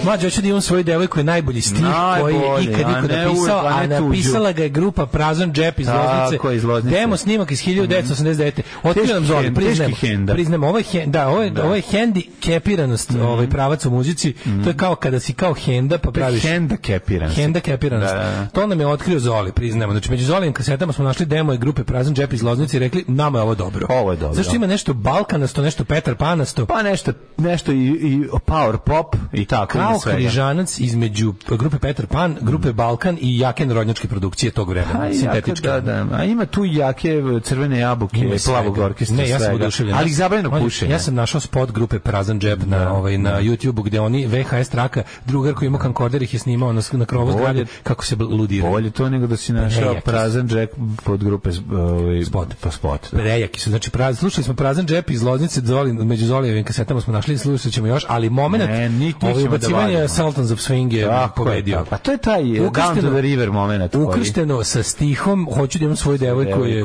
Mlađe, 0.05 0.27
hoću 0.27 0.43
da 0.43 0.49
imam 0.49 0.61
svoju 0.61 0.83
devojku 0.85 1.13
koji 1.13 1.21
je 1.21 1.25
najbolji 1.25 1.61
stih 1.61 1.85
koji 2.21 2.35
je 2.35 2.41
Najbolji, 2.41 2.65
ikad 2.65 2.87
niko 2.89 3.15
napisao, 3.15 3.67
a 3.67 3.87
napisala 3.87 4.53
ga 4.53 4.63
je 4.63 4.69
grupa 4.69 5.07
Prazan 5.07 5.53
džep 5.53 5.79
iz 5.81 5.87
Tako, 5.87 6.23
Loznice. 6.23 6.57
iz 6.57 6.65
Loznice. 6.65 6.97
Demo 6.97 7.17
snimak 7.17 7.51
iz 7.51 7.61
1989. 7.61 8.53
Otkrio 8.83 9.07
nam 9.07 9.15
Teški 9.15 9.27
Zoli, 9.27 9.45
hen- 9.45 9.55
priznajmo. 9.55 9.95
teški 9.95 10.07
henda. 10.07 10.33
Priznajmo, 10.33 10.69
ovo 10.69 10.79
je, 10.79 10.85
da, 11.07 11.29
ovo 11.29 11.43
je, 11.43 11.53
ovo 11.63 11.75
je 11.75 11.83
hendikepiranost, 11.83 13.11
ovaj 13.23 13.49
pravac 13.49 13.87
u 13.87 13.91
muzici. 13.91 14.35
To 14.65 14.71
je 14.71 14.77
kao 14.77 14.95
kada 14.95 15.21
si 15.21 15.33
kao 15.33 15.55
henda, 15.55 15.99
pa 15.99 16.11
praviš... 16.11 16.43
Henda 16.43 16.77
kepiran. 16.77 17.31
si. 17.31 17.37
Henda 17.37 17.61
kepiranost. 17.61 18.13
Da, 18.15 18.19
da, 18.19 18.31
da. 18.31 18.47
To 18.47 18.67
nam 18.67 18.81
je 18.81 18.87
otkrio 18.87 19.19
Zoli, 19.19 19.53
priznajemo. 19.53 19.93
Znači, 19.93 20.11
među 20.11 20.25
Zolijim 20.25 20.53
kasetama 20.53 20.93
smo 20.93 21.05
našli 21.05 21.27
demo 21.27 21.53
i 21.53 21.59
grupe 21.59 21.85
Prazan 21.85 22.15
džep 22.15 22.33
iz 22.33 22.43
Loznice 22.43 22.77
i 22.77 22.81
rekli, 22.81 23.05
nama 23.09 23.39
je 23.39 23.43
ovo 23.43 23.55
dobro. 23.55 23.87
Ovo 23.91 24.11
je 24.11 24.17
dobro. 24.17 24.35
Zašto 24.35 24.57
ima 24.57 24.67
nešto 24.67 24.95
balkanasto, 24.95 25.63
nešto 25.63 25.85
Petar 25.85 26.15
Panasto? 26.15 26.67
Pa 26.67 26.83
nešto, 26.83 27.13
nešto 27.37 27.73
i, 27.73 27.77
i 27.87 28.25
power 28.47 28.77
pop 28.77 29.17
i 29.33 29.45
tako. 29.45 29.79
ima 29.79 29.94
kao 29.95 30.13
svega. 30.13 30.17
križanac 30.19 30.79
između 30.79 31.35
grupe 31.49 31.79
Petar 31.79 32.07
Pan, 32.07 32.37
grupe 32.41 32.73
Balkan 32.73 33.19
i 33.21 33.39
jake 33.39 33.67
narodnjačke 33.67 34.09
produkcije 34.09 34.53
tog 34.53 34.69
vremena, 34.69 35.01
A, 35.01 35.13
sintetičke. 35.13 35.69
jako, 35.69 35.81
da, 35.81 36.05
da. 36.05 36.17
A 36.17 36.25
ima 36.25 36.47
tu 36.47 36.65
jake 36.65 37.23
crvene 37.43 37.79
jabuke, 37.79 38.19
Ima 38.21 38.35
plavog 38.47 38.79
orkestra, 38.79 39.17
Ne, 39.17 39.29
ja 39.29 39.39
sam 39.39 39.55
oduševljen. 39.55 39.97
Ali 39.97 40.11
zabranjeno 40.11 40.51
On- 40.53 40.63
pušenje. 40.63 40.93
Ja 40.93 40.99
sam 40.99 41.15
našao 41.15 41.41
spot 41.41 41.71
grupe 41.73 41.99
Prazan 41.99 42.41
džep 42.41 42.59
na 42.67 42.93
ovaj 42.93 43.19
na 43.19 43.41
YouTubeu 43.43 43.83
gde 43.85 44.01
oni 44.01 44.27
VHS 44.27 44.69
traka, 44.69 45.03
drugar 45.27 45.55
koji 45.55 45.67
ima 45.67 45.79
kankorder 45.79 46.23
ih 46.23 46.35
je 46.35 46.39
snimao 46.41 46.73
na, 46.73 46.83
na 46.93 47.05
krovu 47.05 47.33
zgrade 47.33 47.65
kako 47.83 48.05
se 48.05 48.17
ludiraju. 48.17 48.73
Bolje 48.73 48.91
to 48.91 49.09
nego 49.11 49.27
da 49.27 49.37
si 49.37 49.53
našao 49.53 49.81
Prejaki 49.83 50.01
prazan 50.05 50.49
džek 50.49 50.71
pod 51.05 51.25
grupe 51.25 51.51
ovaj, 51.73 52.25
Spot. 52.25 52.49
Pa 52.61 52.71
spot. 52.71 53.01
Da. 53.13 53.19
Prejaki 53.19 53.61
su. 53.61 53.71
Znači, 53.71 53.91
praz, 53.91 54.19
slušali 54.19 54.45
smo 54.45 54.55
prazan 54.55 54.87
džep 54.87 55.11
iz 55.11 55.23
Loznice, 55.23 55.61
Zoli, 55.61 55.93
među 55.93 56.27
Zolijevim 56.27 56.65
kasetama 56.65 57.01
smo 57.01 57.13
našli, 57.13 57.39
slušat 57.39 57.73
ćemo 57.73 57.87
još, 57.87 58.05
ali 58.09 58.31
moment, 58.31 58.65
Ne, 58.65 59.13
ovaj 59.23 59.43
ćemo 59.43 59.59
ubacivanje 59.85 59.97
vadimo. 59.97 60.15
Sultans 60.17 60.51
of 60.51 60.59
Swing 60.59 60.93
je 60.93 61.05
Tako 61.07 61.43
je, 61.43 61.47
pobedio. 61.47 61.77
tako. 61.77 61.95
A 61.95 61.99
to 61.99 62.13
je 62.13 62.19
taj 62.19 62.43
eh, 62.57 62.71
Down 62.71 63.01
to 63.01 63.11
the 63.11 63.21
River 63.21 63.51
moment. 63.51 63.95
Ukršteno 63.95 64.65
sa 64.65 64.83
stihom, 64.83 65.49
hoću 65.55 65.79
da 65.79 65.85
imam 65.85 65.97
svoju 65.97 66.19
devojku 66.19 66.65
je. 66.65 66.85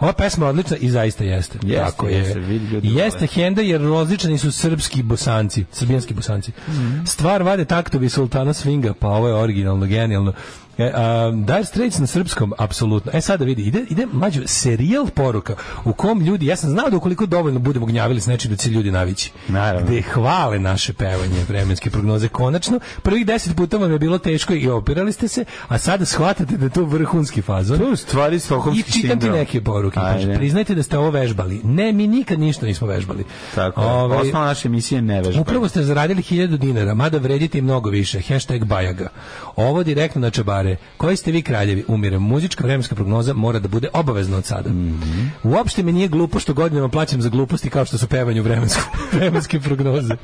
Ova 0.00 0.12
pesma 0.12 0.46
je 0.46 0.50
odlična 0.50 0.76
i 0.76 0.90
zaista 0.90 1.24
jeste. 1.24 1.58
Mm. 1.62 1.68
Jeste, 1.70 1.84
Tako 1.84 2.08
jeste, 2.08 2.38
je. 2.38 2.80
jeste 2.82 3.26
henda 3.26 3.62
jer 3.62 3.80
rozlični 3.80 4.38
su 4.38 4.52
srpski 4.52 5.02
bosanci, 5.02 5.64
srbijanski 5.72 6.14
bosanci. 6.14 6.50
Mm. 6.68 7.06
Stvar 7.06 7.42
vade 7.42 7.64
taktovi 7.64 8.08
sultana 8.08 8.52
Svinga, 8.52 8.94
pa 8.94 9.08
ovo 9.08 9.28
je 9.28 9.34
originalno, 9.34 9.86
genijalno. 9.86 10.32
E, 10.78 10.92
a, 10.94 11.30
Dire 11.34 11.64
Straits 11.64 11.98
na 11.98 12.06
srpskom, 12.06 12.52
apsolutno. 12.58 13.12
E 13.14 13.20
sada 13.20 13.44
vidi, 13.44 13.62
ide, 13.62 13.84
ide 13.90 14.06
mlađo 14.12 14.40
serijal 14.46 15.06
poruka 15.06 15.54
u 15.84 15.92
kom 15.92 16.20
ljudi, 16.20 16.46
ja 16.46 16.56
sam 16.56 16.70
znao 16.70 16.90
da 16.90 16.96
ukoliko 16.96 17.26
dovoljno 17.26 17.58
budemo 17.58 17.86
gnjavili 17.86 18.20
s 18.20 18.26
nečim 18.26 18.50
da 18.50 18.56
će 18.56 18.70
ljudi 18.70 18.90
navići. 18.90 19.32
Naravno. 19.48 19.86
Gde 19.86 20.02
hvale 20.02 20.58
naše 20.58 20.92
pevanje 20.92 21.44
vremenske 21.48 21.90
prognoze. 21.90 22.28
Konačno, 22.28 22.80
prvih 23.02 23.26
deset 23.26 23.56
puta 23.56 23.76
vam 23.76 23.92
je 23.92 23.98
bilo 23.98 24.18
teško 24.18 24.54
i 24.54 24.68
opirali 24.68 25.12
ste 25.12 25.28
se, 25.28 25.44
a 25.68 25.78
sada 25.78 26.04
shvatate 26.04 26.56
da 26.56 26.64
je 26.64 26.70
to 26.70 26.84
vrhunski 26.84 27.42
fazon. 27.42 27.78
To 27.78 27.90
je 27.90 27.96
stvari 27.96 28.40
I 28.74 28.82
čitam 28.82 29.20
ti 29.20 29.30
neke 29.30 29.60
poruke. 29.60 29.94
Kaže, 29.94 30.34
priznajte 30.34 30.74
da 30.74 30.82
ste 30.82 30.98
ovo 30.98 31.10
vežbali. 31.10 31.60
Ne, 31.64 31.92
mi 31.92 32.06
nikad 32.06 32.40
ništa 32.40 32.66
nismo 32.66 32.86
vežbali. 32.86 33.24
Tako 33.54 33.80
je. 33.80 33.86
Ovaj, 33.86 34.18
Osnova 34.18 34.46
naše 34.46 34.68
emisije 34.68 34.96
je 34.96 35.02
nevežba. 35.02 35.40
Upravo 35.40 35.68
ste 35.68 35.82
zaradili 35.82 36.22
1000 36.22 36.56
dinara, 36.56 36.94
mada 36.94 37.18
vredite 37.18 37.58
i 37.58 37.62
mnogo 37.62 37.90
više. 37.90 38.20
Hashtag 38.20 38.64
Bajaga. 38.64 39.08
Ovo 39.56 39.82
direktno 39.82 40.20
na 40.20 40.30
čabare. 40.62 40.76
Koji 40.96 41.16
ste 41.16 41.32
vi 41.32 41.42
kraljevi? 41.42 41.84
Umirem. 41.88 42.22
Muzička 42.22 42.64
vremenska 42.64 42.94
prognoza 42.94 43.34
mora 43.34 43.58
da 43.58 43.68
bude 43.68 43.88
obavezna 43.92 44.36
od 44.36 44.44
sada. 44.44 44.70
Mhm. 44.70 45.26
Uopšte 45.42 45.82
mi 45.82 45.92
nije 45.92 46.08
glupo 46.08 46.38
što 46.38 46.54
godinama 46.54 46.88
plaćam 46.88 47.22
za 47.22 47.28
gluposti 47.28 47.70
kao 47.70 47.84
što 47.84 47.98
su 47.98 48.06
pevanju 48.06 48.42
vremenske, 48.42 48.80
vremenske 49.16 49.60
prognoze. 49.60 50.14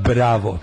Bravo. 0.00 0.58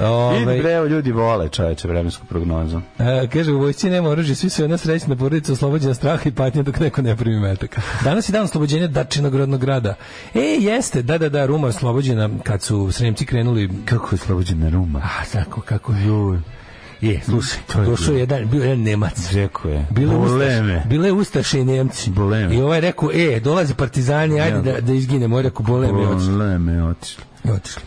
Ovaj, 0.00 0.38
Vidi 0.38 0.62
bre, 0.62 0.88
ljudi 0.88 1.12
vole 1.12 1.48
čoveče 1.48 1.88
vremensku 1.88 2.26
prognozu. 2.26 2.80
E, 2.98 3.28
kaže, 3.32 3.52
u 3.52 3.58
vojsci 3.58 3.90
nema 3.90 4.08
oružja, 4.08 4.34
svi 4.34 4.50
su 4.50 4.62
jedna 4.62 4.76
srećna 4.76 5.16
porodica 5.16 5.52
oslobođena 5.52 5.94
straha 5.94 6.28
i 6.28 6.32
patnje 6.32 6.62
dok 6.62 6.80
neko 6.80 7.02
ne 7.02 7.16
primi 7.16 7.40
metak. 7.40 7.78
Danas 8.04 8.28
je 8.28 8.32
dan 8.32 8.44
oslobođenja 8.44 8.86
Dačinog 8.86 9.34
rodnog 9.34 9.60
grada. 9.60 9.94
E, 10.34 10.40
jeste, 10.40 11.02
da, 11.02 11.18
da, 11.18 11.28
da, 11.28 11.46
Ruma 11.46 11.66
je 11.66 11.68
oslobođena 11.68 12.30
kad 12.42 12.62
su 12.62 12.92
Sremci 12.92 13.26
krenuli... 13.26 13.70
Kako 13.84 14.14
je 14.14 14.18
slobođena 14.18 14.68
Ruma? 14.68 14.98
A, 14.98 15.24
tako, 15.32 15.60
kako 15.60 15.92
je. 15.92 15.98
Je, 17.00 17.20
slušaj, 17.24 17.58
to 17.72 17.80
je 17.80 17.86
došao 17.86 18.14
je 18.14 18.20
jedan, 18.20 18.48
bio 18.48 18.62
je 18.62 18.68
jedan 18.68 18.82
Nemac. 18.82 19.32
Rekao 19.32 19.70
je. 19.70 19.86
Bile 19.90 20.16
Boleme. 20.16 20.82
bile 20.88 21.12
ustaše 21.12 21.60
i 21.60 21.64
Nemci. 21.64 22.10
Boleme. 22.10 22.54
I 22.54 22.60
ovaj 22.60 22.80
rekao, 22.80 23.10
e, 23.12 23.40
dolaze 23.40 23.74
partizani, 23.74 24.40
ajde 24.40 24.72
da, 24.72 24.80
da 24.80 24.92
izginemo. 24.92 25.34
Ovaj 25.34 25.42
rekao, 25.42 25.66
boleme, 25.66 26.02
i 26.02 26.06
otišli. 26.06 26.32
Boleme, 26.32 26.84
otišli. 26.84 27.24
Otišli. 27.44 27.82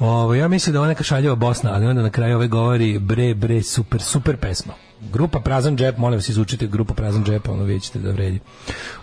Ovo, 0.00 0.34
ja 0.34 0.48
mislim 0.48 0.72
da 0.72 0.78
ovo 0.78 0.88
neka 0.88 1.04
šaljava 1.04 1.34
Bosna, 1.34 1.72
ali 1.74 1.86
onda 1.86 2.02
na 2.02 2.10
kraju 2.10 2.36
ove 2.36 2.48
govori 2.48 2.98
bre, 2.98 3.34
bre, 3.34 3.62
super, 3.62 4.02
super 4.02 4.36
pesma. 4.36 4.72
Grupa 5.12 5.40
Prazan 5.40 5.76
džep, 5.76 5.98
molim 5.98 6.18
vas 6.18 6.28
izučite 6.28 6.66
grupu 6.66 6.94
Prazan 6.94 7.24
džep, 7.24 7.48
ono 7.48 7.64
vidjet 7.64 7.82
ćete 7.82 7.98
da 7.98 8.10
vredi. 8.10 8.40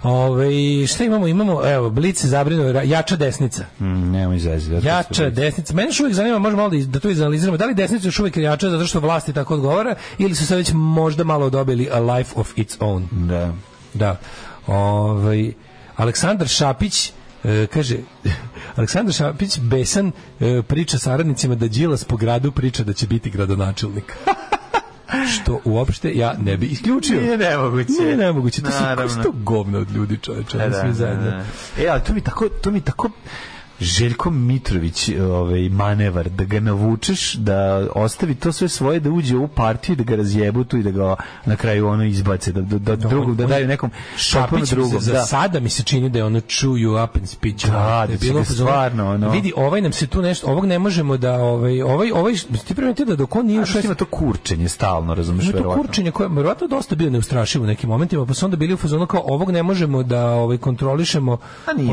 Ove, 0.04 0.88
šta 0.88 1.04
imamo? 1.04 1.28
Imamo, 1.28 1.68
evo, 1.68 1.90
Blic 1.90 2.22
se 2.22 2.28
zabrinuo, 2.28 2.82
jača 2.84 3.16
desnica. 3.16 3.66
Mm, 3.80 4.12
nemoj 4.12 4.40
zezati. 4.40 4.88
Jača 4.88 5.30
desnica. 5.30 5.74
Mene 5.74 5.90
još 5.90 6.00
uvijek 6.00 6.16
zanima, 6.16 6.40
možemo 6.40 6.62
malo 6.62 6.70
da, 6.70 6.86
da 6.86 7.00
to 7.00 7.10
izanaliziramo, 7.10 7.58
da 7.58 7.66
li 7.66 7.74
desnica 7.74 8.08
još 8.08 8.20
uvijek 8.20 8.38
jača 8.38 8.70
zato 8.70 8.86
što 8.86 9.00
vlasti 9.00 9.34
tako 9.34 9.54
odgovara 9.54 9.96
ili 10.18 10.36
su 10.36 10.48
sad 10.48 10.58
već 10.58 10.72
možda 10.74 11.24
malo 11.24 11.50
dobili 11.50 11.90
a 11.92 12.00
life 12.00 12.32
of 12.36 12.58
its 12.58 12.78
own. 12.80 13.04
Da. 13.12 13.54
Da. 13.94 14.20
Ovaj 14.68 15.54
Aleksandar 15.96 16.48
Šapić 16.48 17.12
e, 17.44 17.68
kaže 17.68 17.98
Aleksandar 18.76 19.14
Šapić 19.14 19.60
besan 19.60 20.12
e, 20.40 20.62
priča 20.68 20.98
saradnicima 20.98 21.56
da 21.56 21.68
Đilas 21.68 22.04
po 22.04 22.18
gradu 22.18 22.52
priča 22.52 22.84
da 22.84 22.94
će 22.94 23.08
biti 23.08 23.30
gradonačelnik. 23.30 24.14
Što 25.34 25.60
uopšte 25.64 26.12
ja 26.16 26.34
ne 26.42 26.58
bi 26.58 26.66
isključio. 26.66 27.22
Nije 27.22 27.38
nemoguće. 27.38 27.92
Nije 28.00 28.18
nemoguće. 28.18 28.62
To 28.62 28.72
su, 29.10 29.24
to 29.24 29.32
govna 29.32 29.80
od 29.80 29.92
ljudi, 29.92 30.18
čoveče. 30.18 30.58
Da, 30.58 30.64
oni 30.64 30.94
da, 30.94 31.06
da, 31.06 31.16
da. 31.16 31.44
E, 31.84 31.88
ali 31.88 32.02
to 32.04 32.14
mi 32.14 32.22
tako, 32.22 32.50
to 32.50 32.72
mi 32.72 32.82
tako 32.82 33.10
Željko 33.80 34.30
Mitrović 34.30 35.10
ovaj 35.12 35.70
manevar 35.70 36.30
da 36.30 36.44
ga 36.44 36.60
navučeš 36.60 37.34
da 37.34 37.58
ostavi 37.96 38.36
to 38.36 38.52
sve 38.52 38.70
svoje 38.70 39.00
da 39.00 39.12
uđe 39.12 39.38
u 39.38 39.48
partiju 39.48 39.96
da 39.96 40.04
ga 40.04 40.16
razjebu 40.16 40.64
tu 40.64 40.78
i 40.78 40.84
da 40.84 40.92
ga 40.92 41.16
na 41.46 41.56
kraju 41.56 41.88
ono 41.88 42.04
izbace 42.06 42.52
da 42.52 42.62
da, 42.62 42.78
da 42.80 42.96
drugog 42.98 43.36
da 43.36 43.44
on- 43.44 43.50
daju 43.50 43.68
nekom 43.68 43.90
potpuno 44.34 44.66
drugom 44.66 45.00
za 45.00 45.14
da. 45.14 45.22
sada 45.22 45.60
mi 45.60 45.70
se 45.70 45.84
čini 45.84 46.10
da 46.10 46.20
je 46.20 46.26
ono 46.26 46.40
chew 46.40 46.72
you 46.78 47.04
up 47.04 47.16
and 47.16 47.28
speech. 47.28 47.66
Da, 47.66 47.72
da 47.72 48.04
je 48.04 48.18
će 48.20 48.26
bilo 48.26 48.44
stvarno, 48.46 49.10
ono- 49.10 49.30
Vidi, 49.30 49.54
ovaj 49.56 49.82
nam 49.82 49.92
se 49.92 50.08
tu 50.08 50.22
nešto, 50.22 50.48
ovog 50.48 50.66
ne 50.66 50.80
možemo 50.80 51.18
da, 51.18 51.34
ovaj, 51.34 51.82
ovaj, 51.82 52.12
ovaj, 52.12 52.34
ti 52.68 52.76
primetio 52.76 53.06
da 53.06 53.16
dok 53.16 53.36
on 53.36 53.46
nije 53.46 53.62
ušao, 53.62 53.82
ima 53.82 53.96
to 53.96 54.06
kurčenje 54.06 54.70
stalno, 54.70 55.14
razumeš, 55.14 55.44
Ima 55.44 55.52
to 55.52 55.58
verovatno. 55.58 55.84
kurčenje 55.84 56.12
koje 56.12 56.26
je 56.26 56.30
verovatno 56.30 56.68
dosta 56.68 56.96
bio 56.96 57.10
neustrašivo 57.10 57.64
u 57.64 57.68
nekim 57.68 57.90
momentima, 57.90 58.26
pa 58.26 58.34
su 58.34 58.46
onda 58.46 58.58
bili 58.58 58.74
u 58.74 58.78
fazonu 58.78 59.06
kao 59.08 59.24
ovog 59.26 59.52
ne 59.52 59.64
možemo 59.64 60.04
da 60.04 60.26
ovaj 60.28 60.58
kontrolišemo 60.58 61.38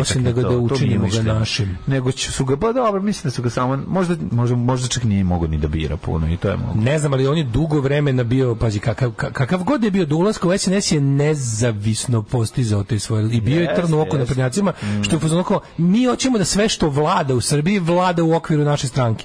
osim 0.01 0.25
da 0.25 0.33
ga 0.33 0.43
da 0.43 0.49
učinimo 0.51 1.07
ga 1.09 1.23
našim. 1.23 1.70
Nego 1.87 2.13
su 2.13 2.45
ga, 2.45 2.57
pa 2.57 2.73
dobro, 2.73 3.03
mislim 3.03 3.23
da 3.25 3.31
su 3.31 3.43
ga 3.43 3.51
samo, 3.51 3.79
možda, 3.89 4.17
možda, 4.33 4.57
možda 4.57 4.89
čak 4.89 5.05
nije 5.05 5.25
mogo 5.25 5.47
ni 5.47 5.59
da 5.59 5.69
bira 5.69 5.97
puno 5.97 6.29
i 6.29 6.37
to 6.37 6.49
je 6.49 6.57
mogo. 6.57 6.81
Ne 6.81 6.99
znam, 6.99 7.13
ali 7.13 7.27
on 7.27 7.39
je 7.39 7.45
dugo 7.45 7.81
vremena 7.81 8.25
bio, 8.25 8.55
pazi, 8.55 8.79
kakav, 8.79 9.11
ka- 9.11 9.33
kakav 9.33 9.65
god 9.65 9.85
je 9.85 9.91
bio 9.91 10.07
do 10.07 10.17
ulaska 10.17 10.49
u 10.49 10.59
SNS 10.59 10.93
je 10.93 11.01
nezavisno 11.01 12.23
postizao 12.23 12.85
te 12.85 12.99
svoje, 12.99 13.29
i 13.29 13.41
bio 13.41 13.57
je 13.57 13.63
Jeste, 13.63 13.75
trnu 13.77 14.01
oko 14.01 14.15
na 14.15 14.21
jeste. 14.21 14.35
prednjacima, 14.35 14.73
što 15.03 15.17
je 15.17 15.21
fazonu 15.21 15.45
kao, 15.45 15.61
mi 15.79 16.05
hoćemo 16.05 16.39
da 16.39 16.45
sve 16.45 16.69
što 16.69 16.89
vlada 16.89 17.35
u 17.35 17.41
Srbiji, 17.41 17.79
vlada 17.79 18.25
u 18.25 18.33
okviru 18.35 18.65
naše 18.65 18.89
stranke. 18.89 19.25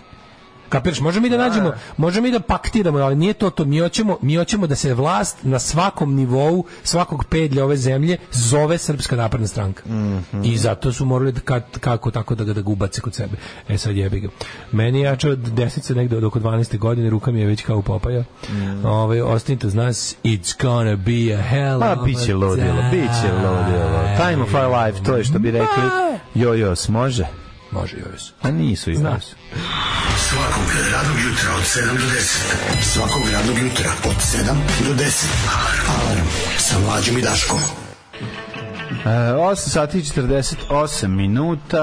Kapiraš, 0.69 0.99
možemo 0.99 1.23
mi 1.23 1.29
da 1.29 1.37
nađemo, 1.39 1.73
možemo 1.97 2.23
mi 2.23 2.31
da 2.31 2.39
paktiramo, 2.39 2.97
ali 2.97 3.15
nije 3.15 3.33
to 3.33 3.49
to. 3.49 3.65
Mi 3.65 3.79
hoćemo, 3.79 4.17
mi 4.21 4.35
hoćemo 4.35 4.67
da 4.67 4.75
se 4.75 4.93
vlast 4.93 5.37
na 5.43 5.59
svakom 5.59 6.15
nivou, 6.15 6.63
svakog 6.83 7.25
pedlja 7.25 7.63
ove 7.63 7.77
zemlje 7.77 8.17
zove 8.31 8.77
Srpska 8.77 9.15
napredna 9.15 9.47
stranka. 9.47 9.83
I 10.43 10.57
zato 10.57 10.93
su 10.93 11.05
morali 11.05 11.31
da 11.31 11.41
ka- 11.41 11.79
kako 11.79 12.11
tako 12.11 12.35
da 12.35 12.43
ga 12.43 12.53
da 12.53 12.61
ga 12.61 12.69
ubace 12.69 13.01
kod 13.01 13.13
sebe. 13.15 13.37
E 13.69 13.77
sad 13.77 13.95
jebi 13.95 14.19
ga. 14.19 14.27
Meni 14.71 14.99
je 14.99 15.03
jača 15.03 15.29
od 15.29 15.39
desnice 15.39 15.95
negde 15.95 16.17
od 16.17 16.23
oko 16.23 16.39
12. 16.39 16.77
godine, 16.77 17.09
ruka 17.09 17.31
mi 17.31 17.39
je 17.39 17.47
već 17.47 17.61
kao 17.61 17.81
Popaja. 17.81 18.23
Ovaj 18.83 19.21
ostanite 19.21 19.67
uz 19.67 19.73
nas. 19.75 20.15
It's 20.23 20.61
gonna 20.61 20.95
be 20.95 21.33
a 21.33 21.41
hell 21.41 21.79
Pa, 21.79 21.91
of 21.91 21.99
a 21.99 22.03
bit 22.03 22.25
će 22.25 22.33
ludilo, 22.33 22.81
bit 22.91 23.09
će 23.21 23.31
ludilo. 23.33 23.99
Time 24.17 24.43
of 24.43 24.53
our 24.53 24.85
life, 24.85 25.03
to 25.03 25.17
je 25.17 25.23
što 25.23 25.39
bi 25.39 25.51
rekli. 25.51 25.83
Jojos, 26.35 26.89
može? 26.89 27.25
Može 27.75 27.97
još. 27.97 28.21
A 28.41 28.51
nisu 28.51 28.91
i 28.91 28.95
Zna. 28.95 29.19
su. 29.19 29.35
Svakog 30.29 30.63
radnog 30.91 31.17
jutra 31.19 31.55
od 31.55 31.63
7 31.63 31.97
do 31.97 32.05
10. 32.05 32.83
Svakog 32.93 33.29
radnog 33.31 33.57
jutra 33.57 33.91
od 34.05 34.15
7 34.15 34.87
do 34.87 35.03
10. 35.03 35.25
Alarm 35.87 36.27
sa 36.57 36.79
mlađom 36.79 37.17
i 37.17 37.21
Daškom. 37.21 37.84
E, 39.05 39.09
8 39.09 39.55
sati 39.69 39.97
i 39.99 40.01
48 40.01 41.07
minuta. 41.07 41.79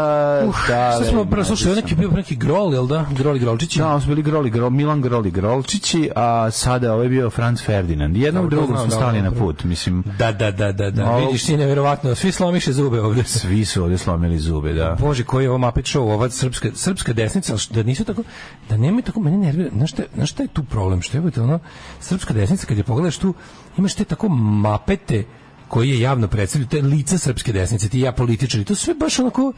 da, 0.69 0.93
Sad 0.93 1.07
smo 1.09 1.25
prvo 1.25 1.45
slušali, 1.45 1.77
neki 1.77 1.95
bio 1.95 2.11
neki 2.11 2.37
grol, 2.37 2.75
jel 2.75 2.87
da? 2.87 3.07
Groli 3.11 3.39
grolčići. 3.39 3.79
Da, 3.79 4.01
su 4.01 4.07
bili 4.07 4.23
Groli, 4.23 4.51
Grol, 4.51 4.71
Milan 4.71 5.01
Groli 5.01 5.31
Grolčići, 5.31 6.11
a 6.17 6.51
sada 6.51 6.93
ovo 6.93 7.03
je 7.03 7.09
bio 7.09 7.31
Franz 7.31 7.63
Ferdinand. 7.63 8.17
Jednom 8.17 8.49
drugom 8.49 8.77
smo 8.77 8.87
da, 8.87 8.91
stali 8.91 9.23
na 9.23 9.31
put, 9.31 9.65
mislim. 9.65 10.05
Da, 10.19 10.33
da, 10.33 10.51
da, 10.51 10.73
da, 10.73 10.91
da. 10.91 11.11
Ovo- 11.11 11.27
Vidiš 11.27 11.45
ti 11.47 11.57
nevjerovatno, 11.57 12.15
svi 12.15 12.33
slomiše 12.33 12.73
zube 12.73 13.01
ovde. 13.01 13.25
Svi 13.41 13.65
su 13.65 13.83
ovdje 13.83 13.99
slomili 13.99 14.39
zube, 14.39 14.73
da. 14.73 14.97
Bože, 15.01 15.25
koji 15.25 15.45
je 15.45 15.51
ovo 15.51 15.59
Muppet 15.59 15.85
Show, 15.85 16.13
ova 16.15 16.31
srpska, 16.31 16.69
srpska 16.75 17.13
desnica, 17.13 17.55
da 17.71 17.83
nisu 17.83 18.05
tako, 18.05 18.23
da 18.69 18.77
nemaju 18.77 19.03
tako, 19.03 19.21
mene 19.21 19.37
nervira, 19.37 19.71
znaš 19.77 19.91
šta, 19.91 20.03
znaš 20.15 20.31
šta 20.31 20.43
je 20.43 20.49
tu 20.49 20.65
problem, 20.65 21.03
što 21.03 21.17
je 21.17 21.23
ono, 21.37 21.59
srpska 22.01 22.35
desnica, 22.35 22.67
kad 22.67 22.77
je 22.77 22.85
pogledaš 22.85 23.17
tu, 23.19 23.35
imaš 23.79 23.95
te 23.95 24.05
tako 24.05 24.29
mapete 24.29 25.25
koji 25.73 25.91
je 25.91 26.01
javno 26.01 26.29
predstavljaju, 26.29 26.69
te 26.69 26.83
lica 26.83 27.19
srpske 27.19 27.53
desnice, 27.53 27.89
ti 27.89 28.01
ja 28.01 28.13
političari, 28.13 28.65
to 28.65 28.75
sve 28.75 28.95
baš 28.95 29.19
onako, 29.19 29.53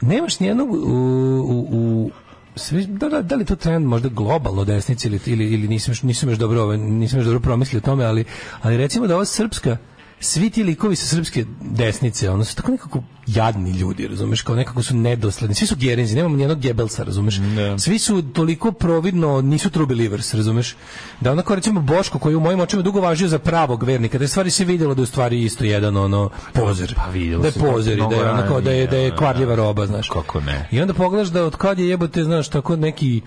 nemaš 0.00 0.40
nijednog 0.40 0.70
u, 0.70 0.76
u, 0.76 1.68
u 1.72 2.10
da, 2.86 3.08
da, 3.08 3.22
da 3.22 3.34
li 3.36 3.42
je 3.42 3.46
to 3.46 3.56
trend 3.56 3.86
možda 3.86 4.08
globalno 4.08 4.64
desnice 4.64 5.08
ili, 5.08 5.20
ili, 5.26 5.46
ili 5.54 5.68
nisam, 5.68 5.94
nisam 6.02 6.28
još 6.28 6.38
dobro, 6.38 6.62
ovaj, 6.62 6.78
nisam 6.78 7.18
još 7.18 7.26
dobro 7.26 7.40
promislio 7.40 7.78
o 7.78 7.86
tome, 7.86 8.04
ali, 8.04 8.24
ali 8.62 8.76
recimo 8.76 9.06
da 9.06 9.14
ova 9.14 9.24
srpska 9.24 9.76
svi 10.20 10.50
ti 10.50 10.62
likovi 10.62 10.96
sa 10.96 11.06
srpske 11.06 11.44
desnice, 11.60 12.30
ono 12.30 12.44
su 12.44 12.56
tako 12.56 12.70
nekako 12.70 13.02
jadni 13.26 13.70
ljudi, 13.70 14.08
razumeš, 14.08 14.42
kao 14.42 14.54
nekako 14.54 14.82
su 14.82 14.96
nedosledni. 14.96 15.54
Svi 15.54 15.66
su 15.66 15.76
gerinzi, 15.76 16.16
nemamo 16.16 16.36
nijednog 16.36 16.60
gebelsa, 16.60 17.04
razumeš. 17.04 17.40
Svi 17.78 17.98
su 17.98 18.22
toliko 18.22 18.72
providno, 18.72 19.40
nisu 19.40 19.70
true 19.70 19.86
believers, 19.86 20.34
razumeš. 20.34 20.76
Da 21.20 21.32
onako 21.32 21.54
recimo 21.54 21.80
Boško 21.80 22.18
koji 22.18 22.34
u 22.34 22.40
mojim 22.40 22.60
očima 22.60 22.82
dugo 22.82 23.00
važio 23.00 23.28
za 23.28 23.38
pravog 23.38 23.82
vernika, 23.82 24.18
da 24.18 24.24
je 24.24 24.28
stvari 24.28 24.50
se 24.50 24.64
vidjelo 24.64 24.94
da 24.94 25.00
je 25.00 25.04
u 25.04 25.06
stvari 25.06 25.42
isto 25.42 25.64
jedan 25.64 25.96
ono 25.96 26.30
pozer. 26.52 26.94
Pa 26.96 27.12
da 27.42 27.46
je 27.46 27.52
pozer 27.52 27.98
i 27.98 28.02
da 28.10 28.16
je 28.16 28.46
kao 28.48 28.60
da 28.60 28.70
je 28.70 28.86
da 28.86 28.96
je 28.96 29.16
kvarljiva 29.16 29.54
roba, 29.54 29.86
znaš. 29.86 30.08
Kako 30.08 30.40
ne? 30.40 30.68
I 30.70 30.80
onda 30.80 30.94
pogledaš 30.94 31.28
da 31.28 31.44
od 31.44 31.56
kad 31.56 31.78
je 31.78 31.88
jebote, 31.88 32.24
znaš, 32.24 32.48
tako 32.48 32.76
neki 32.76 33.20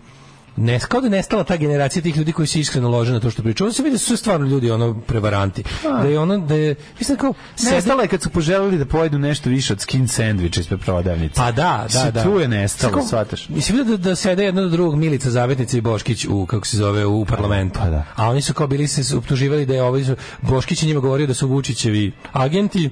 ne, 0.56 0.80
kao 0.80 1.02
da 1.02 1.10
nestala 1.10 1.44
ta 1.44 1.58
generacija 1.58 2.02
tih 2.04 2.18
ljudi 2.18 2.32
koji 2.32 2.48
se 2.48 2.60
iskreno 2.60 2.90
lože 2.90 3.14
na 3.14 3.20
to 3.20 3.30
što 3.30 3.44
pričaju. 3.44 3.66
Onda 3.66 3.74
se 3.74 3.84
vidi 3.84 3.94
da 3.94 4.00
su 4.00 4.18
stvarno 4.18 4.48
ljudi 4.48 4.72
ono 4.72 5.02
prevaranti. 5.02 5.64
Da 5.84 6.08
je 6.08 6.20
ono 6.20 6.38
da 6.38 6.56
je 6.56 6.76
mislim 7.00 7.18
kao 7.18 7.34
Nestalo 7.72 8.02
je 8.02 8.08
kad 8.08 8.22
su 8.22 8.30
poželeli 8.30 8.78
da 8.78 8.86
pojedu 8.86 9.20
nešto 9.20 9.50
više 9.50 9.74
od 9.74 9.82
skin 9.82 10.08
sandviča 10.08 10.62
ispred 10.62 10.80
prodavnice. 10.80 11.36
Pa 11.36 11.52
da, 11.52 11.88
da, 11.94 12.12
da. 12.12 12.24
Tu 12.24 12.40
je 12.40 12.48
nestalo, 12.48 13.06
shvataš. 13.08 13.50
Mislim 13.50 13.88
da, 13.88 13.98
da 13.98 14.16
sede 14.16 14.44
jedno 14.44 14.62
do 14.62 14.70
drugog 14.70 14.96
Milica 14.96 15.32
Zavetnica 15.32 15.78
i 15.78 15.82
Boškić 15.82 16.26
u, 16.26 16.46
kako 16.46 16.68
se 16.68 16.78
zove, 16.78 17.06
u 17.06 17.26
parlamentu. 17.26 17.80
Pa 17.80 17.90
da. 17.90 18.06
A 18.16 18.30
oni 18.30 18.42
su 18.42 18.54
kao 18.54 18.68
bili 18.68 18.88
se 18.88 19.18
optuživali 19.18 19.66
da 19.66 19.74
je 19.74 19.84
ovaj, 19.84 20.04
Boškić 20.42 20.84
njima 20.84 21.00
govorio 21.00 21.28
da 21.28 21.34
su 21.34 21.48
Vučićevi 21.48 22.12
agenti, 22.32 22.90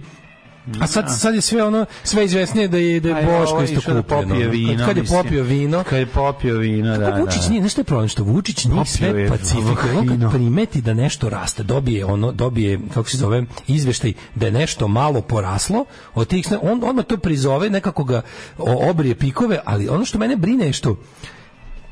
A 0.81 0.87
sad, 0.87 1.05
sad 1.09 1.35
je 1.35 1.41
sve 1.41 1.63
ono, 1.63 1.85
sve 2.03 2.25
izvesnije 2.25 2.67
da 2.67 2.77
je, 2.77 2.99
da 2.99 3.09
je 3.09 3.15
A 3.15 3.19
je 3.19 3.25
Boško 3.39 3.63
isto 3.63 3.93
da 3.93 4.01
kupljeno. 4.01 4.03
popije 4.03 4.43
ono. 4.43 4.51
vino, 4.51 4.77
Kad, 4.77 4.87
kad 4.87 4.97
je 4.97 5.03
popio 5.03 5.43
vino, 5.43 5.83
Kad 5.83 5.99
je 5.99 6.05
popio 6.05 6.57
vino, 6.57 6.97
da, 6.97 7.05
Kako 7.05 7.19
Vučić 7.19 7.43
da. 7.43 7.49
nije, 7.49 7.69
što 7.69 7.81
je 7.81 7.85
problem? 7.85 8.07
Što 8.07 8.23
Vučić 8.23 8.63
Popio 8.65 8.85
sve 8.85 9.13
vino. 9.13 10.29
kad 10.29 10.31
primeti 10.31 10.81
da 10.81 10.93
nešto 10.93 11.29
raste, 11.29 11.63
dobije 11.63 12.05
ono, 12.05 12.31
dobije, 12.31 12.79
kako 12.93 13.09
se 13.09 13.17
zove, 13.17 13.43
izveštaj 13.67 14.13
da 14.35 14.45
je 14.45 14.51
nešto 14.51 14.87
malo 14.87 15.21
poraslo, 15.21 15.85
od 16.13 16.27
tih, 16.27 16.47
on 16.61 16.83
odmah 16.83 17.05
to 17.05 17.17
prizove, 17.17 17.69
nekako 17.69 18.03
ga 18.03 18.21
obrije 18.89 19.15
pikove, 19.15 19.59
ali 19.65 19.89
ono 19.89 20.05
što 20.05 20.17
mene 20.17 20.35
brine 20.35 20.65
je 20.65 20.73
što 20.73 20.97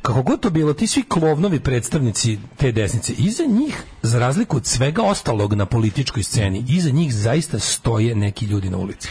kako 0.01 0.21
god 0.21 0.39
to 0.39 0.49
bilo, 0.49 0.73
ti 0.73 0.87
svi 0.87 1.03
klovnovi 1.03 1.59
predstavnici 1.59 2.37
te 2.57 2.71
desnice, 2.71 3.13
iza 3.17 3.43
njih, 3.43 3.83
za 4.01 4.19
razliku 4.19 4.57
od 4.57 4.65
svega 4.65 5.03
ostalog 5.03 5.53
na 5.53 5.65
političkoj 5.65 6.23
sceni, 6.23 6.65
iza 6.67 6.89
njih 6.89 7.13
zaista 7.13 7.59
stoje 7.59 8.15
neki 8.15 8.45
ljudi 8.45 8.69
na 8.69 8.77
ulici. 8.77 9.09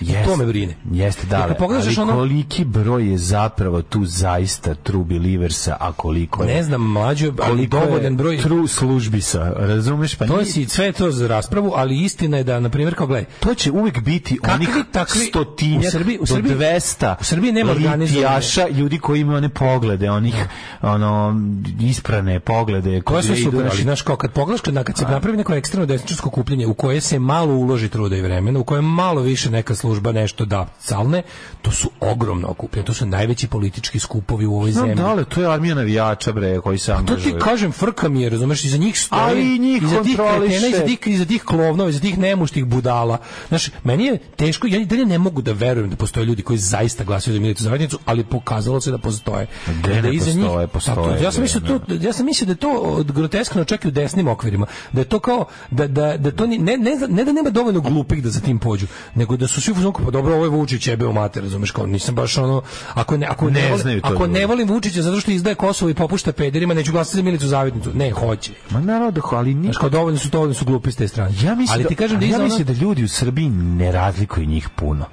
I 0.00 0.24
to 0.24 0.36
me 0.36 0.46
brine. 0.46 0.74
Jeste, 0.92 1.26
da, 1.26 1.36
Jer 1.36 1.48
kad 1.48 1.56
pogledaš 1.56 1.86
ali 1.88 1.96
ono- 2.00 2.12
koliki 2.14 2.64
broj 2.64 3.10
je 3.10 3.18
zapravo 3.18 3.82
tu 3.82 4.04
zaista 4.04 4.74
true 4.76 5.04
believersa, 5.04 5.76
a 5.80 5.92
koliko 5.92 6.42
je... 6.42 6.48
Ne 6.48 6.62
znam, 6.62 6.82
mlađo, 6.82 7.32
ali 7.40 7.62
je 7.62 7.68
dovoljan 7.68 8.16
broj... 8.16 8.38
True 8.38 8.68
službisa, 8.68 9.52
razumeš? 9.56 10.14
Pa 10.14 10.26
To 10.26 10.32
nije- 10.32 10.44
si 10.44 10.66
sve 10.66 10.84
je 10.84 10.92
to 10.92 11.10
za 11.10 11.28
raspravu, 11.28 11.72
ali 11.76 11.98
istina 11.98 12.36
je 12.36 12.44
da 12.44 12.60
na 12.60 12.68
primjer 12.68 12.94
kao 12.94 13.06
gledaj, 13.06 13.24
To 13.40 13.54
će 13.54 13.70
uvijek 13.72 14.00
biti 14.00 14.38
Kakvi 14.38 14.54
onih 14.56 14.84
takvi- 14.92 15.26
stotinjak 15.26 15.84
u 15.84 15.90
Srbiji- 15.90 16.18
u 16.18 16.20
do 16.20 16.26
Srbiji- 16.26 16.54
200 16.54 17.14
u 17.20 17.24
Srbiji 17.24 17.52
nema 17.52 17.72
litijaša, 17.72 18.68
ljudi 18.68 18.98
koji 18.98 19.20
imaju 19.20 19.36
one 19.36 19.48
poglede, 19.48 20.10
onih 20.10 20.34
ono, 20.82 21.40
isprane 21.80 22.40
poglede. 22.40 23.00
koje 23.00 23.22
su 23.22 23.36
super, 23.36 23.66
ali- 23.66 23.82
znaš, 23.82 24.02
kao 24.02 24.16
kad 24.16 24.32
pogledaš, 24.32 24.60
kad, 24.60 24.84
kad 24.84 24.98
se 24.98 25.04
napravi 25.04 25.36
neko 25.36 25.54
ekstremno 25.54 25.86
desničarsko 25.86 26.30
kupljenje 26.30 26.66
u 26.66 26.74
koje 26.74 27.00
se 27.00 27.18
malo 27.18 27.54
uloži 27.54 27.88
truda 27.88 28.16
i 28.16 28.22
vremena, 28.22 28.58
u 28.60 28.64
koje 28.64 28.82
malo 28.82 29.20
više 29.22 29.50
neka 29.50 29.74
služba 29.74 29.87
nešto 30.14 30.44
da 30.44 30.66
calne, 30.80 31.22
to 31.62 31.70
su 31.70 31.90
ogromno 32.02 32.48
okupljenje, 32.48 32.86
to 32.86 32.94
su 32.94 33.06
najveći 33.06 33.48
politički 33.48 33.98
skupovi 33.98 34.46
u 34.46 34.54
ovoj 34.54 34.72
Znam 34.72 34.82
zemlji. 34.82 34.94
da 34.96 35.12
li, 35.12 35.24
to 35.24 35.40
je 35.40 35.48
armija 35.48 35.74
navijača, 35.74 36.32
bre, 36.32 36.60
koji 36.60 36.78
se 36.78 36.86
To 36.86 36.92
ti 36.94 36.98
angažuju. 37.00 37.38
kažem, 37.38 37.72
frka 37.72 38.08
mi 38.08 38.22
je, 38.22 38.30
razumeš, 38.30 38.64
iza 38.64 38.76
njih 38.76 38.98
stoji, 38.98 39.20
Ali 39.22 39.56
i 39.56 39.58
njih 39.58 39.82
iza 39.82 40.02
tih 40.02 40.16
kretena, 40.16 40.66
iza 40.68 40.80
tih, 40.80 40.98
iza 41.06 41.24
tih 41.24 41.42
klovnova, 41.42 41.90
iza 41.90 42.00
tih 42.00 42.18
nemuštih 42.18 42.64
budala. 42.64 43.18
Znaš, 43.48 43.70
meni 43.84 44.04
je 44.04 44.18
teško, 44.18 44.66
ja 44.66 44.84
dalje 44.84 45.06
ne 45.06 45.18
mogu 45.18 45.42
da 45.42 45.52
verujem 45.52 45.90
da 45.90 45.96
postoje 45.96 46.26
ljudi 46.26 46.42
koji 46.42 46.58
zaista 46.58 47.04
glasaju 47.04 47.34
za 47.34 47.40
Milicu 47.40 47.62
Zajednicu, 47.62 47.98
ali 48.04 48.24
pokazalo 48.24 48.80
se 48.80 48.90
da 48.90 48.98
postoje. 48.98 49.46
Gde 49.68 49.94
da 49.94 50.00
ne 50.02 50.14
iza 50.14 50.24
postoje, 50.26 50.58
njih- 50.58 50.68
postoje, 50.68 50.96
Tako, 50.96 51.24
ja 51.24 51.32
sam 51.32 51.42
mislio 51.42 51.60
to, 51.78 51.94
ja 51.96 52.12
sam 52.12 52.26
mislio 52.26 52.46
da 52.46 52.52
je 52.52 52.56
to 52.56 52.68
groteskno 53.04 53.64
čak 53.64 53.84
i 53.84 53.88
u 53.88 53.92
desnim 53.92 54.28
okvirima, 54.28 54.66
da 54.92 55.00
je 55.00 55.04
to 55.06 55.18
kao 55.20 55.44
da 55.70 55.86
da 55.88 56.16
da 56.16 56.30
to 56.30 56.46
ni- 56.46 56.58
ne 56.58 56.76
ne 56.76 56.90
ne 57.08 57.24
da 57.24 57.32
nema 57.32 57.50
dovoljno 57.50 57.80
glupih 57.82 58.22
da 58.22 58.30
za 58.30 58.40
tim 58.40 58.58
pođu, 58.58 58.86
nego 59.14 59.36
da 59.36 59.46
su 59.48 59.60
svi 59.60 59.74
u 59.78 59.80
fazonu 59.80 59.92
kao, 59.92 60.04
pa 60.04 60.10
dobro, 60.10 60.34
ovo 60.34 60.44
je 60.44 60.50
Vučić 60.50 60.86
jebe 60.86 61.06
u 61.06 61.12
mater, 61.12 61.42
razumeš, 61.42 61.70
kao 61.70 61.86
nisam 61.86 62.14
baš 62.14 62.38
ono 62.38 62.62
ako 62.94 63.16
ne 63.16 63.26
ako 63.26 63.44
Ne 63.44 63.50
ne, 63.52 63.68
volim- 63.68 63.82
znaju 63.82 64.00
to 64.00 64.08
ako 64.08 64.26
ne 64.26 64.46
volim 64.46 64.68
Vučića 64.68 65.02
zato 65.02 65.20
što 65.20 65.30
izdaje 65.30 65.54
Kosovo 65.54 65.90
i 65.90 65.94
popušta 65.94 66.32
pederima, 66.32 66.74
neću 66.74 66.92
glasati 66.92 67.16
za 67.16 67.22
Milicu 67.22 67.46
Zavetnicu. 67.46 67.90
Ne, 67.94 68.10
hoće. 68.10 68.52
Ma 68.70 68.80
naravno, 68.80 69.10
da, 69.10 69.20
ali 69.30 69.52
Znaš, 69.52 69.66
niko 69.66 69.80
kao 69.80 69.88
dovoljno 69.88 70.18
su 70.18 70.28
dovoljno 70.28 70.54
su 70.54 70.64
glupi 70.64 70.92
s 70.92 70.96
te 70.96 71.08
strane. 71.08 71.30
Ja 71.42 71.54
mislim 71.54 71.74
ali 71.74 71.82
da, 71.82 71.88
ti 71.88 71.94
kažem 71.94 72.20
da 72.20 72.26
ja 72.26 72.38
mislim 72.38 72.66
da 72.66 72.72
ljudi 72.72 73.04
u 73.04 73.08
Srbiji 73.08 73.48
ne 73.50 73.92
razlikuju 73.92 74.46
njih 74.46 74.68
puno. 74.68 75.04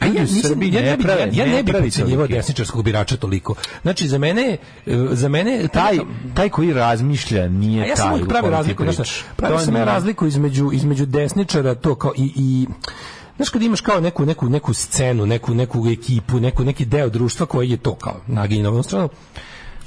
A 0.00 0.06
ja, 0.06 0.12
nisam, 0.12 0.62
ja, 0.62 0.82
ne 0.82 0.96
bi, 0.96 1.04
ja, 1.04 1.44
ja 1.44 1.46
ne 1.46 1.62
bih 1.62 1.74
tolike. 1.94 2.34
desničarskog 2.34 2.84
birača 2.84 3.16
toliko. 3.16 3.54
Znači, 3.82 4.08
za 4.08 4.18
mene, 4.18 4.56
e, 4.86 4.96
za 5.10 5.28
mene 5.28 5.68
Taj, 5.68 5.98
taj 6.34 6.48
koji 6.48 6.72
razmišlja 6.72 7.48
nije 7.48 7.82
A 7.82 7.86
ja 7.86 7.94
taj 7.94 8.02
sam 8.04 8.12
uvijek 8.12 8.28
pravi 8.28 8.50
razliku, 8.50 8.84
pričaš. 8.84 9.24
pravi 9.36 9.58
sam 9.58 9.76
razliku 9.76 10.26
između, 10.26 10.70
između 10.72 11.06
desničara, 11.06 11.74
to 11.74 11.94
kao 11.94 12.12
i, 12.16 12.32
i 12.36 12.66
Znaš 13.36 13.48
kad 13.48 13.62
imaš 13.62 13.80
kao 13.80 14.00
neku, 14.00 14.26
neku, 14.26 14.48
neku 14.48 14.74
scenu, 14.74 15.26
neku, 15.26 15.54
neku 15.54 15.88
ekipu, 15.88 16.40
neku, 16.40 16.64
neki 16.64 16.84
deo 16.84 17.08
društva 17.08 17.46
koji 17.46 17.70
je 17.70 17.76
to 17.76 17.94
kao 17.94 18.20
naginje 18.26 18.62
na 18.62 18.68
ovom 18.68 18.82
stranu, 18.82 19.08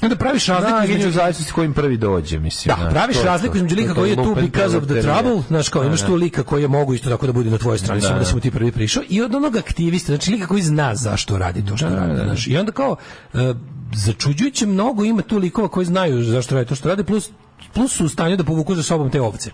onda 0.02 0.16
praviš 0.16 0.46
razliku 0.46 0.78
Da, 0.78 0.86
između 0.86 1.12
zavisnosti 1.12 1.54
kojim 1.54 1.74
prvi 1.74 1.98
dođe, 1.98 2.40
mislim. 2.40 2.76
Da, 2.76 2.90
praviš 2.90 3.16
to 3.16 3.22
je 3.22 3.26
razliku 3.26 3.58
između 3.58 3.76
lika 3.76 3.94
koji 3.94 4.10
je 4.10 4.16
tu 4.16 4.36
because 4.36 4.78
of 4.78 4.84
the 4.84 5.02
trouble, 5.02 5.44
znaš 5.48 5.70
kao 5.70 5.84
imaš 5.84 6.02
Da, 6.02 6.08
tu 6.08 6.16
lika 6.16 6.44
koji 6.44 6.62
je 6.62 6.68
mogu 6.68 6.94
isto 6.94 7.10
tako 7.10 7.26
da 7.26 7.32
bude 7.34 7.50
na 7.50 7.58
tvojoj 7.58 7.78
strani, 7.78 8.02
Da, 8.02 8.08
samo 8.08 8.20
da 8.20 8.24
da. 8.24 8.30
si 8.30 8.36
mu 8.36 8.42
ti 8.42 8.52
prvi 8.52 8.72
prišao 8.72 9.04
i 9.10 9.22
od 9.22 9.36
onog 9.36 9.58
aktivista, 9.58 10.12
znači 10.12 10.32
lika 10.32 10.48
koji 10.48 10.62
zna 10.62 10.96
zašto 10.96 11.38
radi 11.38 11.66
to 11.66 11.78
što 11.78 11.90
radi, 11.90 12.22
znaš. 12.24 12.48
I 12.48 12.58
onda 12.58 12.72
kao 12.72 12.96
e, 13.34 13.54
začuđujuće 13.96 14.66
mnogo 14.66 15.04
ima 15.04 15.22
tu 15.22 15.38
likova 15.38 15.68
koji 15.68 15.86
znaju 15.86 16.24
zašto 16.24 16.56
radi 16.56 16.70
to 16.70 16.76
što 16.76 16.90
radi, 16.90 17.04
plus 17.04 17.30
plus 17.74 17.92
su 17.92 18.06
u 18.06 18.10
stanju 18.10 18.38
da 18.38 18.44
povuku 18.44 18.76
za 18.76 18.84
sobom 18.84 19.10
te 19.10 19.22
ovce. 19.22 19.52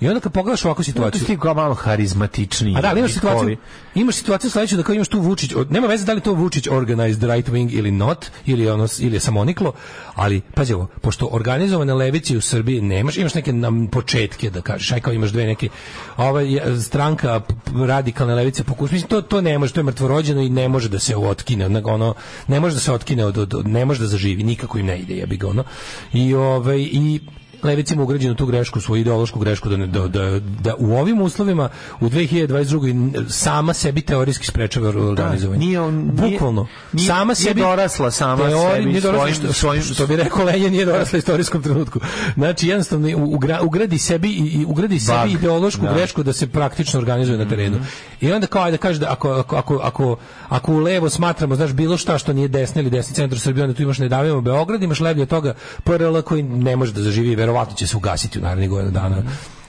I 0.00 0.08
onda 0.08 0.20
kad 0.20 0.32
pogledaš 0.32 0.64
ovakvu 0.64 0.84
situaciju, 0.84 1.26
Ti 1.26 1.38
kao 1.38 1.54
malo 1.54 1.74
harizmatičniji. 1.74 2.74
a 2.76 2.80
da, 2.80 2.88
ali 2.88 3.00
imaš 3.00 3.12
situaciju, 3.12 3.56
imaš 3.94 4.14
situaciju 4.14 4.50
sledeću 4.50 4.76
da 4.76 4.82
kao 4.82 4.94
imaš 4.94 5.08
tu 5.08 5.20
Vučić, 5.20 5.50
nema 5.70 5.86
veze 5.86 6.04
da 6.04 6.12
li 6.12 6.20
to 6.20 6.32
Vučić 6.32 6.68
organized 6.68 7.22
right 7.24 7.48
wing 7.48 7.72
ili 7.72 7.90
not, 7.90 8.26
ili 8.46 8.62
je 8.64 8.72
ono 8.72 8.86
ili 8.98 9.16
je 9.16 9.20
samoniklo, 9.20 9.72
ali 10.14 10.40
pazi 10.40 10.74
ovo, 10.74 10.86
pošto 11.00 11.28
organizovane 11.32 11.94
levice 11.94 12.36
u 12.36 12.40
Srbiji 12.40 12.80
nemaš, 12.80 13.16
imaš 13.16 13.34
neke 13.34 13.52
nam 13.52 13.86
početke 13.86 14.50
da 14.50 14.60
kažeš, 14.60 14.92
aj 14.92 15.00
kao 15.00 15.12
imaš 15.12 15.30
dve 15.30 15.46
neke 15.46 15.68
ovaj 16.16 16.46
stranka 16.82 17.40
radikalne 17.86 18.34
levice 18.34 18.64
pokuša, 18.64 18.92
mislim 18.92 19.08
to 19.08 19.22
to 19.22 19.40
ne 19.40 19.58
može, 19.58 19.72
to 19.72 19.80
je 19.80 19.84
mrtvorođeno 19.84 20.40
i 20.42 20.48
ne 20.48 20.68
može 20.68 20.88
da 20.88 20.98
se 20.98 21.16
otkine, 21.16 21.66
ono 21.84 22.14
ne 22.46 22.60
može 22.60 22.74
da 22.74 22.80
se 22.80 22.92
otkine 22.92 23.24
od, 23.24 23.38
od, 23.38 23.54
od- 23.54 23.66
ne 23.68 23.84
može 23.84 24.00
da 24.00 24.06
zaživi, 24.06 24.42
nikako 24.42 24.78
im 24.78 24.86
ne 24.86 24.98
ide, 24.98 25.14
jebi 25.14 25.36
ga 25.36 25.48
ono. 25.48 25.64
I 26.12 26.34
ovaj 26.34 26.78
i 26.80 27.20
levica 27.62 27.94
ima 27.94 28.02
ugrađenu 28.02 28.34
tu 28.34 28.46
grešku, 28.46 28.80
svoju 28.80 29.00
ideološku 29.00 29.38
grešku 29.38 29.68
da, 29.68 29.76
ne, 29.76 29.86
da, 29.86 30.08
da, 30.08 30.40
da 30.40 30.74
u 30.78 30.92
ovim 30.92 31.20
uslovima 31.20 31.68
u 32.00 32.08
2022. 32.08 33.24
sama 33.28 33.72
sebi 33.72 34.00
teorijski 34.00 34.46
sprečava 34.46 34.88
organizovanje. 34.88 35.58
nije 35.66 35.80
on- 35.80 35.94
nije- 36.14 36.30
Bukvalno. 36.30 36.66
nije- 36.92 37.06
sama 37.06 37.24
nije 37.24 37.34
sebi 37.36 37.60
dorasla 37.60 38.10
sama 38.10 38.44
teori- 38.44 38.72
sebi, 38.74 38.86
nije 38.86 39.00
dorasla, 39.00 39.20
svojim- 39.20 39.34
što, 39.34 39.52
svojim- 39.52 39.82
što 39.82 40.06
bi 40.06 40.16
rekao 40.16 40.44
Lenja, 40.44 40.70
nije 40.70 40.84
dorasla 40.84 41.16
u 41.16 41.18
istorijskom 41.18 41.62
trenutku. 41.62 42.00
Znači, 42.34 42.68
jednostavno, 42.68 43.08
ugra, 43.16 43.60
ugradi 43.62 43.98
sebi, 43.98 44.28
i, 44.30 44.64
ugradi 44.64 45.00
sebi 45.00 45.18
Bug, 45.24 45.40
ideološku 45.40 45.82
da. 45.86 45.92
grešku 45.94 46.22
da 46.22 46.32
se 46.32 46.46
praktično 46.46 47.00
organizuje 47.00 47.38
na 47.38 47.48
terenu. 47.48 47.78
I 48.20 48.32
onda 48.32 48.46
kao, 48.46 48.70
da 48.70 48.76
kaže 48.76 48.98
da 48.98 49.12
ako, 49.12 49.30
ako, 49.30 49.56
ako, 49.56 49.76
ako, 49.82 50.16
ako 50.48 50.72
u 50.72 50.78
levo 50.78 51.10
smatramo, 51.10 51.56
znaš, 51.56 51.72
bilo 51.72 51.96
šta 51.96 52.18
što 52.18 52.32
nije 52.32 52.48
desni 52.48 52.80
ili 52.82 52.90
desni 52.90 53.14
centar 53.14 53.38
Srbije, 53.38 53.64
onda 53.64 53.76
tu 53.76 53.82
imaš 53.82 53.98
ne 53.98 54.08
davimo 54.08 54.40
Beograd, 54.40 54.82
imaš 54.82 55.00
od 55.00 55.28
toga 55.28 55.54
PRL 55.84 56.20
koji 56.20 56.42
ne 56.42 56.76
može 56.76 56.92
da 56.92 57.02
zaživi 57.02 57.34
verovatno 57.48 57.76
će 57.76 57.86
se 57.86 57.96
ugasiti 57.96 58.38
u 58.38 58.42
narednih 58.42 58.70
godina 58.70 58.90
dana. 58.90 59.22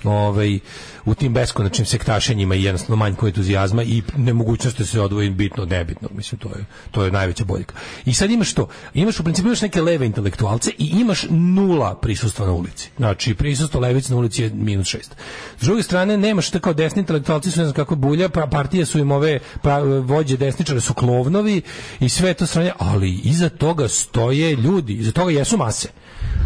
Ovaj, 0.04 0.60
u 1.06 1.16
tim 1.16 1.34
beskonačnim 1.34 1.86
sektašenjima 1.86 2.56
i 2.56 2.64
jednostavno 2.64 2.96
manjko 2.96 3.28
entuzijazma 3.28 3.84
i 3.84 4.02
nemogućnost 4.18 4.78
da 4.78 4.86
se 4.86 5.02
odvoji 5.02 5.30
bitno 5.30 5.64
od 5.64 5.70
nebitnog, 5.70 6.12
mislim, 6.12 6.40
to 6.40 6.50
je, 6.50 6.66
to 6.92 7.04
je 7.04 7.12
najveća 7.12 7.44
boljka. 7.44 7.76
I 8.06 8.14
sad 8.14 8.32
imaš 8.32 8.54
to, 8.54 8.68
imaš 8.94 9.20
u 9.20 9.24
principu 9.24 9.48
imaš 9.48 9.62
neke 9.62 9.82
leve 9.82 10.06
intelektualce 10.06 10.72
i 10.78 10.86
imaš 10.86 11.26
nula 11.30 11.96
prisustva 11.96 12.46
na 12.46 12.54
ulici. 12.54 12.90
Znači, 12.98 13.34
prisustvo 13.34 13.80
levice 13.80 14.14
na 14.14 14.20
ulici 14.20 14.44
je 14.44 14.50
minus 14.50 14.88
šest. 14.88 15.16
S 15.60 15.66
druge 15.66 15.84
strane, 15.84 16.18
nemaš 16.18 16.50
tako 16.50 16.74
desni 16.74 17.00
intelektualci 17.00 17.52
su 17.52 17.60
ne 17.60 17.66
znam 17.66 17.76
kako 17.76 17.96
bulja, 17.96 18.30
pa 18.30 18.48
partije 18.48 18.86
su 18.86 19.00
im 19.00 19.12
ove 19.12 19.40
pa, 19.62 19.80
vođe 19.80 20.38
desničare 20.38 20.82
su 20.82 20.94
klovnovi 20.94 21.62
i 22.00 22.10
sve 22.10 22.34
to 22.34 22.46
stranje, 22.46 22.72
ali 22.78 23.12
iza 23.24 23.50
toga 23.50 23.88
stoje 23.88 24.56
ljudi, 24.56 24.94
iza 24.94 25.12
toga 25.12 25.32
jesu 25.32 25.58
mase. 25.58 25.90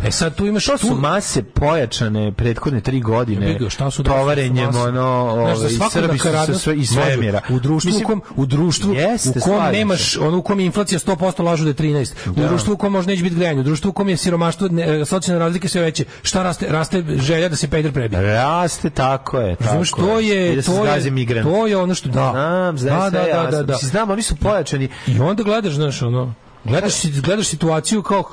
E 0.07 0.11
sad 0.11 0.35
tu 0.35 0.45
imaš 0.45 0.65
To 0.65 0.77
su 0.77 0.87
tu- 0.87 0.95
mase 0.95 1.43
pojačane 1.43 2.31
prethodne 2.31 2.81
tri 2.81 3.01
godine. 3.01 3.47
Jebi 3.47 3.63
ga, 3.63 3.69
šta 3.69 3.91
su 3.91 4.03
tovarenjem 4.03 4.73
su 4.73 4.79
ono, 4.79 5.31
Znaš, 5.33 5.57
ovaj, 5.57 5.69
svaku 5.69 5.91
Srbi 5.91 6.19
su 6.19 6.59
sve 6.59 6.77
iz 6.77 6.95
Mlađo, 6.95 7.07
svemira. 7.07 7.41
U 7.49 7.59
društvu 7.59 7.87
Mislim, 7.89 8.03
u 8.03 8.07
kom 8.07 8.21
u 8.35 8.45
društvu 8.45 8.93
jeste, 8.93 9.39
u 9.39 9.41
kom 9.41 9.63
nemaš 9.71 10.17
ono 10.17 10.37
u 10.37 10.41
kom 10.41 10.59
je 10.59 10.65
inflacija 10.65 10.99
100% 10.99 11.43
lažu 11.43 11.63
da 11.63 11.69
je 11.69 11.73
13. 11.73 12.13
U 12.29 12.33
Da. 12.33 12.47
društvu 12.47 12.73
u 12.73 12.77
kom 12.77 12.93
neće 12.93 13.23
biti 13.23 13.35
grejanje, 13.35 13.59
u 13.59 13.63
društvu 13.63 13.89
u 13.89 13.93
kom 13.93 14.09
je 14.09 14.17
siromaštvo, 14.17 14.67
ne, 14.67 15.05
socijalne 15.05 15.39
razlike 15.39 15.67
sve 15.67 15.81
veće. 15.81 16.05
Šta 16.23 16.43
raste? 16.43 16.67
Raste 16.69 17.03
želja 17.17 17.49
da 17.49 17.55
se 17.55 17.67
peder 17.67 17.91
prebije. 17.93 18.21
Raste, 18.21 18.89
tako 18.89 19.39
je. 19.39 19.55
Tako 19.55 19.63
Razumeš, 19.63 19.91
to 19.91 20.19
I 20.19 20.27
je 20.27 20.55
da 20.55 20.61
to 20.61 20.85
je 20.85 21.43
to 21.43 21.67
je 21.67 21.77
ono 21.77 21.95
što 21.95 22.09
da. 22.09 22.29
Znam, 22.31 22.77
znam, 22.77 23.11
da, 23.11 23.19
da, 23.19 23.43
da, 23.43 23.51
da, 23.51 23.63
da. 23.63 23.73
Mislim, 23.73 23.89
znam, 23.89 24.09
oni 24.09 24.21
su 24.21 24.35
pojačani. 24.35 24.89
I 25.07 25.19
onda 25.19 25.43
gledaš, 25.43 25.73
znaš, 25.73 26.01
ono, 26.01 26.33
gledaš, 26.65 26.93
gledaš 27.23 27.47
situaciju 27.47 28.01
kao 28.01 28.25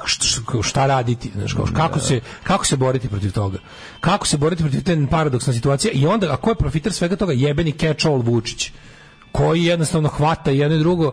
šta, 0.63 0.87
raditi, 0.87 1.31
znaš, 1.35 1.53
kao, 1.53 1.67
kako, 1.77 2.01
se, 2.01 2.21
kako 2.43 2.67
se 2.67 2.77
boriti 2.77 3.09
protiv 3.09 3.33
toga. 3.33 3.59
Kako 4.01 4.27
se 4.27 4.37
boriti 4.37 4.63
protiv 4.63 4.83
te 4.83 5.07
paradoksna 5.11 5.53
situacija 5.53 5.93
i 5.93 6.07
onda, 6.07 6.33
a 6.33 6.37
ko 6.37 6.51
je 6.51 6.55
profiter 6.55 6.93
svega 6.93 7.17
toga? 7.17 7.33
Jebeni 7.33 7.73
catch-all 7.73 8.25
Vučić 8.25 8.73
koji 9.33 9.65
jednostavno 9.65 10.09
hvata 10.09 10.51
jedno 10.51 10.77
i 10.77 10.79
drugo 10.81 11.13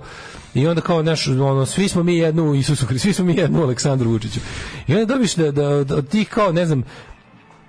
i 0.54 0.68
onda 0.68 0.82
kao 0.82 1.04
naš 1.04 1.28
ono 1.28 1.66
svi 1.66 1.88
smo 1.88 2.04
mi 2.04 2.18
jednu 2.18 2.56
Isusu 2.56 2.86
Hristu, 2.86 3.04
svi 3.04 3.14
smo 3.14 3.26
mi 3.26 3.36
jednu 3.36 3.64
Aleksandru 3.64 4.10
Vučiću. 4.10 4.40
I 4.88 4.94
onda 4.94 5.14
dobiš 5.14 5.36
da, 5.36 5.52
da, 5.52 5.84
da 5.84 5.96
od 5.96 6.10
tih 6.10 6.30
kao 6.30 6.52
ne 6.52 6.66
znam 6.66 6.84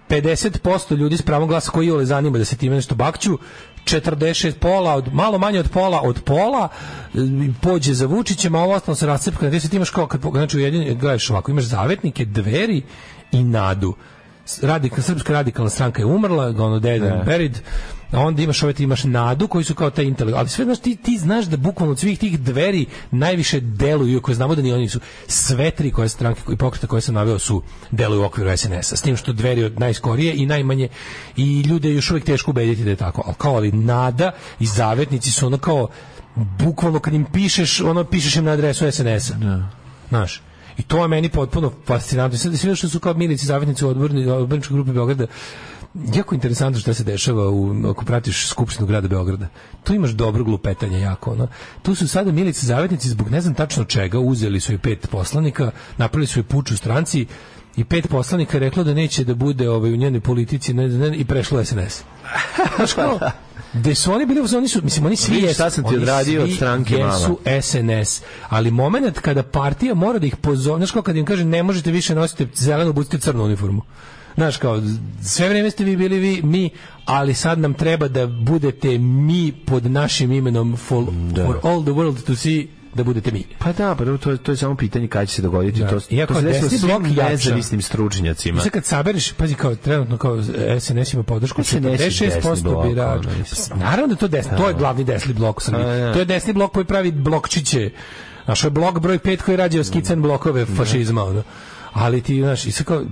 50% 0.09 0.97
ljudi 0.97 1.17
s 1.17 1.23
pravom 1.23 1.49
glasa 1.49 1.71
koji 1.71 1.91
ole 1.91 2.05
zanima 2.05 2.39
da 2.39 2.45
se 2.45 2.57
time 2.57 2.77
nešto 2.77 2.95
bakću 2.95 3.39
46 3.89 4.53
pola 4.53 4.95
od 4.95 5.15
malo 5.15 5.39
manje 5.39 5.61
od 5.61 5.69
pola 5.69 6.01
od 6.01 6.21
pola 6.25 6.69
e, 7.15 7.19
pođe 7.63 7.95
za 7.95 8.07
Vučićem 8.07 8.55
a 8.55 8.63
ovo 8.63 8.75
ostalo 8.75 8.95
se 8.95 9.07
rascepka 9.07 9.47
na 9.47 9.53
10 9.53 9.77
imaš 9.77 9.91
kao 9.91 10.07
kad 10.07 10.21
znači 10.33 10.57
ujedinjeni 10.57 10.95
gledaš 10.95 11.31
ovako 11.31 11.51
imaš 11.51 11.65
zavetnike 11.65 12.25
dveri 12.25 12.83
i 13.33 13.45
nadu. 13.45 13.95
Radika, 14.63 15.03
srpska 15.03 15.33
radikalna 15.33 15.71
stranka 15.71 16.03
je 16.03 16.07
umrla, 16.07 16.55
ono 16.59 16.79
Dedan 16.79 17.23
Berid, 17.27 17.57
a 17.57 17.98
onda 18.13 18.43
imaš 18.43 18.63
ove, 18.63 18.73
ti 18.73 18.83
imaš 18.83 19.05
nadu 19.05 19.49
koji 19.49 19.65
su 19.65 19.75
kao 19.75 19.91
taj 19.91 20.05
intelekt, 20.05 20.39
ali 20.39 20.49
sve 20.49 20.65
znaš, 20.65 20.79
ti, 20.79 20.97
ti 20.97 21.19
znaš 21.19 21.45
da 21.45 21.57
bukvalno 21.57 21.93
od 21.93 21.99
svih 21.99 22.19
tih 22.19 22.41
dveri 22.41 22.87
najviše 23.11 23.61
deluju, 23.61 24.23
koje 24.23 24.35
znamo 24.35 24.55
da 24.55 24.63
ni 24.63 24.73
oni 24.73 24.89
su, 24.89 25.01
sve 25.27 25.71
tri 25.71 25.91
koje 25.91 26.09
stranke 26.09 26.41
i 26.53 26.57
pokreta 26.57 26.87
koje 26.87 27.01
sam 27.01 27.15
naveo 27.15 27.39
su 27.39 27.63
deluju 27.91 28.23
u 28.23 28.25
okviru 28.25 28.57
SNS-a, 28.57 28.97
s 28.97 29.03
tim 29.03 29.17
što 29.17 29.33
dveri 29.33 29.65
od 29.65 29.81
najskorije 29.81 30.35
i 30.37 30.47
najmanje, 30.47 30.89
i 31.37 31.61
ljude 31.61 31.91
još 31.91 32.11
uvijek 32.11 32.25
teško 32.25 32.51
ubediti 32.51 32.85
da 32.85 32.91
je 32.91 32.97
tako, 32.97 33.23
ali 33.27 33.35
kao 33.39 33.55
ali 33.55 33.73
nada 33.73 34.33
i 34.61 34.67
zavetnici 34.67 35.31
su 35.31 35.47
ono 35.47 35.59
kao, 35.59 35.89
bukvalno 36.35 37.01
kad 37.01 37.15
im 37.15 37.25
pišeš, 37.25 37.81
ono 37.81 38.05
pišeš 38.05 38.37
im 38.37 38.45
na 38.45 38.51
adresu 38.51 38.93
SNS-a. 38.93 39.37
Znaš, 40.09 40.43
i 40.79 40.83
to 40.83 41.03
je 41.03 41.09
meni 41.09 41.29
potpuno 41.29 41.73
fascinantno. 41.87 42.39
Sad 42.39 42.59
sve 42.59 42.77
što 42.77 42.89
su 42.89 43.01
kao 43.01 43.15
milici 43.15 43.47
zavetnici 43.47 43.85
u 43.85 43.89
odborni, 43.89 44.27
odborničkoj 44.27 44.75
grupi 44.75 44.93
Beograda, 44.93 45.27
jako 46.15 46.35
interesantno 46.35 46.81
šta 46.81 46.95
se 46.95 47.05
dešava 47.05 47.51
u, 47.51 47.91
ako 47.91 48.05
pratiš 48.05 48.47
Skupštinu 48.47 48.87
grada 48.87 49.09
Beograda. 49.09 49.49
Tu 49.85 49.95
imaš 49.95 50.11
dobro 50.11 50.45
glupetanje 50.45 51.01
jako. 51.01 51.31
Ono. 51.31 51.49
Tu 51.83 51.95
su 51.95 52.09
sada 52.09 52.33
milici 52.33 52.67
zavetnici 52.67 53.09
zbog 53.09 53.31
ne 53.31 53.41
znam 53.41 53.55
tačno 53.55 53.85
čega, 53.85 54.19
uzeli 54.19 54.61
su 54.61 54.73
i 54.73 54.79
pet 54.79 55.09
poslanika, 55.11 55.71
napravili 55.97 56.27
su 56.27 56.41
i 56.41 56.43
puč 56.43 56.71
u 56.71 56.77
stranci 56.77 57.27
i 57.77 57.85
pet 57.85 58.09
poslanika 58.09 58.57
je 58.57 58.61
reklo 58.61 58.85
da 58.85 58.95
neće 58.95 59.25
da 59.25 59.35
bude 59.35 59.71
ovaj, 59.71 59.93
u 59.93 59.97
njenoj 59.97 60.21
politici 60.21 60.75
ne, 60.75 60.89
ne, 60.89 61.17
i 61.17 61.25
prešlo 61.25 61.65
SNS. 61.65 62.03
Znaš 62.77 62.93
kao, 62.93 63.19
gde 63.73 63.95
su 63.95 64.13
oni 64.13 64.27
bili, 64.27 64.57
oni 64.57 64.69
su, 64.69 64.83
mislim, 64.83 65.07
oni 65.07 65.17
svi 65.17 65.37
jesu, 65.37 65.55
šta 65.55 65.71
sam 65.71 65.85
ti 65.85 65.97
odradio 65.97 66.43
od 66.43 66.53
stranke 66.57 66.95
jesu 66.95 67.39
SNS, 67.63 68.23
ali 68.49 68.71
moment 68.71 69.19
kada 69.19 69.43
partija 69.43 69.95
mora 69.95 70.19
da 70.19 70.27
ih 70.27 70.37
pozove, 70.37 70.79
znaš 70.79 70.91
kao 70.91 71.03
kad 71.03 71.17
im 71.17 71.25
kaže 71.25 71.45
ne 71.45 71.63
možete 71.63 71.91
više 71.91 72.15
nositi 72.15 72.49
zelenu, 72.55 72.93
budite 72.93 73.19
crnu 73.19 73.45
uniformu. 73.45 73.83
Znaš 74.39 74.57
kao, 74.57 74.83
sve 75.23 75.49
vrijeme 75.49 75.71
ste 75.71 75.85
vi 75.85 75.97
bili 75.97 76.19
vi, 76.19 76.43
mi, 76.43 76.71
ali 77.05 77.35
sad 77.35 77.59
nam 77.59 77.75
treba 77.75 78.09
da 78.09 78.27
budete 78.27 78.99
mi 78.99 79.53
pod 79.67 79.91
našim 79.91 80.33
imenom 80.33 80.77
for, 80.77 81.05
for 81.47 81.59
all 81.63 81.83
the 81.83 81.93
world 81.93 82.27
to 82.27 82.37
see 82.37 82.67
da 82.95 83.05
budete 83.05 83.33
mi. 83.33 83.45
Pa 83.59 83.73
da, 83.73 83.95
pa 83.95 84.05
to, 84.05 84.37
to 84.37 84.51
je 84.51 84.57
samo 84.57 84.77
pitanje 84.77 85.09
kada 85.09 85.27
će 85.27 85.35
se 85.35 85.43
dogoditi. 85.43 85.81
Da. 85.81 85.89
To, 85.89 86.01
Iako 86.11 86.35
to 86.35 86.41
se 86.41 86.47
desilo 86.47 86.69
desni 86.69 86.89
blok 86.89 87.03
svim 87.03 87.17
nezavisnim 87.17 87.83
stručnjacima. 87.83 88.59
I 88.59 88.63
sad 88.63 88.73
kad 88.73 88.85
sabereš, 88.85 89.33
pazi 89.33 89.55
kao 89.55 89.75
trenutno 89.75 90.17
kao 90.17 90.43
SNS 90.81 91.13
ima 91.13 91.23
podršku 91.23 91.63
SNS 91.63 91.73
je 91.73 91.81
desni 91.81 92.29
46% 92.29 92.63
blok, 92.63 92.87
birača. 92.87 93.29
ono, 93.29 93.39
mislim. 93.39 93.79
Naravno 93.79 94.15
da 94.15 94.21
to 94.21 94.29
desni, 94.29 94.57
to 94.57 94.69
je 94.69 94.75
glavni 94.75 95.05
desni 95.05 95.35
blok 95.35 95.59
u 95.59 95.61
Srbiji. 95.61 95.85
Da. 95.85 96.13
To 96.13 96.19
je 96.19 96.25
desni 96.25 96.53
blok 96.53 96.73
koji 96.73 96.85
pravi 96.85 97.13
blokčiće. 97.13 97.91
Znaš, 98.45 98.65
ovo 98.65 98.67
je 98.67 98.71
blok 98.71 98.99
broj 98.99 99.19
5 99.19 99.43
koji 99.43 99.57
rađe 99.57 99.85
skican 99.85 100.23
blokove 100.23 100.67
fašizma, 100.67 101.25
ono. 101.25 101.43
Ali 101.93 102.23
ti, 102.23 102.41
znaš, 102.41 102.67
i 102.67 102.73
kao, 102.85 103.03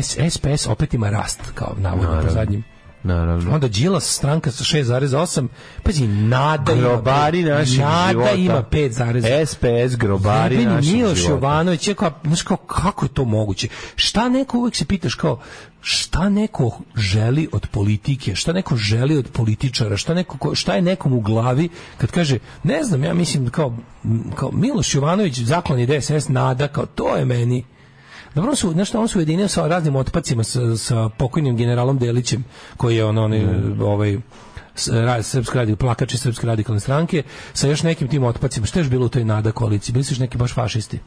SPS 0.00 0.66
opet 0.66 0.94
ima 0.94 1.10
rast, 1.10 1.40
kao 1.54 1.74
navodno 1.78 2.22
po 2.22 2.30
zadnjim. 2.30 2.64
Naravno. 3.04 3.54
Onda 3.54 3.68
Đilas 3.68 4.04
stranka 4.04 4.50
sa 4.50 4.64
6,8, 4.64 5.48
pazi, 5.82 6.06
Nada 6.06 6.74
Grobari 6.74 7.40
ima, 7.40 7.50
naših 7.50 7.80
Nada 7.80 8.12
života. 8.12 8.32
ima 8.32 8.62
5,8. 8.70 9.46
SPS, 9.46 9.96
grobari 9.96 10.54
Jebeni 10.54 10.74
naših 10.74 10.94
Miloš 10.94 11.18
života. 11.18 11.34
Jovanović, 11.34 11.88
je 11.88 11.94
kao, 11.94 12.10
znaš 12.24 12.42
kao, 12.42 12.56
kako 12.56 13.04
je 13.04 13.08
to 13.08 13.24
moguće? 13.24 13.68
Šta 13.96 14.28
neko, 14.28 14.58
uvijek 14.58 14.76
se 14.76 14.84
pitaš 14.84 15.14
kao, 15.14 15.40
šta 15.80 16.28
neko 16.28 16.78
želi 16.96 17.48
od 17.52 17.66
politike, 17.66 18.34
šta 18.34 18.52
neko 18.52 18.76
želi 18.76 19.16
od 19.16 19.28
političara, 19.32 19.96
šta, 19.96 20.14
neko, 20.14 20.38
ko- 20.38 20.54
šta 20.54 20.74
je 20.74 20.82
nekom 20.82 21.12
u 21.12 21.20
glavi 21.20 21.68
kad 21.98 22.10
kaže, 22.10 22.38
ne 22.62 22.84
znam, 22.84 23.04
ja 23.04 23.14
mislim 23.14 23.50
kao, 23.50 23.76
kao 24.34 24.50
Miloš 24.52 24.94
Jovanović, 24.94 25.38
zaklani 25.38 25.86
DSS, 25.86 26.28
nada, 26.28 26.68
kao, 26.68 26.86
to 26.86 27.16
je 27.16 27.24
meni. 27.24 27.64
Dobro 28.34 28.54
su, 28.54 28.72
znaš 28.72 28.88
šta, 28.88 29.00
on 29.00 29.08
se 29.08 29.18
ujedinio 29.18 29.48
sa 29.48 29.66
raznim 29.66 29.96
otpacima, 29.96 30.44
sa, 30.44 30.76
sa 30.76 31.08
pokojnim 31.08 31.56
generalom 31.56 31.98
Delićem, 31.98 32.44
koji 32.76 32.96
je 32.96 33.04
on, 33.04 33.18
on 33.18 33.32
ovaj, 33.82 34.18
s- 34.74 34.88
ra- 34.88 35.22
srpske 35.22 35.58
radi, 35.58 35.76
plakači 35.76 36.18
srpske 36.18 36.46
radikalne 36.46 36.80
stranke, 36.80 37.22
sa 37.52 37.68
još 37.68 37.82
nekim 37.82 38.08
tim 38.08 38.24
otpacima. 38.24 38.66
Šta 38.66 38.78
je 38.78 38.82
još 38.82 38.90
bilo 38.90 39.06
u 39.06 39.08
toj 39.08 39.24
nada 39.24 39.52
koaliciji? 39.52 39.92
Bili 39.92 40.04
su 40.04 40.12
još 40.12 40.18
neki 40.18 40.38
baš 40.38 40.54
fašisti. 40.54 40.98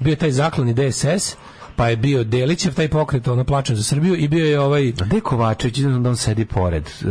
Bio 0.00 0.10
je 0.10 0.16
taj 0.16 0.30
zaklani 0.30 0.74
DSS, 0.74 1.36
pa 1.76 1.88
je 1.88 1.96
bio 1.96 2.24
Delićev, 2.24 2.74
taj 2.74 2.88
pokret, 2.88 3.28
ono 3.28 3.44
plačan 3.44 3.76
za 3.76 3.82
Srbiju, 3.82 4.16
i 4.16 4.28
bio 4.28 4.46
je 4.46 4.60
ovaj... 4.60 4.88
A 5.00 5.04
gde 5.04 5.20
Kovačević? 5.20 5.78
Da 5.78 6.08
on 6.08 6.16
sedi 6.16 6.44
pored. 6.44 6.90
Uh, 7.04 7.10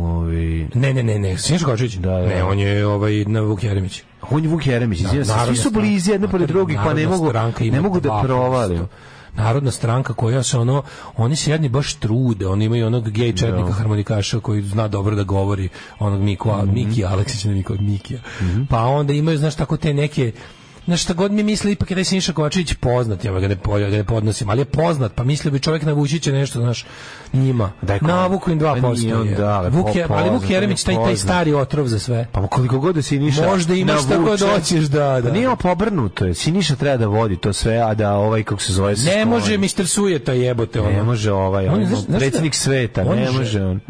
ovaj... 0.00 0.68
Ne, 0.74 0.94
ne, 0.94 1.02
ne, 1.02 1.18
ne, 1.18 1.36
Kovačević? 1.64 1.94
Da, 1.94 2.10
da. 2.10 2.26
Ne, 2.26 2.44
on 2.44 2.58
je 2.58 2.86
ovaj, 2.86 3.24
na 3.24 3.40
Vuk 3.40 3.64
Jeremić. 3.64 4.02
On 4.30 4.42
je 4.44 4.48
Vuk 4.48 4.66
Jeremić, 4.66 5.00
izvinjam 5.00 5.24
se, 5.24 5.30
Narodna 5.30 5.54
svi 5.54 5.62
su 5.62 5.70
blizi 5.70 6.10
jedne 6.10 6.28
pored 6.28 6.48
drugih, 6.48 6.78
pa 6.84 6.94
ne 6.94 7.06
mogu, 7.06 7.32
ne 7.60 7.80
mogu 7.80 8.00
da 8.00 8.08
2%. 8.08 8.24
provalim. 8.24 8.86
narodna 9.34 9.70
stranka 9.70 10.12
koja 10.12 10.42
se 10.42 10.58
ono, 10.58 10.82
oni 11.16 11.36
se 11.36 11.50
jedni 11.50 11.68
baš 11.68 11.94
trude, 11.94 12.46
oni 12.46 12.64
imaju 12.64 12.86
onog 12.86 13.10
gej 13.10 13.32
četnika 13.32 13.72
harmonikaša 13.72 14.40
koji 14.40 14.62
zna 14.62 14.88
dobro 14.88 15.16
da 15.16 15.22
govori, 15.22 15.68
onog 15.98 16.20
Miku, 16.20 16.48
Mhm. 16.52 16.74
Miki 16.74 17.04
Aleksić, 17.04 17.44
ne 17.44 17.52
Miko, 17.52 17.74
Mikija. 17.74 18.20
Pa 18.70 18.84
onda 18.84 19.12
imaju, 19.12 19.38
znaš, 19.38 19.54
tako 19.54 19.76
te 19.76 19.94
neke, 19.94 20.32
Znaš, 20.90 21.02
šta 21.02 21.12
god 21.12 21.32
mi 21.32 21.42
misli, 21.42 21.72
ipak 21.72 21.90
je 21.90 21.94
taj 21.94 22.04
Siniša 22.04 22.32
Kovačević 22.32 22.74
poznat, 22.74 23.24
ja 23.24 23.32
ga 23.32 23.48
ne, 23.48 23.56
ja 23.72 23.90
ga 23.90 23.96
ne 23.96 24.04
podnosim, 24.04 24.50
ali 24.50 24.60
je 24.60 24.64
poznat, 24.64 25.12
pa 25.14 25.24
mislio 25.24 25.52
bi 25.52 25.60
čovjek 25.60 25.82
na 25.82 25.92
Vučića 25.92 26.32
nešto, 26.32 26.60
znaš, 26.60 26.86
njima. 27.32 27.72
Daj, 27.82 27.98
ko- 27.98 28.06
Navuku 28.06 28.50
im 28.50 28.58
Pa 28.58 28.64
2%. 28.66 28.98
nije 28.98 29.16
on, 29.16 29.28
je. 29.28 29.34
da, 29.34 29.48
ali 29.48 29.70
Vuk 29.70 29.94
je, 29.96 30.06
ali 30.08 30.30
Vuk 30.30 30.50
Jeremić, 30.50 30.82
taj, 30.82 30.94
je 30.94 31.04
taj 31.04 31.16
stari 31.16 31.54
otrov 31.54 31.86
za 31.86 31.98
sve. 31.98 32.26
Pa 32.32 32.46
koliko 32.46 32.78
god 32.78 32.94
da 32.94 33.02
Siniša 33.02 33.46
Možda 33.46 33.74
imaš 33.74 34.02
šta 34.02 34.18
god 34.18 34.40
hoćeš, 34.42 34.80
da, 34.80 35.20
da. 35.20 35.22
Pa 35.24 35.30
nije 35.30 35.48
pobrnuto 35.56 36.26
je. 36.26 36.34
Siniša 36.34 36.76
treba 36.76 36.96
da 36.96 37.06
vodi 37.06 37.36
to 37.36 37.52
sve, 37.52 37.76
a 37.76 37.94
da 37.94 38.12
ovaj, 38.12 38.42
kako 38.42 38.62
se 38.62 38.72
zove, 38.72 38.96
se 38.96 39.10
Ne 39.10 39.24
može 39.24 39.58
Mr. 39.58 39.86
Sujeta 39.86 40.32
jebote 40.32 40.80
ono. 40.80 40.90
Ne 40.90 41.02
može 41.02 41.32
ovaj, 41.32 41.68
On 41.68 41.80
je, 41.80 41.86
znaš 41.86 42.00
predsjednik 42.10 42.52
da- 42.52 42.58
sveta, 42.58 43.02
on 43.02 43.16
ne 43.16 43.26
že- 43.26 43.38
može 43.38 43.62
on. 43.62 43.80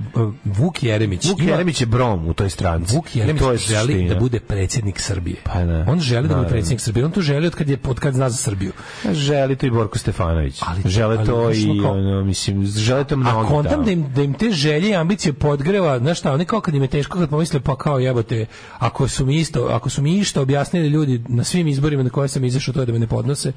Vuk 0.46 0.82
Jeremić. 0.82 1.24
Vuk 1.24 1.40
Jeremić 1.40 1.80
je 1.80 1.86
brom 1.86 2.26
u 2.26 2.34
toj 2.34 2.50
stranci. 2.50 2.96
Vuk 2.96 3.16
Jeremić 3.16 3.42
je 3.42 3.56
želi 3.58 4.08
da 4.08 4.14
bude 4.14 4.40
predsjednik 4.40 5.00
Srbije. 5.00 5.36
Pa 5.44 5.64
da. 5.64 5.84
On 5.88 6.00
želi 6.00 6.22
da 6.22 6.28
bude 6.28 6.34
Naravno. 6.34 6.48
predsjednik 6.48 6.80
Srbije. 6.90 7.04
On 7.04 7.12
to 7.12 7.20
želi 7.20 7.46
od 7.46 7.54
kad 7.54 7.68
je 7.68 7.78
od 7.84 8.00
kad 8.00 8.14
zna 8.14 8.30
za 8.30 8.36
Srbiju. 8.36 8.72
Želi 9.12 9.56
to 9.56 9.66
i 9.66 9.70
Borko 9.70 9.98
Stefanović. 9.98 10.60
Ali- 10.66 10.90
žele 10.90 11.16
ali 11.16 11.26
to 11.26 11.42
znaš, 11.44 11.56
i, 11.56 11.80
kao- 11.82 11.92
ono, 11.92 12.24
mislim, 12.24 12.66
žele 12.66 13.04
to 13.04 13.16
mnogi. 13.16 13.46
A 13.46 13.48
kontam 13.48 13.72
tamo. 13.72 13.84
da 13.84 13.90
im, 13.90 14.12
da 14.14 14.22
im 14.22 14.34
te 14.34 14.50
želje 14.50 14.88
i 14.90 14.94
ambicije 14.94 15.32
podgreva, 15.32 15.98
znaš 15.98 16.18
šta, 16.18 16.32
oni 16.32 16.44
kao 16.44 16.60
kad 16.60 16.74
im 16.74 16.82
je 16.82 16.88
teško 16.88 17.18
kad 17.18 17.30
pomisle 17.30 17.60
pa 17.60 17.76
kao 17.76 17.98
jebote, 17.98 18.46
ako 18.78 19.08
su 19.08 19.26
mi 19.26 19.36
isto, 19.36 19.64
ako 19.64 19.90
su 19.90 20.02
mi 20.02 20.18
išta 20.18 20.42
objasnili 20.42 20.88
ljudi 20.88 21.22
na 21.28 21.44
svim 21.44 21.68
izborima 21.68 22.02
na 22.02 22.10
koje 22.10 22.28
sam 22.28 22.44
izašao 22.44 22.74
to 22.74 22.80
je 22.80 22.86
da 22.86 22.92
me 22.92 22.98
ne 22.98 23.06
podnose. 23.06 23.52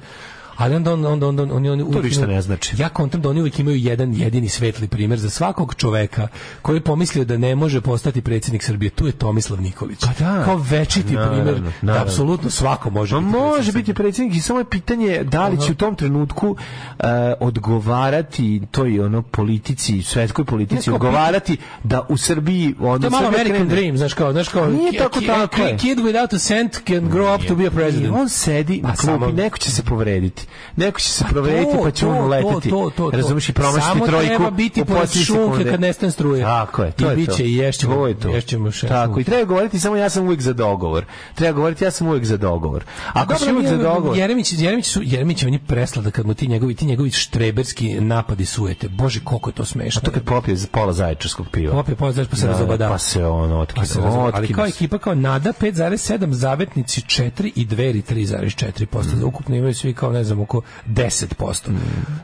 Ali 0.56 0.74
onda 0.74 0.92
onda 0.92 1.08
onda 1.08 1.26
onda 1.28 1.42
oni 1.44 1.70
oni 1.70 1.82
uvijek 1.82 2.04
ništa 2.04 2.26
ne 2.26 2.42
znači. 2.42 2.76
Ja 2.78 2.88
kontam 2.88 3.20
da 3.20 3.28
oni 3.28 3.40
uvijek 3.40 3.58
imaju 3.58 3.76
jedan 3.76 4.14
jedini 4.14 4.48
svetli 4.48 4.88
primjer 4.88 5.18
za 5.18 5.30
svakog 5.30 5.74
čoveka 5.74 6.28
koji 6.62 6.76
je 6.76 6.80
pomislio 6.82 7.24
da 7.24 7.36
ne 7.36 7.54
može 7.54 7.80
postati 7.80 8.22
predsjednik 8.22 8.62
Srbije. 8.62 8.90
Tu 8.90 9.06
je 9.06 9.12
Tomislav 9.12 9.60
Nikolić. 9.60 10.00
Pa 10.00 10.24
da. 10.24 10.44
Kao 10.44 10.56
večiti 10.60 11.14
Naravno, 11.14 11.34
primjer 11.34 11.60
da 11.60 11.70
naravno. 11.82 12.02
apsolutno 12.04 12.50
svako 12.50 12.90
može 12.90 13.16
biti 13.16 13.26
može 13.28 13.42
predsjednik 13.54 13.74
biti 13.76 13.94
predsjednik 13.94 14.36
i 14.36 14.40
samo 14.40 14.58
je 14.58 14.64
pitanje 14.66 15.20
da 15.24 15.48
li 15.48 15.60
će 15.60 15.72
u 15.72 15.76
tom 15.76 15.94
trenutku 15.94 16.56
e, 16.98 17.04
odgovarati 17.40 18.62
toj 18.70 19.00
ono 19.00 19.22
politici, 19.22 20.02
svetskoj 20.02 20.44
politici, 20.44 20.76
Ne, 20.80 20.84
kao 20.84 20.94
odgovarati 20.96 21.56
da 21.84 22.06
u 22.08 22.16
Srbiji 22.16 22.74
ono 22.80 22.98
To 22.98 23.06
je 23.06 23.10
malo 23.10 23.26
American 23.28 23.56
krene- 23.58 23.68
Dream, 23.70 23.96
znaš 23.98 24.14
kao, 24.14 24.32
znaš 24.32 24.48
kao, 24.48 24.66
Nije 24.66 24.98
tako 24.98 25.20
tako. 25.20 25.56
Kid 25.78 25.98
without 25.98 26.34
a 26.34 26.38
cent 26.38 26.72
can 26.86 27.10
grow 27.10 27.34
up 27.34 27.48
to 27.48 27.54
be 27.54 27.66
a 27.66 27.70
president. 27.70 28.14
on 28.14 28.28
sedi 28.28 28.80
na 28.82 28.88
Pa 28.88 28.94
klupi, 28.96 29.32
neko 29.32 29.58
će 29.58 29.70
se 29.70 29.82
povrediti. 29.82 30.43
Neko 30.76 31.00
će 31.00 31.08
se 31.08 31.24
Pa 31.24 31.30
povrediti 31.30 31.72
to, 31.72 31.82
pa 31.82 31.90
će 31.90 32.06
on 32.06 32.16
to, 32.16 32.24
uleteti. 32.24 32.70
to, 32.70 32.90
to, 32.90 33.10
to. 33.10 33.10
Razumeš 33.12 33.48
i 33.48 33.52
promašiti 33.52 33.84
Samo 33.84 34.06
trojku. 34.06 34.26
treba 34.26 34.50
biti 34.50 34.84
pored 34.84 35.10
šunke 35.16 35.64
kad 35.64 35.80
nestane 35.80 36.12
struje. 36.12 36.42
Tako 36.42 36.82
je, 36.82 36.92
to 36.92 37.04
I 37.04 37.10
je 37.10 37.16
bit 37.16 37.28
to. 37.28 37.42
i 37.42 37.54
ješćemo- 37.54 37.94
To 37.94 38.06
je 38.06 38.14
to. 38.14 38.28
ješćemo 38.28 38.70
še- 38.70 38.88
Tako, 38.88 39.20
i 39.20 39.24
treba 39.24 39.44
govoriti 39.44 39.80
samo 39.80 39.96
ja 39.96 40.10
sam 40.10 40.24
uvijek 40.24 40.40
za 40.40 40.52
dogovor. 40.54 41.04
Treba 41.34 41.52
govoriti 41.52 41.84
ja 41.84 41.90
sam 41.90 42.06
uvijek 42.06 42.24
za 42.24 42.36
dogovor. 42.38 42.84
Ako 43.08 43.34
si 43.34 43.40
Dobro, 43.40 43.54
uvijek 43.56 43.70
za 43.70 43.76
dogovor, 43.78 44.18
Jeremić, 44.18 44.52
Jeremić 44.54 44.86
su 44.86 45.00
Jeremić 45.04 45.44
on 45.44 45.52
je 45.52 45.58
preslada 45.60 46.10
kad 46.10 46.26
mu 46.26 46.34
ti 46.34 46.46
njegovi 46.46 46.74
ti 46.74 46.86
njegovi 46.86 47.10
štreberski 47.10 47.94
napadi 47.94 48.44
sujete. 48.46 48.88
Bože 48.88 49.20
koliko 49.20 49.50
je 49.50 49.54
to 49.54 49.64
smešno. 49.64 49.98
a 49.98 50.04
to 50.04 50.10
kad 50.10 50.22
popije 50.24 50.56
za 50.56 50.66
pola 50.68 50.92
zaječarskog 50.92 51.46
piva. 51.48 51.72
Popije 51.72 51.96
pola 51.96 52.12
zaječarskog, 52.12 52.30
pa 52.30 52.36
se 52.36 52.46
Da, 52.46 52.52
razobada. 52.52 52.88
Pa 52.88 52.98
se 52.98 53.24
on 53.24 53.52
otkida. 53.54 53.74
Pa 53.76 54.00
razumije. 54.00 54.30
ali 54.34 54.48
kao 54.48 54.66
ekipa 54.66 54.98
kao 54.98 55.14
Nada 55.14 55.52
5,7, 55.52 56.32
Zavetnici 56.32 57.00
4 57.00 57.52
i 57.54 57.64
Dveri 57.64 58.02
3,4%. 58.02 58.86
Mm. 59.14 59.24
Ukupno 59.24 59.56
imaju 59.56 59.74
svi 59.74 59.94
kao 59.94 60.12
ne 60.12 60.24
znam 60.24 60.33
oko 60.40 60.62
10%. 60.86 61.54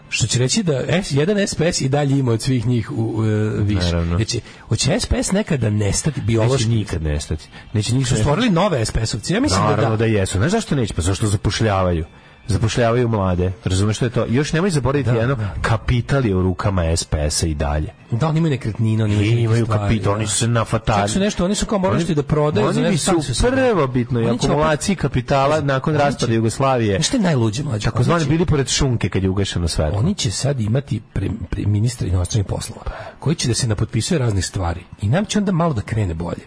Što 0.08 0.26
će 0.26 0.38
reći 0.38 0.62
da 0.62 0.82
S, 1.02 1.12
jedan 1.12 1.46
SPS 1.46 1.80
i 1.80 1.88
dalje 1.88 2.18
ima 2.18 2.32
od 2.32 2.42
svih 2.42 2.66
njih 2.66 2.90
u, 2.90 2.94
u, 2.94 3.24
e, 3.24 3.28
više. 3.62 3.86
Naravno. 3.86 4.16
Znači, 4.16 4.40
hoće 4.68 5.00
SPS 5.00 5.32
nekada 5.32 5.70
nestati 5.70 6.20
biološki? 6.20 6.68
Neće 6.68 6.68
nikad 6.68 7.02
nestati. 7.02 7.48
Neće 7.72 7.92
nikad 7.92 8.00
nestati. 8.00 8.20
stvorili 8.22 8.50
nove 8.50 8.84
SPS-ovci. 8.84 9.32
Ja 9.34 9.40
mislim 9.40 9.62
Naravno 9.62 9.90
da 9.90 9.90
da 9.90 9.96
da. 9.96 10.04
jesu. 10.04 10.38
Znaš 10.38 10.50
zašto 10.50 10.74
neće? 10.74 10.94
Pa 10.94 11.02
zašto 11.02 11.26
zapošljavaju? 11.26 12.04
Zapošljavaju 12.46 13.08
mlade. 13.08 13.52
Razumeš 13.64 13.96
što 13.96 14.04
je 14.04 14.10
to? 14.10 14.26
Još 14.28 14.52
nemoj 14.52 14.70
zaboraviti 14.70 15.10
jedno, 15.10 15.36
kapital 15.60 16.26
je 16.26 16.34
u 16.36 16.42
rukama 16.42 16.96
SPS-a 16.96 17.46
i 17.46 17.54
dalje. 17.54 17.88
Da, 18.10 18.28
oni 18.28 18.38
imaju 18.38 18.50
nekretnine, 18.50 19.04
oni 19.04 19.14
imaju, 19.14 19.38
imaju 19.38 19.64
stvari, 19.64 19.82
kapital, 19.82 20.04
da. 20.04 20.16
oni 20.16 20.26
su 20.26 20.36
se 20.36 20.48
nafatali. 20.48 21.00
Čak 21.02 21.10
su 21.10 21.20
nešto, 21.20 21.44
oni 21.44 21.54
su 21.54 21.66
kao 21.66 21.78
morali 21.78 22.04
Oni- 22.04 22.14
da 22.14 22.22
prodaju 22.22 22.66
Oni 22.68 22.82
bi 22.82 22.98
su 22.98 23.12
prvo 23.42 23.86
bitno 23.86 24.20
i 24.20 24.24
Oni 24.24 24.38
će 24.38 24.40
opet- 24.40 24.44
akumulaciji 24.46 24.96
kapitala 24.96 25.60
nakon 25.60 25.90
Oni 25.90 26.00
će- 26.00 26.04
raspada 26.04 26.32
Jugoslavije. 26.32 27.02
Šta 27.02 27.16
je 27.16 27.22
najluđe 27.22 27.62
mlađe? 27.62 27.84
Tako 27.84 27.96
Oni 27.96 28.04
zvani 28.04 28.24
bili 28.26 28.46
pored 28.46 28.68
šunke 28.68 29.08
kad 29.08 29.22
je 29.22 29.28
ugašeno 29.28 29.68
svetlo. 29.68 29.98
Oni 29.98 30.14
će 30.14 30.30
sad 30.30 30.60
imati 30.60 31.00
pre, 31.12 31.28
pre 31.50 31.66
ministra 31.66 32.08
inostranih 32.08 32.46
poslova, 32.46 32.82
koji 33.18 33.36
će 33.36 33.48
da 33.48 33.54
se 33.54 33.68
napotpisuje 33.68 34.18
raznih 34.18 34.46
stvari. 34.46 34.80
I 35.02 35.08
nam 35.08 35.24
će 35.24 35.38
onda 35.38 35.52
malo 35.52 35.72
da 35.74 35.80
krene 35.82 36.14
bolje. 36.14 36.42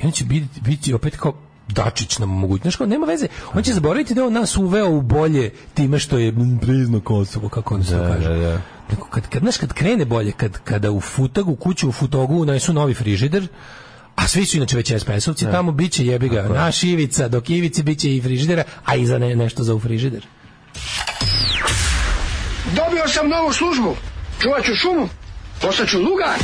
I 0.00 0.06
on 0.06 0.12
će 0.12 0.24
biti, 0.24 0.60
biti 0.60 0.94
opet 0.94 1.16
kao 1.16 1.32
Dačić 1.68 2.18
nam 2.18 2.42
kao, 2.78 2.86
nema 2.86 3.06
veze. 3.06 3.26
On 3.54 3.62
će 3.62 3.72
zaboraviti 3.72 4.14
da 4.14 4.24
on 4.24 4.32
nas 4.32 4.56
uveo 4.56 4.90
u 4.90 5.02
bolje 5.02 5.50
time 5.74 5.98
što 5.98 6.18
je 6.18 6.34
priznao 6.60 7.00
Kosovo, 7.00 7.48
kako 7.48 7.74
on 7.74 7.84
se 7.84 7.90
to 7.90 7.98
Da, 7.98 8.14
kaže. 8.14 8.28
da, 8.28 8.36
da. 8.36 8.60
Kad, 9.10 9.28
kad, 9.28 9.42
znaš, 9.42 9.56
kad 9.56 9.72
krene 9.72 10.04
bolje, 10.04 10.32
kad, 10.32 10.58
kada 10.64 10.90
u 10.90 11.00
futagu, 11.00 11.52
u 11.52 11.56
kuću 11.56 11.88
u 11.88 11.92
futogu 11.92 12.36
unesu 12.42 12.72
novi 12.72 12.94
frižider, 12.94 13.46
a 14.16 14.28
svi 14.28 14.46
su 14.46 14.56
inače 14.56 14.76
već 14.76 14.90
SPS-ovci, 14.92 15.50
tamo 15.52 15.72
bit 15.72 15.92
će 15.92 16.06
jebi 16.06 16.28
ga, 16.28 16.42
naš 16.48 16.82
Ivica, 16.84 17.28
dok 17.28 17.50
Ivici 17.50 17.82
bit 17.82 17.98
će 18.00 18.16
i 18.16 18.22
frižidera, 18.22 18.64
a 18.84 18.96
iza 18.96 19.18
ne, 19.18 19.36
nešto 19.36 19.62
za 19.64 19.74
u 19.74 19.80
frižider. 19.80 20.26
Dobio 22.76 23.08
sam 23.08 23.28
novu 23.28 23.52
službu. 23.52 23.96
Čuvat 24.42 24.64
ću 24.64 24.72
šumu. 24.74 25.08
Postaću 25.60 25.98
lugar. 25.98 26.38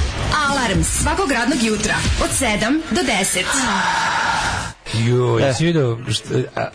Alarm 0.48 0.82
svakog 0.82 1.30
radnog 1.30 1.62
jutra 1.62 1.94
od 2.24 2.30
7 2.30 2.80
do 2.90 3.00
10. 3.00 4.71
Jo, 4.94 5.38
jesi 5.38 5.64
vidio 5.64 5.98
šta, 6.08 6.34
a, 6.56 6.68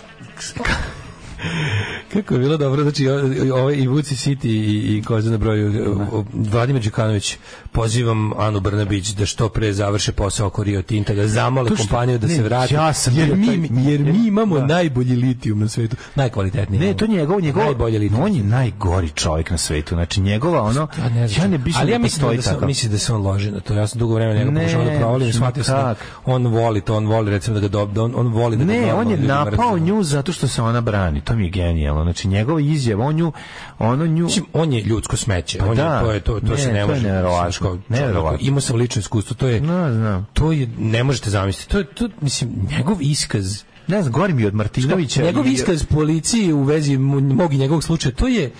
kako 2.13 2.33
je 2.33 2.39
bilo 2.39 2.57
dobro, 2.57 2.81
znači 2.83 3.07
ovaj 3.51 3.75
i 3.75 3.87
Vuci 3.87 4.15
City 4.15 4.45
i, 4.45 4.97
i 4.97 5.03
Koza 5.03 5.31
na 5.31 5.37
broju, 5.37 5.73
o- 6.11 6.23
Vladimir 6.33 6.83
Đukanović, 6.83 7.37
pozivam 7.71 8.31
Anu 8.33 8.59
Brnabić 8.59 9.09
da 9.09 9.25
što 9.25 9.49
pre 9.49 9.73
završe 9.73 10.11
posao 10.11 10.47
oko 10.47 10.63
Rio 10.63 10.81
Tinta, 10.81 11.13
da 11.13 11.27
zamole 11.27 11.69
kompaniju 11.71 12.17
da 12.17 12.27
ne, 12.27 12.35
se 12.35 12.43
vrati, 12.43 12.73
ja 12.73 12.93
sam 12.93 13.13
jer, 13.15 13.35
mi, 13.35 13.47
taj- 13.47 13.83
jer 13.83 13.99
mi 14.01 14.27
imamo 14.27 14.57
Da. 14.57 14.65
najbolji 14.65 15.15
litijum 15.15 15.59
na 15.59 15.67
svetu, 15.67 15.95
najkvalitetniji. 16.15 16.79
Ne, 16.79 16.93
to 16.93 17.05
je 17.05 17.09
njegov, 17.09 17.41
njegov, 17.41 17.63
Najbolje 17.63 17.99
litijum. 17.99 18.23
on 18.23 18.33
je 18.33 18.43
najgori 18.43 19.09
čovjek 19.09 19.51
na 19.51 19.57
svetu. 19.57 19.95
Znači 19.95 20.21
njegova 20.21 20.61
ono, 20.61 20.87
Ja 20.97 21.09
ne 21.09 21.27
znam. 21.27 21.41
ja 21.43 21.47
ne 21.49 21.57
mislim 21.57 21.75
ali 21.77 21.91
ja 21.91 21.97
da 21.97 22.01
mislim 22.01 22.31
da, 22.31 22.41
se, 22.41 22.49
takav. 22.49 22.67
mislim 22.67 22.91
da 22.91 22.97
se 22.97 23.13
on 23.13 23.21
loži 23.21 23.51
na 23.51 23.59
to. 23.59 23.73
Ja 23.73 23.87
sam 23.87 23.99
dugo 23.99 24.15
vremena 24.15 24.39
njega 24.39 24.51
Ne, 24.51 24.59
pokušao 24.61 24.83
da 24.83 24.91
provalim, 24.91 25.33
shvatio 25.33 25.63
sam 25.63 25.75
da 25.75 25.95
on 26.25 26.47
voli 26.47 26.81
to, 26.81 26.95
on 26.95 27.07
voli 27.07 27.31
recimo 27.31 27.53
da 27.53 27.61
ga 27.61 27.67
dob, 27.69 27.93
da 27.93 28.03
on, 28.03 28.13
on 28.15 28.27
voli 28.27 28.57
da 28.57 28.63
ga 28.63 28.71
Ne, 28.73 28.93
on 28.93 29.11
je 29.11 29.17
napao 29.17 29.77
nju 29.79 30.03
zato 30.03 30.31
što 30.31 30.47
se 30.47 30.61
ona 30.61 30.81
brani. 30.81 31.21
To 31.27 31.35
mi 31.35 31.43
je 31.43 31.49
genijalno. 31.49 32.03
Znači 32.03 32.27
njegova 32.27 32.61
izjava, 32.61 33.05
on 33.05 33.15
nju, 33.15 33.31
ono 33.79 34.05
nju... 34.07 34.27
On 34.53 34.73
je 34.73 34.81
ljudsko 34.81 35.17
smeće. 35.17 35.57
Pa 35.59 35.65
on 35.65 35.75
da. 35.75 35.83
je, 35.85 35.99
to 36.01 36.11
je 36.11 36.19
to, 36.19 36.39
to 36.39 36.45
Ne, 36.47 36.57
se 36.57 36.73
ne 36.73 36.81
to 36.81 36.87
može. 36.87 37.01
Neverovatno. 37.89 38.37
Imao 38.41 38.61
sam 38.61 38.75
lično 38.75 38.99
iskustvo, 38.99 39.35
to 39.35 39.47
je 39.47 39.61
No, 39.61 39.93
znam. 39.93 40.27
to 40.33 40.51
je 40.51 40.67
ne 40.79 41.03
možete 41.03 41.29
zamisliti. 41.29 41.71
To 41.71 41.77
je 41.77 41.85
to 41.85 42.09
mislim 42.21 42.67
njegov 42.69 42.97
iskaz 43.01 43.63
Ne 43.87 44.01
znam, 44.01 44.13
gori 44.13 44.33
mi 44.33 44.45
od 44.45 44.53
Martinovića. 44.53 45.23
njegov 45.23 45.47
i- 45.47 45.51
iskaz 45.51 45.85
policiji 45.85 46.53
u 46.53 46.63
vezi 46.63 46.97
mog 46.97 47.53
i 47.53 47.57
njegovog 47.57 47.83
slučaja, 47.83 48.15
to 48.15 48.27
je 48.27 48.51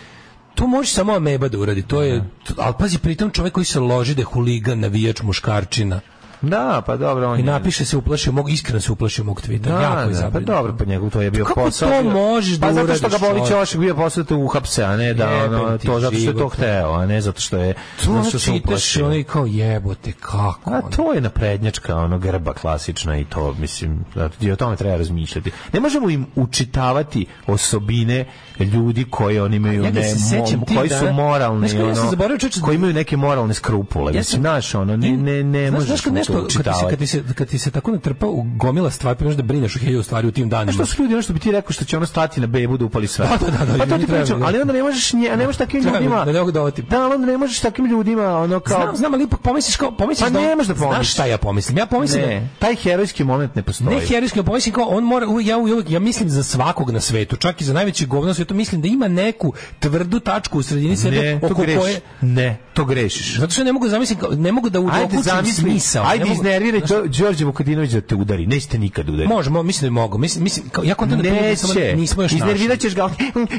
to 0.56 0.68
može 0.68 0.90
samo 0.90 1.14
ameba 1.14 1.48
da 1.48 1.60
uradi. 1.60 1.82
To 1.82 2.02
je, 2.02 2.24
to, 2.44 2.54
ali 2.58 2.74
pazi, 2.80 2.98
pritom 3.00 3.32
čovjek 3.32 3.54
koji 3.54 3.66
se 3.66 3.80
loži 3.80 4.16
da 4.16 4.22
je 4.22 4.26
huligan, 4.26 4.80
navijač, 4.80 5.22
muškarčina. 5.22 6.00
Da, 6.42 6.82
pa 6.86 6.98
dobro, 6.98 7.30
on 7.30 7.36
I 7.36 7.42
je... 7.42 7.46
napiše 7.46 7.86
se 7.86 7.98
uplašio 7.98 8.32
mog, 8.34 8.50
iskreno 8.50 8.80
se 8.80 8.92
uplašio 8.92 9.24
mog 9.24 9.42
tvita. 9.42 9.70
Da, 9.70 9.82
jako 9.82 10.12
da, 10.12 10.30
pa 10.32 10.40
dobro, 10.40 10.76
pa 10.80 10.86
njegov 10.86 11.10
to 11.10 11.22
je 11.22 11.32
bio 11.32 11.46
Kako 11.46 11.60
posao. 11.62 11.90
to 11.90 12.02
bio- 12.02 12.12
možeš 12.12 12.54
da 12.54 12.68
Pa 12.68 12.74
zato 12.74 12.96
što 12.96 13.10
ga 13.10 13.16
uradiš, 13.18 13.30
boli 13.30 13.50
ćošak 13.50 13.80
bio 13.80 13.96
posao 13.96 14.24
da 14.24 14.36
uhapse, 14.36 14.84
a 14.84 14.98
ne 14.98 15.14
da 15.14 15.26
Jebem 15.26 15.60
ono, 15.60 15.78
to 15.78 16.00
zato 16.00 16.16
što 16.16 16.30
je 16.30 16.38
to 16.38 16.50
hteo, 16.50 16.92
a 16.92 17.06
ne 17.06 17.22
zato 17.22 17.42
što 17.42 17.58
je 17.58 17.74
To 17.98 18.24
što 18.24 18.40
se 18.40 18.46
čitaš 18.46 18.62
uplašio. 18.62 19.06
ono 19.06 19.16
i 19.16 19.24
kao 19.24 19.46
jebote, 19.46 20.12
kako? 20.12 20.72
A 20.72 20.82
to 20.82 21.14
je 21.14 21.22
naprednjačka, 21.22 21.96
ono 21.96 22.20
grba 22.20 22.54
klasična 22.54 23.18
i 23.18 23.26
to, 23.26 23.54
mislim, 23.54 24.06
i 24.42 24.52
o 24.52 24.56
tome 24.56 24.76
treba 24.76 24.98
razmišljati. 24.98 25.52
Ne 25.74 25.80
možemo 25.80 26.10
im 26.10 26.26
učitavati 26.36 27.26
osobine 27.48 28.26
ljudi 28.60 29.06
koji 29.06 29.40
oni 29.40 29.56
imaju 29.56 29.84
Ja 29.84 29.92
ne, 29.92 30.04
se 30.06 30.38
mo- 30.38 30.76
koji 30.76 30.90
su 30.90 31.12
moralni, 31.14 31.60
Znaš 31.60 31.72
kako, 31.72 31.84
ja 31.84 32.24
ono, 32.24 32.38
čoveče, 32.40 32.62
koji 32.62 32.76
imaju 32.76 32.94
neke 32.94 33.18
moralne 33.18 33.54
skrupule. 33.54 34.14
Ja 34.14 34.18
mislim, 34.18 34.42
znaš, 34.42 34.76
ono, 34.76 34.98
ne, 34.98 35.12
ne, 35.12 35.44
ne 35.44 35.72
možeš 35.72 36.02
nešto 36.34 36.58
kad 36.58 36.66
ti, 36.66 36.76
se, 36.76 36.90
kad, 36.90 37.00
ti 37.00 37.08
se, 37.08 37.34
kad 37.36 37.48
ti 37.48 37.60
se 37.60 37.72
tako 37.72 37.92
natrpa 37.92 38.28
u 38.28 38.44
gomila 38.46 38.92
stvari, 38.92 39.18
pa 39.18 39.24
možeš 39.24 39.38
da 39.38 39.44
brineš 39.44 39.76
o 39.76 39.80
hiljadu 39.80 40.04
stvari 40.04 40.28
u 40.28 40.32
tim 40.32 40.50
danima. 40.50 40.72
Što 40.74 40.86
su 40.86 41.02
ljudi, 41.02 41.14
ono 41.14 41.22
što 41.22 41.34
bi 41.34 41.40
ti 41.40 41.52
rekao 41.52 41.72
što 41.72 41.86
će 41.86 41.98
ono 41.98 42.06
stati 42.06 42.42
na 42.42 42.48
bebu 42.48 42.78
da 42.78 42.86
upali 42.86 43.08
sve. 43.08 43.28
Da, 43.28 43.38
da, 43.48 43.58
da, 43.58 43.66
da, 43.68 43.78
pa 43.78 43.86
to 43.88 43.98
ti 43.98 44.08
pričam, 44.08 44.40
da. 44.40 44.46
ali 44.46 44.62
onda 44.62 44.74
ne 44.74 44.84
možeš, 44.84 45.14
nje, 45.14 45.30
ne 45.30 45.46
možeš 45.46 45.58
takvim 45.58 45.84
ljudima. 45.84 46.16
da 46.18 46.26
ne 46.26 46.52
da. 46.52 46.72
Da, 46.90 47.08
onda 47.08 47.28
ne 47.28 47.38
možeš 47.38 47.60
takvim 47.60 47.86
ljudima, 47.88 48.38
ono 48.38 48.60
kao... 48.60 48.82
Znam, 48.82 48.96
znam, 48.96 49.14
ali 49.14 49.24
ipak 49.24 49.40
pomisliš 49.40 49.76
kao, 49.76 49.92
pomisliš 49.92 50.24
Pa 50.24 50.30
da, 50.30 50.40
on- 50.40 50.46
nemaš 50.46 50.68
da 50.68 50.74
Znaš 50.74 50.84
pomisliš. 50.84 51.14
šta 51.14 51.26
ja 51.26 51.38
pomislim? 51.38 51.78
Ja 51.78 51.86
pomislim 51.86 52.22
da, 52.22 52.28
ne, 52.28 52.50
taj 52.60 52.76
herojski 52.76 53.24
moment 53.24 53.56
ne 53.56 53.62
postoji. 53.62 53.90
Ne 53.90 54.02
herojski, 54.02 54.44
pomislim 54.44 54.76
kao 54.76 54.86
on 54.86 55.04
mora 55.04 55.28
u- 55.28 55.42
ja 55.42 55.58
uvijek 55.58 55.90
ja 55.90 56.00
mislim 56.00 56.30
za 56.30 56.44
svakog 56.44 56.92
na 56.92 57.00
svetu, 57.02 57.36
čak 57.36 57.62
i 57.62 57.66
za 57.66 57.74
najveći 57.74 58.06
govno 58.06 58.28
na 58.28 58.34
svetu 58.34 58.54
mislim 58.54 58.82
da 58.82 58.88
ima 58.88 59.08
neku 59.08 59.54
tvrdu 59.80 60.20
tačku 60.20 60.60
u 60.60 60.64
sredini 60.64 60.98
sebe 60.98 61.16
ne, 61.18 61.40
oko 61.44 61.54
koje 61.56 62.02
Ne, 62.22 62.58
to 62.74 62.86
grešiš. 62.86 63.38
zato 63.38 63.52
što 63.52 63.64
ne 63.64 63.74
mogu 63.74 63.86
da 63.86 63.92
zamislim 63.92 64.20
kao- 64.20 64.30
ne 64.32 64.52
mogu 64.52 64.70
da 64.70 64.80
udokućim 64.80 65.22
smisao. 65.46 66.06
Ne 66.18 66.24
ajde 66.24 66.34
iznerviraj 66.34 66.82
to 66.82 67.04
Đorđe 67.08 67.46
Vukadinović 67.46 67.92
da 67.92 68.02
te 68.02 68.16
udari. 68.16 68.46
Nećete 68.46 68.78
nikad 68.78 69.10
udariti. 69.10 69.34
Može, 69.34 69.50
mo, 69.50 69.64
mislim 69.64 69.90
da 69.90 70.02
mogu. 70.02 70.18
Mislim, 70.18 70.44
mislim 70.44 70.70
kao, 70.70 70.84
ja 70.84 70.96
kontam 70.96 71.22
da 71.22 71.32
Neće. 71.32 71.94
nismo 71.96 72.24
još 72.24 72.32
Iznervirat 72.32 72.80
ćeš 72.80 72.96
ga, 72.96 73.10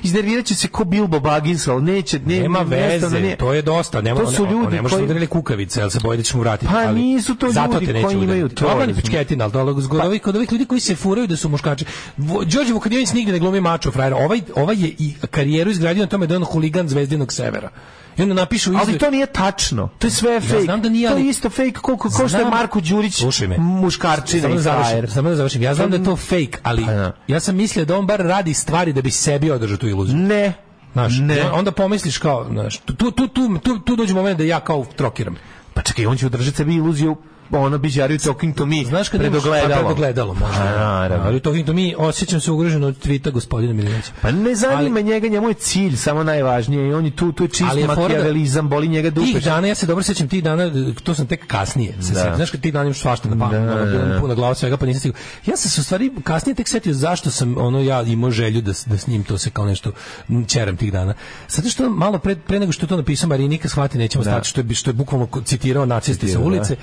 iznervirat 0.02 0.44
će 0.47 0.55
se 0.55 0.68
ko 0.68 0.85
Bilbo 0.85 1.20
Baggins, 1.20 1.68
ali 1.68 1.82
neće, 1.82 2.18
ne, 2.18 2.40
Nema 2.40 2.59
veze, 2.59 3.20
ne. 3.20 3.36
to 3.36 3.52
je 3.52 3.62
dosta. 3.62 4.01
Nema, 4.01 4.20
To 4.20 4.30
su 4.30 4.44
ne, 4.44 4.51
ljudi 4.51 4.76
ne 4.76 4.82
možeš 4.82 4.94
koji- 4.94 5.05
udarili 5.05 5.26
kukavice, 5.26 5.82
ali 5.82 5.90
se 5.90 5.98
boje 6.02 6.16
da 6.16 6.22
ćemo 6.22 6.43
vratiti. 6.43 6.72
Pa 6.72 6.78
ali 6.78 7.01
nisu 7.01 7.35
to 7.35 7.51
zato 7.51 7.80
ljudi 7.80 8.02
koji 8.02 8.16
imaju 8.16 8.48
to, 8.48 8.68
Dobro, 8.68 8.86
ni 8.86 8.94
pičketina, 8.94 9.44
ali 9.44 9.52
to 9.52 9.89
kod 9.89 10.01
ovih, 10.01 10.22
kod 10.22 10.36
ovih 10.36 10.52
ljudi 10.52 10.64
koji 10.64 10.80
se 10.80 10.94
furaju 10.94 11.26
da 11.26 11.36
su 11.36 11.48
muškači. 11.48 11.85
Đorđe 12.47 12.72
Vukadinović 12.72 13.12
nigde 13.12 13.32
ne 13.32 13.39
glumi 13.39 13.60
mačo 13.60 13.90
frajera. 13.90 14.16
Ovaj, 14.16 14.40
ovaj 14.56 14.76
je 14.76 14.94
i 14.98 15.14
karijeru 15.30 15.70
izgradio 15.70 16.02
na 16.02 16.09
tome 16.09 16.26
da 16.26 16.35
je 16.35 16.39
on 16.39 16.44
huligan 16.44 16.89
zvezdinog 16.89 17.32
severa. 17.32 17.70
I 18.18 18.22
onda 18.22 18.34
napišu 18.34 18.70
Ali 18.70 18.80
izve- 18.82 18.98
to 18.98 19.10
nije 19.10 19.26
tačno. 19.26 19.88
To 19.98 20.06
je 20.06 20.10
sve 20.10 20.40
fake. 20.40 20.60
znam 20.60 20.82
da 20.82 20.88
nije, 20.88 21.08
To 21.08 21.14
ali- 21.14 21.24
je 21.24 21.30
isto 21.30 21.50
fake 21.50 21.72
koliko 21.72 22.10
ko 22.10 22.28
što 22.28 22.38
je 22.38 22.44
Marko 22.44 22.80
Đurić 22.80 23.22
muškarčina 23.58 24.48
i 24.48 24.54
da 24.54 24.60
frajer. 24.60 25.10
samo 25.10 25.28
da 25.28 25.36
završim. 25.36 25.62
Ja 25.62 25.74
znam 25.74 25.90
da 25.90 25.96
je 25.96 26.04
to 26.04 26.16
fake, 26.16 26.58
ali 26.62 26.84
Pa 26.84 26.92
da. 26.92 27.12
ja 27.28 27.40
sam 27.40 27.56
mislio 27.56 27.84
da 27.84 27.98
on 27.98 28.06
bar 28.06 28.20
radi 28.20 28.54
stvari 28.54 28.92
da 28.92 29.02
bi 29.02 29.10
sebi 29.10 29.50
održao 29.50 29.76
tu 29.76 29.88
iluziju. 29.88 30.16
Ne. 30.16 30.52
Znaš, 30.92 31.12
ne. 31.18 31.50
onda 31.50 31.70
pomisliš 31.72 32.18
kao, 32.18 32.46
znaš, 32.50 32.78
tu, 32.78 32.92
tu, 32.94 33.10
tu, 33.10 33.28
tu, 33.58 33.78
tu, 33.78 33.96
dođe 33.96 34.14
moment 34.14 34.38
da 34.38 34.44
ja 34.44 34.60
kao 34.60 34.84
trokiram. 34.96 35.36
Pa 35.74 35.82
čekaj, 35.82 36.06
on 36.06 36.16
će 36.16 36.26
udržati 36.26 36.56
sebi 36.56 36.74
iluziju 36.74 37.16
ono 37.52 37.78
biđariju 37.78 38.18
talking 38.18 38.54
to 38.54 38.66
me 38.66 38.84
Znaš 38.84 39.08
kad 39.08 39.20
pred 39.20 39.32
imaš- 39.32 39.38
ogledalom. 39.38 39.70
Pa, 39.70 39.78
pred 39.78 39.90
ogledalom, 39.92 40.36
možda. 40.38 40.56
Pa, 40.56 40.64
naravno. 40.70 41.26
Ali 41.26 41.40
to 41.40 41.54
to 41.58 41.72
mi 41.72 41.94
osjećam 41.98 42.40
se 42.40 42.50
ugroženo 42.50 42.86
od 42.86 42.98
tvita 42.98 43.30
gospodina 43.30 43.72
Milinovića. 43.72 44.10
Pa 44.22 44.30
ne 44.30 44.54
zanima 44.54 45.00
njega, 45.00 45.28
njemu 45.28 45.48
je 45.48 45.54
cilj 45.54 45.96
samo 45.96 46.22
najvažnije 46.22 46.88
i 46.88 46.94
on 46.94 47.04
je 47.04 47.10
tu, 47.10 47.32
tu 47.32 47.44
je 47.44 47.48
čist 47.48 47.62
Ali 47.70 47.82
da- 47.82 47.86
makijavelizam, 47.88 48.68
boli 48.68 48.88
njega 48.88 49.10
dupe. 49.10 49.26
Tih 49.28 49.44
dana, 49.44 49.66
ja 49.66 49.74
se 49.74 49.86
dobro 49.86 50.02
sećam 50.02 50.28
tih 50.28 50.44
dana, 50.44 50.70
to 50.94 51.14
sam 51.14 51.26
tek 51.26 51.46
kasnije. 51.46 51.92
Se 51.92 52.12
Da. 52.12 52.14
sjećam. 52.14 52.36
Znaš 52.36 52.50
kad 52.50 52.60
tih 52.60 52.72
dana 52.72 52.84
imaš 52.84 52.98
svašta 52.98 53.28
na 53.28 53.38
pamet, 53.38 53.60
Da, 53.60 53.72
ono, 53.72 53.84
bilo 53.86 54.04
mi 54.04 54.12
da. 54.12 54.20
puna 54.20 54.34
glava 54.34 54.54
svega, 54.54 54.76
pa 54.76 54.86
nisam 54.86 55.00
stigao. 55.00 55.18
Ja 55.46 55.56
sam 55.56 55.70
se 55.70 55.80
u 55.80 55.84
stvari 55.84 56.10
kasnije 56.24 56.54
tek 56.54 56.68
setio 56.68 56.94
zašto 56.94 57.30
sam 57.30 57.58
ono 57.58 57.80
ja 57.80 58.02
imao 58.02 58.30
želju 58.30 58.60
da, 58.60 58.72
da 58.86 58.98
s 58.98 59.06
njim 59.06 59.24
to 59.24 59.38
se 59.38 59.50
kao 59.50 59.64
nešto 59.66 59.92
m, 60.28 60.44
ćeram 60.46 60.76
tih 60.76 60.92
dana. 60.92 61.14
Zato 61.48 61.68
što 61.68 61.90
malo 61.90 62.18
pre, 62.18 62.36
pre 62.36 62.60
nego 62.60 62.72
što 62.72 62.86
to 62.86 62.96
napisao 62.96 63.28
Marinika 63.28 63.68
shvati 63.68 63.98
nećemo 63.98 64.24
Da. 64.24 64.30
stati, 64.30 64.48
što 64.48 64.60
je, 64.60 64.74
što 64.74 64.90
je 64.90 64.94
bukvalno 64.94 65.28
citirao 65.44 65.86
nacisti 65.86 66.28
sa 66.28 66.38
ulice. 66.40 66.76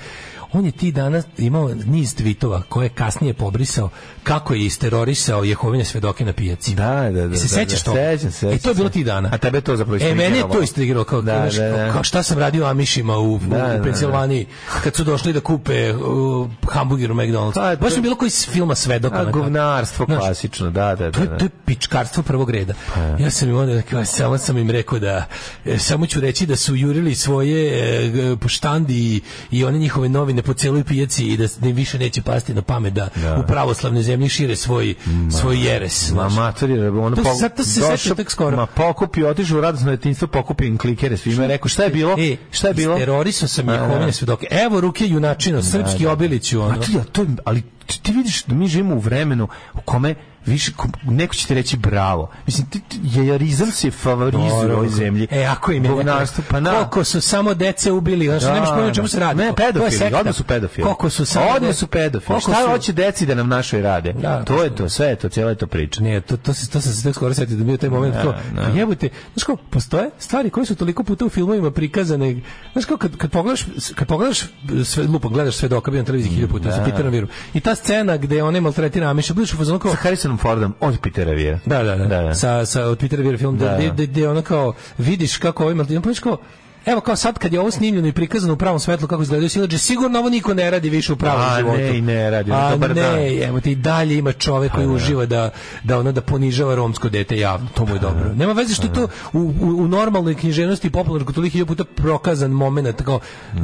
On 0.52 0.64
je 0.64 0.72
ti 0.72 0.92
dana 0.92 1.22
imao 1.38 1.70
niz 1.76 2.14
tvitova 2.14 2.62
koje 2.62 2.84
je 2.86 2.90
kasnije 2.90 3.34
pobrisao 3.34 3.88
kako 4.22 4.54
je 4.54 4.60
isterorisao 4.60 5.44
Jehovine 5.44 5.84
svedoke 5.84 6.24
na 6.24 6.32
pijaci. 6.32 6.74
Da, 6.74 7.10
da, 7.10 7.26
da. 7.26 7.36
Se 7.36 7.42
da, 7.44 7.48
sećaš 7.50 7.78
da, 7.78 7.84
to? 7.84 7.94
Sećam 7.96 8.30
se. 8.30 8.46
E, 8.46 8.58
to 8.58 8.68
je 8.68 8.74
bilo 8.74 8.88
ti 8.88 9.04
dana. 9.04 9.28
A 9.32 9.38
tebe 9.38 9.60
to 9.60 9.76
zapravo 9.76 9.98
E, 9.98 10.14
mene 10.14 10.22
je 10.26 10.30
to 10.32 10.36
istrigiralo. 10.36 10.62
istrigiralo 10.62 11.04
kao, 11.04 11.22
Da, 11.22 11.32
znaš, 11.34 11.54
da, 11.54 11.68
da. 11.68 11.76
kao, 11.76 11.92
kao 11.92 12.04
šta 12.04 12.22
sam 12.22 12.38
radio 12.38 12.64
Amišima 12.66 13.16
u, 13.16 13.34
u, 13.34 13.38
Da, 13.40 13.46
da, 13.48 13.64
u 13.66 13.78
da. 13.78 13.82
Pensilvaniji 13.82 14.46
kad 14.82 14.94
su 14.94 15.04
došli 15.04 15.32
da 15.32 15.40
kupe 15.40 15.92
uh, 15.92 16.48
hamburger 16.64 17.12
u 17.12 17.16
McDonald's. 17.16 17.54
Pa, 17.54 17.76
Baš 17.76 17.96
mi 17.96 18.02
bilo 18.02 18.16
koji 18.16 18.26
iz 18.26 18.46
filma 18.46 18.74
svedoka. 18.74 19.16
A, 19.16 19.24
na- 19.24 19.30
govnarstvo 19.30 20.06
Znaš, 20.06 20.18
klasično, 20.18 20.70
da, 20.70 20.94
da, 20.94 21.10
To 21.10 21.20
je, 21.20 21.26
da. 21.26 21.26
da. 21.26 21.38
to 21.38 21.44
je 21.44 21.50
pičkarstvo 21.66 22.22
prvog 22.22 22.50
reda. 22.50 22.74
Ja 23.18 23.30
sam 23.30 23.48
im 23.48 23.56
onda 23.56 23.82
kao, 23.82 24.04
samo 24.04 24.38
sam 24.38 24.58
im 24.58 24.70
rekao 24.70 24.98
da 24.98 25.26
e, 25.64 25.78
samo 25.78 26.06
ću 26.06 26.20
reći 26.20 26.46
da 26.46 26.56
su 26.56 26.76
jurili 26.76 27.14
svoje 27.14 27.66
e, 27.98 28.08
g- 28.08 28.36
po 28.36 28.48
štandi 28.48 28.94
i, 28.96 29.20
i 29.50 29.64
one 29.64 29.78
njihove 29.78 30.08
novine 30.08 30.35
po 30.42 30.54
celoj 30.54 30.84
pijaci 30.84 31.24
i 31.24 31.36
da, 31.36 31.44
s- 31.44 31.58
da 31.58 31.68
više 31.68 31.98
neće 31.98 32.22
pasti 32.22 32.54
na 32.54 32.62
pamet 32.62 32.92
da, 32.92 33.08
Da. 33.16 33.36
u 33.36 33.46
pravoslavne 33.46 34.02
zemlje 34.02 34.28
šire 34.28 34.56
svoj 34.56 34.94
svoj 35.32 35.58
jeres. 35.58 36.10
Ma 36.10 36.28
mater 36.28 36.70
je 36.70 36.90
ono 36.90 37.16
po- 37.16 37.34
sad 37.34 37.56
to 37.56 37.64
se 37.64 37.80
seća 37.82 38.14
tek 38.14 38.30
skoro. 38.30 38.56
Ma 38.56 38.66
pokupio, 38.66 39.28
otišao 39.28 39.58
u 39.58 39.60
radosno 39.60 39.90
detinjstvo, 39.90 40.28
pokupio 40.28 40.66
im 40.66 40.78
klikere 40.78 41.16
svima 41.16 41.42
je 41.42 41.48
rekao 41.48 41.68
šta 41.68 41.82
je 41.84 41.90
bilo? 41.90 42.16
E, 42.18 42.36
šta 42.50 42.68
je 42.68 42.74
bilo? 42.74 42.98
Terorisao 42.98 43.48
sam 43.48 43.68
Jehovine 43.68 44.06
da. 44.06 44.12
svedoke. 44.12 44.46
Evo 44.52 44.80
ruke 44.80 45.06
junačino, 45.06 45.62
srpski 45.62 46.04
da. 46.04 46.12
obiliću. 46.12 46.60
Ono. 46.60 46.76
Ma 46.88 47.04
to 47.04 47.22
je, 47.22 47.28
ali 47.44 47.62
ti, 47.86 48.02
ti 48.02 48.12
vidiš 48.12 48.44
da 48.44 48.54
mi 48.54 48.68
živimo 48.68 48.94
u 48.94 49.00
vremenu 49.00 49.48
u 49.74 49.80
kome 49.80 50.14
više 50.46 50.72
ko- 50.72 50.88
neko 51.04 51.34
će 51.34 51.46
ti 51.46 51.54
reći 51.54 51.76
bravo. 51.76 52.30
Mislim, 52.46 52.66
ti, 52.66 52.80
ti, 52.80 52.98
jejarizam 53.04 53.70
se 53.70 53.90
favorizuje 53.90 54.46
u 54.66 54.72
ovoj 54.72 54.88
zemlji. 54.88 55.26
E, 55.30 55.44
ako 55.44 55.72
im 55.72 55.76
je 55.76 55.80
neko- 55.82 55.94
Govnarstvo, 55.96 56.44
pa 56.50 56.60
na. 56.60 56.70
Koliko 56.72 57.04
su 57.04 57.20
samo 57.20 57.54
dece 57.54 57.92
ubili, 57.92 58.26
znači 58.26 58.44
Da, 58.44 58.54
nemaš 58.54 58.68
pojma 58.68 58.86
da. 58.86 58.92
čemu 58.92 59.08
se 59.08 59.20
radi. 59.20 59.38
Ne, 59.38 59.46
To- 59.46 59.52
to 59.52 59.56
pedofili, 59.56 60.14
odmah 60.14 60.34
su 60.34 60.44
pedofili. 60.44 60.82
Koliko 60.84 61.10
su 61.10 61.24
samo 61.24 61.46
Odmah 61.46 61.60
de- 61.62 61.74
su 61.74 61.86
pedofili. 61.86 62.40
Šta 62.40 62.54
su- 62.54 62.68
hoće 62.68 62.92
deci 62.92 63.26
da 63.26 63.34
nam 63.34 63.48
našoj 63.48 63.82
rade? 63.82 64.12
Da, 64.12 64.44
to 64.44 64.62
je 64.62 64.74
to, 64.74 64.88
sve 64.88 65.06
je 65.06 65.16
to, 65.16 65.28
cijela 65.28 65.50
je 65.50 65.56
to 65.56 65.66
priča. 65.66 66.00
Ne, 66.00 66.20
to, 66.20 66.36
to, 66.36 66.54
se, 66.54 66.70
to 66.70 66.80
se 66.80 67.02
tek 67.02 67.14
skoro 67.14 67.34
setio 67.34 67.56
da 67.56 67.72
je 67.72 67.78
taj 67.78 67.90
moment 67.90 68.14
Da, 68.14 68.22
kao, 68.22 68.32
da. 68.54 68.62
pa 68.62 68.68
jebote, 68.68 69.08
znaš 69.34 69.44
kao, 69.44 69.56
postoje 69.58 70.10
stvari 70.18 70.50
koje 70.50 70.66
su 70.66 70.76
toliko 70.76 71.04
puta 71.04 71.24
u 71.24 71.30
filmovima 71.30 71.70
prikazane, 71.70 72.40
znaš 72.72 72.84
kao, 72.84 72.96
kad, 72.96 73.16
kad 73.16 73.30
pogledaš, 73.30 73.64
kad 73.94 74.08
pogledaš 74.08 74.40
sve, 74.84 75.04
lupo, 75.04 75.28
gledaš 75.28 75.56
sve 75.56 75.68
doka, 75.68 75.90
bio 75.90 76.00
na 76.00 76.06
televiziji 76.06 76.32
hiljadu 76.32 76.52
puta, 76.52 76.72
sa 76.72 76.84
Peterom 76.84 77.12
Virom, 77.12 77.28
i 77.54 77.60
ta 77.60 77.74
scena 77.76 78.16
gde 78.16 78.42
on 78.42 78.60
maltretira 78.60 79.08
Amiša, 79.10 79.34
budeš 79.34 79.52
u 79.52 79.56
fazonu 79.56 79.78
kao, 79.78 79.90
Sa 79.90 79.96
Harrisonom 79.96 80.38
Fordom 80.38 80.74
od 80.80 80.98
Petera 81.02 81.32
Vira. 81.32 81.58
Da, 81.66 81.82
da, 81.82 81.96
da. 81.96 82.06
Da, 82.06 82.22
da. 82.22 82.34
Sa, 82.34 82.66
sa, 82.66 82.84
od 82.84 82.98
Petera 82.98 83.22
Vira 83.22 83.38
film, 83.38 83.56
Da, 83.58 83.68
da, 83.68 83.76
da. 83.76 83.88
gde, 83.88 84.06
gde 84.06 84.28
ono 84.28 84.42
kao, 84.42 84.74
vidiš 84.98 85.36
kako 85.36 85.62
ovaj 85.62 85.74
Martin, 85.74 86.02
pa 86.02 86.10
kao, 86.22 86.38
Evo 86.86 87.00
kao 87.00 87.16
sad 87.16 87.38
kad 87.38 87.52
je 87.52 87.60
ovo 87.60 87.70
snimljeno 87.70 88.08
i 88.08 88.12
prikazano 88.12 88.52
u 88.52 88.56
pravom 88.56 88.80
svetlu 88.80 89.08
kako 89.08 89.22
izgledaju 89.22 89.48
silađe, 89.48 89.78
sigurno 89.78 90.18
ovo 90.18 90.28
niko 90.30 90.54
ne 90.54 90.70
radi 90.70 90.90
više 90.90 91.12
u 91.12 91.16
pravom 91.16 91.40
A, 91.50 91.58
životu. 91.58 91.78
ne, 91.78 92.00
ne 92.00 92.30
radi, 92.30 92.52
A 92.52 92.70
dobar 92.70 92.94
dan. 92.94 93.04
Pa 93.04 93.16
ne, 93.16 93.36
evo 93.36 93.60
ti 93.60 93.74
dalje 93.74 94.18
ima 94.18 94.32
čovek 94.32 94.72
koji 94.72 94.86
uživa 94.86 95.26
da 95.26 95.50
da 95.82 95.98
ono 95.98 96.12
da 96.12 96.20
ponižava 96.20 96.74
romsko 96.74 97.08
dete 97.08 97.38
javno, 97.38 97.68
to 97.74 97.86
mu 97.86 97.94
je 97.94 97.98
dobro. 97.98 98.34
Nema 98.34 98.52
veze 98.52 98.74
što 98.74 98.88
to 98.88 99.08
u, 99.32 99.38
u, 99.38 99.66
u 99.68 99.88
normalnoj 99.88 100.34
književnosti 100.34 100.86
i 100.86 100.90
popularnoj 100.90 101.24
kulturi 101.26 101.50
hiljadu 101.50 101.66
puta 101.68 101.84
prokazan 101.84 102.50
moment 102.50 103.02
kao 103.02 103.20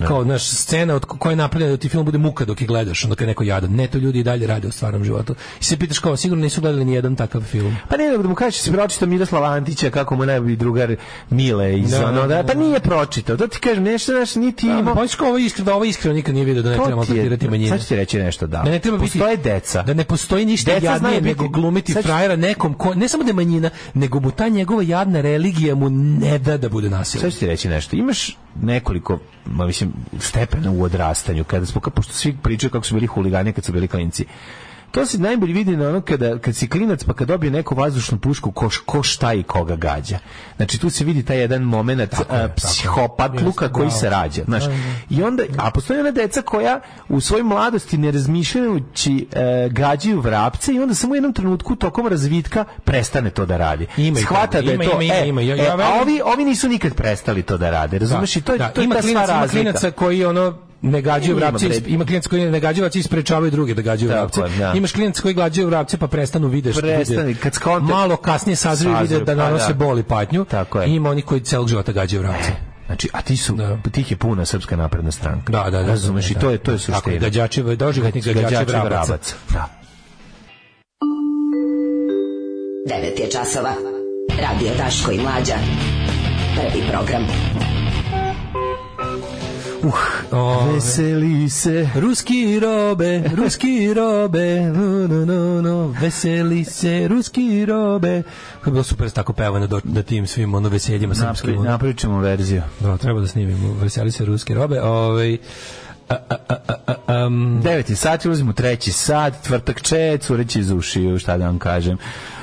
kao 0.08 0.24
naš 0.24 0.48
scena 0.48 0.94
od 0.94 1.04
koja 1.04 1.32
je 1.32 1.36
napravljena 1.36 1.70
da 1.72 1.76
ti 1.76 1.88
film 1.88 2.04
bude 2.04 2.18
muka 2.18 2.44
dok 2.44 2.60
je 2.60 2.66
gledaš, 2.66 3.04
onda 3.04 3.16
kad 3.16 3.28
neko 3.28 3.44
jadan. 3.44 3.70
Ne, 3.70 3.86
to 3.86 3.98
ljudi 3.98 4.18
i 4.18 4.22
dalje 4.22 4.46
rade 4.46 4.68
u 4.68 4.72
stvarnom 4.72 5.04
životu. 5.04 5.34
I 5.60 5.64
se 5.64 5.76
pitaš 5.76 5.98
kao 5.98 6.16
sigurno 6.16 6.42
nisu 6.42 6.60
gledali 6.60 6.84
ni 6.84 6.94
jedan 6.94 7.16
takav 7.16 7.42
film. 7.42 7.76
Pa 7.88 7.96
ne, 7.96 8.18
da 8.18 8.28
mu 8.28 8.34
kažeš 8.34 8.60
da 8.60 8.64
si 8.64 8.72
pročitao 8.72 9.08
Miroslava 9.08 9.48
Antića, 9.48 9.90
kako 9.90 10.16
mu 10.16 10.26
najbolji 10.26 10.56
drugar 10.56 10.96
Mile 11.30 11.78
iz 11.78 11.90
Da, 11.90 12.06
ono, 12.06 12.26
da, 12.26 12.42
da, 12.42 12.42
pa 12.42 12.54
nije 12.54 12.80
pročitao. 12.80 13.11
To 13.14 13.46
ti 13.46 13.58
kažem, 13.58 13.84
nešto, 13.84 14.12
nešto, 14.12 14.40
niti 14.40 14.66
Da, 14.66 14.72
imao. 14.72 14.94
pa 14.94 15.00
ovo 15.20 15.38
iskreno, 15.38 15.64
da 15.64 15.74
ovo 15.74 15.84
iskreno 15.84 16.14
nikad 16.14 16.34
nije 16.34 16.44
vidio 16.44 16.62
da 16.62 16.70
ne 16.70 16.76
To 16.76 16.82
treba 16.82 16.96
maltretirati 16.96 17.48
manjine. 17.48 17.68
Sad 17.68 17.80
ću 17.80 17.88
ti 17.88 17.96
reći 17.96 18.18
nešto, 18.18 18.46
da. 18.46 18.58
Da 18.58 18.70
ne 18.70 18.78
treba 18.78 18.98
biti 18.98 19.10
Postoje 19.12 19.36
deca. 19.36 19.82
Da 19.82 19.94
ne 19.94 20.04
postoji 20.04 20.44
ništa 20.46 20.72
Deca 20.72 20.86
jadnije 20.86 21.14
biti- 21.14 21.28
nego 21.28 21.48
glumiti 21.50 21.92
Sad 21.92 22.02
ću- 22.02 22.06
frajera 22.06 22.36
nekom 22.36 22.74
ko 22.74 22.94
ne 22.94 23.08
samo 23.08 23.24
da 23.24 23.30
je 23.30 23.34
manjina, 23.34 23.70
nego 23.94 24.20
mu 24.20 24.30
ta 24.30 24.48
njegova 24.48 24.82
jadna 24.82 25.20
religija 25.20 25.74
mu 25.74 25.90
ne 25.90 26.38
da 26.38 26.56
da 26.56 26.68
bude 26.68 26.90
nasilna. 26.90 27.22
Sad 27.22 27.32
ću 27.32 27.38
ti 27.38 27.46
reći 27.46 27.68
nešto. 27.68 27.96
Imaš 27.96 28.36
nekoliko, 28.56 29.18
ma 29.46 29.66
mislim, 29.66 29.92
stepena 30.20 30.70
u 30.70 30.82
odrastanju, 30.82 31.44
kada 31.44 31.66
smo, 31.66 31.80
pošto 31.82 32.12
svi 32.12 32.36
pričaju 32.42 32.70
kako 32.70 32.84
su 32.84 32.94
bili 32.94 33.06
huligani 33.06 33.52
kad 33.52 33.64
su 33.64 33.72
bili 33.72 33.88
klinci. 33.88 34.24
To 34.92 35.06
se 35.06 35.18
najbolje 35.18 35.52
vidi 35.52 35.76
na 35.76 35.88
ono 35.88 36.00
kada, 36.00 36.38
kad 36.38 36.56
si 36.56 36.68
klinac 36.68 37.04
pa 37.04 37.12
kad 37.14 37.28
dobije 37.28 37.50
neku 37.50 37.74
vazdušnu 37.74 38.18
pušku 38.18 38.50
ko, 38.50 38.68
ko 38.86 39.02
šta 39.02 39.34
i 39.34 39.42
koga 39.42 39.76
gađa. 39.76 40.18
Znači 40.56 40.78
tu 40.78 40.90
se 40.90 41.04
vidi 41.04 41.22
taj 41.22 41.38
jedan 41.38 41.62
moment 41.62 42.14
psihopat 42.56 43.40
luka 43.42 43.68
koji 43.68 43.90
se 43.90 44.10
rađa. 44.10 44.42
Znaš. 44.44 44.64
I 45.10 45.22
onda, 45.22 45.42
a 45.58 45.70
postoje 45.70 46.00
ona 46.00 46.10
deca 46.10 46.42
koja 46.42 46.80
u 47.08 47.20
svojoj 47.20 47.42
mladosti 47.42 47.98
ne 47.98 48.10
razmišljajući 48.10 49.26
e, 49.32 49.68
gađaju 49.70 50.20
vrapce 50.20 50.74
i 50.74 50.80
onda 50.80 50.94
samo 50.94 51.12
u 51.12 51.16
jednom 51.16 51.32
trenutku 51.32 51.76
tokom 51.76 52.06
razvitka 52.06 52.64
prestane 52.84 53.30
to 53.30 53.46
da 53.46 53.56
radi. 53.56 53.86
Ima 53.96 54.18
Shvata 54.20 54.46
toga, 54.46 54.62
da 54.62 54.70
je 54.70 54.74
ima, 54.74 54.84
to, 54.84 55.00
ima, 55.02 55.14
e, 55.14 55.28
ima, 55.28 55.40
ima. 55.42 55.54
Ja- 55.54 55.64
e, 55.64 55.66
ja 55.66 55.76
a 55.78 56.00
ovi, 56.02 56.20
ovi 56.24 56.44
nisu 56.44 56.68
nikad 56.68 56.94
prestali 56.94 57.42
to 57.42 57.58
da 57.58 57.70
rade. 57.70 57.98
Razumeš? 57.98 58.36
I 58.36 58.40
to 58.40 58.52
je, 58.52 58.58
Da, 58.58 58.68
to 58.68 58.80
je 58.80 58.84
ima 58.84 58.94
ta 58.94 59.02
sva 59.02 59.06
klinaca, 59.08 59.32
ima 59.32 59.40
razlika. 59.40 59.62
klinaca 59.62 59.90
koji 59.90 60.24
ono 60.24 60.71
ne 60.82 61.02
gađaju 61.02 61.30
Ima, 61.30 61.38
vrapce, 61.38 61.66
is- 61.68 61.82
ima 61.86 62.04
klinaca 62.04 62.28
koji 62.28 62.44
ne 62.44 62.60
gađaju 62.60 62.82
vrapce 62.82 62.98
i 62.98 63.02
sprečavaju 63.02 63.50
druge 63.50 63.74
da 63.74 63.82
gađaju 63.82 64.10
Tako 64.10 64.40
vrapce. 64.40 64.58
da. 64.58 64.72
Imaš 64.72 64.92
klinaca 64.92 65.22
koji 65.22 65.34
gađaju 65.34 65.66
vrapce 65.68 65.98
pa 65.98 66.06
prestanu 66.06 66.48
videš. 66.48 66.76
Prestani, 66.76 67.22
vide- 67.24 67.40
kad 67.40 67.54
skonte- 67.54 67.90
malo 67.90 68.16
kasnije 68.16 68.56
sazriju 68.56 68.96
vide 69.02 69.18
da 69.18 69.24
pa 69.26 69.34
nanose 69.34 69.68
da. 69.68 69.74
bol 69.76 69.98
i 69.98 70.02
patnju. 70.02 70.44
Tako 70.44 70.80
je. 70.80 70.88
I 70.88 70.94
ima 70.94 71.10
oni 71.10 71.22
koji 71.22 71.40
celog 71.42 71.68
života 71.68 71.92
gađaju 71.92 72.22
vrapce. 72.22 72.50
Znači, 72.86 73.08
a 73.12 73.22
ti 73.22 73.36
su, 73.36 73.54
Da. 73.54 73.78
tih 73.92 74.10
je 74.10 74.16
puna 74.16 74.44
srpska 74.44 74.76
napredna 74.76 75.10
stranka. 75.10 75.52
Da, 75.52 75.62
da, 75.62 75.82
da. 75.82 75.86
Razumeš, 75.86 76.30
i 76.30 76.34
to 76.34 76.50
je, 76.50 76.58
to 76.58 76.72
je 76.72 76.78
Tako 76.78 76.92
suština. 76.94 77.18
gađači, 77.18 77.62
doživotni 77.62 78.20
gađači, 78.20 78.42
Gađači 78.44 78.64
vrabaca. 78.66 78.86
vrabaca. 79.04 79.34
Da. 79.50 79.68
9 82.86 83.20
je 83.20 83.30
časova. 83.30 83.72
Radio 84.40 84.68
Daško 84.78 85.10
i 85.12 85.18
Mlađa. 85.18 85.54
Prvi 86.54 86.82
program. 86.90 87.22
Uh, 89.82 89.94
ove. 90.32 90.72
Veseli 90.74 91.50
se. 91.50 91.88
Ruski 91.94 92.60
robe, 92.60 93.22
ruski 93.36 93.94
robe, 93.94 94.60
no, 94.60 95.08
no, 95.08 95.24
no, 95.24 95.62
no, 95.62 95.94
veseli 96.00 96.64
se, 96.64 97.08
ruski 97.08 97.66
robe. 97.66 98.22
To 98.64 98.70
je 98.70 98.72
bilo 98.72 98.82
super 98.82 99.06
da 99.06 99.12
tako 99.12 99.32
peva 99.32 99.58
na, 99.58 99.66
do- 99.66 99.80
na 99.84 100.02
tim 100.02 100.26
svim 100.26 100.54
ono 100.54 100.68
veseljima 100.68 101.14
srpskim. 101.14 101.62
Napravit 101.62 101.98
ćemo 101.98 102.20
verziju. 102.20 102.62
Da, 102.80 102.96
treba 102.96 103.20
da 103.20 103.26
snimimo. 103.26 103.74
Veseli 103.74 104.10
se 104.10 104.24
ruske 104.24 104.54
robe. 104.54 104.82
Ovaj 104.82 105.38
a, 106.08 106.14
a, 106.28 106.36
a, 107.06 107.26
um, 107.26 107.60
Deveti 107.62 107.94
sat, 107.96 108.26
ulazimo 108.26 108.52
treći 108.52 108.92
sat, 108.92 109.42
tvrtak 109.42 109.82
če, 109.82 110.18
cureći 110.20 110.60
iz 110.60 110.70
ušiju, 110.70 111.18
šta 111.18 111.36
da 111.36 111.46
vam 111.46 111.58
kažem. 111.58 111.98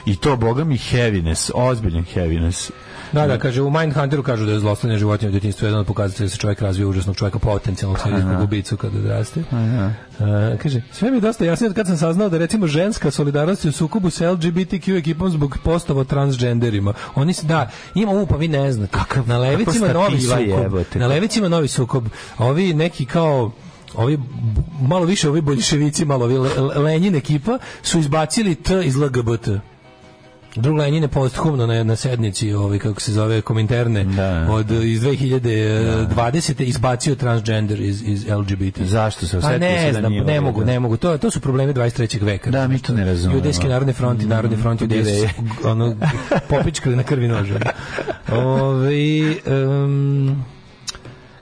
I 0.06 0.16
to, 0.16 0.36
boga 0.36 0.64
mi, 0.64 0.78
heaviness, 0.78 1.52
ozbiljan 1.54 2.04
heaviness. 2.04 2.72
Da, 3.12 3.28
da, 3.28 3.38
kaže, 3.38 3.62
u 3.62 3.70
Mindhunteru 3.70 4.24
kažu 4.24 4.46
da 4.46 4.52
je 4.52 4.60
zlostavljanje 4.60 5.00
životinja 5.00 5.30
u 5.30 5.32
djetinjstvu 5.32 5.66
jedan 5.66 5.80
od 5.80 5.86
pokazatelja 5.88 6.26
da 6.26 6.30
se 6.30 6.38
čovjek 6.38 6.62
razvija 6.62 6.88
užasnog 6.88 7.16
čovjeka, 7.16 7.40
potencijalnog 7.40 8.00
serijskog 8.00 8.42
ubicu 8.44 8.78
kada 8.78 8.98
odraste. 8.98 9.44
A, 10.20 10.56
kaže, 10.62 10.82
sve 10.92 11.12
mi 11.12 11.18
je 11.18 11.22
dosta 11.22 11.46
jasno 11.46 11.68
od 11.68 11.74
kad 11.74 11.88
sam 11.88 11.98
saznao 11.98 12.30
da 12.30 12.38
recimo 12.38 12.68
ženska 12.68 13.12
solidarnost 13.12 13.66
je 13.66 13.70
u 13.70 13.72
sukobu 13.72 14.10
sa 14.10 14.32
LGBTQ 14.32 14.98
ekipom 14.98 15.30
zbog 15.30 15.58
postova 15.64 16.04
transgenderima. 16.04 16.94
Oni 17.16 17.34
se, 17.34 17.46
da, 17.46 17.70
ima 17.96 18.12
u, 18.12 18.26
pa 18.28 18.36
vi 18.36 18.48
ne 18.48 18.72
znate. 18.74 18.98
na 19.26 19.38
levicima 19.38 19.88
novi 19.88 20.20
sukob. 20.22 20.64
jebote. 20.64 21.00
Na 21.00 21.08
levicima 21.08 21.48
novi 21.48 21.68
sukob. 21.68 22.06
Ovi 22.38 22.74
neki 22.74 23.06
kao 23.06 23.52
ovi 23.96 24.20
malo 24.82 25.06
više 25.06 25.30
ovi 25.30 25.42
boljševici, 25.42 26.06
malo 26.06 26.26
ovi 26.26 26.38
le, 26.38 26.50
le- 26.50 26.76
Lenin 26.80 27.16
ekipa 27.16 27.60
su 27.84 28.00
izbacili 28.00 28.56
T 28.56 28.82
iz 28.86 28.96
LGBT. 28.96 29.48
Drug 30.62 30.78
Lenin 30.78 31.04
je 31.04 31.08
posthumno 31.08 31.68
na, 31.68 31.84
na 31.84 31.96
sednici, 31.96 32.54
ovaj, 32.54 32.80
kako 32.80 33.02
se 33.02 33.12
zove, 33.12 33.42
kominterne, 33.42 34.06
od, 34.50 34.72
iz 34.72 35.02
2020. 35.02 36.64
izbacio 36.64 37.16
transgender 37.16 37.82
iz, 37.82 38.04
iz 38.06 38.26
LGBT. 38.28 38.82
Zašto 38.82 39.28
se 39.28 39.40
Pa 39.42 39.48
osetio 39.48 39.60
se 39.60 39.86
ne 39.86 39.92
da 39.92 40.00
znam, 40.00 40.14
ne 40.14 40.40
u 40.40 40.44
mogu, 40.44 40.60
redu? 40.60 40.72
ne 40.72 40.80
mogu. 40.80 40.98
To, 40.98 41.18
to 41.18 41.32
su 41.32 41.40
problemi 41.40 41.74
23. 41.74 42.24
veka. 42.24 42.52
Da, 42.52 42.68
mi 42.68 42.80
to 42.80 42.94
ne 42.94 43.06
razumemo. 43.06 43.38
Judejski 43.38 43.68
narodni 43.68 43.94
front 43.94 44.22
i 44.22 44.26
narodni 44.26 44.58
front 44.58 44.82
Mm, 44.82 44.84
judejski 44.84 45.28
ono, 45.64 45.96
popičkali 46.50 46.96
na 46.96 47.04
krvi 47.04 47.28
nože. 47.28 47.60
Ove, 48.32 49.36
um, 49.48 50.46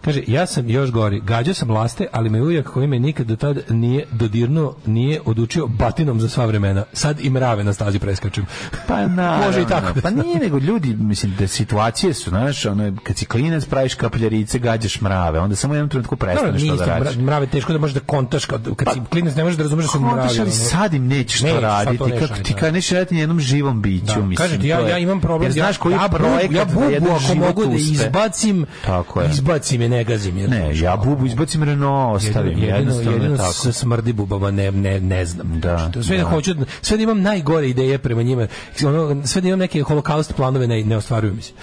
Kaže, 0.08 0.22
ja 0.28 0.46
sam 0.46 0.70
još 0.70 0.92
gori, 0.92 1.22
gađao 1.22 1.54
sam 1.54 1.72
laste, 1.72 2.08
ali 2.12 2.30
me 2.30 2.42
ujak 2.42 2.66
koji 2.66 2.88
me 2.88 3.00
nikad 3.00 3.28
do 3.28 3.36
tada 3.36 3.62
nije 3.70 4.06
dodirnuo, 4.12 4.76
nije 4.86 5.22
odučio 5.26 5.68
batinom 5.68 6.22
za 6.22 6.30
sva 6.30 6.46
vremena. 6.46 6.84
Sad 6.94 7.20
i 7.20 7.30
mrave 7.30 7.64
na 7.64 7.74
stazi 7.74 8.00
preskačem. 8.00 8.46
Pa 8.88 9.08
naravno. 9.08 9.46
Može 9.48 9.62
i 9.62 9.66
tako. 9.66 9.94
da 9.94 10.02
Pa 10.02 10.10
nije 10.12 10.40
nego 10.40 10.58
ljudi, 10.58 10.96
mislim 10.96 11.36
da 11.40 11.48
situacije 11.48 12.14
su, 12.14 12.30
znaš, 12.30 12.66
ono 12.66 12.96
kad 13.04 13.18
si 13.18 13.26
klinac 13.26 13.66
praviš 13.66 13.94
kapljarice, 13.94 14.60
gađaš 14.60 15.02
mrave, 15.02 15.40
onda 15.40 15.56
samo 15.56 15.74
u 15.74 15.76
jednom 15.76 15.90
trenutku 15.90 16.16
prestaneš 16.16 16.62
nije 16.62 16.72
to 16.72 16.78
da 16.78 16.86
radiš. 16.88 17.14
mra- 17.14 17.22
mrave 17.22 17.48
teško 17.48 17.74
da 17.74 17.80
možeš 17.80 17.94
da 17.94 18.00
kontaš 18.00 18.46
kad, 18.46 18.76
kad 18.76 18.94
si 18.94 19.00
klinac 19.02 19.36
ne 19.36 19.44
možeš 19.44 19.58
da 19.58 19.64
razumeš 19.64 19.86
da 19.86 19.90
su 19.90 20.00
mravi. 20.00 20.18
Kontaš, 20.20 20.40
ali 20.40 20.52
sad 20.52 20.94
im 20.94 21.08
nećeš 21.08 21.40
to 21.40 21.46
Nećeš, 21.46 21.56
sad 21.56 21.64
raditi. 21.64 21.98
to 21.98 22.04
Kako 22.06 22.18
ti 22.18 22.26
raditi, 22.28 22.54
ka 22.54 22.72
nećeš 22.72 22.92
raditi 22.92 23.16
jednom 23.16 23.40
živom 23.40 23.82
biću, 23.82 24.06
Da. 24.06 24.14
mislim. 24.16 24.36
Kažete, 24.38 24.62
to 24.62 24.68
ja, 24.68 24.80
ja 24.80 24.98
imam 24.98 25.22
problem. 25.22 25.44
Jer 25.44 25.52
znaš 25.54 25.78
koji 25.78 25.94
ja, 25.94 26.04
je 26.04 26.10
projekat 26.10 26.52
ja 26.52 26.66
bubu, 26.66 27.12
ako 27.16 27.36
mogu 27.36 27.66
da 27.66 27.74
izbacim, 27.74 28.66
Tako 28.86 29.22
je. 29.22 29.30
izbacim 29.30 29.82
je, 29.82 29.90
ne 29.98 30.03
gazim. 30.03 30.38
Jer, 30.38 30.49
Ne, 30.49 30.80
ja 30.80 30.98
bubu 31.06 31.26
izbacim 31.26 31.64
Renault, 31.64 32.15
ostavim, 32.15 32.52
jedino, 32.52 32.78
jednostavno 32.78 33.11
jedino 33.11 33.32
je 33.32 33.38
tako. 33.38 33.72
smrdi 33.72 34.14
bubama 34.14 34.52
ne, 34.52 34.72
ne, 34.72 34.99
ne 34.99 35.26
znam. 35.26 35.60
Da, 35.60 35.91
To 35.91 36.03
sve 36.03 36.18
da, 36.18 36.24
da. 36.24 36.30
hoću, 36.30 36.56
sve 36.82 36.98
da 36.98 37.03
imam 37.03 37.22
najgore 37.22 37.69
ideje 37.69 37.98
prema 37.98 38.22
njima, 38.24 38.48
ono, 38.86 39.28
sve 39.28 39.41
da 39.41 39.48
imam 39.48 39.60
neke 39.60 39.82
holokaust 39.82 40.36
planove 40.36 40.68
ne, 40.68 40.84
ne 40.84 40.98
ostvaruju 40.98 41.34
mi 41.34 41.41
se. 41.41 41.53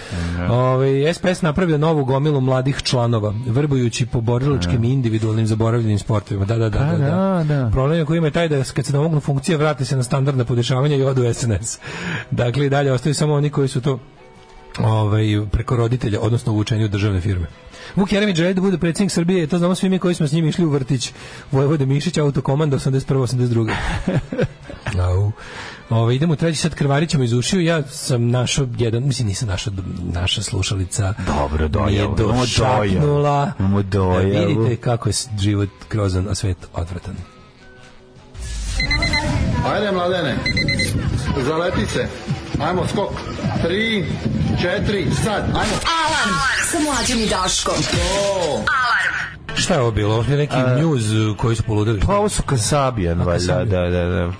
Ovaj, 0.50 1.14
SPS 1.14 1.42
napravio 1.42 1.78
novu 1.78 2.04
gomilu 2.04 2.40
mladih 2.40 2.82
članova, 2.82 3.34
vrbujući 3.46 4.06
po 4.06 4.20
borilačkim 4.20 4.84
i 4.84 4.92
individualnim 4.92 5.46
zaboravljenim 5.46 5.98
sportovima. 5.98 6.44
Da, 6.44 6.56
da, 6.56 6.68
da. 6.68 6.78
Pa 6.78 6.84
da, 6.84 7.44
da, 7.48 7.54
da. 7.54 7.70
Problem 7.72 7.98
je 7.98 8.04
koji 8.04 8.18
ima 8.18 8.26
je 8.26 8.30
taj 8.30 8.48
da 8.48 8.64
kad 8.74 8.86
se 8.86 8.92
namognu 8.92 9.20
funkcije 9.20 9.58
vrate 9.58 9.84
se 9.84 9.96
na 9.96 10.02
standardna 10.02 10.44
podešavanja 10.44 10.96
i 10.96 11.02
odu 11.02 11.34
SNS. 11.34 11.78
Dakle, 12.30 12.68
dalje 12.68 12.92
ostaju 12.92 13.14
samo 13.14 13.34
oni 13.34 13.50
koji 13.50 13.68
su 13.68 13.80
to 13.80 13.98
ovaj, 14.78 15.24
preko 15.52 15.76
roditelja, 15.76 16.20
odnosno 16.20 16.52
u 16.52 16.64
državne 16.64 17.20
firme. 17.20 17.46
Vuk 17.96 18.12
Jeremić 18.12 18.36
želi 18.36 18.54
da 18.54 18.60
bude 18.60 18.78
predsjednik 18.78 19.12
Srbije, 19.12 19.46
to 19.46 19.58
znamo 19.58 19.74
svi 19.74 19.88
mi 19.88 19.98
koji 19.98 20.14
smo 20.14 20.26
s 20.26 20.32
njim 20.32 20.48
išli 20.48 20.64
u 20.64 20.70
vrtić. 20.70 21.12
Vojvode 21.52 21.86
Mišić, 21.86 22.18
autokomanda 22.18 22.78
81-82. 22.78 23.74
Au. 25.00 25.32
Ove, 25.90 26.16
idemo 26.16 26.32
u 26.32 26.36
treći 26.36 26.58
sad 26.58 26.74
krvarićemo 26.74 27.24
iz 27.24 27.32
ušiju. 27.32 27.60
Ja 27.60 27.82
sam 27.82 28.30
našao 28.30 28.66
jedan, 28.78 29.02
mislim 29.02 29.28
nisam 29.28 29.48
našao 29.48 29.72
naša 30.12 30.42
slušalica. 30.42 31.14
Dobro, 31.26 31.68
dojavu, 31.68 31.90
Nije 31.90 32.04
imamo 32.04 32.16
došapnula. 32.16 33.52
imamo 33.58 33.82
dojavu. 33.82 34.22
E, 34.32 34.46
Vidite 34.46 34.76
kako 34.76 35.08
je 35.08 35.12
život 35.38 35.68
grozan, 35.90 36.28
a 36.28 36.34
svet 36.34 36.56
odvratan. 36.74 37.14
Ajde, 39.66 39.92
mladene, 39.92 40.36
zaleti 41.46 41.86
se. 41.86 42.08
Ajmo, 42.60 42.86
skok. 42.86 43.10
Tri, 43.62 44.04
četiri, 44.62 45.06
sad, 45.14 45.42
ajmo. 45.44 45.76
Alarm 45.98 46.34
sa 46.62 46.78
mlađom 46.80 47.18
i 47.18 47.26
Daškom. 47.26 47.74
Šta 49.54 49.74
je 49.74 49.80
ovo 49.80 49.90
bilo? 49.90 50.14
Ovo 50.14 50.30
je 50.30 50.36
neki 50.36 50.56
news 50.76 51.02
uh, 51.02 51.36
koji 51.36 51.56
su 51.56 51.62
poludeli. 51.62 52.00
Pa 52.00 52.16
ovo 52.16 52.28
su 52.28 52.42
Kasabijan, 52.42 53.18
valjda, 53.20 53.64
da, 53.64 53.80
da, 53.80 54.04
da. 54.04 54.32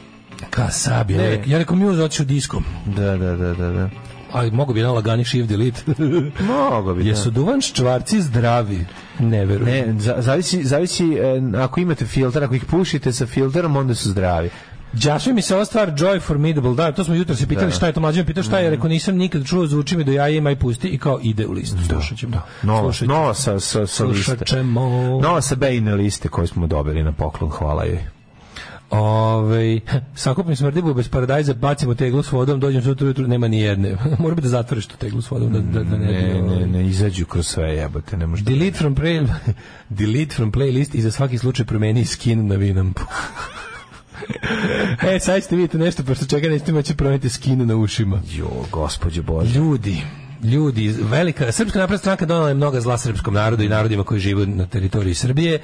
Kasabi. 0.50 1.14
Ne. 1.14 1.22
Ne. 1.22 1.42
Ja 1.46 1.58
rekao 1.58 1.76
news 1.76 1.98
otišao 1.98 2.26
diskom. 2.26 2.64
Da, 2.86 3.16
da, 3.16 3.36
da, 3.36 3.54
da, 3.54 3.68
da. 3.68 3.90
Ali 4.32 4.50
mogu 4.50 4.72
bi 4.74 4.80
jedan 4.80 4.94
lagani 4.94 5.24
shift 5.24 5.48
delete. 5.48 5.82
Mogu 6.70 6.94
bi, 6.94 7.02
da. 7.02 7.08
Jesu 7.08 7.30
duvan 7.30 7.60
ščvarci 7.60 8.22
zdravi? 8.22 8.86
Ne 9.18 9.44
verujem. 9.44 9.88
Ne, 9.88 10.00
za- 10.00 10.16
zavisi, 10.18 10.64
zavisi 10.64 11.04
e, 11.04 11.22
ako 11.58 11.80
imate 11.80 12.06
filter, 12.06 12.44
ako 12.44 12.54
ih 12.54 12.64
pušite 12.64 13.12
sa 13.12 13.26
filterom, 13.26 13.76
onda 13.76 13.94
su 13.94 14.10
zdravi. 14.10 14.50
Đaše 14.94 15.32
mi 15.32 15.42
se 15.42 15.54
ova 15.54 15.64
stvar 15.64 15.90
Joy 15.90 16.20
Formidable, 16.20 16.74
da, 16.74 16.92
to 16.92 17.04
smo 17.04 17.14
jutro 17.14 17.36
se 17.36 17.46
pitali 17.46 17.66
Da. 17.66 17.72
šta 17.72 17.86
je 17.86 17.92
to 17.92 18.00
mlađe, 18.00 18.24
pitao 18.24 18.42
šta 18.42 18.58
je, 18.58 18.70
rekao 18.70 18.88
nisam 18.88 19.16
nikad 19.16 19.46
čuo, 19.46 19.66
zvuči 19.66 19.96
mi 19.96 20.04
do 20.04 20.12
jaja 20.12 20.28
ima 20.28 20.50
i 20.50 20.56
pusti 20.56 20.88
i 20.88 20.98
kao 20.98 21.20
ide 21.22 21.46
u 21.46 21.52
listu, 21.52 21.76
slušat 21.88 22.18
ćemo. 22.18 22.40
Nova, 22.62 22.80
Slušat 22.82 22.98
ćemo. 22.98 23.14
nova 23.14 23.34
sa, 23.34 23.60
sa, 23.60 23.86
sa 23.86 24.04
liste. 24.04 24.44
ćemo. 24.46 24.80
Nova 25.22 25.40
sa 25.40 25.54
Bejne 25.54 25.94
liste 25.94 26.28
koju 26.28 26.46
smo 26.46 26.66
dobili 26.66 27.02
na 27.02 27.12
poklon, 27.12 27.50
hvala 27.50 27.84
joj. 27.84 27.98
Ove, 28.90 29.80
sakupim 30.14 30.56
smrdibu 30.56 30.94
bez 30.94 31.08
paradajza, 31.08 31.54
bacimo 31.54 31.94
teglu 31.94 32.22
s 32.22 32.32
vodom, 32.32 32.60
dođem 32.60 32.82
sutra 32.82 33.04
ujutru, 33.04 33.26
nema 33.26 33.48
ni 33.48 33.60
jedne. 33.60 33.96
Mora 34.18 34.34
bi 34.34 34.42
da 34.42 34.48
zatvoriš 34.48 34.86
tu 34.86 34.96
teglu 34.96 35.22
s 35.22 35.30
vodom, 35.30 35.52
da, 35.52 35.60
da, 35.60 35.84
da 35.84 35.96
ne, 35.96 36.06
Ne, 36.12 36.42
ne, 36.42 36.66
ne, 36.66 36.86
izađu 36.86 37.26
kroz 37.26 37.46
sve 37.46 37.68
jebote, 37.70 38.16
ne 38.16 38.26
možda. 38.26 38.50
Delete 38.50 38.78
from, 38.78 38.94
play, 38.96 39.28
delete 39.88 40.34
from 40.34 40.52
playlist 40.52 40.94
i 40.94 41.02
za 41.02 41.10
svaki 41.10 41.38
slučaj 41.38 41.66
promeni 41.66 42.04
skin 42.04 42.46
na 42.46 42.54
Winampu. 42.54 43.00
e, 45.14 45.20
sad 45.20 45.42
ćete 45.42 45.56
vidjeti 45.56 45.78
nešto, 45.78 46.02
pošto 46.02 46.26
čega 46.26 46.48
nećete 46.48 46.72
moći 46.72 46.96
promeniti 46.96 47.28
skin 47.28 47.66
na 47.66 47.76
ušima. 47.76 48.22
Jo, 48.30 48.50
gospođe 48.70 49.22
Bože. 49.22 49.58
Ljudi, 49.58 50.02
ljudi, 50.42 50.94
velika 51.00 51.52
Srpska 51.52 51.78
napredna 51.78 51.98
stranka 51.98 52.26
donela 52.26 52.48
je 52.48 52.54
mnoga 52.54 52.80
zla 52.80 52.98
srpskom 52.98 53.34
narodu 53.34 53.62
i 53.62 53.68
narodima 53.68 54.04
koji 54.04 54.20
žive 54.20 54.46
na 54.46 54.66
teritoriji 54.66 55.14
Srbije. 55.14 55.60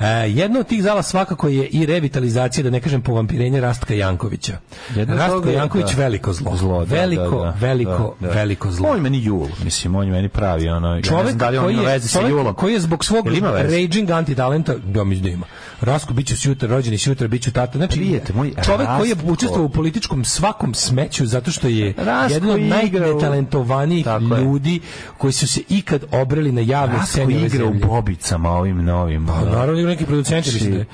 E, 0.00 0.06
jedno 0.28 0.60
od 0.60 0.66
tih 0.66 0.82
zala 0.82 1.02
svakako 1.02 1.48
je 1.48 1.66
i 1.66 1.86
revitalizacija, 1.86 2.64
da 2.64 2.70
ne 2.70 2.80
kažem 2.80 3.02
povampirenje 3.02 3.60
Rastka 3.60 3.94
Jankovića. 3.94 4.58
Jedno 4.96 5.16
Rastko 5.16 5.50
Janković 5.50 5.86
da. 5.94 6.02
veliko 6.02 6.32
zlo. 6.32 6.56
Zlo, 6.56 6.84
da, 6.84 6.94
veliko, 6.94 7.38
da, 7.38 7.44
da, 7.44 7.56
veliko, 7.60 8.16
da, 8.20 8.26
da. 8.26 8.34
veliko 8.34 8.70
zlo. 8.70 8.88
On 8.88 8.96
je 8.96 9.02
meni 9.02 9.24
jul, 9.24 9.46
mislim, 9.64 9.94
on 9.94 10.06
je 10.06 10.12
meni 10.12 10.28
pravi 10.28 10.68
ono, 10.68 10.88
ja 10.88 10.94
ne 10.96 11.02
znam 11.02 11.38
da 11.38 11.50
li 11.50 11.58
on 11.58 11.70
ima 11.70 11.82
veze 11.82 12.08
sa 12.08 12.20
julom. 12.28 12.54
koji 12.54 12.72
je 12.72 12.80
zbog 12.80 13.04
svog 13.04 13.26
raging 13.54 14.10
antitalenta, 14.10 14.74
ja 14.94 15.04
mislim 15.04 15.22
da 15.24 15.28
ima. 15.28 15.46
Rasko 15.80 16.14
biću 16.14 16.36
sutra, 16.36 16.68
rođeni 16.68 16.98
sutra, 16.98 17.28
biću 17.28 17.52
tata. 17.52 17.78
Znači, 17.78 17.96
Prijatelj 17.96 18.36
moj, 18.36 18.52
čovek 18.64 18.88
koji 18.98 19.08
je 19.08 19.14
Rastko- 19.14 19.32
učestvovao 19.32 19.66
u 19.66 19.68
političkom 19.68 20.24
svakom 20.24 20.74
smeću 20.74 21.26
zato 21.26 21.50
što 21.50 21.68
je 21.68 21.94
Rastko 21.96 22.34
jedan 22.34 22.50
od 22.50 22.84
igra 22.84 23.06
Tako 24.20 24.34
je. 24.34 24.44
ljudi 24.44 24.80
koji 25.18 25.32
su 25.32 25.48
se 25.48 25.60
ikad 25.68 26.04
obreli 26.10 26.52
na 26.52 26.60
javnoj 26.60 27.00
sceni 27.06 27.46
igra 27.46 27.66
u 27.66 27.74
bobicama 27.74 28.50
ovim 28.50 28.84
novim. 28.84 29.26
Pa, 29.26 29.50
naravno 29.50 29.88
neki 29.88 30.04
producenti 30.06 30.50
Znači- 30.50 30.70
da. 30.70 30.84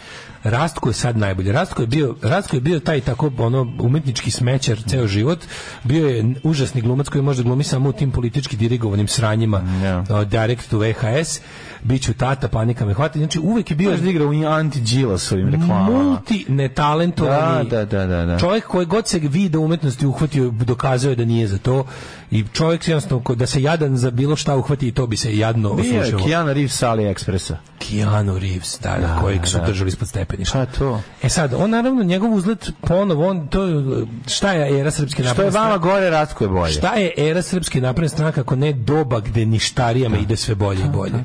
Rastko 0.50 0.88
je 0.88 0.94
sad 0.94 1.16
najbolji. 1.16 1.52
Rastko 1.52 1.82
je 1.82 1.86
bio 1.86 2.14
Rastko 2.22 2.56
je 2.56 2.60
bio 2.60 2.80
taj 2.80 3.00
tako 3.00 3.30
ono 3.38 3.72
umetnički 3.80 4.30
smećar 4.30 4.78
ceo 4.86 5.06
život. 5.06 5.38
Bio 5.84 6.08
je 6.08 6.34
užasni 6.42 6.80
glumac 6.80 7.08
koji 7.08 7.22
može 7.22 7.42
glumi 7.42 7.64
samo 7.64 7.88
u 7.88 7.92
tim 7.92 8.10
politički 8.10 8.56
dirigovanim 8.56 9.08
sranjima. 9.08 9.62
Ja. 9.84 9.98
uh, 10.00 10.22
direct 10.22 10.70
to 10.70 10.78
VHS. 10.78 11.40
Biću 11.86 12.14
tata, 12.14 12.48
panika 12.48 12.86
me 12.86 12.94
hvata. 12.94 13.18
Znači 13.18 13.38
uvek 13.40 13.70
je 13.70 13.76
bio 13.76 13.90
Znaš 13.90 14.00
da 14.00 14.10
igra 14.10 14.24
u 14.24 14.30
anti-Đilasovim 14.30 15.50
reklamama. 15.50 16.02
multi 16.02 16.44
netalentovani 16.48 17.68
Da, 17.68 17.76
da, 17.76 17.98
da, 17.98 18.06
da, 18.06 18.24
da. 18.24 18.38
čovjek 18.38 18.66
koji 18.66 18.86
god 18.86 19.08
se 19.08 19.18
vide 19.18 19.58
umetnosti 19.58 20.06
uhvatio 20.06 20.50
dokazao 20.50 21.10
je 21.10 21.16
da 21.16 21.24
nije 21.24 21.48
za 21.48 21.58
to 21.58 21.84
i 22.30 22.44
čovjek 22.44 22.88
jednostavno 22.88 23.24
ko- 23.24 23.34
da 23.34 23.46
se 23.46 23.62
jadan 23.62 23.96
za 23.96 24.10
bilo 24.10 24.36
šta 24.36 24.56
uhvati 24.56 24.88
i 24.88 24.92
to 24.92 25.06
bi 25.06 25.16
se 25.16 25.36
jadno 25.36 25.74
Bio 25.74 25.84
je 25.84 26.00
oslušalo. 26.00 26.24
Keanu 26.24 26.52
Reeves 26.52 26.72
sa 26.72 26.90
AliExpressa. 26.90 27.56
Keanu 27.80 28.38
Reeves, 28.38 28.78
da, 28.80 28.96
da, 28.98 29.18
kojeg 29.18 29.46
su 29.46 29.58
da. 29.58 29.64
držali 29.64 29.88
ispod 29.88 30.08
stepeništa. 30.08 30.58
Pa 30.60 30.66
to. 30.68 31.00
E 31.22 31.28
sad, 31.28 31.54
on 31.54 31.70
naravno, 31.70 32.02
njegov 32.02 32.34
uzlet 32.34 32.70
ponovo, 32.80 33.28
on, 33.28 33.46
to, 33.48 33.64
je- 33.64 34.06
šta 34.26 34.52
je 34.52 34.80
era 34.80 34.90
srpske 34.90 35.14
Što 35.14 35.22
je 35.22 35.28
napredne 35.28 35.60
vama 35.60 35.78
gore, 35.78 36.10
Ratko 36.10 36.44
je 36.44 36.48
bolje. 36.48 36.72
Šta 36.72 36.94
je 36.94 37.12
era 37.18 37.42
srpske 37.42 37.80
napredne 37.80 38.08
stranke 38.08 38.40
ako 38.40 38.56
ne 38.56 38.72
doba 38.72 39.20
gde 39.20 39.46
ništarijama 39.46 40.18
ide 40.18 40.36
sve 40.36 40.54
bolje 40.54 40.80
i 40.80 40.88
bolje? 40.88 41.24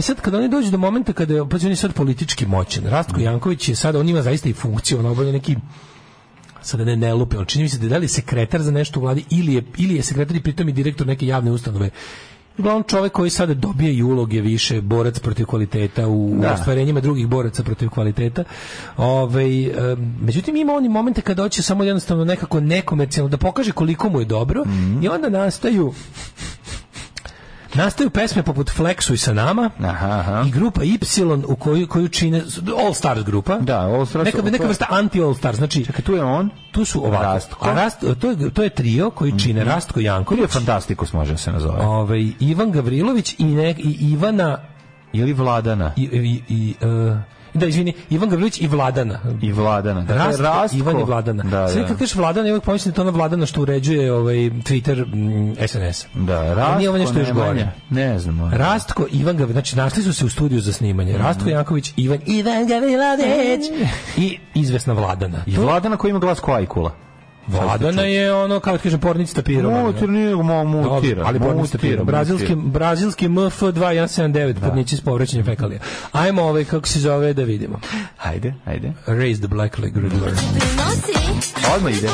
E 0.00 0.02
sad, 0.02 0.20
kada 0.20 0.38
oni 0.38 0.48
dođu 0.48 0.70
do 0.70 0.78
momenta 0.78 1.12
kada 1.12 1.34
je, 1.34 1.48
pa 1.48 1.56
on 1.56 1.70
je 1.70 1.76
sad 1.76 1.92
politički 1.92 2.46
moćan, 2.46 2.84
Rastko 2.84 3.20
Janković 3.20 3.68
je 3.68 3.74
sad, 3.74 3.96
on 3.96 4.08
ima 4.08 4.22
zaista 4.22 4.48
i 4.48 4.52
funkciju, 4.52 4.98
on 4.98 5.06
obavlja 5.06 5.32
neki 5.32 5.56
sada 6.62 6.84
ne 6.84 6.96
ne 6.96 7.14
lupe, 7.14 7.36
ali 7.36 7.46
čini 7.46 7.62
mi 7.62 7.68
se 7.68 7.78
da 7.78 7.84
je 7.84 7.88
da 7.88 7.98
li 7.98 8.08
sekretar 8.08 8.62
za 8.62 8.70
nešto 8.70 9.00
u 9.00 9.02
vladi 9.02 9.24
ili 9.30 9.54
je, 9.54 9.62
ili 9.76 9.94
je 9.94 10.02
sekretar 10.02 10.36
i 10.36 10.42
pritom 10.42 10.68
i 10.68 10.72
direktor 10.72 11.06
neke 11.06 11.26
javne 11.26 11.50
ustanove. 11.50 11.90
Uglavnom 12.58 12.84
čovek 12.84 13.12
koji 13.12 13.30
sada 13.30 13.54
dobije 13.54 13.94
i 13.94 14.02
uloge 14.02 14.40
više 14.40 14.80
borac 14.80 15.18
protiv 15.18 15.46
kvaliteta 15.46 16.08
u 16.08 16.36
Da. 16.40 16.52
ostvarenjima 16.52 17.00
drugih 17.00 17.26
boraca 17.26 17.62
protiv 17.62 17.88
kvaliteta. 17.88 18.44
Ovaj 18.96 19.64
em, 19.66 20.16
međutim 20.20 20.56
ima 20.56 20.72
oni 20.72 20.88
momente 20.88 21.20
kada 21.20 21.42
hoće 21.42 21.62
samo 21.62 21.84
jednostavno 21.84 22.24
nekako 22.24 22.60
nekomercijalno 22.60 23.28
da 23.28 23.36
pokaže 23.36 23.72
koliko 23.72 24.08
mu 24.08 24.20
je 24.20 24.24
dobro 24.24 24.64
Mhm. 24.66 25.04
i 25.04 25.08
onda 25.08 25.28
nastaju 25.28 25.92
Nastaju 27.74 28.10
pesme 28.10 28.42
poput 28.42 28.70
Flexu 28.70 29.12
i 29.12 29.16
sa 29.16 29.32
nama 29.32 29.70
Aha, 29.80 30.08
aha. 30.08 30.44
i 30.46 30.50
grupa 30.50 30.82
Y 30.82 30.98
u 31.46 31.56
koju, 31.56 31.86
koju 31.88 32.08
čine 32.08 32.42
All 32.78 32.94
Stars 32.94 33.22
grupa. 33.22 33.58
Da, 33.58 33.78
All 33.78 34.00
Stars- 34.02 34.24
Neka, 34.24 34.42
neka 34.42 34.66
vrsta 34.66 34.86
anti 34.90 35.22
All 35.22 35.34
Stars. 35.34 35.56
Znači, 35.56 35.84
Čekaj, 35.84 36.02
tu 36.02 36.12
je 36.12 36.24
on. 36.24 36.50
tu 36.72 36.84
su 36.84 37.06
ovako. 37.06 37.22
Rastko. 37.22 37.68
A 37.68 37.74
Rast, 37.74 38.04
to, 38.20 38.30
je, 38.30 38.50
to 38.50 38.62
je 38.62 38.70
trio 38.70 39.10
koji 39.10 39.38
čine 39.38 39.64
Rastko 39.64 39.94
Koji 39.94 40.04
je 40.04 40.06
Janković, 40.06 40.50
fantastikus, 40.50 41.12
može 41.12 41.36
se 41.36 41.52
nazove. 41.52 41.80
ovaj, 41.80 42.28
Ivan 42.40 42.70
Gavrilović 42.70 43.34
i, 43.38 43.44
ne, 43.44 43.70
i 43.70 43.96
Ivana 44.02 44.58
Ili 45.12 45.32
Vladana. 45.32 45.92
i, 45.96 46.02
i, 46.02 46.42
i, 46.48 46.74
e, 46.80 46.86
da, 47.54 47.66
izvini, 47.66 47.92
Ivan 48.10 48.28
Gavrilović 48.28 48.60
i 48.60 48.66
Vladana. 48.66 49.20
I 49.42 49.52
Vladana. 49.52 50.00
Dakle, 50.00 50.24
Rastko, 50.24 50.42
Rastko. 50.42 50.78
Ivan 50.78 51.00
i 51.00 51.04
Vladana. 51.04 51.42
Da, 51.42 51.68
Sve 51.68 51.80
da. 51.82 51.88
kad 51.88 51.98
kažeš 51.98 52.14
Vladana, 52.14 52.48
ja 52.48 52.52
uvijek 52.52 52.64
pomislim 52.64 52.92
da 52.92 52.96
to 52.96 53.02
ona 53.02 53.10
Vladana 53.10 53.46
što 53.46 53.62
uređuje 53.62 54.12
ovaj, 54.12 54.34
Twitter 54.34 55.06
mm, 55.06 55.54
SNS. 55.66 56.06
Da, 56.14 56.54
Rastko, 56.54 56.78
nije 56.78 56.88
ovo 56.88 56.98
nešto 56.98 57.18
još 57.18 57.32
gore. 57.32 57.68
Ne 57.90 58.18
znam. 58.18 58.50
Rastko, 58.52 59.06
Ivan 59.12 59.36
Gavrilović, 59.36 59.52
znači 59.52 59.76
našli 59.76 60.02
su 60.02 60.12
se 60.12 60.24
u 60.24 60.28
studiju 60.28 60.60
za 60.60 60.72
snimanje. 60.72 61.18
Rastko 61.18 61.48
Janković, 61.48 61.92
Ivan, 61.96 62.18
Ivan 62.26 62.66
Gavrilović 62.66 63.64
i 64.16 64.38
izvesna 64.54 64.92
Vladana. 64.92 65.38
I 65.46 65.56
Vladana 65.56 65.96
koji 65.96 66.10
ima 66.10 66.18
glas 66.18 66.40
ko 66.40 66.52
Ajkula. 66.52 67.09
Vladana 67.52 68.02
je 68.02 68.34
ono, 68.34 68.60
kao 68.60 68.72
da 68.72 68.78
kažem, 68.78 69.00
pornica 69.00 69.34
tapirova. 69.34 69.82
Mutir, 69.82 70.08
nije 70.08 70.34
mo- 70.34 70.64
mutira. 70.64 71.22
Ali 71.26 71.38
pornica 71.40 71.72
tapirova. 71.72 72.04
Brazilski, 72.04 72.54
brazilski 72.56 73.28
MF2179, 73.28 74.54
putnici 74.60 74.96
s 74.96 75.00
povraćanjem 75.00 75.46
fekalija. 75.46 75.80
Ajmo 76.12 76.42
ovaj, 76.42 76.64
kako 76.64 76.88
se 76.88 77.00
zove, 77.00 77.32
da 77.32 77.42
vidimo. 77.42 77.80
Ajde, 78.18 78.54
ajde. 78.64 78.92
Raise 79.06 79.40
the 79.40 79.48
Black 79.48 79.78
Leg 79.78 79.96
Riddler. 79.96 80.32
Odmah 81.76 81.92
ide. 81.92 82.08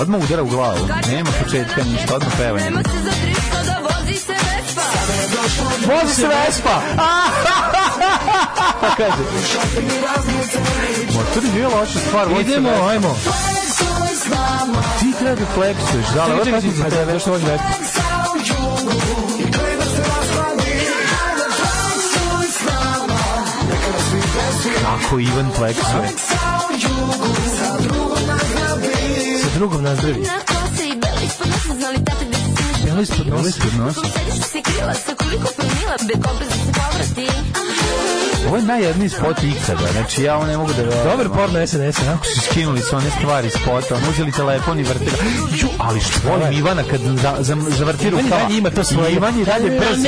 Odmah 0.00 0.20
udara 0.20 0.42
u 0.42 0.46
glavu. 0.46 0.78
Nema 1.08 1.30
početka 1.44 1.82
ništa, 1.84 2.14
odmah 2.14 2.32
pevanje. 2.38 2.70
Vozi 5.86 6.14
se 6.14 6.26
Vespa! 6.26 6.80
Pa 8.80 8.94
kaže. 8.96 9.22
Motor 11.14 11.42
nije 11.54 11.66
loša 11.66 11.98
stvar, 12.08 12.26
Idemo, 12.40 12.70
ajmo. 12.88 13.16
Ti 15.00 15.12
treba 15.18 15.34
da 15.34 15.46
fleksuješ, 15.54 16.06
da, 16.14 16.24
ovo 16.24 16.44
je 16.56 16.60
za 16.60 16.84
tebe. 16.84 17.12
zašto 17.12 17.30
vozi 17.30 17.44
Vespa? 17.44 17.66
Kako 24.82 25.18
Ivan 25.18 25.50
fleksuje. 25.56 26.08
Sa 29.42 29.48
drugom 29.58 29.82
nazdravi. 29.82 30.26
Belo 32.92 33.02
ispod 33.02 33.26
Belo 33.26 33.36
nosa. 33.38 33.48
ispod 33.48 33.74
nosa. 33.76 34.00
Ovo 38.48 38.56
je 38.56 38.62
najjedniji 38.64 39.08
spot 39.08 39.36
ikada, 39.44 39.92
znači 39.92 40.22
ja 40.22 40.36
ovo 40.36 40.46
ne 40.46 40.56
mogu 40.56 40.72
da 40.72 40.82
verujem. 40.82 41.04
Dobar 41.04 41.28
porno 41.30 41.66
SNS, 41.66 41.98
a? 42.00 42.16
su 42.24 42.40
skinuli 42.40 42.80
su 42.80 42.96
one 42.96 43.10
stvari 43.10 43.50
spota, 43.50 43.94
ono 43.94 44.10
uzeli 44.10 44.32
telefon 44.32 44.80
i 44.80 44.82
vrtili. 44.82 45.10
Ju, 45.52 45.68
ali 45.78 46.00
što 46.00 46.28
volim 46.28 46.52
Ivana 46.52 46.82
kad 46.82 47.00
za, 47.00 47.36
za, 47.40 47.56
zavrti 47.68 48.06
Ivan 48.06 48.18
i 48.18 48.22
rukava. 48.22 48.42
dalje 48.42 48.58
ima 48.58 48.70
to 48.70 48.84
svoje. 48.84 49.12
Ivan 49.12 49.38
je 49.38 49.44
dalje 49.44 49.70
brz, 49.70 50.04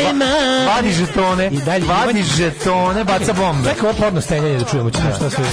vadi 0.66 0.92
žetone, 0.92 1.46
I 1.46 1.56
dalje 1.56 1.84
vadi 1.86 2.12
Ivan- 2.12 2.36
žetone, 2.36 3.04
baca 3.04 3.32
bombe. 3.32 3.68
Čekaj, 3.68 3.88
ovo 3.88 3.98
porno 3.98 4.20
stenjanje 4.20 4.58
da 4.58 4.64
čujemo. 4.64 4.90
Čekaj, 4.90 5.12
šta 5.12 5.30
sve... 5.30 5.44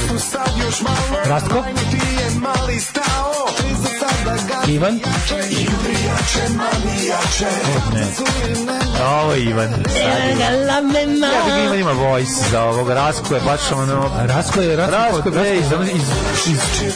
Rastko? 1.26 1.64
Ivan? 4.74 5.00
Ovo 9.22 9.34
je 9.34 9.44
Ivan. 9.44 9.70
Ja 9.70 11.46
bih 11.46 11.64
Ivan 11.66 11.80
ima 11.80 11.92
voice 11.92 12.50
za 12.52 12.64
ovog, 12.64 12.90
Rasko 12.90 13.36
je 13.36 13.42
baš 13.42 13.72
ono... 13.72 14.12
Rasko 14.26 14.62
je... 14.62 14.76
Rasko, 14.76 14.96
Rasko 14.96 15.30
je 15.40 15.58
iz, 15.58 15.66
iz, 15.94 16.02
iz, 16.48 16.94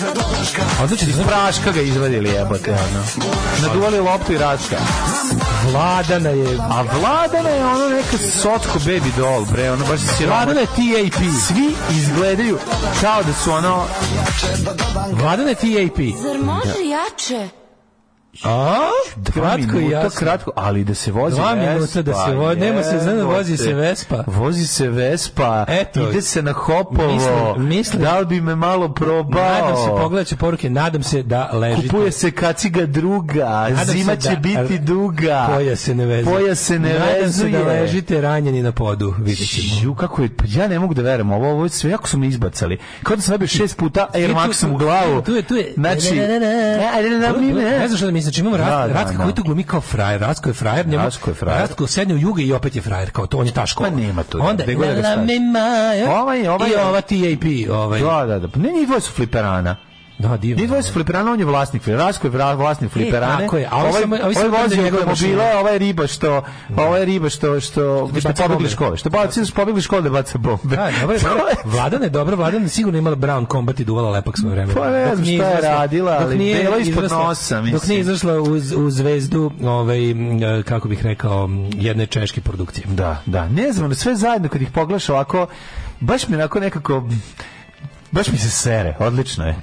Odlično, 0.83 1.09
iz 1.09 1.15
praška 1.27 1.71
ga 1.71 1.81
izvadili 1.81 2.29
jebote, 2.29 2.71
ono. 2.71 3.03
Naduvali 3.67 3.99
loptu 3.99 4.33
i 4.33 4.37
Raska. 4.37 4.75
Vladana 5.71 6.29
je... 6.29 6.57
A 6.69 6.81
Vladana 6.81 7.49
je 7.49 7.65
ono 7.65 7.89
neka 7.89 8.17
sotko 8.41 8.79
baby 8.79 9.15
doll, 9.17 9.45
bre, 9.51 9.71
ono 9.71 9.85
baš 9.85 9.99
si 10.17 10.25
Vladana 10.25 10.59
je 10.59 10.65
TAP. 10.65 11.21
Svi 11.47 11.75
izgledaju 11.97 12.57
kao 13.01 13.23
da 13.23 13.33
su 13.33 13.51
ono... 13.51 13.83
Vladana 15.11 15.49
je 15.49 15.55
TAP. 15.55 15.97
Zar 16.23 16.37
može 16.37 16.89
jače? 16.89 17.64
A? 18.43 18.79
Dva 19.17 19.33
Kratko 19.33 19.61
i 19.71 19.79
minuta, 19.79 19.95
jasno. 19.95 20.19
kratko, 20.19 20.51
ali 20.55 20.83
da 20.83 20.93
se 20.95 21.11
vozi 21.11 21.35
Dva 21.35 21.53
Vespa. 21.53 21.69
minuta 21.69 22.01
da 22.03 22.13
se 22.15 22.33
vozi, 22.33 22.59
nema 22.59 22.83
se, 22.83 22.99
znam 22.99 23.17
da 23.17 23.23
vozi 23.25 23.57
se 23.57 23.73
Vespa. 23.73 24.23
Vozi 24.27 24.67
se 24.67 24.89
Vespa, 24.89 25.65
Eto. 25.69 26.09
ide 26.09 26.21
se 26.21 26.41
na 26.41 26.51
Hopovo, 26.53 27.13
Mislim- 27.13 27.67
mislim- 27.67 28.01
da 28.01 28.19
li 28.19 28.25
bi 28.25 28.41
me 28.41 28.55
malo 28.55 28.89
probao? 28.89 29.43
Nadam 29.43 29.75
se, 29.77 29.89
pogledat 29.91 30.27
ću 30.27 30.37
poruke, 30.37 30.69
nadam 30.69 31.03
se 31.03 31.23
da 31.23 31.49
ležite. 31.53 31.87
Kupuje 31.87 32.11
se 32.11 32.31
kaciga 32.31 32.85
druga, 32.85 33.45
Nadam 33.69 33.85
zima 33.87 34.15
će 34.15 34.29
da- 34.29 34.35
biti 34.35 34.79
duga. 34.79 35.47
Pojas 35.49 35.79
se 35.79 35.95
ne 35.95 36.05
vezuje. 36.05 36.35
Pojas 36.35 36.59
se 36.59 36.79
ne 36.79 36.89
Nadam 36.89 37.07
vezuje. 37.21 37.51
se 37.51 37.57
da 37.57 37.65
ležite 37.65 38.21
ranjeni 38.21 38.63
na 38.63 38.71
podu, 38.71 39.13
vidjet 39.19 39.49
ćemo. 39.49 39.67
Ju, 39.83 39.95
kako 39.95 40.21
je, 40.21 40.29
pa 40.29 40.43
ja 40.49 40.67
ne 40.67 40.79
mogu 40.79 40.93
da 40.93 41.01
verujem, 41.01 41.31
ovo, 41.31 41.51
ovo 41.51 41.69
sve 41.69 41.91
jako 41.91 42.07
su 42.07 42.17
me 42.17 42.27
izbacali. 42.27 42.77
Kao 43.03 43.15
da 43.15 43.21
sam 43.21 43.31
dobio 43.31 43.47
šest 43.47 43.77
puta 43.77 44.07
Air 44.13 44.29
Maxom 44.31 44.73
u 44.73 44.77
glavu. 44.77 45.21
Tu 45.21 45.31
je, 45.31 45.41
tu 45.41 45.55
je. 45.55 45.73
Znači, 45.75 46.15
Ne, 46.15 46.27
ne, 46.27 46.39
ne, 46.39 46.47
ne. 46.47 46.77
ne, 46.77 47.09
ne, 47.09 47.19
ne, 47.19 47.31
ne, 47.31 47.53
ne. 47.53 47.79
Ne 47.79 47.87
znam 47.87 47.97
šta 47.97 48.05
da 48.05 48.11
mislim, 48.11 48.24
znači 48.25 48.41
imamo 48.41 48.57
Da, 48.57 48.63
Rat, 48.63 48.87
da, 48.87 48.93
Ratka 48.93 49.17
da. 49.17 49.23
koji 49.23 49.35
tu 49.35 49.43
glumi 49.43 49.63
kao 49.63 49.81
frajer, 49.81 50.21
Ratko 50.21 50.49
je 50.49 50.53
frajer, 50.53 50.87
njemu, 50.87 51.03
Ratko 51.03 51.29
je 51.29 51.33
frajer. 51.33 51.61
Ratko 51.61 51.87
sedne 51.87 52.13
u 52.13 52.17
juge 52.17 52.43
i 52.43 52.53
opet 52.53 52.75
je 52.75 52.81
frajer, 52.81 53.11
kao 53.11 53.27
to, 53.27 53.37
on 53.37 53.45
je 53.45 53.53
ta 53.53 53.65
škola. 53.65 53.89
Pa 53.89 53.95
nema 53.95 54.23
tu, 54.23 54.39
Onda, 54.41 54.63
da 55.01 55.15
me, 55.15 55.39
ma, 55.39 56.11
Ovaj- 56.21 56.47
ovaj- 56.47 56.69
i 56.69 56.75
ova 56.75 57.01
TAP, 57.01 57.71
ovaj. 57.71 57.99
Da, 58.01 58.25
da, 58.25 58.39
da. 58.39 58.47
Pa 58.47 58.59
ne, 58.59 58.71
njih 58.71 58.87
dvoje 58.87 59.01
su 59.01 59.11
fliperana. 59.11 59.75
Da, 60.17 60.37
divno. 60.37 60.65
Dvoje 60.65 60.83
su 60.83 60.93
fliperana, 60.93 61.31
on 61.31 61.39
je 61.39 61.45
vlasnik 61.45 61.81
fliperana. 61.81 62.07
Rasko 62.07 62.27
je 62.27 62.55
vlasnik 62.55 62.91
fliperane. 62.91 63.43
tako 63.43 63.57
je, 63.57 63.67
a 63.71 63.77
ovaj, 63.77 64.03
ovi 64.03 64.19
ovaj 64.21 64.33
samo 64.33 64.57
vozi 64.57 64.81
njegove 64.81 65.05
mašine. 65.05 65.55
ovaj 65.55 65.73
je 65.73 65.79
riba 65.79 66.07
što, 66.07 66.43
ovaj 66.77 67.01
je 67.01 67.05
riba 67.05 67.29
što, 67.29 67.59
što, 67.59 68.09
što 68.19 68.29
pobegli 68.29 68.47
bombe. 68.47 68.69
škole. 68.69 68.97
Što 68.97 69.09
baci, 69.09 69.45
što 69.45 69.55
pobegli 69.55 69.81
škole 69.81 70.01
da 70.01 70.09
baca 70.09 70.37
bombe. 70.37 70.75
Da, 70.75 70.89
dobro, 71.01 71.17
dobro. 71.19 71.47
je- 71.49 71.55
Vladana 71.75 72.03
je 72.03 72.09
dobra, 72.09 72.35
Vladana 72.35 72.63
je 72.63 72.69
sigurno 72.69 72.99
imala 72.99 73.15
Brown 73.15 73.51
Combat 73.51 73.79
i 73.79 73.85
duvala 73.85 74.09
lepak 74.09 74.37
svoje 74.37 74.55
vreme. 74.55 74.73
Pa 74.73 74.89
ne 74.89 75.05
Dok 75.05 75.15
znam 75.15 75.25
nije 75.27 75.39
šta 75.39 75.49
je 75.49 75.61
radila, 75.61 76.13
dok 76.13 76.21
ali 76.21 76.37
nije 76.37 76.63
bilo 76.63 76.77
ispod 76.77 77.11
nosa, 77.11 77.55
Dok 77.55 77.63
mislim. 77.63 77.89
nije 77.89 78.01
izašla 78.01 78.41
uz, 78.41 78.71
u 78.71 78.89
zvezdu, 78.89 79.51
ovaj, 79.63 80.11
e, 80.11 80.15
kako 80.63 80.87
bih 80.87 81.03
rekao, 81.03 81.49
jedne 81.73 82.05
češke 82.05 82.41
produkcije. 82.41 82.85
Da, 82.87 83.21
da. 83.25 83.47
Ne 83.49 83.71
znam, 83.71 83.95
sve 83.95 84.15
zajedno 84.15 84.49
kad 84.49 84.61
ih 84.61 84.71
pogledaš 84.71 85.09
ovako, 85.09 85.47
baš 85.99 86.27
mi 86.27 86.35
onako 86.35 86.59
nekako, 86.59 87.03
baš 88.11 88.27
mi 88.27 88.37
se 88.37 88.49
sere, 88.49 88.95
odlično 88.99 89.45
je. 89.47 89.55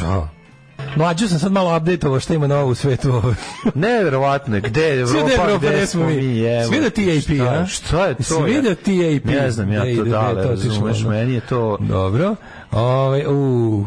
Mlađu 0.96 1.28
sam 1.28 1.38
sad 1.38 1.52
malo 1.52 1.76
update-ovo 1.76 2.20
šta 2.20 2.34
ima 2.34 2.46
novo 2.46 2.70
u 2.70 2.74
svetu. 2.74 3.22
Neverovatno 3.74 4.60
gde 4.60 4.82
je 4.82 5.06
Svi 5.06 5.14
da 5.14 5.20
Evropa, 5.20 5.42
Evropa, 5.42 5.66
gde 5.66 5.76
gde 5.76 5.86
smo 5.86 6.06
mi? 6.06 6.44
Svi 6.68 6.80
da 6.80 6.90
TAP, 6.90 7.48
a? 7.48 7.66
Šta 7.66 8.06
je 8.06 8.14
to? 8.14 8.22
Svi 8.22 8.62
da 8.62 8.74
TAP. 8.74 9.24
Ne 9.24 9.50
znam 9.50 9.72
ja 9.72 9.84
Gde 9.84 9.96
to 9.96 10.00
ide, 10.02 10.10
da, 10.10 10.28
gde 10.32 10.40
je 10.40 10.44
to 10.46 10.50
razumeš, 10.50 11.04
meni 11.04 11.34
je 11.34 11.40
to... 11.40 11.78
Dobro. 11.80 12.34
Ovaj 12.70 13.24
u 13.28 13.86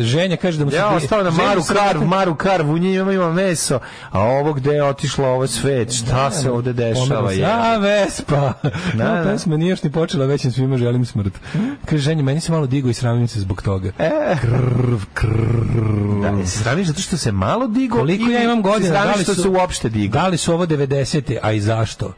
Ženja 0.00 0.36
kaže 0.36 0.58
da 0.58 0.64
mu 0.64 0.70
se... 0.70 0.76
Ja 0.76 0.88
ostao 0.88 1.22
na 1.22 1.30
Maru 1.30 1.62
Karv, 1.62 2.04
Maru 2.04 2.34
Karv, 2.34 2.70
u 2.70 2.78
njima 2.78 3.12
ima 3.12 3.32
meso, 3.32 3.78
a 4.10 4.20
ovo 4.20 4.52
gde 4.52 4.70
je 4.70 4.84
otišlo 4.84 5.28
ovo 5.28 5.46
svet, 5.46 5.92
šta 5.92 6.30
se 6.30 6.50
ovde 6.50 6.72
dešava? 6.72 7.32
Je? 7.32 7.46
A, 7.46 7.76
Vespa. 7.76 8.52
Da, 8.62 8.70
Da, 8.94 9.04
da. 9.04 9.22
pesma 9.24 9.56
nije 9.56 9.70
još 9.70 9.82
ni 9.82 9.92
počela, 9.92 10.26
već 10.26 10.44
im 10.44 10.52
svima 10.52 10.78
želim 10.78 11.06
smrt. 11.06 11.32
Kaže, 11.84 12.02
ženja, 12.02 12.22
meni 12.22 12.40
se 12.40 12.52
malo 12.52 12.66
digo 12.66 12.88
i 12.88 12.94
sramim 12.94 13.28
se 13.28 13.40
zbog 13.40 13.62
toga. 13.62 13.90
E. 13.98 14.36
Krv, 14.40 14.98
krv. 15.14 16.22
Da, 16.22 16.46
se 16.46 16.58
sramiš 16.58 16.86
zato 16.86 17.00
što 17.00 17.16
se 17.16 17.32
malo 17.32 17.66
digo 17.66 17.98
Koliko 17.98 18.30
ja 18.30 18.42
imam 18.42 18.62
godina, 18.62 19.04
da 19.04 19.14
li 19.14 19.24
su, 19.24 19.34
se 19.34 19.48
uopšte 19.48 19.88
digo? 19.88 20.12
Da 20.12 20.28
li 20.28 20.36
su 20.36 20.52
ovo 20.52 20.66
90. 20.66 21.38
a 21.42 21.52
i 21.52 21.60
zašto? 21.60 22.12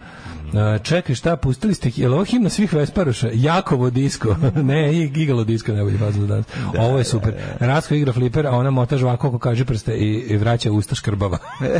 E, 0.54 0.78
čekaj, 0.82 1.14
šta, 1.14 1.36
pustili 1.36 1.74
ste, 1.74 1.90
je 1.96 2.08
li 2.08 2.14
ovo 2.14 2.24
himna 2.24 2.48
svih 2.48 2.74
Vesparoša? 2.74 3.30
Jakovo 3.32 3.90
disko. 3.90 4.36
ne, 4.70 4.94
igalo 4.94 5.44
disko, 5.44 5.72
ne 5.72 5.82
bolje 5.82 5.98
fazno 5.98 6.26
danas. 6.26 6.46
ovo 6.78 6.98
je 6.98 7.04
super. 7.04 7.34
Rasko 7.60 7.94
igra 7.94 8.12
fliper, 8.12 8.46
a 8.46 8.50
ona 8.50 8.70
mota 8.70 8.96
žvako 8.96 9.28
oko 9.28 9.38
kaže 9.38 9.64
prste 9.64 9.94
i, 9.94 10.14
i 10.28 10.36
vraća 10.36 10.72
usta 10.72 10.94
škrbava. 10.94 11.38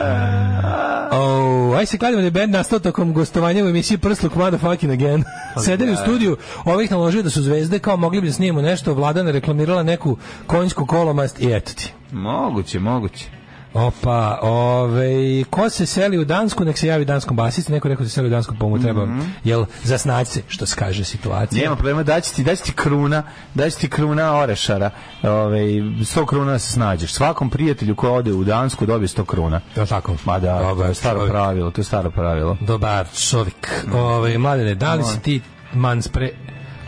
Oh, 1.12 1.78
aj 1.78 1.86
se 1.86 1.98
kladimo 1.98 2.20
da 2.20 2.26
je 2.26 2.30
band 2.30 2.52
nastao 2.52 2.78
tokom 2.78 3.12
gostovanja 3.12 3.64
u 3.64 3.68
emisiji 3.68 3.98
Prsluk 3.98 4.34
Motherfucking 4.34 4.92
Again. 4.92 5.24
Sedeli 5.64 5.92
u 5.92 5.96
studiju, 5.96 6.36
ovih 6.64 6.90
naložio 6.90 7.22
da 7.22 7.30
su 7.30 7.42
zvezde, 7.42 7.78
kao 7.78 7.96
mogli 7.96 8.20
bi 8.20 8.26
da 8.26 8.32
snimimo 8.32 8.62
nešto, 8.62 8.94
Vladana 8.94 9.30
reklamirala 9.30 9.82
neku 9.82 10.16
konjsku 10.46 10.86
kolomast 10.86 11.40
i 11.40 11.52
eto 11.52 11.72
ti. 11.72 11.92
Moguće, 12.12 12.80
moguće. 12.80 13.39
Opa, 13.74 14.38
ove, 14.42 15.44
ko 15.50 15.70
se 15.70 15.86
seli 15.86 16.18
u 16.18 16.24
Dansku, 16.24 16.64
nek 16.64 16.78
se 16.78 16.86
javi 16.86 17.04
danskom 17.04 17.36
basici, 17.36 17.72
neko 17.72 17.88
rekao 17.88 18.02
da 18.02 18.08
se 18.08 18.14
seli 18.14 18.26
u 18.26 18.30
Dansku, 18.30 18.54
pa 18.60 18.66
mu 18.66 18.78
treba, 18.78 19.06
jel, 19.44 19.64
zasnaći 19.82 20.30
se, 20.30 20.42
što 20.48 20.66
se 20.66 20.76
kaže 20.76 21.04
situacija. 21.04 21.62
Nema 21.62 21.76
problema, 21.76 22.02
daći 22.02 22.34
ti, 22.34 22.44
daći 22.44 22.62
ti 22.62 22.72
kruna, 22.72 23.22
daći 23.54 23.78
ti 23.78 23.90
kruna 23.90 24.36
orešara, 24.36 24.90
ovaj 25.22 25.62
100 25.62 26.26
kruna 26.26 26.52
da 26.52 26.58
se 26.58 26.72
snađeš. 26.72 27.12
Svakom 27.12 27.50
prijatelju 27.50 27.94
ko 27.94 28.10
ode 28.12 28.32
u 28.32 28.44
Dansku 28.44 28.86
dobije 28.86 29.08
100 29.08 29.24
kruna. 29.24 29.60
Li 29.76 29.86
tako? 29.86 30.14
Ma 30.24 30.38
da, 30.38 30.58
Dobar 30.58 30.76
to 30.76 30.84
je 30.84 30.94
staro 30.94 31.18
čovjek. 31.18 31.32
pravilo, 31.32 31.70
to 31.70 31.80
je 31.80 31.84
staro 31.84 32.10
pravilo. 32.10 32.56
Dobar 32.60 33.06
čovjek. 33.30 33.84
Ove, 33.94 34.38
mladene, 34.38 34.74
da 34.74 34.94
li 34.94 35.04
si 35.04 35.20
ti 35.20 35.40
man 35.74 36.02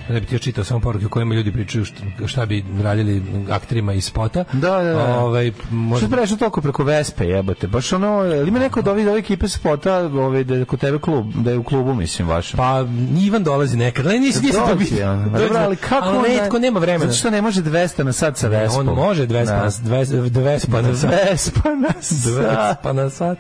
Da 0.09 0.21
bi 0.21 0.27
ti 0.27 0.35
još 0.35 0.43
čitao 0.43 0.65
samo 0.65 0.81
poruke 0.81 1.07
u 1.07 1.09
kojima 1.09 1.35
ljudi 1.35 1.53
pričaju 1.53 1.85
šta, 1.85 1.97
šta 2.27 2.47
bi 2.47 2.65
radili 2.83 3.23
akterima 3.51 3.93
iz 3.93 4.05
spota. 4.05 4.45
Da, 4.53 4.71
da, 4.71 4.83
da. 4.93 5.19
Ovaj, 5.21 5.53
Što 5.53 5.75
možda, 5.75 6.07
je 6.07 6.11
prešlo 6.11 6.37
toliko 6.37 6.61
preko 6.61 6.85
Vespe, 6.85 7.25
jebote? 7.27 7.67
Baš 7.67 7.93
ono, 7.93 8.25
ili 8.25 8.49
ima 8.49 8.59
neko 8.59 8.81
od 8.81 8.89
ovih, 8.89 9.09
ove 9.09 9.19
ekipe 9.19 9.49
spota, 9.49 9.97
ovaj, 9.99 10.45
da 10.45 10.55
je 10.55 10.65
kod 10.65 10.81
tebe 10.81 10.99
klub, 10.99 11.27
da 11.35 11.51
je 11.51 11.59
u 11.59 11.63
klubu, 11.65 11.95
mislim, 11.95 12.29
vašem? 12.29 12.57
pa 12.57 12.85
Ivan 13.21 13.43
dolazi 13.45 13.77
nekad, 13.77 14.07
ali 14.07 14.21
nisi 14.21 14.43
nisi 14.43 14.57
ono. 15.03 15.31
Ma 15.31 15.39
dobro, 15.39 15.59
ali 15.59 15.77
kako 15.77 16.07
ali 16.09 16.17
on 16.17 16.23
netko 16.23 16.59
ne- 16.59 16.61
nema 16.61 16.81
vremena. 16.81 17.05
Zato 17.05 17.19
što 17.19 17.31
ne 17.31 17.43
može 17.43 17.63
200 17.63 18.03
na 18.03 18.13
sat 18.13 18.39
sa 18.39 18.49
Vespom. 18.49 18.89
On 18.89 18.95
može 18.95 19.27
200 19.27 19.45
Da. 19.45 19.57
na, 19.57 19.71
200 19.71 20.31
200 20.31 20.83
na 20.83 20.95
sat. 20.95 21.11
Vespa 21.11 21.71
na 21.71 21.93
sat. 22.03 22.19
200 22.19 22.75
pa 22.83 22.93
na 22.93 23.11
sat. 23.11 23.39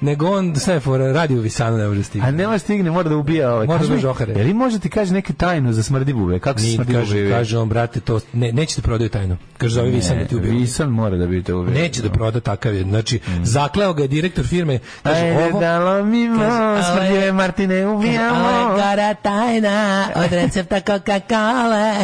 Nego 0.00 0.26
on 0.28 0.54
sve 0.56 0.80
radi 1.12 1.34
u 1.34 1.40
Visanu 1.40 1.76
ne 1.76 1.88
može 1.88 2.02
stigati. 2.02 2.28
A 2.28 2.32
nema 2.32 2.58
stigne, 2.58 2.90
mora 2.90 3.08
da 3.08 3.16
ubija 3.16 3.52
ovaj. 3.54 3.66
Mora 3.66 3.78
Kaži 3.78 3.92
da 3.92 3.98
žohare. 3.98 4.32
Jel 4.32 4.54
može 4.54 4.78
ti 4.78 4.88
kaže 4.90 5.12
neke 5.12 5.32
tajnu 5.32 5.72
za 5.72 5.81
smrdi 5.82 6.12
bube? 6.12 6.38
Kako 6.38 6.60
se 6.60 6.66
smrdi 6.66 6.92
kaže, 6.92 7.16
bube? 7.16 7.30
kaže 7.30 7.58
on, 7.58 7.68
brate, 7.68 8.00
to 8.00 8.20
ne, 8.32 8.52
neće 8.52 8.76
da 8.76 8.82
prodaju 8.82 9.10
tajno. 9.10 9.36
Kaže, 9.58 9.74
zove 9.74 9.90
Visan 9.90 10.18
da 10.18 10.24
ti 10.24 10.36
ubije. 10.36 10.52
Visan 10.52 10.88
mora 10.88 11.16
da 11.16 11.26
bi 11.26 11.42
te 11.42 11.54
ubio. 11.54 11.74
Neće 11.74 12.02
da 12.02 12.10
proda 12.10 12.40
takav 12.40 12.74
je. 12.74 12.82
Znači, 12.82 13.20
zakleo 13.42 13.92
ga 13.94 14.02
je 14.02 14.08
direktor 14.08 14.46
firme. 14.46 14.78
Kaže, 15.02 15.16
Ajde, 15.18 15.44
ovo, 15.44 15.60
dalo 15.60 16.04
mi 16.04 16.28
mo, 16.28 16.38
Kaže, 16.40 16.82
smrđe 16.84 17.32
Martine, 17.32 17.86
ubijamo. 17.86 18.76
gara 18.76 19.14
tajna 19.14 19.72
od 20.16 20.32
recepta 20.32 20.80
Coca-Cola. 20.80 21.94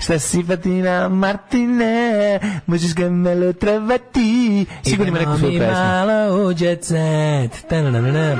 Šta 0.00 0.18
si 0.18 0.44
patina 0.44 1.08
Martine, 1.08 2.38
možeš 2.66 2.94
ga 2.94 3.10
malo 3.10 3.52
trebati. 3.52 4.66
Sigurno 4.82 5.08
ima 5.08 5.18
neku 5.18 5.38
svoju 5.38 5.52
Idemo 5.52 5.64
mi 5.64 5.70
pesmu. 5.70 5.84
malo 5.84 6.44
u 6.44 6.52
jet 6.52 6.84
set. 6.84 7.68
Ta-na-na-na-na. 7.68 8.30
Jet 8.30 8.38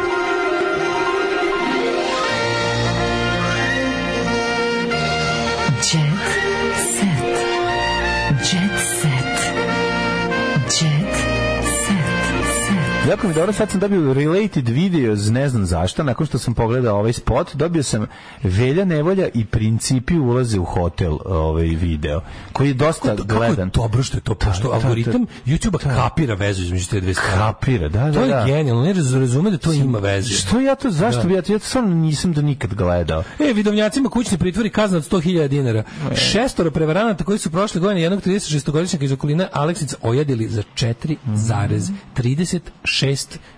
Jako 13.08 13.28
mi 13.28 13.34
dobro, 13.34 13.52
sad 13.52 13.70
sam 13.70 13.80
dobio 13.80 14.12
related 14.14 14.68
videos, 14.68 15.28
ne 15.28 15.48
znam 15.48 15.66
zašto, 15.66 16.02
nakon 16.02 16.26
što 16.26 16.38
sam 16.38 16.54
pogledao 16.54 16.98
ovaj 16.98 17.12
spot, 17.12 17.54
dobio 17.54 17.82
sam 17.82 18.06
Velja 18.42 18.84
Nevolja 18.84 19.28
i 19.34 19.44
principi 19.44 20.18
ulaze 20.18 20.58
u 20.58 20.64
hotel 20.64 21.18
ovaj 21.24 21.64
video, 21.66 22.20
koji 22.52 22.68
je 22.68 22.74
dosta 22.74 23.08
Kako 23.08 23.22
gledan. 23.24 23.68
je 23.68 23.70
dobro 23.74 24.02
što 24.02 24.16
je 24.16 24.20
to, 24.20 24.34
pošto 24.34 24.68
da, 24.68 24.74
algoritam 24.74 25.26
YouTube-a 25.46 25.78
kapira 25.78 26.34
vezu 26.34 26.62
između 26.62 26.86
te 26.88 27.00
dve 27.00 27.14
strane. 27.14 27.36
Kapira, 27.36 27.88
da, 27.88 27.98
da, 28.00 28.12
To 28.12 28.20
je 28.20 28.28
da. 28.28 28.44
genijalno, 28.46 28.82
ne 28.82 28.94
raz- 28.94 29.20
razume 29.20 29.50
da 29.50 29.58
to 29.58 29.72
ima 29.72 29.98
veze. 29.98 30.28
Što 30.30 30.60
ja 30.60 30.74
to, 30.74 30.90
zašto 30.90 31.22
bi 31.22 31.34
ja 31.34 31.42
to, 31.42 31.52
ja 31.52 31.58
to 31.58 31.64
stvarno 31.64 31.94
nisam 31.94 32.32
do 32.32 32.42
nikad 32.42 32.74
gledao. 32.74 33.22
E, 33.40 33.52
vidovnjacima 33.52 34.08
kućni 34.08 34.38
pritvori 34.38 34.70
kazna 34.70 34.98
od 34.98 35.10
100.000 35.10 35.48
dinara. 35.48 35.82
Šestoro 36.14 36.70
prevaranata 36.70 37.24
koji 37.24 37.38
su 37.38 37.50
prošle 37.50 37.80
godine 37.80 38.02
jednog 38.02 38.20
36-godišnjaka 38.20 39.04
iz 39.04 39.12
okoline 39.12 39.48
Aleksic 39.52 39.94
ojadili 40.02 40.48
za 40.48 40.62
4,36 40.74 42.60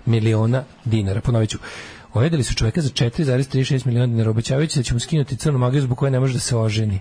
miliona 0.07 0.65
dinara. 0.85 1.21
Ponovit 1.21 1.51
ću. 1.51 1.59
Su 2.43 2.55
čoveka 2.55 2.81
za 2.81 2.91
4,36 2.91 3.87
miliona 3.87 4.07
dinara, 4.07 4.31
obećavajući 4.31 4.79
da 4.79 4.83
će 4.83 4.95
mu 4.95 5.01
skinuti 5.01 5.37
crnu 5.37 5.59
magiju 5.59 5.83
zbog 5.83 5.99
koje 5.99 6.11
ne 6.11 6.21
može 6.21 6.33
da 6.33 6.41
se 6.41 6.57
oženi. 6.57 7.01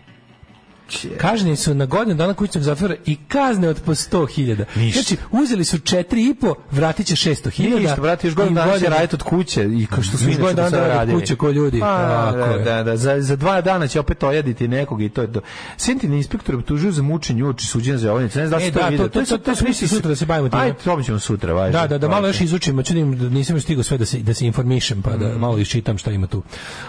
Kažnjeni 1.17 1.55
su 1.55 1.73
na 1.73 1.85
godinu 1.85 2.15
dana 2.15 2.33
kućnog 2.33 2.63
zatvora 2.63 2.95
i 3.05 3.17
kazne 3.27 3.69
od 3.69 3.81
po 3.85 3.91
100.000. 3.91 4.65
Ništa. 4.75 5.01
Znači, 5.01 5.17
uzeli 5.31 5.65
su 5.65 5.77
4,5, 5.77 6.53
vratit 6.71 7.07
će 7.07 7.15
600.000. 7.15 7.79
Ništa, 7.79 7.95
brate, 8.01 8.27
još 8.27 8.35
godinu 8.35 8.55
dana 8.55 8.79
će 8.79 8.85
raditi 8.85 9.15
od 9.15 9.23
kuće 9.23 9.63
i 9.63 9.85
kao 9.85 10.03
što 10.03 10.17
su 10.17 10.27
Još 10.29 10.37
godinu 10.37 10.69
dana 10.69 10.87
rade 10.87 11.13
od 11.13 11.19
kuće 11.21 11.35
ko 11.35 11.49
ljudi. 11.51 11.79
Pa, 11.79 12.33
da, 12.37 12.57
da, 12.63 12.83
da, 12.83 12.97
za, 12.97 13.21
za 13.21 13.35
dva 13.35 13.61
dana 13.61 13.87
će 13.87 13.99
opet 13.99 14.23
ojaditi 14.23 14.67
nekog 14.67 15.01
i 15.01 15.09
to 15.09 15.21
je 15.21 15.33
to. 15.33 15.41
Sintini 15.77 16.17
inspektor 16.17 16.55
optužio 16.55 16.91
za 16.91 17.01
mučenje 17.01 17.43
uoči 17.43 17.65
suđenja 17.65 17.97
za 17.97 18.13
ovnice. 18.13 18.39
Ne 18.39 18.47
znam 18.47 18.59
da 18.59 18.65
E, 18.65 18.67
li 18.67 18.71
ste 18.71 18.79
da, 18.79 18.89
to 18.89 19.09
to- 19.09 19.19
to- 19.19 19.25
to- 19.25 19.37
to 19.37 19.55
smo 19.55 19.67
mislili 19.67 19.89
sutra 19.89 20.09
da 20.09 20.15
se 20.15 20.25
bavimo 20.25 20.49
time. 20.49 20.61
Ajde, 20.61 20.75
to 20.83 21.01
ćemo 21.01 21.19
sutra, 21.19 21.53
važno. 21.53 21.79
Da, 21.79 21.87
da, 21.87 21.97
da 21.97 22.07
malo 22.07 22.27
još 22.27 22.41
izučim, 22.41 22.83
čudim 22.83 23.17
da 23.17 23.29
nisam 23.29 23.55
još 23.55 23.63
stigao 23.63 23.83
sve 23.83 23.97
da 23.97 24.05
se 24.05 24.17
da 24.17 24.33
se 24.33 24.45
informišem, 24.45 25.01
pa 25.01 25.11
da 25.11 25.37
malo 25.37 25.57
iščitam 25.59 25.97
šta 25.97 26.11
ima 26.11 26.27
tu. 26.27 26.43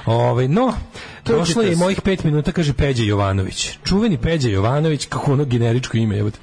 Ovaj 0.06 0.48
no, 0.48 0.72
To 1.22 1.32
je 1.32 1.38
došlo 1.38 1.62
je 1.62 1.76
mojih 1.76 2.00
pet 2.02 2.24
minuta, 2.24 2.52
kaže 2.52 2.72
Peđa 2.72 3.02
Jovanović. 3.02 3.78
Čuveni 3.90 4.18
Peđa 4.18 4.48
Jovanović, 4.48 5.06
kako 5.06 5.32
ono 5.32 5.44
generičko 5.44 5.96
ime, 5.96 6.16
jebote. 6.16 6.38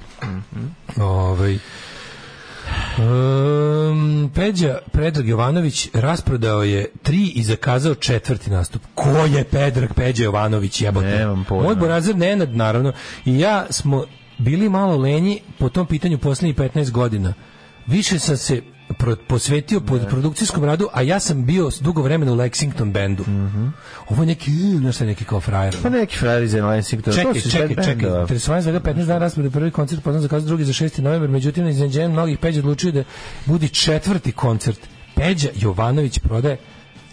Ovaj 0.96 1.58
Um, 2.98 4.30
Peđa 4.34 4.78
Predrag 4.92 5.28
Jovanović 5.28 5.88
rasprodao 5.92 6.62
je 6.62 6.86
tri 7.02 7.32
i 7.34 7.42
zakazao 7.42 7.94
četvrti 7.94 8.50
nastup. 8.50 8.82
Ko 8.94 9.10
je 9.10 9.44
Predrag 9.44 9.94
Peđa 9.94 10.24
Jovanović 10.24 10.80
jebote? 10.80 11.06
Nemam 11.06 11.44
pojma. 11.48 11.64
Moj 11.64 11.74
Borazer 11.74 12.16
Nenad, 12.16 12.56
naravno. 12.56 12.92
I 13.24 13.38
ja 13.38 13.66
smo 13.70 14.04
bili 14.38 14.68
malo 14.68 14.96
lenji 14.96 15.40
po 15.58 15.68
tom 15.68 15.86
pitanju 15.86 16.18
poslednjih 16.18 16.56
15 16.56 16.90
godina. 16.90 17.34
Više 17.86 18.18
sam 18.18 18.36
se 18.36 18.62
pro- 18.94 19.16
posvetio 19.26 19.80
pod 19.80 20.06
produkcijskom 20.08 20.64
radu, 20.64 20.88
a 20.92 21.02
ja 21.02 21.20
sam 21.20 21.44
bio 21.44 21.70
dugo 21.80 22.02
vremena 22.02 22.32
u 22.32 22.36
Lexington 22.36 22.92
bandu. 22.92 23.24
Ovo 24.08 24.22
je 24.22 24.26
neki, 24.26 24.50
je 25.00 25.06
neki 25.06 25.24
kao 25.24 25.40
frajer. 25.40 25.76
Pa 25.82 25.88
neki 25.88 26.16
frajer 26.16 26.42
iz 26.42 26.54
Lensingtona. 26.54 27.16
Čekaj, 27.16 27.40
čekaj, 27.40 27.68
čekaj. 27.68 27.94
bendova. 27.94 28.20
Interesovanje 28.20 28.62
za 28.62 28.80
15 28.80 29.06
dana 29.06 29.18
rasprede 29.18 29.50
prvi 29.50 29.70
koncert, 29.70 30.02
potom 30.02 30.20
za 30.20 30.40
drugi 30.40 30.64
za 30.64 30.72
6. 30.72 31.00
novembar, 31.00 31.28
međutim 31.28 31.64
na 31.64 31.70
iznenađenje 31.70 32.08
mnogih 32.08 32.38
Peđa 32.38 32.58
odlučio 32.58 32.92
da 32.92 33.04
budi 33.46 33.68
četvrti 33.68 34.32
koncert. 34.32 34.78
Peđa 35.14 35.48
Jovanović 35.54 36.18
prodaje 36.18 36.56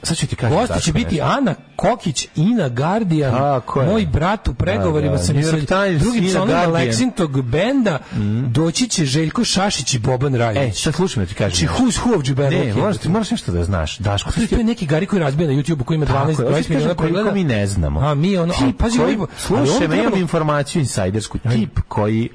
Sad 0.06 0.18
ću 0.18 0.28
ti 0.28 0.36
kažem. 0.36 0.58
Gosti 0.58 0.82
će 0.82 0.94
biti 0.94 1.16
nešto. 1.16 1.26
Ana 1.28 1.56
Kokić, 1.76 2.28
Ina 2.36 2.70
Guardian, 2.70 3.32
Tako 3.32 3.82
je. 3.82 3.88
moj 3.88 4.06
brat 4.06 4.48
u 4.48 4.54
pregovorima 4.54 5.12
Da, 5.12 5.18
da. 5.18 5.24
sa 5.24 5.34
New 5.34 5.42
York 5.44 5.68
Times, 5.68 6.02
drugim. 6.02 6.24
Mhm. 6.24 6.38
Lexington 6.72 7.42
benda, 7.42 8.00
doći 8.48 8.88
će 8.88 9.06
Željko 9.06 9.44
Šašić 9.44 9.94
i 9.94 10.00
Boban 10.00 10.36
E, 10.36 10.38
Rajović. 10.38 10.76
sad 10.76 10.96
slušaj 10.96 11.22
me 11.22 11.28
ti 11.28 11.34
kažem. 11.36 11.56
Znači, 11.58 11.84
who's 11.84 12.00
who 12.00 12.16
of 12.16 12.24
Džiberluk 12.24 12.66
Ne, 12.66 12.74
moraš, 12.74 12.98
ti 12.98 13.10
moraš 13.10 13.32
nešto 13.32 13.52
da 13.52 13.64
znaš. 13.64 13.98
Daško, 13.98 14.32
To 14.32 14.42
je, 14.42 14.48
je 14.52 14.64
neki 14.64 14.86
Gari 14.86 15.06
koji 15.06 15.20
razbija 15.20 15.48
na 15.48 15.54
YouTube-u 15.54 15.84
koji 15.84 15.96
ima 15.96 16.06
12 16.06 16.10
Tako 16.28 16.42
je, 16.42 16.48
20 16.48 16.52
hoću 16.52 16.64
ti 16.64 16.70
miliona 16.70 16.96
pregleda. 16.96 17.32
mi 17.32 17.44
ne 17.44 17.68
znamo. 17.68 18.00
A 18.02 18.14
mi 18.16 18.38
ono, 18.38 18.54
Tip 18.56 18.78
pazi, 18.78 18.98
koji, 18.98 19.18
slušaj, 19.38 19.88
me, 19.88 19.98
imam 19.98 20.16
informaciju 20.16 20.80
insajdersku. 20.80 21.38
Tip 21.40 21.80
koji 21.88 22.30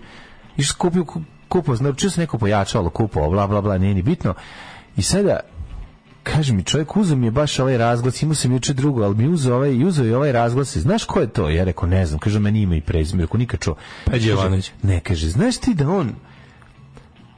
iš 0.57 0.69
skupio 0.69 1.05
ku- 1.05 1.21
kupo, 1.49 1.75
naručio 1.75 2.11
se 2.11 2.21
neko 2.21 2.39
pojačalo, 2.39 2.91
kupo, 2.91 3.31
bla, 3.31 3.47
bla, 3.47 3.61
bla, 3.61 3.79
nije 3.79 3.95
ni 3.95 4.03
bitno. 4.03 4.35
I 4.97 5.03
sada, 5.03 5.41
kaže 6.35 6.53
mi 6.53 6.63
čovjek, 6.63 6.97
uzeo 6.97 7.17
mi 7.17 7.27
je 7.27 7.31
baš 7.31 7.59
ovaj 7.59 7.79
razglas, 7.79 8.23
imao 8.23 8.35
sam 8.35 8.53
juče 8.53 8.73
drugo, 8.73 9.03
ali 9.03 9.15
mi 9.15 9.29
uzeo 9.29 9.57
ovaj, 9.57 9.71
i 9.71 9.85
uzeo 9.85 10.05
je 10.05 10.17
ovaj 10.17 10.33
razglas. 10.33 10.77
Znaš 10.77 11.05
ko 11.05 11.21
je 11.21 11.27
to? 11.27 11.51
Ja 11.51 11.65
rekao, 11.65 11.89
ne 11.89 12.07
znam, 12.07 12.19
kaže, 12.19 12.39
meni 12.39 12.63
ima 12.63 12.77
i 12.77 12.81
prezime, 12.81 13.23
rekao, 13.23 13.39
nikad 13.39 13.61
čuo. 13.61 13.75
Peđa 14.05 14.17
Kaže, 14.17 14.31
Jovanović. 14.31 14.73
Ne, 14.83 15.01
kaže, 15.01 15.29
znaš 15.29 15.59
ti 15.59 15.75
da 15.75 15.91
on 15.91 16.13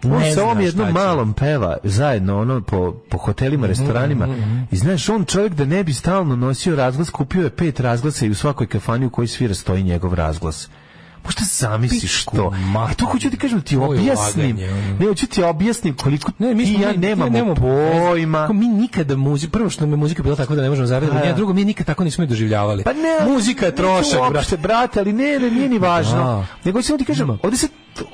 On 0.05 0.21
Ne 0.21 0.33
sa 0.33 0.45
ovom 0.45 0.61
jednom 0.61 0.93
malom 0.93 1.33
peva 1.33 1.77
zajedno 1.85 2.41
ono 2.41 2.61
po, 2.61 2.93
po 3.11 3.19
hotelima, 3.19 3.67
restoranima 3.67 4.29
i 4.71 4.77
znaš, 4.77 5.09
on 5.09 5.25
čovjek 5.25 5.55
da 5.55 5.65
ne 5.65 5.85
bi 5.85 5.93
stalno 5.93 6.37
nosio 6.37 6.77
razglas, 6.77 7.11
kupio 7.11 7.45
je 7.45 7.51
pet 7.51 7.81
razglasa 7.81 8.27
i 8.27 8.31
u 8.31 8.35
svakoj 8.35 8.67
kafani 8.67 9.07
u 9.07 9.11
kojoj 9.11 9.29
svira 9.29 9.55
stoji 9.55 9.83
njegov 9.83 10.15
razglas. 10.15 10.69
Možda 11.25 11.43
zamisliš 11.45 12.01
Pičku 12.03 12.37
to. 12.37 12.51
materinu. 12.51 12.91
E 12.91 12.95
to 12.95 13.07
hoću 13.07 13.31
ti 13.31 13.37
kažem, 13.37 13.63
ti 13.63 13.75
To 13.77 13.81
je 13.85 14.01
objasnim. 14.01 14.57
Ne, 15.01 15.07
hoću 15.07 15.27
ti 15.27 15.43
objasnim 15.43 15.95
koliko 15.95 16.31
Ne, 16.39 16.55
mi 16.55 16.65
ti 16.65 16.73
ja 16.73 16.93
nemamo 16.93 17.25
ne, 17.25 17.31
nemamo 17.31 17.55
pojma. 17.55 18.49
Mi 18.49 18.69
nikada 18.69 19.17
muziku, 19.17 19.53
prvo 19.53 19.71
što 19.71 19.81
nam 19.81 19.91
je 19.91 19.97
muzika 19.97 20.23
bila 20.23 20.37
tako 20.37 20.55
da 20.55 20.63
ne 20.63 20.69
možemo 20.69 20.87
zaraditi, 20.87 21.17
A, 21.17 21.21
a 21.21 21.25
ja. 21.25 21.33
drugo 21.33 21.53
mi 21.53 21.65
nikad 21.65 21.87
tako 21.87 22.05
nismo 22.05 22.25
je 22.25 22.29
doživljavali. 22.29 22.85
Pa 22.85 22.93
ne, 22.93 23.33
muzika 23.33 23.67
je 23.67 23.75
trošak, 23.75 24.31
brate. 24.31 24.57
brate, 24.57 25.01
ali 25.01 25.13
ne, 25.13 25.39
ne, 25.39 25.51
nije 25.51 25.69
ni 25.69 25.79
važno. 25.79 26.17
Da. 26.17 26.47
Nego 26.65 26.83
samo 26.83 26.99
ti 26.99 27.05
kažem, 27.05 27.31
ovde 27.33 27.57
sad, 27.57 27.71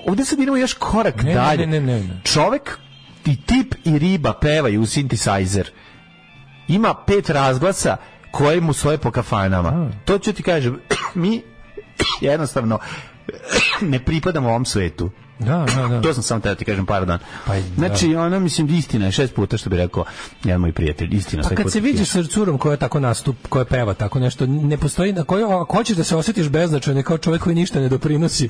ovde 0.06 0.24
sad 0.24 0.38
idemo 0.38 0.56
još 0.56 0.74
korak 0.74 1.16
Ne, 1.16 1.22
ne, 1.24 1.34
dalje. 1.34 1.66
ne, 1.66 1.80
ne, 1.80 2.00
ne. 2.00 2.20
Čovek 2.24 2.78
i 3.26 3.36
tip 3.36 3.74
i 3.84 3.98
riba 3.98 4.32
pevaju 4.32 4.80
u 4.80 4.86
synthesizer. 4.86 5.64
Ima 6.68 6.94
pet 6.96 7.30
razglasa 7.30 7.96
koje 8.30 8.60
mu 8.60 8.72
stoje 8.72 8.98
po 8.98 9.10
kafanama. 9.10 9.90
To 10.04 10.18
ću 10.18 10.32
ti 10.32 10.42
kažem, 10.42 10.78
mi 11.14 11.42
jednostavno 12.20 12.78
ne 13.80 14.04
pripadamo 14.04 14.48
ovom 14.48 14.64
svetu. 14.64 15.10
Da, 15.38 15.66
da, 15.76 15.88
da. 15.88 16.00
To 16.00 16.14
sam 16.14 16.22
samo 16.22 16.40
teo 16.40 16.54
ti 16.54 16.64
kažem 16.64 16.86
par 16.86 17.06
dan. 17.06 17.18
Pa, 17.46 17.54
da. 17.54 17.60
znači, 17.76 18.14
ono, 18.16 18.40
mislim, 18.40 18.68
istina 18.68 19.06
je 19.06 19.12
šest 19.12 19.34
puta, 19.34 19.56
što 19.58 19.70
bi 19.70 19.76
rekao 19.76 20.04
jedan 20.44 20.60
moj 20.60 20.72
prijatelj. 20.72 21.08
Istina. 21.12 21.42
Pa 21.42 21.48
kad 21.50 21.72
se 21.72 21.78
je 21.78 21.82
vidiš 21.82 22.08
sa 22.08 22.22
curom 22.24 22.58
koja 22.58 22.76
tako 22.76 23.00
nastup, 23.00 23.36
koja 23.48 23.64
peva 23.64 23.94
tako 23.94 24.18
nešto, 24.18 24.46
ne 24.46 24.76
postoji 24.76 25.12
na 25.12 25.24
koju 25.24 25.46
ako 25.46 25.76
hoćeš 25.76 25.96
da 25.96 26.04
se 26.04 26.16
osjetiš 26.16 26.48
beznačajno 26.48 27.02
kao 27.02 27.18
čovjek 27.18 27.42
koji 27.42 27.56
ništa 27.56 27.80
ne 27.80 27.88
doprinosi. 27.88 28.48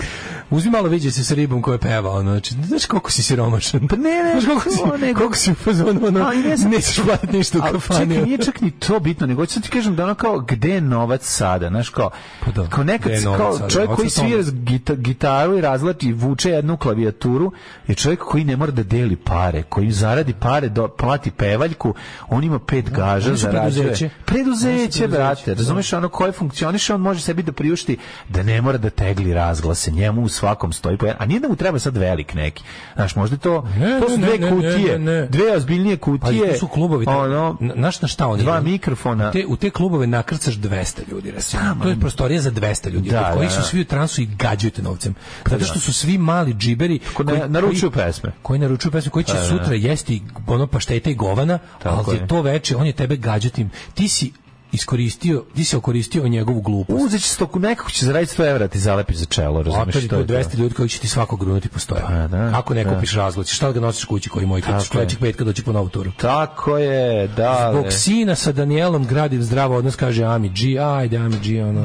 Uzmi 0.51 0.70
malo 0.70 0.89
viđe 0.89 1.10
se 1.10 1.24
sa 1.24 1.35
ribom 1.35 1.62
koja 1.62 1.78
peva, 1.78 2.10
ono, 2.12 2.31
znači, 2.31 2.55
znaš 2.56 2.86
koliko 2.86 3.10
si 3.10 3.23
siromašan. 3.23 3.89
Pa 3.89 3.97
ne, 3.97 4.02
ne, 4.02 4.31
znaš 4.32 4.44
koliko 4.47 4.70
si, 4.70 5.01
nego- 5.01 5.19
koliko 5.19 5.36
si 5.36 5.51
u 5.51 5.56
fazonu, 5.56 6.01
ono, 6.06 6.20
Ali 6.20 6.36
ne 6.39 6.56
nećeš 6.69 6.98
platiti 6.98 7.32
ništa 7.32 7.59
u 7.59 7.62
kafani. 7.62 8.06
čekaj, 8.06 8.24
nije 8.24 8.39
čak 8.39 8.60
ni 8.60 8.70
to 8.70 9.01
bitno, 9.01 9.27
nego 9.27 9.43
hoću 9.43 9.52
sad 9.55 9.62
ti 9.62 9.69
kažem 9.69 9.97
da 9.97 10.05
ono 10.05 10.15
kao, 10.15 10.39
gde 10.40 10.69
je 10.70 10.81
novac 10.81 11.24
sada, 11.24 11.69
znaš 11.69 11.89
kao, 11.89 12.10
Pa 12.40 12.51
da, 12.52 12.66
kao 12.66 12.85
nekad, 12.85 13.12
kao 13.36 13.69
čovjek 13.70 13.90
koji 13.90 14.10
svira 14.10 14.43
s 14.43 14.52
gita- 14.55 14.97
gitaru 14.97 15.59
i 15.59 15.60
razlači, 15.60 16.12
vuče 16.12 16.51
jednu 16.51 16.77
klavijaturu, 16.79 17.53
je 17.87 17.95
čovjek 17.95 18.21
koji 18.21 18.45
ne 18.45 18.57
mora 18.57 18.73
da 18.73 18.83
deli 18.83 19.17
pare, 19.17 19.63
koji 19.63 19.91
zaradi 19.93 20.35
pare, 20.35 20.69
do, 20.69 20.89
plati 20.89 21.31
pevaljku, 21.31 21.95
on 22.29 22.45
ima 22.45 22.59
pet 22.59 22.91
gaža, 22.91 23.35
zarađuje. 23.37 24.11
preduzeće. 24.25 25.09
Brate, 25.09 25.43
da. 25.47 25.55
razumeš 25.55 25.93
ono 25.93 26.09
koje 26.09 26.33
funkcioniše, 26.33 26.95
on 26.95 27.01
može 27.01 27.21
sebi 27.21 27.43
da 27.43 27.53
priušti 27.53 27.97
da 28.29 28.43
ne 28.43 28.63
mora 28.63 28.79
da 28.79 28.91
tegli 28.91 29.35
razglase, 29.35 29.91
njemu 29.91 30.23
u 30.23 30.29
svakom 30.29 30.73
stoji 30.73 30.97
po 30.97 31.07
a 31.19 31.27
nije 31.27 31.41
da 31.41 31.49
mu 31.49 31.57
treba 31.57 31.79
sad 31.79 31.97
velik 31.97 32.35
neki, 32.35 32.63
znaš, 32.95 33.17
možda 33.17 33.37
to, 33.37 33.67
Ne, 33.79 34.01
to 34.01 34.09
su 34.09 34.17
dve 34.17 34.39
ne, 34.39 34.51
kutije, 34.51 34.99
ne, 34.99 35.13
ne. 35.13 35.27
dve 35.27 35.53
ozbiljnije 35.53 35.97
Pa 35.97 36.03
kutije, 36.03 36.53
to 36.53 36.59
su 36.59 36.69
klubovi. 36.69 37.05
da- 37.05 37.17
ono, 37.19 37.57
na- 37.61 37.75
Znaš 37.75 38.03
na 38.03 38.09
šta 38.09 38.27
oni 38.27 38.43
dva 38.43 38.61
mikrofona. 38.63 39.29
U 39.29 39.33
te, 39.33 39.47
u 39.47 39.57
te 39.57 39.71
klubove 39.71 40.07
nakrcaš 40.07 40.55
200 40.55 41.01
ljudi, 41.11 41.31
recimo. 41.31 41.63
to 41.83 41.89
je 41.89 41.97
prostorija 41.97 42.41
za 42.41 42.51
200 42.51 42.91
ljudi, 42.91 43.11
Da, 43.11 43.21
od 43.23 43.37
kojih 43.37 43.49
da, 43.49 43.55
su 43.55 43.61
da. 43.61 43.65
svi 43.65 43.81
u 43.81 43.85
transu 43.85 44.23
i 44.23 44.27
gađaju 44.29 44.71
te 44.71 44.83
novcem. 44.83 45.15
Zato 45.47 45.65
što 45.65 45.79
su 45.81 45.93
svi 45.93 46.19
mali 46.19 46.55
džiberi 46.69 46.99
Ko 47.15 47.23
ne- 47.23 47.32
koji- 47.32 47.51
naručuju 47.51 47.90
pesme. 47.90 48.32
Koji 48.43 48.59
naručuju 48.61 48.93
pesme, 48.93 49.11
koji 49.11 49.24
će 49.24 49.32
Da, 49.32 49.40
da, 49.40 49.47
sutra 49.47 49.74
jesti 49.74 50.23
ono 50.47 50.66
pašteta 50.66 51.11
i 51.11 51.15
govana, 51.15 51.59
Tako 51.82 52.05
ali 52.07 52.16
je 52.16 52.27
to 52.27 52.43
veče, 52.43 52.77
on 52.77 52.86
je 52.86 52.93
tebe 52.93 53.16
gađatim. 53.16 53.70
Ti 53.95 54.09
si 54.09 54.32
iskoristio, 54.73 55.45
ti 55.55 55.65
si 55.65 55.77
okoristio 55.77 56.28
njegovu 56.28 56.61
glupost. 56.61 57.05
Uzet 57.05 57.23
će 57.23 57.28
sto, 57.28 57.49
nekako 57.55 57.90
će 57.90 58.07
zaraditi 58.07 58.35
100 58.39 58.47
evra 58.51 58.59
da 58.59 58.69
ti 58.69 58.78
zalepi 58.78 59.15
za 59.15 59.24
čelo, 59.24 59.62
razumeš? 59.62 59.82
Opet 59.89 60.03
je 60.03 60.09
to 60.09 60.15
to 60.24 60.35
je 60.35 60.43
to. 60.43 60.51
200 60.51 60.59
ljudi 60.59 60.74
koji 60.74 60.89
će 60.89 60.99
ti 60.99 61.09
svako 61.09 61.36
grunuti 61.36 61.69
po 61.69 61.78
stoje. 61.78 62.03
Pa 62.03 62.27
da, 62.28 62.51
Ako 62.55 62.74
ne 62.74 62.85
da. 62.85 62.95
kupiš 62.95 63.12
razglas, 63.15 63.49
šta 63.49 63.73
ga 63.73 63.81
nosiš 63.81 64.05
kući 64.05 64.28
koji 64.28 64.47
moj, 64.47 64.61
ćeš 64.61 64.89
sledećeg 64.89 65.19
petka 65.19 65.45
doći 65.45 65.62
po 65.62 65.73
novu 65.73 65.89
turu. 65.89 66.11
Tako 66.16 66.78
je, 66.78 67.28
da. 67.28 67.70
Zbog 67.73 67.93
sina 67.93 68.35
sa 68.35 68.53
Danielom 68.53 69.07
gradim 69.07 69.43
zdrav 69.43 69.73
odnos, 69.73 69.97
kaže 69.97 70.24
Ami 70.24 70.49
G, 70.49 70.78
ajde 70.81 71.16
Ami 71.16 71.36
G, 71.45 71.65
ono. 71.65 71.81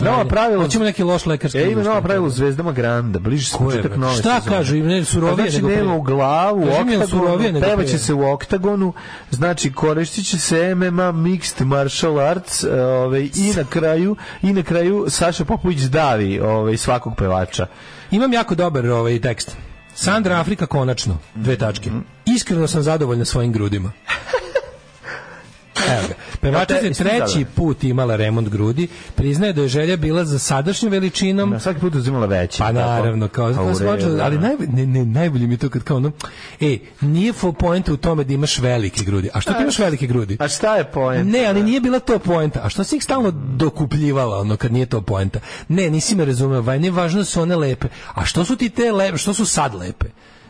Nova 0.00 0.18
Ajde. 0.18 0.30
pravilo- 0.30 0.62
Hoćemo 0.62 0.84
neki 0.84 1.02
loš 1.02 1.26
lekarski. 1.26 1.58
E, 1.58 1.70
ima 1.70 1.82
nova 1.82 2.00
pravilo 2.02 2.26
u 2.26 2.30
Zvezdama 2.30 2.72
Granda, 2.72 3.18
bliži 3.18 3.44
se 3.44 3.58
početak 3.58 3.96
nove 3.96 4.16
Šta 4.16 4.40
kažu, 4.40 4.76
ne, 4.76 5.04
surovije 5.04 5.36
Pa 5.36 5.42
znači, 5.42 5.56
nego 5.56 5.68
nema 5.68 5.94
u 5.94 6.02
glavu, 6.02 6.60
u 6.60 7.06
surovije 7.06 7.48
oktagonu, 7.48 7.60
pevaće 7.60 7.98
se 7.98 8.14
u 8.14 8.32
oktagonu, 8.32 8.92
znači 9.30 9.72
koristit 9.72 10.26
će 10.26 10.38
se 10.38 10.74
MMA 10.74 11.12
Mixed 11.12 11.64
Martial 11.76 12.20
Arts 12.20 12.64
e, 12.64 12.82
ovaj, 12.82 13.30
i 13.34 13.52
na 13.56 13.64
kraju 13.64 14.16
i 14.42 14.52
na 14.52 14.62
kraju 14.62 15.06
Saša 15.08 15.44
Popović 15.44 15.80
davi 15.80 16.40
ovaj, 16.40 16.76
svakog 16.76 17.12
pevača. 17.16 17.66
Imam 18.10 18.32
jako 18.32 18.54
dobar 18.54 18.86
ovaj 18.86 19.20
tekst. 19.20 19.56
Sandra 19.94 20.40
Afrika 20.40 20.66
konačno, 20.66 21.18
dve 21.34 21.56
tačke. 21.56 21.90
Iskreno 22.26 22.66
sam 22.66 22.82
zadovoljna 22.82 23.24
svojim 23.24 23.52
grudima. 23.52 23.92
Evo 25.88 26.08
ga. 26.08 26.14
Pevačica 26.40 26.74
je 26.76 26.92
treći 26.92 27.44
put 27.54 27.84
imala 27.84 28.16
remont 28.16 28.48
grudi, 28.48 28.88
priznaje 29.14 29.52
da 29.52 29.62
je 29.62 29.68
želja 29.68 29.96
bila 29.96 30.24
za 30.24 30.38
sadašnjom 30.38 30.92
veličinom, 30.92 31.50
Na 31.50 31.60
svaki 31.60 31.80
put 31.80 31.94
uzimala 31.94 32.26
veći. 32.26 32.58
Pa 32.58 32.72
naravno, 32.72 33.28
kao, 33.28 33.54
kao 33.54 33.66
počeo- 33.66 34.18
ali 34.22 34.38
da. 34.38 34.42
naj, 34.42 34.56
ne, 34.68 34.86
ne, 34.86 35.04
najbolje 35.04 35.46
mi 35.46 35.54
je 35.54 35.58
to 35.58 35.68
kad 35.68 35.82
kao 35.82 35.96
ono, 35.96 36.12
e, 36.60 36.78
nije 37.00 37.32
fo 37.32 37.52
poenta 37.52 37.92
u 37.92 37.96
tome 37.96 38.24
da 38.24 38.32
imaš 38.34 38.58
velike 38.58 39.04
grudi. 39.04 39.30
A 39.34 39.40
što 39.40 39.52
ti 39.52 39.62
imaš 39.62 39.78
velike 39.78 40.06
grudi? 40.06 40.36
A 40.40 40.48
šta 40.48 40.76
je 40.76 40.84
poent? 40.84 41.32
Ne, 41.32 41.46
ali 41.46 41.62
nije 41.62 41.80
bila 41.80 41.98
to 41.98 42.18
poenta. 42.18 42.60
A 42.62 42.68
što 42.68 42.84
si 42.84 42.96
ih 42.96 43.04
stalno 43.04 43.30
dokupljivala, 43.30 44.38
ono, 44.38 44.56
kad 44.56 44.72
nije 44.72 44.86
to 44.86 45.00
poenta? 45.00 45.38
Ne, 45.68 45.90
nisi 45.90 46.14
me 46.14 46.24
razumeo, 46.24 46.60
vaj, 46.60 46.78
nije 46.78 46.90
važno 46.90 47.18
da 47.18 47.24
su 47.24 47.40
one 47.42 47.56
lepe. 47.56 47.86
A 48.14 48.24
što 48.24 48.44
su 48.44 48.56
ti 48.56 48.68
te 48.68 48.92
lepe, 48.92 49.18
što 49.18 49.34
su 49.34 49.46
sad 49.46 49.74
lepe? 49.74 50.06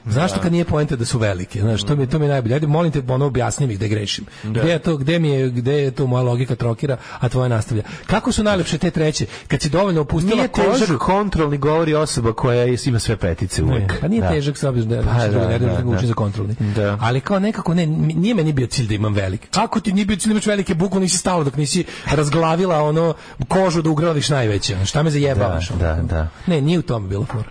Znaš 0.06 0.30
što 0.30 0.40
kad 0.40 0.52
nije 0.52 0.64
poenta 0.64 0.96
da 0.96 1.04
su 1.04 1.18
velike? 1.18 1.60
Znaš, 1.60 1.82
to 1.82 1.96
mi, 1.96 2.06
to 2.06 2.18
mi 2.18 2.24
je 2.24 2.28
najbolje. 2.28 2.54
Ajde, 2.54 2.66
molim 2.66 2.92
te, 2.92 3.02
ono, 3.08 3.26
objasni 3.26 3.66
mi 3.66 3.74
gde 3.74 3.88
grešim. 3.88 4.24
Gde 4.44 4.60
je 4.62 4.78
to, 4.78 4.96
gde 4.96 5.18
mi 5.18 5.28
je, 5.28 5.50
gde 5.50 5.72
je 5.74 5.90
to 5.90 6.06
moja 6.06 6.22
logika 6.22 6.54
trokira, 6.54 6.96
a 7.12 7.28
tvoja 7.28 7.48
nastavlja. 7.48 7.82
Kako 8.06 8.32
su 8.32 8.42
najlepše 8.42 8.78
te 8.78 8.90
treće? 8.90 9.26
Kad 9.48 9.62
si 9.62 9.68
dovoljno 9.68 10.00
opustila 10.00 10.36
Nije 10.36 10.48
kožu, 10.48 10.70
težak 10.80 10.98
kontrolni 10.98 11.58
govori 11.58 11.94
osoba 11.94 12.32
koja 12.32 12.62
je- 12.62 12.76
ima 12.86 12.98
sve 12.98 13.16
petice 13.16 13.62
uvek. 13.62 13.80
Ne, 13.82 14.00
pa 14.00 14.08
nije 14.08 14.22
Da. 14.22 14.28
težak 14.28 14.58
s 14.58 14.64
obzirom 14.64 14.90
da, 14.90 14.96
Pa 15.02 15.18
da, 15.18 15.28
da, 15.28 15.38
da, 15.38 15.58
da, 15.58 15.82
da, 15.82 15.82
da. 15.92 16.06
za 16.06 16.14
kontrolni. 16.14 16.54
Da. 16.60 16.98
Ali 17.00 17.20
kao 17.20 17.38
nekako 17.38 17.74
ne, 17.74 17.86
nije 17.86 18.34
meni 18.34 18.52
bio 18.52 18.66
cilj 18.66 18.86
da 18.86 18.94
imam 18.94 19.14
velike. 19.14 19.48
Kako 19.50 19.80
ti 19.80 19.92
nije 19.92 20.06
bio 20.06 20.16
cilj 20.16 20.28
da 20.28 20.32
imaš 20.32 20.46
velike 20.46 20.74
bukvalno 20.74 21.02
nisi 21.02 21.18
stala 21.18 21.44
dok 21.44 21.56
nisi 21.56 21.84
razglavila 22.06 22.82
ono 22.82 23.14
kožu 23.48 23.82
da 23.82 23.90
ugradiš 23.90 24.28
najveće. 24.28 24.76
Šta 24.84 25.02
me 25.02 25.10
zajebavaš? 25.10 25.70
ono? 25.70 25.80
Da, 25.80 25.94
da. 25.94 26.28
Ne, 26.46 26.60
nije 26.60 26.78
u 26.78 26.82
tome 26.82 27.08
bilo 27.08 27.24
fora. 27.24 27.48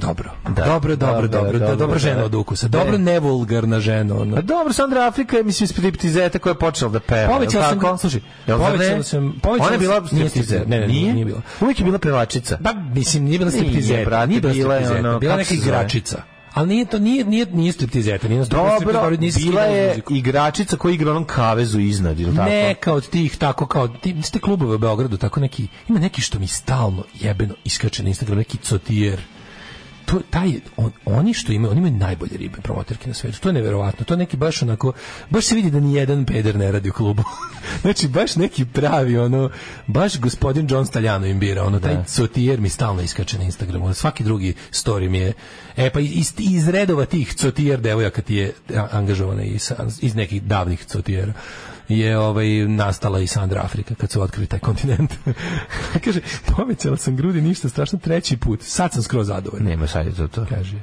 Dobro. 0.00 0.30
Da. 0.48 0.64
Dobro, 0.64 0.96
dobro, 0.96 0.96
Dobro, 0.96 1.28
dobro, 1.28 1.52
da, 1.52 1.58
dobro, 1.58 1.76
dobra 1.76 1.98
žena 1.98 2.18
da. 2.18 2.24
od 2.24 2.34
ukusa. 2.34 2.68
Dobro, 2.68 2.92
Ne. 2.92 2.98
nevulgarna 2.98 3.80
žena. 3.80 4.16
Ono. 4.16 4.36
A 4.36 4.40
dobro, 4.40 4.72
Sandra 4.72 5.06
Afrika 5.06 5.36
je, 5.36 5.42
mislim, 5.42 5.66
striptizeta 5.66 6.38
koja 6.38 6.50
je 6.50 6.58
počela 6.58 6.90
da 6.90 7.00
peva. 7.00 7.34
Povećala 7.34 7.68
sam, 7.68 7.80
tako? 7.80 7.98
slušaj, 7.98 8.20
povećala 8.46 9.02
sam, 9.02 9.40
povećala 9.42 9.66
Ona 9.66 9.74
je 9.74 9.78
bila 9.78 10.06
striptizer. 10.06 10.68
Ne, 10.68 10.80
ne, 10.80 10.86
nije, 10.86 11.12
nije 11.12 11.24
bila. 11.24 11.40
Uvijek 11.60 11.78
je 11.78 11.84
bila 11.84 11.98
pevačica. 11.98 12.58
Pa, 12.64 12.72
mislim, 12.72 13.24
nije 13.24 13.38
bila 13.38 13.50
striptizeta, 13.50 14.26
nije 14.26 14.40
bila 14.40 14.52
striptizeta, 14.54 15.18
bila 15.18 15.36
neka 15.36 15.54
igračica. 15.54 16.22
Ali 16.54 16.68
nije 16.68 16.84
to, 16.84 16.98
nije, 16.98 17.24
nije, 17.24 17.46
nije 17.46 17.72
striptizeta, 17.72 18.28
nije 18.28 18.44
Dobro, 18.44 19.16
bila 19.36 19.62
je 19.62 20.00
igračica 20.10 20.76
koja 20.76 20.94
igra 20.94 21.10
onom 21.10 21.24
kavezu 21.24 21.80
iznad, 21.80 22.20
ili 22.20 22.36
tako? 22.36 22.50
Neka 22.50 22.92
od 22.92 23.10
tih 23.10 23.36
tako 23.36 23.66
kao 23.66 23.88
ti 23.88 24.16
ste 24.22 24.38
klubove 24.38 24.74
u 24.74 24.78
Beogradu 24.78 25.16
tako 25.16 25.40
neki 25.40 25.68
ima 25.88 25.98
neki 25.98 26.20
što 26.20 26.38
mi 26.38 26.46
stalno 26.46 27.04
jebeno 27.20 27.54
iskače 27.64 28.02
na 28.02 28.08
Instagram 28.08 28.38
neki 28.38 28.58
cotijer 28.58 29.20
to 30.10 30.20
taj 30.30 30.52
on, 30.76 30.92
oni 31.04 31.34
što 31.34 31.52
imaju 31.52 31.70
oni 31.70 31.78
imaju 31.78 31.94
najbolje 31.94 32.36
ribe 32.36 32.58
promoterke 32.62 33.08
na 33.08 33.14
svetu. 33.14 33.40
To 33.40 33.48
je 33.48 33.52
neverovatno. 33.52 34.04
To 34.04 34.14
je 34.14 34.18
neki 34.18 34.36
baš 34.36 34.62
onako 34.62 34.92
baš 35.30 35.44
se 35.44 35.54
vidi 35.54 35.70
da 35.70 35.80
ni 35.80 35.94
jedan 35.94 36.24
peder 36.24 36.56
ne 36.56 36.72
radi 36.72 36.90
u 36.90 36.92
klubu. 36.92 37.22
Znači 37.82 38.08
baš 38.08 38.36
neki 38.36 38.64
pravi 38.64 39.18
ono 39.18 39.50
baš 39.86 40.18
gospodin 40.20 40.66
John 40.70 40.86
Staljano 40.86 41.26
im 41.26 41.38
bira 41.38 41.64
ono 41.64 41.80
taj 41.80 42.04
cotijer 42.04 42.60
mi 42.60 42.68
stalno 42.68 43.02
iskače 43.02 43.38
na 43.38 43.44
Instagramu. 43.44 43.94
Svaki 43.94 44.24
drugi 44.24 44.54
story 44.70 45.08
mi 45.08 45.18
je 45.18 45.32
e 45.76 45.90
pa 45.90 46.00
iz, 46.00 46.32
iz 46.38 46.68
redova 46.68 47.04
tih 47.04 47.34
cotijer 47.34 47.80
devojaka 47.80 48.22
ti 48.22 48.34
je 48.34 48.52
angažovana 48.90 49.42
iz, 49.42 49.72
iz 50.00 50.14
nekih 50.14 50.42
davnih 50.42 50.84
cotijera 50.84 51.32
je 51.90 52.18
ovaj 52.18 52.48
nastala 52.68 53.20
i 53.20 53.26
Sandra 53.26 53.62
Afrika 53.62 53.94
kad 53.94 54.10
su 54.10 54.22
otkrili 54.22 54.46
taj 54.46 54.58
kontinent. 54.58 55.14
Kaže, 56.04 56.20
povećala 56.56 56.96
sam 56.96 57.16
grudi 57.16 57.40
ništa 57.40 57.68
strašno 57.68 57.98
treći 57.98 58.36
put. 58.36 58.62
Sad 58.62 58.92
sam 58.92 59.02
skroz 59.02 59.26
zadovoljan. 59.26 59.66
Nema 59.66 59.86
sad 59.86 60.06
je 60.06 60.28
to. 60.28 60.46
Kaže. 60.48 60.76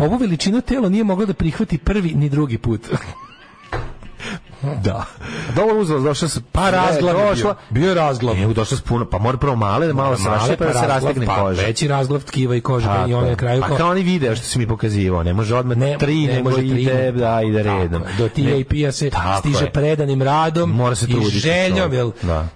Ovu 0.00 0.16
veličinu 0.16 0.60
telo 0.60 0.88
nije 0.88 1.04
moglo 1.04 1.26
da 1.26 1.34
prihvati 1.34 1.78
prvi 1.78 2.14
ni 2.14 2.28
drugi 2.28 2.58
put. 2.58 2.88
da. 4.84 5.04
Dobro 5.56 5.76
uzela, 5.76 6.00
došla 6.00 6.28
se, 6.28 6.40
Pa 6.52 6.70
razglav 6.70 7.16
je 7.18 7.34
bio. 7.34 7.54
Bio 7.70 7.88
je 7.88 7.94
razglav. 7.94 8.36
Ne, 8.36 8.46
došla 8.46 8.76
se 8.76 8.82
puno, 8.82 9.04
pa 9.04 9.18
mora 9.18 9.38
prvo 9.38 9.56
male, 9.56 9.86
da 9.86 9.92
malo 9.92 10.16
se 10.16 10.22
Male, 10.22 10.36
rašepa, 10.38 10.64
da 10.64 10.72
se 10.72 10.86
rastegne 10.86 11.26
pa 11.26 11.36
koža. 11.36 11.62
Veći 11.62 11.88
razglav 11.88 12.20
tkiva 12.22 12.56
i 12.56 12.60
kože 12.60 12.86
Tako 12.86 13.10
i 13.10 13.14
on 13.14 13.20
je 13.20 13.26
je. 13.26 13.30
na 13.30 13.36
kraju 13.36 13.60
Pa 13.62 13.68
kao- 13.68 13.90
oni 13.90 14.02
video 14.02 14.36
što 14.36 14.44
si 14.44 14.58
mi 14.58 14.68
pokazivao, 14.68 15.22
ne 15.22 15.32
može 15.32 15.56
odmah 15.56 15.76
Ne, 15.76 15.96
tri, 15.98 16.26
ne 16.26 16.42
može 16.42 16.56
tri, 16.56 16.82
ide, 16.82 17.12
da, 17.12 17.42
ide 17.42 17.62
redom. 17.62 18.02
Do 18.18 18.28
TAP-a 18.28 18.92
se 18.92 19.10
stiže 19.40 19.64
je. 19.64 19.70
predanim 19.72 20.22
radom 20.22 20.70
Mora 20.70 20.94
se 20.94 21.06
i 21.06 21.30
željom, 21.30 21.92
jel, 21.92 22.10
Da. 22.22 22.46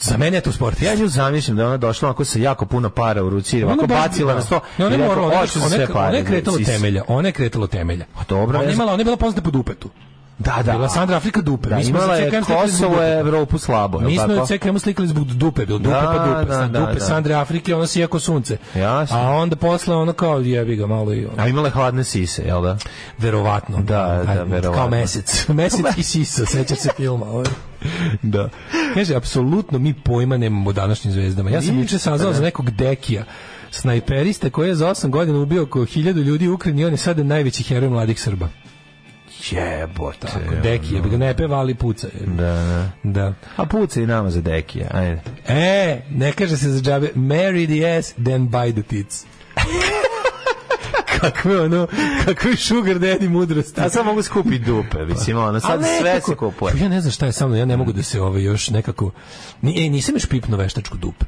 Za 0.00 0.16
mene 0.16 0.36
je 0.36 0.40
to 0.40 0.52
sport. 0.52 0.82
Ja 0.82 0.94
nju 0.94 1.08
zamišljam 1.08 1.56
da 1.56 1.66
ona 1.66 1.76
došla 1.76 2.10
ako 2.10 2.24
sa 2.24 2.38
jako 2.38 2.66
puno 2.66 2.90
para 2.90 3.22
u 3.22 3.30
ruci, 3.30 3.64
Ona 3.64 3.74
baš- 3.76 3.88
bacila 3.88 4.28
da. 4.28 4.38
na 4.38 4.44
sto. 4.44 4.60
Ne, 4.78 4.86
ona 4.86 4.94
je 4.94 4.98
morala, 4.98 5.26
ona, 5.26 5.36
"Hoću 5.36 5.58
ona, 5.58 5.68
sve 5.68 5.78
je- 6.12 6.24
kretalo 6.24 6.56
sis." 6.56 6.66
temelja, 6.66 7.02
ona 7.08 7.28
je 7.28 7.32
kretalo 7.32 7.66
temelja. 7.66 8.04
A 8.14 8.20
dobro, 8.28 8.58
Ona 8.58 8.68
je 8.68 8.74
imala, 8.74 8.92
ona 8.92 9.00
je 9.00 9.04
bila 9.04 9.16
poznata 9.16 9.42
po 9.42 9.50
dupetu. 9.50 9.88
Da, 10.38 10.62
da. 10.64 10.72
Bila 10.72 10.88
Sandra 10.88 11.16
Afrika 11.16 11.40
dupe. 11.40 11.68
Da, 11.68 11.76
Mi 11.76 11.84
smo 11.84 11.98
imala 11.98 12.16
je 12.16 12.40
Kosovo, 12.40 12.94
dupeta. 12.94 13.18
Evropu 13.18 13.58
slabo. 13.58 14.00
je 14.00 14.06
Mi 14.06 14.18
smo 14.18 14.32
je 14.32 14.58
CKM 14.58 14.76
slikali 14.78 15.08
zbog 15.08 15.26
dupe, 15.26 15.66
dupe 15.66 15.88
Da, 15.88 16.12
pa 16.16 16.26
dupe, 16.26 16.52
da, 16.52 16.66
da, 16.66 16.80
dupe 16.80 16.94
da. 16.94 17.00
Sandre 17.00 17.34
Afrike, 17.34 17.74
ona 17.74 17.86
sija 17.86 18.06
ko 18.06 18.20
sunce. 18.20 18.56
Jasno. 18.74 19.16
A 19.18 19.30
onda 19.30 19.56
posle 19.56 19.96
ono 19.96 20.12
kao 20.12 20.38
jebi 20.38 20.76
ga 20.76 20.86
malo 20.86 21.14
i 21.14 21.26
ono. 21.26 21.42
A 21.42 21.48
imala 21.48 21.68
je 21.68 21.72
hladne 21.72 22.04
sise, 22.04 22.42
jel 22.42 22.62
da? 22.62 22.76
Verovatno. 23.18 23.76
Da, 23.78 24.22
da, 24.26 24.42
verovatno. 24.42 24.72
Kao 24.72 24.88
mesec. 24.88 25.48
mesec 25.48 25.86
i 25.96 26.02
sisa, 26.02 26.46
sećaš 26.46 26.78
se 26.78 26.90
filma. 26.96 27.26
Ovaj. 27.26 27.46
Da. 28.22 28.48
Kaže, 28.94 29.14
apsolutno 29.14 29.78
mi 29.78 29.94
pojma 29.94 30.36
nemamo 30.36 30.70
o 30.70 30.72
današnjim 30.72 31.12
zvezdama. 31.12 31.50
Ja 31.50 31.62
sam 31.62 31.78
juče 31.78 31.98
saznao 31.98 32.30
da. 32.30 32.36
za 32.36 32.42
nekog 32.42 32.70
dekija, 32.70 33.24
snajperista 33.70 34.50
koji 34.50 34.68
je 34.68 34.74
za 34.74 34.88
8 34.88 35.10
godina 35.10 35.38
ubio 35.38 35.62
oko 35.62 35.80
1000 35.80 36.22
ljudi 36.22 36.48
u 36.48 36.54
Ukrajini 36.54 36.82
i 36.82 36.84
on 36.84 36.92
je 36.92 36.96
sada 36.96 37.22
najveći 37.22 37.62
heroj 37.62 37.90
mladih 37.90 38.20
Srba. 38.20 38.48
Jebote. 39.50 40.26
Tako, 40.26 40.54
Deki, 40.62 40.94
je 40.94 41.02
bi 41.02 41.08
ga 41.08 41.16
ne 41.16 41.36
peva, 41.36 41.56
ali 41.56 41.74
puca. 41.74 42.06
je. 42.06 42.26
Da, 42.26 42.54
da. 42.54 42.92
Da. 43.02 43.34
A 43.56 43.66
puca 43.66 44.00
i 44.00 44.06
nama 44.06 44.30
za 44.30 44.40
dekija, 44.40 44.88
ajde. 44.92 45.20
E, 45.48 46.00
ne 46.10 46.32
kaže 46.32 46.56
se 46.56 46.70
za 46.70 46.80
džabe, 46.80 47.08
marry 47.14 47.66
the 47.66 47.98
ass, 47.98 48.12
then 48.12 48.48
buy 48.48 48.72
the 48.72 48.82
tits. 48.82 49.24
kakve 51.20 51.60
ono, 51.60 51.86
kakve 52.24 52.56
sugar 52.56 52.98
daddy 52.98 53.28
mudrosti. 53.28 53.80
A 53.80 53.88
sad 53.90 54.06
mogu 54.06 54.22
skupiti 54.22 54.58
dupe, 54.58 55.04
mislim, 55.04 55.38
ono, 55.38 55.60
sad 55.60 55.70
Ali 55.70 55.84
sve 56.00 56.20
se 56.20 56.34
kupuje. 56.34 56.74
Ja 56.80 56.88
ne 56.88 57.00
znam 57.00 57.12
šta 57.12 57.26
je 57.26 57.32
sa 57.32 57.46
mnom, 57.46 57.58
ja 57.58 57.64
ne 57.64 57.76
mogu 57.76 57.92
da 57.92 58.02
se 58.02 58.20
ovaj 58.20 58.42
još 58.42 58.70
nekako... 58.70 59.10
Ni, 59.62 59.86
e, 59.86 59.90
nisam 59.90 60.14
još 60.14 60.26
pipnuo 60.26 60.58
veštačku 60.58 60.96
dupe. 60.96 61.24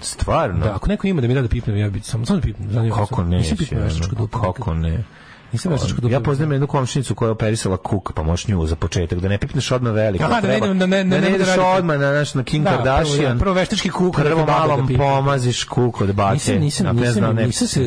Stvarno? 0.00 0.64
Da, 0.64 0.74
ako 0.74 0.88
neko 0.88 1.06
ima 1.06 1.20
da 1.20 1.28
mi 1.28 1.34
da 1.34 1.42
da 1.42 1.48
pipnem, 1.48 1.76
ja 1.76 1.90
bi 1.90 2.00
samo 2.00 2.26
samo 2.26 2.40
da 2.40 2.46
pipnem. 2.46 2.90
Kako 2.90 3.16
samo. 3.16 3.28
ne? 3.28 3.36
Nisam 3.36 3.56
pipnuo 3.56 3.82
veštačku 3.82 4.14
dupe. 4.14 4.38
Kako 4.42 4.74
ne? 4.74 5.04
Nisam 5.52 5.72
veštačku 5.72 6.00
dupe. 6.00 6.12
Ja 6.12 6.20
poznajem 6.20 6.52
jednu 6.52 6.66
komšinicu 6.66 7.14
koja 7.14 7.26
je 7.26 7.32
operisala 7.32 7.76
kuk, 7.78 8.12
pa 8.12 8.22
možeš 8.22 8.48
nju 8.48 8.66
za 8.66 8.76
početak, 8.76 9.20
da 9.20 9.28
ne 9.28 9.38
pipneš 9.38 9.70
odmah 9.70 9.92
veliko. 9.94 10.24
Aha, 10.24 10.40
da 10.40 10.48
ne 10.48 10.58
treba. 10.58 10.66
da 10.68 10.86
ne- 10.86 11.04
ne- 11.04 11.04
da 11.06 11.16
ne 11.16 11.20
ne 11.20 11.28
ideš 11.30 11.46
da 11.46 11.56
radite. 11.56 11.68
odmah 11.68 11.98
na, 11.98 12.12
naš, 12.12 12.34
na 12.34 12.42
Kim 12.42 12.64
Da, 12.64 12.70
prvo, 12.70 12.84
Kardashian. 12.84 13.32
ja, 13.32 13.38
prvo 13.38 13.54
veštački 13.54 13.88
kuk, 13.90 14.14
Prvo 14.16 14.28
neka 14.30 14.36
baba 14.42 14.66
malo 14.66 14.82
da 14.82 14.98
pomaziš 14.98 15.64
kuk 15.64 16.00
od 16.00 16.12
bake. 16.12 16.32
Nisam, 16.34 16.56
nisam, 16.56 16.86
ne 16.86 16.92
nisam, 17.02 17.36
ne- 17.36 17.46
nisam 17.46 17.68
se 17.68 17.80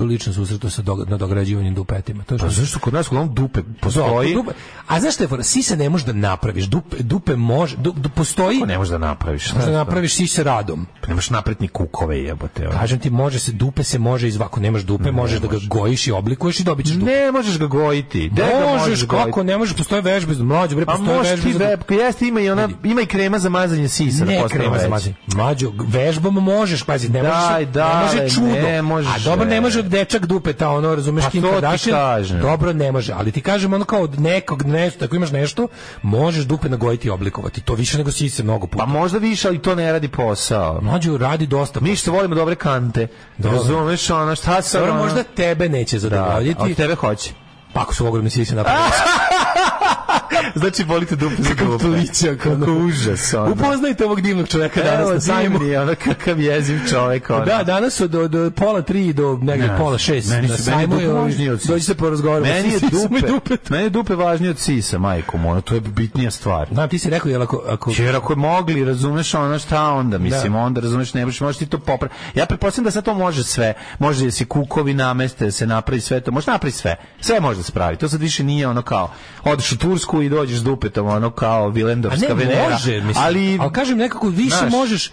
lično 0.00 0.32
susretao 0.32 0.70
sa 0.70 0.82
dog, 0.82 1.08
na 1.08 1.16
dograđivanjem 1.16 1.74
dupetima. 1.74 2.24
To 2.24 2.34
je 2.34 2.38
Pa 2.38 2.50
što- 2.50 2.60
zašto 2.60 2.78
kod 2.78 2.94
nas 2.94 3.06
uglavnom 3.08 3.34
dupe 3.34 3.60
postoji? 3.80 4.34
Da, 4.34 4.40
dupe- 4.40 4.52
a 4.88 5.00
znaš 5.00 5.14
šta 5.14 5.24
je? 5.24 5.42
Sise 5.44 5.76
ne 5.76 5.88
možeš 5.88 6.06
da 6.06 6.12
napraviš. 6.12 6.64
Dupe, 6.64 6.96
dupe 6.98 7.36
može, 7.36 7.76
du, 7.76 7.92
du, 7.92 8.08
postoji... 8.08 8.56
Kako 8.56 8.66
ne 8.66 8.78
možeš 8.78 8.90
da 8.90 8.98
napraviš? 8.98 9.52
Možeš 9.52 9.66
da 9.66 9.72
napraviš 9.74 10.14
sise 10.14 10.44
radom. 10.44 10.86
Pa 11.00 11.08
ne 11.08 11.14
možeš 11.14 11.30
napraviti 11.30 11.62
ni 11.62 11.68
kukove 11.68 12.18
jebote. 12.18 12.68
Kažem 12.70 12.98
ti, 12.98 13.10
može 13.10 13.38
se, 13.38 13.52
dupe 13.52 13.82
se 13.84 13.98
može 13.98 14.28
izvako, 14.28 14.60
nemaš 14.60 14.82
dupe, 14.82 15.10
možeš 15.12 15.40
da 15.40 15.48
ga 15.48 15.56
gojiš 15.64 16.06
i 16.06 16.12
oblikuješ 16.12 16.60
i 16.60 16.64
dobit 16.64 16.83
dupe. 16.92 17.04
Ne 17.04 17.32
možeš 17.32 17.58
ga 17.58 17.66
gojiti. 17.66 18.28
Ga 18.28 18.44
možeš, 18.66 19.06
gojiti? 19.06 19.24
kako, 19.26 19.42
ne 19.42 19.58
možeš, 19.58 19.76
postoje 19.76 20.02
vežbe, 20.02 20.34
mlađo, 20.34 20.76
bre, 20.76 20.84
A 20.88 20.96
postoje 20.96 21.20
vežbe. 21.20 21.52
za- 21.88 21.94
jeste 21.94 22.26
ima 22.26 22.40
i 22.40 22.50
ona, 22.50 22.68
ima 22.84 23.00
i 23.00 23.06
krema 23.06 23.38
za 23.38 23.48
mazanje 23.48 23.88
sisa. 23.88 24.24
da 24.24 24.30
Ne 24.30 24.42
krema 24.48 24.78
za 24.78 24.88
mazanje. 24.88 25.14
Mlađo, 25.26 25.72
vežbom 25.88 26.34
možeš, 26.34 26.82
pazi, 26.82 27.08
ne 27.08 27.22
možeš, 27.22 27.66
daj, 27.66 27.66
ne 27.66 28.04
može 28.04 28.34
čudo. 28.34 28.46
ne 28.46 28.82
možeš, 28.82 29.10
a 29.16 29.18
dobro, 29.18 29.44
ne 29.44 29.56
e. 29.56 29.60
može 29.60 29.78
od 29.78 29.84
dečak 29.86 30.26
dupeta, 30.26 30.70
ono, 30.70 30.94
razumeš, 30.94 31.24
Pa 31.24 31.30
Kim 31.30 31.42
Kardashian. 31.42 32.40
Dobro, 32.42 32.72
ne 32.72 32.92
može, 32.92 33.12
ali 33.12 33.32
ti 33.32 33.40
kažem 33.40 33.72
ono 33.72 33.84
kao 33.84 34.00
od 34.00 34.20
nekog 34.20 34.62
nešto, 34.66 35.04
ako 35.04 35.16
imaš 35.16 35.30
nešto, 35.30 35.68
možeš 36.02 36.44
dupe 36.44 36.68
nagojiti 36.68 37.08
i 37.08 37.10
oblikovati. 37.10 37.60
To 37.60 37.74
više 37.74 37.98
nego 37.98 38.10
sise 38.10 38.42
mnogo 38.42 38.66
puta. 38.66 38.84
Pa 38.84 38.90
možda 38.90 39.18
više, 39.18 39.48
ali 39.48 39.58
to 39.58 39.74
ne 39.74 39.92
radi 39.92 40.08
posao. 40.08 40.80
Mlađo 40.82 41.18
radi 41.18 41.46
dosta. 41.46 41.80
Mi 41.80 41.96
što 41.96 42.12
volimo 42.12 42.34
dobre 42.34 42.54
kante. 42.54 43.06
Razumeš, 43.38 44.10
ono, 44.10 44.34
šta 44.34 44.60
ono- 44.82 44.94
možda 44.94 45.22
tebe 45.22 45.68
neće 45.68 45.96
Da, 45.96 46.00
zadovoljiti. 46.00 46.73
Tebe 46.74 46.94
hoće. 46.94 47.32
Pa 47.72 47.80
ako 47.80 47.94
su 47.94 48.06
ogromne 48.06 48.30
sise 48.30 48.54
napravili. 48.54 48.88
Znači, 50.54 50.84
volite 50.84 51.16
dupe 51.16 51.34
za 51.38 51.48
Kako 51.50 51.64
dupe. 51.64 51.84
plića, 51.84 52.36
Kako 52.36 52.72
užas, 52.72 53.34
ono. 53.34 53.52
Upoznajte 53.52 54.04
ovog 54.04 54.20
divnog 54.20 54.48
čoveka 54.48 54.82
danas 54.82 55.00
Evo, 55.00 55.12
na 55.12 55.20
sajmu. 55.20 55.58
divni, 55.58 55.76
ono, 55.76 55.94
kakav 55.96 56.40
jeziv 56.40 56.78
čovek, 56.90 57.30
ono. 57.30 57.44
Da, 57.44 57.62
danas 57.62 58.00
od, 58.00 58.14
od, 58.14 58.34
od 58.34 58.54
pola 58.54 58.82
tri 58.82 59.12
do 59.12 59.38
negdje 59.42 59.68
Ne, 59.68 59.78
pola 59.78 59.98
šest. 59.98 60.30
meni 60.30 60.48
na 60.48 60.56
su- 60.56 60.70
meni 60.70 60.82
je 60.82 60.86
dupe 60.86 61.02
je, 61.02 61.08
važnije 61.10 61.52
od 61.52 61.60
sisa. 61.60 61.72
dođi 61.72 61.84
se 61.84 61.94
porazgovaramo. 61.94 62.46
Meni 62.46 62.68
je 62.68 62.78
dupe, 62.80 63.26
dupetom. 63.28 63.58
meni 63.70 63.84
je 63.84 63.90
dupe 63.90 64.14
važnije 64.14 64.50
od 64.50 64.58
sisa, 64.58 64.98
majkom, 64.98 65.46
ono, 65.46 65.60
to 65.60 65.74
je 65.74 65.80
bitnija 65.80 66.30
stvar. 66.30 66.68
Znam, 66.68 66.88
ti 66.88 66.98
si 66.98 67.10
rekao, 67.10 67.30
jel 67.30 67.42
ako... 67.42 67.62
ako 67.68 67.92
Jer 67.92 68.16
ako 68.16 68.36
mogli, 68.36 68.84
razumeš 68.84 69.34
ono 69.34 69.58
šta 69.58 69.82
onda, 69.84 70.18
mislim, 70.18 70.52
Da. 70.52 70.58
onda 70.58 70.80
razumeš, 70.80 71.14
ne 71.14 71.24
možeš, 71.24 71.40
možeš 71.40 71.58
ti 71.58 71.66
to 71.66 71.78
popraviti. 71.78 72.04
Ja 72.34 72.46
pretpostavljam 72.46 72.84
da 72.84 72.90
sad 72.90 73.04
to 73.04 73.14
može 73.14 73.44
sve. 73.44 73.74
Može 73.98 74.24
da 74.24 74.30
se 74.30 74.44
kukovi 74.44 74.94
nameste, 74.94 75.44
da 75.44 75.50
se 75.50 75.66
napravi 75.66 76.00
sve 76.00 76.20
to, 76.20 76.30
može 76.30 76.50
napravi 76.50 76.72
sve. 76.72 76.96
Sve 77.20 77.40
može 77.40 77.56
da 77.56 77.62
se 77.62 77.72
pravi. 77.72 77.96
To 77.96 78.08
sad 78.08 78.20
više 78.20 78.44
nije 78.44 78.68
ono 78.68 78.82
kao, 78.82 79.10
odeš 79.44 79.72
u 79.74 79.78
Tursku 79.78 80.22
i 80.22 80.28
dođeš 80.28 80.58
s 80.58 80.62
dupetom, 80.62 81.06
ono 81.06 81.30
kao 81.30 81.64
A 81.64 81.68
Vilendorska 81.68 82.28
ne, 82.28 82.34
Venera. 82.34 82.70
može, 82.70 83.00
mislim. 83.00 83.24
ali, 83.26 83.58
ali 83.60 83.72
kažem 83.72 83.98
nekako 83.98 84.28
više 84.28 84.56
Znaš. 84.56 84.72
možeš 84.72 85.10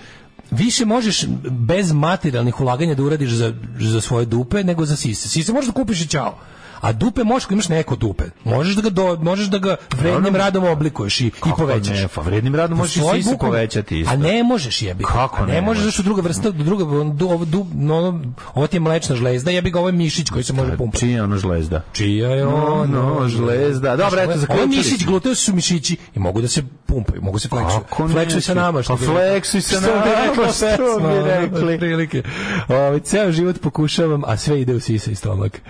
više 0.51 0.85
možeš 0.85 1.25
bez 1.49 1.91
materijalnih 1.91 2.61
ulaganja 2.61 2.95
da 2.95 3.03
uradiš 3.03 3.29
za, 3.29 3.53
za 3.79 4.01
svoje 4.01 4.25
dupe 4.25 4.63
nego 4.63 4.85
za 4.85 4.95
sise. 4.95 5.29
Sise 5.29 5.53
možeš 5.53 5.67
da 5.67 5.73
kupiš 5.73 6.01
i 6.01 6.07
ćao. 6.07 6.37
A 6.81 6.91
dupe 6.93 7.23
možeš 7.23 7.49
imaš 7.51 7.69
neko 7.69 7.95
dupe. 7.95 8.23
Možeš 8.43 8.75
da 8.75 8.81
ga 8.81 8.89
do, 8.89 9.17
možeš 9.21 9.47
da 9.47 9.57
ga 9.57 9.75
vrednim 9.97 10.35
radom 10.35 10.63
oblikuješ 10.63 11.21
i, 11.21 11.25
i 11.27 11.31
povećaš. 11.57 11.97
ne, 12.01 12.07
pa 12.15 12.21
vrednim 12.21 12.55
radom 12.55 12.77
možeš 12.77 12.95
i 12.95 12.99
sise 13.15 13.37
povećati 13.37 13.99
isto. 13.99 14.13
A 14.13 14.17
ne 14.17 14.43
možeš 14.43 14.81
jebi. 14.81 15.03
Kako 15.03 15.45
ne 15.45 15.53
ne 15.53 15.61
možeš 15.61 15.83
zašto 15.83 16.03
druga 16.03 16.21
vrsta 16.21 16.49
druga 16.49 16.83
ovo, 17.25 17.45
du, 17.45 17.67
no, 17.73 18.21
ovo 18.53 18.67
ti 18.67 18.75
je 18.75 18.79
mlečna 18.79 19.15
žlezda, 19.15 19.51
jebi 19.51 19.71
ga 19.71 19.79
ovo 19.79 19.87
je 19.87 19.91
mišić 19.93 20.29
koji 20.29 20.43
se 20.43 20.53
može 20.53 20.77
pumpati. 20.77 20.99
Čija 20.99 21.15
je 21.15 21.23
ono 21.23 21.37
žlezda? 21.37 21.81
Čija 21.93 22.29
je 22.29 22.45
ono 22.47 23.27
žlezda. 23.29 23.95
Dobro, 23.95 24.21
eto, 24.21 24.31
Ovo 24.31 24.39
zaključili 24.39 24.67
mišić, 24.67 25.01
smo. 25.01 25.11
gluteus 25.11 25.45
su 25.45 25.55
mišići 25.55 25.97
i 26.15 26.19
mogu 26.19 26.41
da 26.41 26.47
se 26.47 26.63
pumpaju, 26.85 27.21
mogu 27.21 27.39
se 27.39 27.47
fleksuju. 27.47 28.09
Fleksuju 28.11 28.41
sa 28.41 28.53
nama. 28.53 28.81
Pa 28.87 28.95
bi 28.95 29.01
rekli. 29.01 29.15
fleksuj 29.15 29.61
sa 29.61 29.79
nama, 29.79 30.51
što 30.51 30.99
bi 30.99 31.05
ono, 31.05 31.25
rekli. 31.25 31.73
otprilike. 31.73 32.23
Ovaj, 32.67 32.99
ceo 32.99 33.31
život 33.31 33.61
pokušavam, 33.61 34.23
a 34.25 34.37
sve 34.37 34.61
ide 34.61 34.75
u 34.75 34.79
sisa 34.79 35.11
i 35.11 35.15
stomak. 35.15 35.61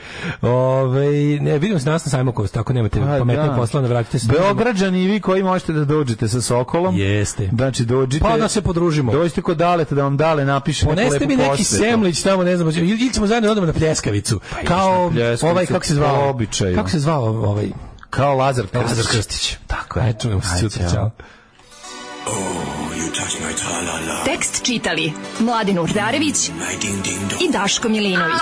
Ovaj, 1.02 1.40
ne, 1.40 1.60
vidimo 1.60 1.80
se 1.80 1.86
danas 1.86 2.06
na 2.06 2.10
sajmu 2.10 2.32
Kost, 2.32 2.58
ako 2.58 2.74
nemate 2.74 3.00
Pa 3.00 3.06
pametnije 3.06 3.50
da. 3.50 3.56
posla, 3.56 3.82
vratite 3.82 4.20
se. 4.20 4.28
Beograđani 4.28 5.04
i 5.04 5.08
vi 5.08 5.20
koji 5.20 5.44
možete 5.44 5.74
da 5.74 5.86
dođete 5.86 6.28
sa 6.28 6.42
Sokolom. 6.42 6.96
Jeste. 6.98 7.50
Znači 7.56 7.86
dođite. 7.86 8.24
Pa 8.24 8.38
da 8.38 8.48
se 8.48 8.62
podružimo. 8.62 9.12
Dođite 9.12 9.42
kod 9.42 9.58
Daleta 9.58 9.96
da 9.96 10.04
vam 10.04 10.18
Dale 10.18 10.46
napiše 10.46 10.86
neku 10.86 10.96
Poneste 10.96 11.28
mi 11.28 11.36
neki 11.36 11.50
posvetu. 11.50 11.84
semlić 11.84 12.22
tamo, 12.22 12.44
ne 12.44 12.58
znam, 12.58 12.70
ili 12.70 12.90
ili 12.90 13.14
ćemo 13.14 13.28
zajedno 13.28 13.48
da 13.48 13.52
odemo 13.52 13.68
na 13.68 13.74
pljeskavicu. 13.74 14.40
kao 14.68 15.04
na 15.06 15.12
pljeskavicu, 15.12 15.48
ovaj, 15.48 15.66
kako 15.66 15.86
se 15.86 15.94
zvao? 15.96 16.16
po 16.16 16.30
običaju. 16.30 16.76
Kako 16.76 16.90
se 16.90 17.00
zvao 17.00 17.24
ovaj? 17.24 17.68
Kao 18.10 18.36
Lazar 18.36 18.66
Krstić. 18.66 18.90
Lazar 18.90 19.06
Krstić. 19.12 19.58
Tako 19.68 20.00
je. 20.00 20.06
Ajde, 20.06 20.20
čujemo 20.20 20.42
se 20.42 20.50
Ajde, 20.54 20.70
sutra, 20.70 20.90
ćao. 20.90 20.94
čao. 20.94 21.12
Tekst 24.26 24.64
čitali 24.64 25.14
Mladin 25.40 25.80
Urdarević 25.80 26.50
i 27.42 27.52
Daško 27.52 27.90
Milinović. 27.90 28.42